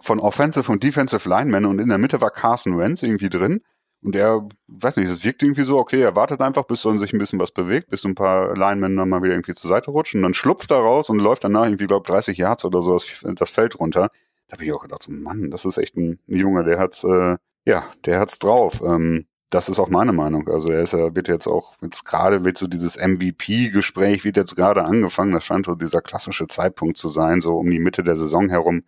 von 0.01 0.19
Offensive 0.19 0.71
und 0.71 0.83
Defensive 0.83 1.27
Linemen 1.27 1.65
und 1.65 1.79
in 1.79 1.89
der 1.89 1.97
Mitte 1.97 2.21
war 2.21 2.29
Carson 2.29 2.77
Wentz 2.77 3.03
irgendwie 3.03 3.29
drin. 3.29 3.61
Und 4.03 4.15
er, 4.15 4.47
weiß 4.67 4.97
nicht, 4.97 5.09
es 5.09 5.23
wirkt 5.23 5.41
irgendwie 5.41 5.63
so, 5.63 5.77
okay, 5.79 6.01
er 6.01 6.15
wartet 6.15 6.39
einfach, 6.39 6.63
bis 6.63 6.81
so 6.81 6.95
sich 6.97 7.13
ein 7.13 7.19
bisschen 7.19 7.39
was 7.39 7.51
bewegt, 7.51 7.89
bis 7.89 8.05
ein 8.05 8.13
paar 8.13 8.55
Linemen 8.55 8.95
dann 8.95 9.09
mal 9.09 9.23
wieder 9.23 9.33
irgendwie 9.33 9.55
zur 9.55 9.69
Seite 9.69 9.91
rutschen. 9.91 10.19
Und 10.19 10.23
dann 10.23 10.33
schlupft 10.33 10.69
er 10.71 10.77
raus 10.77 11.09
und 11.09 11.19
läuft 11.19 11.43
danach 11.43 11.65
irgendwie, 11.65 11.87
glaube 11.87 12.07
30 12.07 12.37
Yards 12.37 12.63
oder 12.63 12.81
so 12.81 12.93
das, 12.93 13.07
das 13.23 13.49
Feld 13.49 13.79
runter. 13.79 14.09
Da 14.47 14.53
habe 14.53 14.65
ich 14.65 14.71
auch 14.71 14.83
gedacht, 14.83 15.03
so, 15.03 15.11
Mann, 15.11 15.49
das 15.49 15.65
ist 15.65 15.77
echt 15.77 15.97
ein 15.97 16.19
Junge, 16.27 16.63
der 16.63 16.77
hat's, 16.77 17.03
äh, 17.03 17.37
ja, 17.65 17.85
der 18.05 18.19
hat's 18.19 18.39
drauf. 18.39 18.81
Ähm, 18.85 19.25
das 19.49 19.69
ist 19.69 19.79
auch 19.79 19.89
meine 19.89 20.13
Meinung. 20.13 20.47
Also 20.49 20.71
er 20.71 20.83
ist 20.83 20.93
ja, 20.93 21.15
wird 21.15 21.27
jetzt 21.27 21.47
auch, 21.47 21.75
jetzt 21.81 22.03
gerade 22.03 22.43
wird 22.43 22.57
so 22.57 22.67
dieses 22.67 22.97
MVP-Gespräch 22.97 24.23
wird 24.23 24.37
jetzt 24.37 24.55
gerade 24.55 24.83
angefangen. 24.83 25.33
Das 25.33 25.45
scheint 25.45 25.65
so 25.65 25.75
dieser 25.75 26.01
klassische 26.01 26.47
Zeitpunkt 26.47 26.97
zu 26.97 27.09
sein, 27.09 27.41
so 27.41 27.57
um 27.57 27.69
die 27.69 27.79
Mitte 27.79 28.03
der 28.03 28.17
Saison 28.17 28.49
herum. 28.49 28.83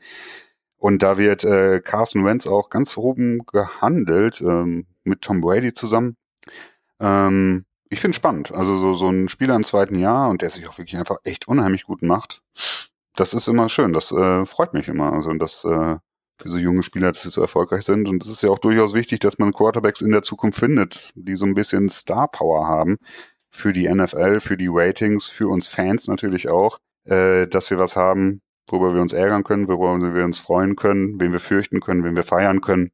Und 0.78 1.03
da 1.03 1.18
wird 1.18 1.43
äh, 1.43 1.82
Carson 1.82 2.26
Wentz 2.26 2.47
auch 2.47 2.70
ganz 2.70 2.97
oben 2.97 3.45
gehandelt, 3.45 4.41
ähm, 4.41 4.88
mit 5.03 5.22
Tom 5.22 5.41
Brady 5.41 5.74
zusammen. 5.74 6.16
Ähm, 6.99 7.66
ich 7.89 7.99
finde 7.99 8.16
spannend. 8.16 8.51
Also 8.51 8.78
so, 8.78 8.93
so 8.93 9.10
ein 9.10 9.30
Spieler 9.30 9.55
im 9.55 9.64
zweiten 9.66 9.97
Jahr 9.97 10.30
und 10.30 10.41
der 10.41 10.49
sich 10.49 10.68
auch 10.70 10.78
wirklich 10.78 10.97
einfach 10.97 11.18
echt 11.24 11.47
unheimlich 11.47 11.84
gut 11.84 12.01
macht 12.01 12.41
das 13.20 13.34
ist 13.34 13.47
immer 13.47 13.70
schön. 13.70 13.93
Das 13.93 14.12
äh, 14.12 14.45
freut 14.45 14.74
mich 14.74 14.88
immer. 14.88 15.14
Also 15.14 15.34
dass 15.34 15.66
äh, 15.66 15.97
für 16.42 16.50
so 16.50 16.58
junge 16.58 16.84
Spieler, 16.84 17.12
dass 17.12 17.24
sie 17.24 17.30
so 17.30 17.42
erfolgreich 17.42 17.84
sind. 17.84 18.08
Und 18.08 18.24
es 18.24 18.30
ist 18.30 18.42
ja 18.42 18.50
auch 18.50 18.60
durchaus 18.60 18.94
wichtig, 18.94 19.20
dass 19.20 19.38
man 19.40 19.54
Quarterbacks 19.54 20.02
in 20.02 20.12
der 20.12 20.22
Zukunft 20.22 20.60
findet, 20.60 21.12
die 21.16 21.36
so 21.36 21.46
ein 21.46 21.54
bisschen 21.54 21.90
Star 21.90 22.28
Power 22.28 22.68
haben 22.68 22.98
für 23.52 23.74
die 23.74 23.94
NFL, 23.94 24.40
für 24.40 24.58
die 24.58 24.70
Ratings, 24.70 25.28
für 25.28 25.48
uns 25.48 25.68
Fans 25.68 26.08
natürlich 26.08 26.50
auch, 26.50 26.80
äh, 27.06 27.48
dass 27.48 27.70
wir 27.70 27.78
was 27.78 27.96
haben, 27.96 28.42
worüber 28.68 28.94
wir 28.94 29.02
uns 29.02 29.14
ärgern 29.14 29.44
können, 29.44 29.68
worüber 29.68 30.14
wir 30.14 30.24
uns 30.24 30.40
freuen 30.40 30.76
können, 30.76 31.20
wen 31.20 31.32
wir 31.32 31.40
fürchten 31.40 31.80
können, 31.80 32.04
wen 32.04 32.16
wir 32.16 32.24
feiern 32.24 32.62
können. 32.62 32.92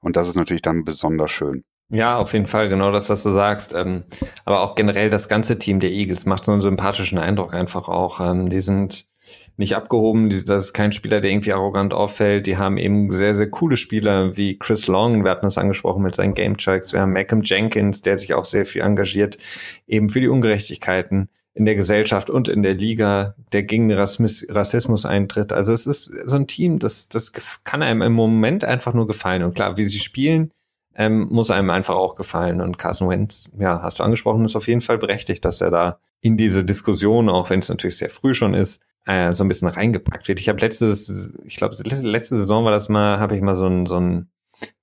Und 0.00 0.16
das 0.16 0.28
ist 0.28 0.36
natürlich 0.36 0.62
dann 0.62 0.84
besonders 0.84 1.30
schön. 1.30 1.64
Ja, 1.88 2.16
auf 2.16 2.32
jeden 2.32 2.46
Fall, 2.46 2.70
genau 2.70 2.90
das, 2.90 3.10
was 3.10 3.22
du 3.22 3.30
sagst. 3.30 3.74
Ähm, 3.74 4.04
aber 4.46 4.60
auch 4.60 4.74
generell 4.74 5.10
das 5.10 5.28
ganze 5.28 5.58
Team 5.58 5.78
der 5.78 5.90
Eagles 5.90 6.24
macht 6.24 6.44
so 6.44 6.52
einen 6.52 6.62
sympathischen 6.62 7.18
Eindruck 7.18 7.52
einfach 7.52 7.86
auch. 7.86 8.18
Ähm, 8.18 8.48
die 8.48 8.62
sind 8.62 9.11
nicht 9.56 9.76
abgehoben. 9.76 10.30
Das 10.30 10.64
ist 10.64 10.72
kein 10.72 10.92
Spieler, 10.92 11.20
der 11.20 11.30
irgendwie 11.30 11.52
arrogant 11.52 11.92
auffällt. 11.92 12.46
Die 12.46 12.56
haben 12.56 12.78
eben 12.78 13.10
sehr, 13.10 13.34
sehr 13.34 13.50
coole 13.50 13.76
Spieler 13.76 14.36
wie 14.36 14.58
Chris 14.58 14.86
Long. 14.86 15.24
Wir 15.24 15.30
hatten 15.30 15.46
das 15.46 15.58
angesprochen 15.58 16.02
mit 16.02 16.14
seinen 16.14 16.34
Game 16.34 16.56
Checks. 16.56 16.92
Wir 16.92 17.00
haben 17.00 17.12
Malcolm 17.12 17.42
Jenkins, 17.42 18.02
der 18.02 18.18
sich 18.18 18.34
auch 18.34 18.44
sehr 18.44 18.66
viel 18.66 18.82
engagiert, 18.82 19.38
eben 19.86 20.08
für 20.08 20.20
die 20.20 20.28
Ungerechtigkeiten 20.28 21.28
in 21.54 21.66
der 21.66 21.74
Gesellschaft 21.74 22.30
und 22.30 22.48
in 22.48 22.62
der 22.62 22.74
Liga, 22.74 23.34
der 23.52 23.62
gegen 23.62 23.92
Rassismus 23.92 25.04
eintritt. 25.04 25.52
Also 25.52 25.72
es 25.72 25.86
ist 25.86 26.10
so 26.24 26.36
ein 26.36 26.46
Team, 26.46 26.78
das, 26.78 27.08
das 27.08 27.32
kann 27.64 27.82
einem 27.82 28.00
im 28.02 28.12
Moment 28.12 28.64
einfach 28.64 28.94
nur 28.94 29.06
gefallen. 29.06 29.42
Und 29.42 29.54
klar, 29.54 29.76
wie 29.76 29.84
sie 29.84 29.98
spielen, 29.98 30.50
ähm, 30.94 31.28
muss 31.30 31.50
einem 31.50 31.70
einfach 31.70 31.94
auch 31.94 32.14
gefallen. 32.14 32.62
Und 32.62 32.78
Carson 32.78 33.08
Wentz, 33.10 33.44
ja, 33.58 33.82
hast 33.82 33.98
du 33.98 34.02
angesprochen, 34.02 34.44
ist 34.46 34.56
auf 34.56 34.68
jeden 34.68 34.80
Fall 34.80 34.98
berechtigt, 34.98 35.44
dass 35.44 35.60
er 35.60 35.70
da 35.70 35.98
in 36.22 36.36
diese 36.36 36.64
Diskussion, 36.64 37.28
auch 37.28 37.50
wenn 37.50 37.60
es 37.60 37.68
natürlich 37.68 37.98
sehr 37.98 38.10
früh 38.10 38.32
schon 38.32 38.54
ist, 38.54 38.80
äh, 39.06 39.32
so 39.32 39.44
ein 39.44 39.48
bisschen 39.48 39.68
reingepackt 39.68 40.28
wird. 40.28 40.40
Ich 40.40 40.48
habe 40.48 40.60
letztes, 40.60 41.34
ich 41.44 41.56
glaube, 41.56 41.76
letzte 41.84 42.36
Saison 42.36 42.64
war 42.64 42.72
das 42.72 42.88
mal, 42.88 43.18
habe 43.18 43.36
ich 43.36 43.42
mal 43.42 43.56
so 43.56 43.66
ein, 43.66 43.86
so 43.86 43.98
ein 43.98 44.30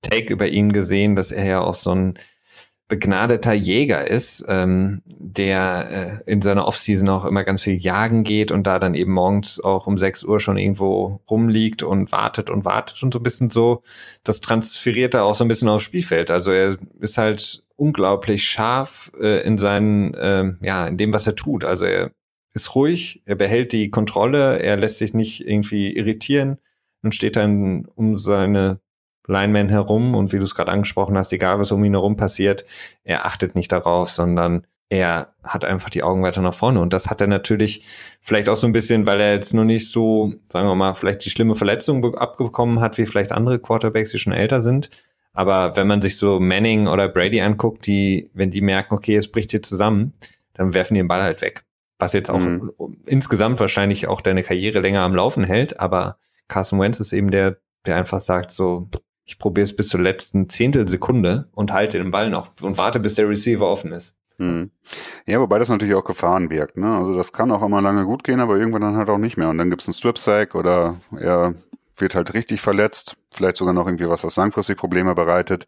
Take 0.02 0.32
über 0.32 0.48
ihn 0.48 0.72
gesehen, 0.72 1.16
dass 1.16 1.32
er 1.32 1.46
ja 1.46 1.60
auch 1.60 1.74
so 1.74 1.94
ein 1.94 2.18
begnadeter 2.90 3.52
Jäger 3.52 4.06
ist, 4.10 4.44
ähm, 4.48 5.00
der 5.06 6.22
äh, 6.26 6.30
in 6.30 6.42
seiner 6.42 6.66
Offseason 6.66 7.08
auch 7.08 7.24
immer 7.24 7.44
ganz 7.44 7.62
viel 7.62 7.76
jagen 7.76 8.24
geht 8.24 8.50
und 8.50 8.66
da 8.66 8.78
dann 8.78 8.94
eben 8.94 9.12
morgens 9.12 9.60
auch 9.60 9.86
um 9.86 9.96
6 9.96 10.24
Uhr 10.24 10.40
schon 10.40 10.58
irgendwo 10.58 11.20
rumliegt 11.30 11.82
und 11.84 12.12
wartet 12.12 12.50
und 12.50 12.64
wartet 12.66 13.02
und 13.02 13.14
so 13.14 13.20
ein 13.20 13.22
bisschen 13.22 13.48
so. 13.48 13.82
Das 14.24 14.40
transferiert 14.40 15.14
er 15.14 15.24
auch 15.24 15.36
so 15.36 15.44
ein 15.44 15.48
bisschen 15.48 15.68
aufs 15.68 15.84
Spielfeld. 15.84 16.30
Also 16.30 16.50
er 16.50 16.76
ist 16.98 17.16
halt 17.16 17.62
unglaublich 17.76 18.46
scharf 18.46 19.12
äh, 19.18 19.40
in 19.46 19.56
seinen, 19.56 20.12
äh, 20.14 20.52
ja, 20.60 20.86
in 20.86 20.98
dem, 20.98 21.14
was 21.14 21.26
er 21.28 21.36
tut. 21.36 21.64
Also 21.64 21.84
er 21.84 22.10
ist 22.52 22.74
ruhig, 22.74 23.22
er 23.26 23.36
behält 23.36 23.72
die 23.72 23.90
Kontrolle, 23.90 24.58
er 24.58 24.76
lässt 24.76 24.98
sich 24.98 25.14
nicht 25.14 25.46
irgendwie 25.46 25.96
irritieren 25.96 26.58
und 27.02 27.14
steht 27.14 27.36
dann 27.36 27.86
um 27.94 28.16
seine 28.16 28.80
Lineman 29.26 29.68
herum 29.68 30.14
und 30.14 30.32
wie 30.32 30.38
du 30.38 30.44
es 30.44 30.54
gerade 30.54 30.72
angesprochen 30.72 31.16
hast, 31.16 31.32
egal 31.32 31.58
was 31.58 31.72
um 31.72 31.84
ihn 31.84 31.94
herum 31.94 32.16
passiert, 32.16 32.64
er 33.04 33.26
achtet 33.26 33.54
nicht 33.54 33.70
darauf, 33.70 34.10
sondern 34.10 34.66
er 34.88 35.34
hat 35.44 35.64
einfach 35.64 35.88
die 35.88 36.02
Augen 36.02 36.22
weiter 36.24 36.42
nach 36.42 36.52
vorne. 36.52 36.80
Und 36.80 36.92
das 36.92 37.08
hat 37.08 37.20
er 37.20 37.28
natürlich 37.28 37.86
vielleicht 38.20 38.48
auch 38.48 38.56
so 38.56 38.66
ein 38.66 38.72
bisschen, 38.72 39.06
weil 39.06 39.20
er 39.20 39.32
jetzt 39.34 39.54
noch 39.54 39.64
nicht 39.64 39.88
so, 39.88 40.34
sagen 40.50 40.66
wir 40.66 40.74
mal, 40.74 40.94
vielleicht 40.94 41.24
die 41.24 41.30
schlimme 41.30 41.54
Verletzung 41.54 42.16
abbekommen 42.16 42.80
hat, 42.80 42.98
wie 42.98 43.06
vielleicht 43.06 43.30
andere 43.30 43.60
Quarterbacks, 43.60 44.10
die 44.10 44.18
schon 44.18 44.32
älter 44.32 44.60
sind. 44.60 44.90
Aber 45.32 45.76
wenn 45.76 45.86
man 45.86 46.02
sich 46.02 46.16
so 46.16 46.40
Manning 46.40 46.88
oder 46.88 47.08
Brady 47.08 47.40
anguckt, 47.40 47.86
die, 47.86 48.30
wenn 48.34 48.50
die 48.50 48.60
merken, 48.60 48.94
okay, 48.94 49.14
es 49.14 49.30
bricht 49.30 49.52
hier 49.52 49.62
zusammen, 49.62 50.12
dann 50.54 50.74
werfen 50.74 50.94
die 50.94 51.00
den 51.00 51.08
Ball 51.08 51.22
halt 51.22 51.40
weg. 51.40 51.64
Was 52.00 52.14
jetzt 52.14 52.30
auch 52.30 52.40
mhm. 52.40 52.72
insgesamt 53.06 53.60
wahrscheinlich 53.60 54.08
auch 54.08 54.20
deine 54.20 54.42
Karriere 54.42 54.80
länger 54.80 55.02
am 55.02 55.14
Laufen 55.14 55.44
hält. 55.44 55.78
Aber 55.78 56.16
Carson 56.48 56.80
Wentz 56.80 56.98
ist 56.98 57.12
eben 57.12 57.30
der, 57.30 57.58
der 57.86 57.96
einfach 57.96 58.20
sagt 58.20 58.50
so, 58.52 58.88
ich 59.24 59.38
probiere 59.38 59.64
es 59.64 59.76
bis 59.76 59.88
zur 59.88 60.00
letzten 60.00 60.48
Zehntelsekunde 60.48 61.48
und 61.52 61.72
halte 61.72 61.98
den 61.98 62.10
Ball 62.10 62.30
noch 62.30 62.50
und 62.62 62.78
warte, 62.78 62.98
bis 62.98 63.14
der 63.14 63.28
Receiver 63.28 63.66
offen 63.66 63.92
ist. 63.92 64.16
Hm. 64.38 64.70
Ja, 65.26 65.38
wobei 65.38 65.58
das 65.58 65.68
natürlich 65.68 65.94
auch 65.94 66.04
Gefahren 66.04 66.48
wirkt. 66.48 66.78
Ne? 66.78 66.96
Also 66.96 67.14
das 67.14 67.32
kann 67.32 67.52
auch 67.52 67.62
immer 67.62 67.82
lange 67.82 68.06
gut 68.06 68.24
gehen, 68.24 68.40
aber 68.40 68.56
irgendwann 68.56 68.80
dann 68.80 68.96
halt 68.96 69.10
auch 69.10 69.18
nicht 69.18 69.36
mehr. 69.36 69.50
Und 69.50 69.58
dann 69.58 69.68
gibt 69.68 69.82
es 69.82 69.88
einen 69.88 69.94
Strip-Sack 69.94 70.54
oder 70.54 70.96
er 71.18 71.54
wird 72.00 72.14
halt 72.14 72.34
richtig 72.34 72.60
verletzt, 72.60 73.16
vielleicht 73.32 73.56
sogar 73.56 73.74
noch 73.74 73.86
irgendwie 73.86 74.08
was, 74.08 74.24
was 74.24 74.36
langfristig 74.36 74.76
Probleme 74.76 75.14
bereitet. 75.14 75.66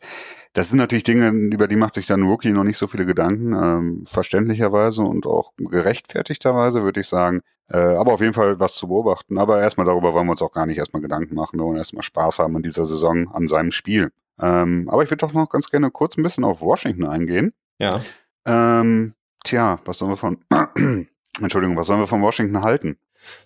Das 0.53 0.69
sind 0.69 0.79
natürlich 0.79 1.05
Dinge, 1.05 1.29
über 1.29 1.69
die 1.69 1.77
macht 1.77 1.95
sich 1.95 2.07
dann 2.07 2.23
Rookie 2.23 2.53
noch 2.53 2.65
nicht 2.65 2.79
so 2.79 2.87
viele 2.87 3.07
Gedanken, 3.07 3.53
ähm, 3.55 4.05
verständlicherweise 4.07 5.03
und 5.03 5.27
auch 5.27 5.53
gerechtfertigterweise, 5.57 6.83
würde 6.83 7.01
ich 7.01 7.09
sagen. 7.09 7.43
Äh, 7.69 7.79
aber 7.79 8.13
auf 8.13 8.21
jeden 8.21 8.35
Fall 8.35 8.61
was 8.61 8.75
zu 8.75 8.89
beobachten. 8.89 9.39
Aber 9.39 9.61
erstmal 9.61 9.87
darüber 9.87 10.13
wollen 10.13 10.27
wir 10.27 10.33
uns 10.33 10.43
auch 10.43 10.53
gar 10.53 10.67
nicht 10.67 10.79
erstmal 10.79 11.03
Gedanken 11.03 11.35
machen. 11.35 11.59
Wir 11.59 11.65
wollen 11.65 11.79
erstmal 11.79 12.03
Spaß 12.03 12.39
haben 12.39 12.57
in 12.57 12.63
dieser 12.63 12.87
Saison 12.87 13.33
an 13.33 13.49
seinem 13.49 13.71
Spiel. 13.71 14.11
Ähm, 14.41 14.89
aber 14.91 15.03
ich 15.03 15.11
würde 15.11 15.27
doch 15.27 15.33
noch 15.33 15.49
ganz 15.49 15.71
gerne 15.71 15.91
kurz 15.91 16.17
ein 16.17 16.23
bisschen 16.23 16.45
auf 16.45 16.61
Washington 16.61 17.07
eingehen. 17.07 17.53
Ja. 17.79 18.01
Ähm, 18.45 19.15
tja, 19.45 19.79
was 19.85 19.99
sollen 19.99 20.11
wir 20.11 20.17
von, 20.17 20.39
Entschuldigung, 21.41 21.77
was 21.77 21.87
sollen 21.87 22.01
wir 22.01 22.07
von 22.07 22.23
Washington 22.23 22.63
halten? 22.63 22.99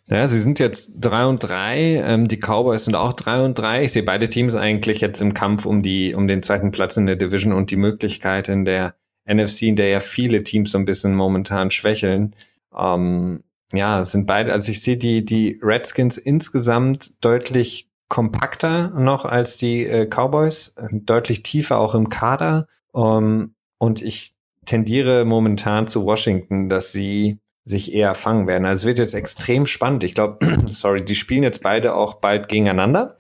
Ja, 0.07 0.29
sie 0.29 0.41
sind 0.41 0.59
jetzt 0.59 0.93
drei 1.01 1.27
und 1.27 1.39
drei. 1.39 2.03
Ähm, 2.05 2.29
die 2.29 2.39
Cowboys 2.39 2.85
sind 2.85 2.95
auch 2.95 3.12
drei 3.12 3.45
und 3.45 3.59
drei. 3.59 3.85
Ich 3.85 3.93
sehe 3.93 4.03
beide 4.03 4.29
Teams 4.29 4.55
eigentlich 4.55 5.01
jetzt 5.01 5.20
im 5.20 5.35
Kampf 5.35 5.66
um 5.66 5.83
die, 5.83 6.14
um 6.14 6.29
den 6.29 6.43
zweiten 6.43 6.70
Platz 6.70 6.97
in 6.97 7.07
der 7.07 7.16
Division 7.16 7.53
und 7.53 7.70
die 7.70 7.77
Möglichkeit 7.77 8.49
in 8.49 8.64
der 8.64 8.95
NFC, 9.29 9.62
in 9.62 9.77
der 9.77 9.89
ja 9.89 10.01
viele 10.01 10.45
Teams 10.45 10.70
so 10.70 10.79
ein 10.79 10.85
bisschen 10.85 11.14
momentan 11.14 11.70
schwächeln. 11.70 12.35
Ähm, 12.77 13.43
ja, 13.72 14.05
sind 14.05 14.27
beide, 14.27 14.53
also 14.53 14.70
ich 14.70 14.81
sehe 14.81 14.97
die, 14.97 15.24
die 15.24 15.59
Redskins 15.61 16.18
insgesamt 16.18 17.24
deutlich 17.24 17.89
kompakter 18.09 18.91
noch 18.91 19.24
als 19.24 19.57
die 19.57 19.85
äh, 19.85 20.07
Cowboys, 20.07 20.74
deutlich 20.93 21.43
tiefer 21.43 21.79
auch 21.79 21.95
im 21.95 22.09
Kader. 22.09 22.68
Um, 22.93 23.55
und 23.79 24.01
ich 24.01 24.35
tendiere 24.64 25.24
momentan 25.24 25.87
zu 25.87 26.05
Washington, 26.05 26.68
dass 26.68 26.93
sie 26.93 27.39
sich 27.67 27.93
eher 27.93 28.14
fangen 28.14 28.47
werden. 28.47 28.64
Also 28.64 28.83
es 28.83 28.87
wird 28.87 29.01
jetzt 29.01 29.14
extrem 29.14 29.67
spannend. 29.67 30.05
Ich 30.05 30.14
glaube, 30.14 30.39
sorry, 30.73 31.05
die 31.05 31.17
spielen 31.17 31.43
jetzt 31.43 31.62
beide 31.62 31.95
auch 31.95 32.14
bald 32.14 32.49
gegeneinander. 32.49 33.19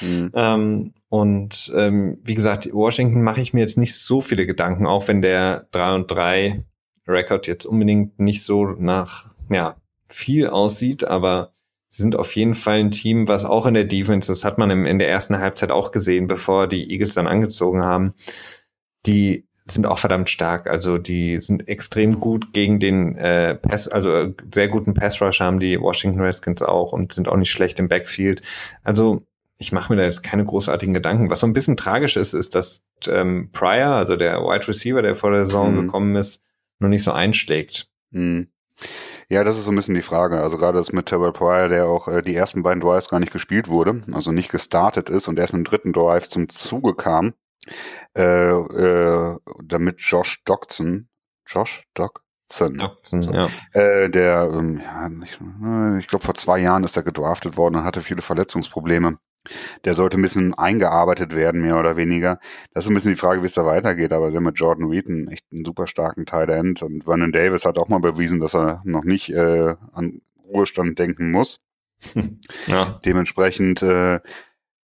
Mhm. 0.00 0.30
Ähm, 0.34 0.94
und 1.08 1.72
ähm, 1.74 2.18
wie 2.22 2.34
gesagt, 2.34 2.68
Washington 2.72 3.22
mache 3.22 3.40
ich 3.40 3.54
mir 3.54 3.60
jetzt 3.60 3.78
nicht 3.78 3.94
so 3.94 4.20
viele 4.20 4.46
Gedanken, 4.46 4.86
auch 4.86 5.08
wenn 5.08 5.22
der 5.22 5.68
3 5.70 5.94
und 5.94 6.10
3 6.10 6.64
Rekord 7.06 7.46
jetzt 7.46 7.64
unbedingt 7.64 8.18
nicht 8.18 8.42
so 8.42 8.66
nach 8.66 9.26
ja, 9.48 9.76
viel 10.08 10.48
aussieht, 10.48 11.04
aber 11.04 11.52
sie 11.88 12.02
sind 12.02 12.16
auf 12.16 12.34
jeden 12.36 12.54
Fall 12.54 12.80
ein 12.80 12.90
Team, 12.90 13.28
was 13.28 13.44
auch 13.46 13.64
in 13.64 13.74
der 13.74 13.84
Defense, 13.84 14.30
das 14.30 14.44
hat 14.44 14.58
man 14.58 14.70
in 14.70 14.98
der 14.98 15.08
ersten 15.08 15.38
Halbzeit 15.38 15.70
auch 15.70 15.92
gesehen, 15.92 16.26
bevor 16.26 16.66
die 16.66 16.90
Eagles 16.90 17.14
dann 17.14 17.26
angezogen 17.26 17.82
haben, 17.82 18.12
die 19.06 19.47
sind 19.70 19.86
auch 19.86 19.98
verdammt 19.98 20.30
stark. 20.30 20.68
Also 20.68 20.98
die 20.98 21.40
sind 21.40 21.68
extrem 21.68 22.20
gut 22.20 22.52
gegen 22.52 22.80
den 22.80 23.16
äh, 23.16 23.54
Pass, 23.54 23.88
also 23.88 24.12
äh, 24.12 24.34
sehr 24.52 24.68
guten 24.68 24.94
Pass 24.94 25.20
Rush 25.20 25.40
haben 25.40 25.60
die 25.60 25.80
Washington 25.80 26.20
Redskins 26.20 26.62
auch 26.62 26.92
und 26.92 27.12
sind 27.12 27.28
auch 27.28 27.36
nicht 27.36 27.50
schlecht 27.50 27.78
im 27.78 27.88
Backfield. 27.88 28.42
Also 28.82 29.22
ich 29.58 29.72
mache 29.72 29.92
mir 29.92 29.98
da 29.98 30.04
jetzt 30.04 30.22
keine 30.22 30.44
großartigen 30.44 30.94
Gedanken. 30.94 31.30
Was 31.30 31.40
so 31.40 31.46
ein 31.46 31.52
bisschen 31.52 31.76
tragisch 31.76 32.16
ist, 32.16 32.32
ist, 32.32 32.54
dass 32.54 32.82
ähm, 33.08 33.50
Pryor, 33.52 33.94
also 33.94 34.16
der 34.16 34.40
Wide 34.42 34.68
Receiver, 34.68 35.02
der 35.02 35.14
vor 35.14 35.32
der 35.32 35.46
Saison 35.46 35.74
mhm. 35.74 35.86
gekommen 35.86 36.16
ist, 36.16 36.42
noch 36.78 36.88
nicht 36.88 37.02
so 37.02 37.12
einschlägt. 37.12 37.88
Mhm. 38.10 38.48
Ja, 39.28 39.44
das 39.44 39.58
ist 39.58 39.64
so 39.64 39.72
ein 39.72 39.76
bisschen 39.76 39.96
die 39.96 40.02
Frage. 40.02 40.40
Also 40.40 40.56
gerade 40.56 40.78
das 40.78 40.92
mit 40.92 41.06
Terrell 41.06 41.32
Pryor, 41.32 41.68
der 41.68 41.86
auch 41.86 42.06
äh, 42.08 42.22
die 42.22 42.36
ersten 42.36 42.62
beiden 42.62 42.80
Drives 42.80 43.08
gar 43.08 43.18
nicht 43.20 43.32
gespielt 43.32 43.68
wurde, 43.68 44.00
also 44.12 44.30
nicht 44.30 44.50
gestartet 44.50 45.10
ist 45.10 45.28
und 45.28 45.38
erst 45.38 45.54
im 45.54 45.64
dritten 45.64 45.92
Drive 45.92 46.28
zum 46.28 46.48
Zuge 46.48 46.94
kam 46.94 47.34
äh, 48.16 48.50
äh, 48.50 49.36
damit 49.64 50.00
Josh 50.00 50.42
Doxson, 50.44 51.08
Josh 51.46 51.84
Doxson, 51.94 52.76
Doxson 52.76 53.22
so, 53.22 53.32
ja. 53.32 53.48
äh, 53.72 54.08
der, 54.10 54.50
ähm, 54.52 54.80
ja, 54.82 55.08
ich, 55.24 55.38
äh, 55.40 55.98
ich 55.98 56.08
glaube 56.08 56.24
vor 56.24 56.34
zwei 56.34 56.58
Jahren 56.58 56.84
ist 56.84 56.96
er 56.96 57.02
gedraftet 57.02 57.56
worden 57.56 57.76
und 57.76 57.84
hatte 57.84 58.00
viele 58.00 58.22
Verletzungsprobleme. 58.22 59.18
Der 59.84 59.94
sollte 59.94 60.18
ein 60.18 60.22
bisschen 60.22 60.54
eingearbeitet 60.54 61.34
werden, 61.34 61.62
mehr 61.62 61.78
oder 61.78 61.96
weniger. 61.96 62.38
Das 62.74 62.84
ist 62.84 62.90
ein 62.90 62.94
bisschen 62.94 63.12
die 63.12 63.18
Frage, 63.18 63.42
wie 63.42 63.46
es 63.46 63.54
da 63.54 63.64
weitergeht. 63.64 64.12
Aber 64.12 64.30
der 64.30 64.40
mit 64.40 64.58
Jordan 64.58 64.90
Wheaton 64.90 65.28
echt 65.28 65.46
einen 65.52 65.64
super 65.64 65.86
starken 65.86 66.26
Tight 66.26 66.50
End 66.50 66.82
und 66.82 67.04
Vernon 67.04 67.32
Davis 67.32 67.64
hat 67.64 67.78
auch 67.78 67.88
mal 67.88 68.00
bewiesen, 68.00 68.40
dass 68.40 68.54
er 68.54 68.82
noch 68.84 69.04
nicht 69.04 69.30
äh, 69.30 69.74
an 69.92 70.20
Ruhestand 70.46 70.98
denken 70.98 71.30
muss. 71.30 71.60
ja. 72.66 73.00
Dementsprechend 73.04 73.82
äh, 73.82 74.20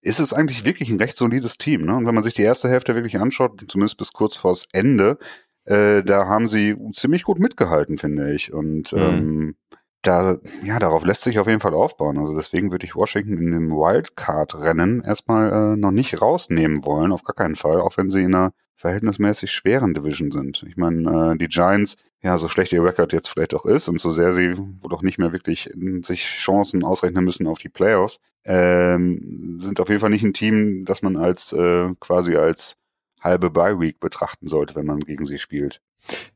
ist 0.02 0.20
es 0.20 0.32
eigentlich 0.32 0.64
wirklich 0.64 0.90
ein 0.90 0.98
recht 0.98 1.16
solides 1.16 1.58
Team. 1.58 1.86
Ne? 1.86 1.96
Und 1.96 2.06
wenn 2.06 2.14
man 2.14 2.24
sich 2.24 2.34
die 2.34 2.42
erste 2.42 2.68
Hälfte 2.68 2.94
wirklich 2.94 3.18
anschaut, 3.18 3.64
zumindest 3.68 3.96
bis 3.96 4.12
kurz 4.12 4.36
vors 4.36 4.68
Ende, 4.72 5.18
äh, 5.64 6.02
da 6.02 6.26
haben 6.26 6.48
sie 6.48 6.76
ziemlich 6.92 7.22
gut 7.22 7.38
mitgehalten, 7.38 7.98
finde 7.98 8.34
ich. 8.34 8.52
Und 8.52 8.92
mhm. 8.92 8.98
ähm, 8.98 9.56
da, 10.02 10.38
ja, 10.64 10.80
darauf 10.80 11.04
lässt 11.04 11.22
sich 11.22 11.38
auf 11.38 11.46
jeden 11.46 11.60
Fall 11.60 11.74
aufbauen. 11.74 12.18
Also 12.18 12.36
deswegen 12.36 12.72
würde 12.72 12.84
ich 12.84 12.96
Washington 12.96 13.38
in 13.38 13.52
dem 13.52 13.70
Wildcard-Rennen 13.70 15.02
erstmal 15.04 15.52
äh, 15.52 15.76
noch 15.76 15.92
nicht 15.92 16.20
rausnehmen 16.20 16.84
wollen, 16.84 17.12
auf 17.12 17.22
gar 17.22 17.36
keinen 17.36 17.56
Fall, 17.56 17.80
auch 17.80 17.96
wenn 17.96 18.10
sie 18.10 18.22
in 18.22 18.34
einer 18.34 18.52
verhältnismäßig 18.76 19.50
schweren 19.50 19.94
Division 19.94 20.30
sind. 20.30 20.64
Ich 20.68 20.76
meine, 20.76 21.32
äh, 21.32 21.38
die 21.38 21.48
Giants, 21.48 21.96
ja, 22.22 22.38
so 22.38 22.48
schlecht 22.48 22.72
ihr 22.72 22.84
Record 22.84 23.12
jetzt 23.12 23.28
vielleicht 23.28 23.54
auch 23.54 23.66
ist 23.66 23.88
und 23.88 24.00
so 24.00 24.12
sehr 24.12 24.32
sie 24.32 24.56
wohl 24.56 24.92
auch 24.92 25.02
nicht 25.02 25.18
mehr 25.18 25.32
wirklich 25.32 25.70
sich 26.02 26.22
Chancen 26.22 26.84
ausrechnen 26.84 27.24
müssen 27.24 27.46
auf 27.46 27.58
die 27.58 27.68
Playoffs, 27.68 28.20
ähm, 28.44 29.58
sind 29.60 29.80
auf 29.80 29.88
jeden 29.88 30.00
Fall 30.00 30.10
nicht 30.10 30.24
ein 30.24 30.34
Team, 30.34 30.84
das 30.84 31.02
man 31.02 31.16
als 31.16 31.52
äh, 31.52 31.88
quasi 32.00 32.36
als 32.36 32.76
halbe 33.20 33.50
Bye 33.50 33.80
Week 33.80 34.00
betrachten 34.00 34.48
sollte, 34.48 34.74
wenn 34.74 34.86
man 34.86 35.00
gegen 35.00 35.24
sie 35.26 35.38
spielt. 35.38 35.80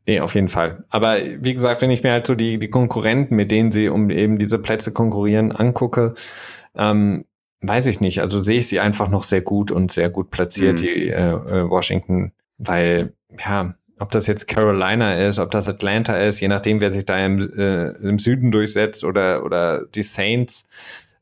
Nee, 0.06 0.20
auf 0.20 0.34
jeden 0.34 0.48
Fall. 0.48 0.84
Aber 0.90 1.16
wie 1.18 1.52
gesagt, 1.52 1.82
wenn 1.82 1.90
ich 1.90 2.04
mir 2.04 2.12
halt 2.12 2.26
so 2.26 2.36
die, 2.36 2.58
die 2.58 2.70
Konkurrenten, 2.70 3.34
mit 3.34 3.50
denen 3.50 3.72
sie 3.72 3.88
um 3.88 4.10
eben 4.10 4.38
diese 4.38 4.58
Plätze 4.60 4.92
konkurrieren, 4.92 5.50
angucke, 5.50 6.14
ähm, 6.76 7.24
weiß 7.60 7.86
ich 7.86 8.00
nicht. 8.00 8.20
Also 8.20 8.42
sehe 8.42 8.58
ich 8.58 8.68
sie 8.68 8.80
einfach 8.80 9.08
noch 9.08 9.24
sehr 9.24 9.40
gut 9.40 9.70
und 9.70 9.92
sehr 9.92 10.10
gut 10.10 10.30
platziert, 10.30 10.80
mhm. 10.80 10.82
die 10.82 11.08
äh, 11.08 11.30
äh, 11.30 11.70
Washington, 11.70 12.32
weil, 12.58 13.14
ja, 13.38 13.74
ob 13.98 14.10
das 14.10 14.26
jetzt 14.26 14.46
Carolina 14.46 15.16
ist, 15.16 15.38
ob 15.38 15.50
das 15.50 15.68
Atlanta 15.68 16.16
ist, 16.16 16.40
je 16.40 16.48
nachdem, 16.48 16.80
wer 16.80 16.92
sich 16.92 17.06
da 17.06 17.18
im, 17.24 17.40
äh, 17.56 17.88
im 18.06 18.18
Süden 18.18 18.52
durchsetzt 18.52 19.04
oder, 19.04 19.44
oder 19.44 19.86
die 19.86 20.02
Saints, 20.02 20.68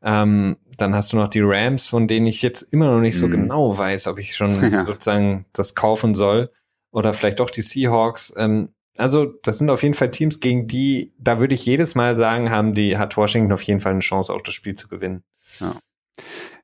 ähm, 0.03 0.57
dann 0.77 0.95
hast 0.95 1.13
du 1.13 1.17
noch 1.17 1.29
die 1.29 1.41
Rams, 1.43 1.87
von 1.87 2.09
denen 2.09 2.27
ich 2.27 2.43
jetzt 2.43 2.63
immer 2.63 2.87
noch 2.87 3.01
nicht 3.01 3.17
so 3.17 3.29
mhm. 3.29 3.33
genau 3.33 3.79
weiß, 3.79 4.09
ob 4.09 4.19
ich 4.19 4.35
schon 4.35 4.51
ja. 4.73 4.85
sozusagen 4.85 5.47
das 5.53 5.75
kaufen 5.75 6.15
soll. 6.15 6.51
Oder 6.91 7.13
vielleicht 7.13 7.41
doch 7.41 7.51
die 7.51 7.63
Seahawks. 7.63 8.33
Ähm, 8.37 8.71
Also, 8.97 9.27
das 9.27 9.59
sind 9.59 9.71
auf 9.71 9.83
jeden 9.83 9.95
Fall 9.95 10.11
Teams, 10.11 10.41
gegen 10.41 10.69
die, 10.69 11.13
da 11.19 11.41
würde 11.41 11.55
ich 11.55 11.67
jedes 11.67 11.95
Mal 11.95 12.17
sagen, 12.17 12.51
haben 12.51 12.75
die, 12.75 12.99
hat 12.99 13.17
Washington 13.17 13.53
auf 13.53 13.63
jeden 13.63 13.81
Fall 13.81 13.93
eine 13.93 14.01
Chance, 14.01 14.33
auch 14.33 14.43
das 14.43 14.55
Spiel 14.55 14.75
zu 14.75 14.89
gewinnen. 14.89 15.25
Ja. 15.61 15.75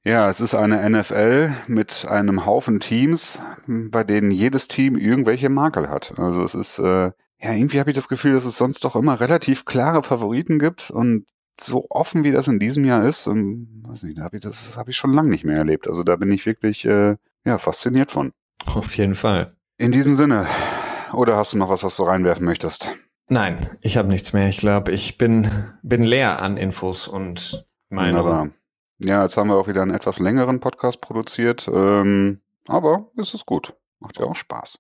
Ja, 0.02 0.30
es 0.30 0.40
ist 0.40 0.54
eine 0.54 0.88
NFL 0.88 1.52
mit 1.66 2.06
einem 2.08 2.46
Haufen 2.46 2.80
Teams, 2.80 3.42
bei 3.66 4.02
denen 4.02 4.30
jedes 4.30 4.66
Team 4.66 4.96
irgendwelche 4.96 5.50
Makel 5.50 5.90
hat. 5.90 6.18
Also 6.18 6.42
es 6.42 6.54
ist, 6.54 6.78
äh, 6.78 7.12
ja, 7.38 7.52
irgendwie 7.52 7.80
habe 7.80 7.90
ich 7.90 7.96
das 7.96 8.08
Gefühl, 8.08 8.32
dass 8.32 8.46
es 8.46 8.56
sonst 8.56 8.84
doch 8.84 8.96
immer 8.96 9.20
relativ 9.20 9.64
klare 9.66 10.02
Favoriten 10.02 10.58
gibt 10.58 10.90
und 10.90 11.26
so 11.58 11.86
offen 11.90 12.24
wie 12.24 12.32
das 12.32 12.48
in 12.48 12.58
diesem 12.58 12.84
Jahr 12.84 13.06
ist, 13.06 13.26
und, 13.26 13.38
ähm, 13.38 13.82
weiß 13.86 14.02
nicht, 14.02 14.18
da 14.18 14.24
hab 14.24 14.34
ich, 14.34 14.40
das 14.40 14.78
habe 14.78 14.90
ich 14.90 14.96
schon 14.96 15.12
lange 15.12 15.28
nicht 15.28 15.44
mehr 15.44 15.58
erlebt. 15.58 15.86
Also 15.86 16.02
da 16.02 16.16
bin 16.16 16.32
ich 16.32 16.46
wirklich 16.46 16.86
äh, 16.86 17.16
ja 17.44 17.58
fasziniert 17.58 18.10
von. 18.10 18.32
Auf 18.66 18.96
jeden 18.96 19.14
Fall. 19.14 19.54
In 19.76 19.92
diesem 19.92 20.14
Sinne, 20.16 20.46
oder 21.12 21.36
hast 21.36 21.52
du 21.52 21.58
noch 21.58 21.68
was, 21.68 21.82
was 21.82 21.96
du 21.96 22.04
reinwerfen 22.04 22.44
möchtest? 22.44 22.90
Nein, 23.28 23.58
ich 23.80 23.96
habe 23.96 24.08
nichts 24.08 24.32
mehr. 24.32 24.48
Ich 24.48 24.58
glaube, 24.58 24.92
ich 24.92 25.18
bin 25.18 25.50
bin 25.82 26.02
leer 26.02 26.42
an 26.42 26.56
Infos 26.56 27.06
und 27.06 27.66
Meinungen. 27.88 28.16
Aber 28.18 28.50
ja, 29.02 29.22
jetzt 29.22 29.36
haben 29.36 29.48
wir 29.48 29.56
auch 29.56 29.68
wieder 29.68 29.82
einen 29.82 29.94
etwas 29.94 30.18
längeren 30.18 30.60
Podcast 30.60 31.00
produziert, 31.00 31.68
ähm, 31.72 32.40
aber 32.68 33.10
es 33.16 33.34
ist 33.34 33.46
gut. 33.46 33.74
Macht 33.98 34.18
ja 34.18 34.26
auch 34.26 34.36
Spaß. 34.36 34.78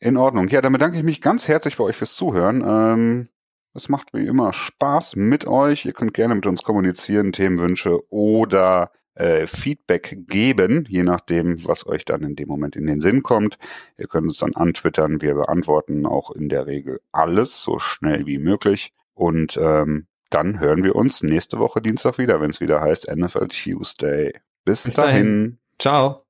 In 0.00 0.16
Ordnung. 0.16 0.48
Ja, 0.48 0.60
dann 0.60 0.72
bedanke 0.72 0.96
ich 0.96 1.02
mich 1.02 1.20
ganz 1.20 1.48
herzlich 1.48 1.76
bei 1.76 1.84
euch 1.84 1.96
fürs 1.96 2.14
Zuhören. 2.14 2.64
Ähm, 2.66 3.28
es 3.74 3.88
macht 3.88 4.12
wie 4.12 4.26
immer 4.26 4.52
Spaß 4.52 5.16
mit 5.16 5.46
euch. 5.46 5.84
Ihr 5.84 5.92
könnt 5.92 6.14
gerne 6.14 6.34
mit 6.34 6.46
uns 6.46 6.62
kommunizieren, 6.62 7.32
Themenwünsche 7.32 8.00
oder 8.12 8.92
äh, 9.14 9.46
Feedback 9.46 10.16
geben, 10.28 10.86
je 10.88 11.02
nachdem, 11.02 11.64
was 11.64 11.86
euch 11.86 12.04
dann 12.04 12.22
in 12.22 12.36
dem 12.36 12.48
Moment 12.48 12.76
in 12.76 12.86
den 12.86 13.00
Sinn 13.00 13.22
kommt. 13.22 13.58
Ihr 13.96 14.06
könnt 14.06 14.26
uns 14.26 14.38
dann 14.38 14.54
antwittern. 14.54 15.22
Wir 15.22 15.34
beantworten 15.34 16.06
auch 16.06 16.30
in 16.30 16.48
der 16.48 16.66
Regel 16.66 17.00
alles 17.12 17.62
so 17.62 17.78
schnell 17.78 18.26
wie 18.26 18.38
möglich. 18.38 18.92
Und 19.14 19.56
ähm, 19.56 20.06
dann 20.30 20.60
hören 20.60 20.82
wir 20.84 20.96
uns 20.96 21.22
nächste 21.22 21.58
Woche 21.58 21.80
Dienstag 21.80 22.18
wieder, 22.18 22.40
wenn 22.40 22.50
es 22.50 22.60
wieder 22.60 22.80
heißt 22.80 23.14
NFL 23.14 23.48
Tuesday. 23.48 24.32
Bis, 24.64 24.84
Bis 24.84 24.94
dahin. 24.94 25.12
dahin. 25.14 25.58
Ciao. 25.78 26.23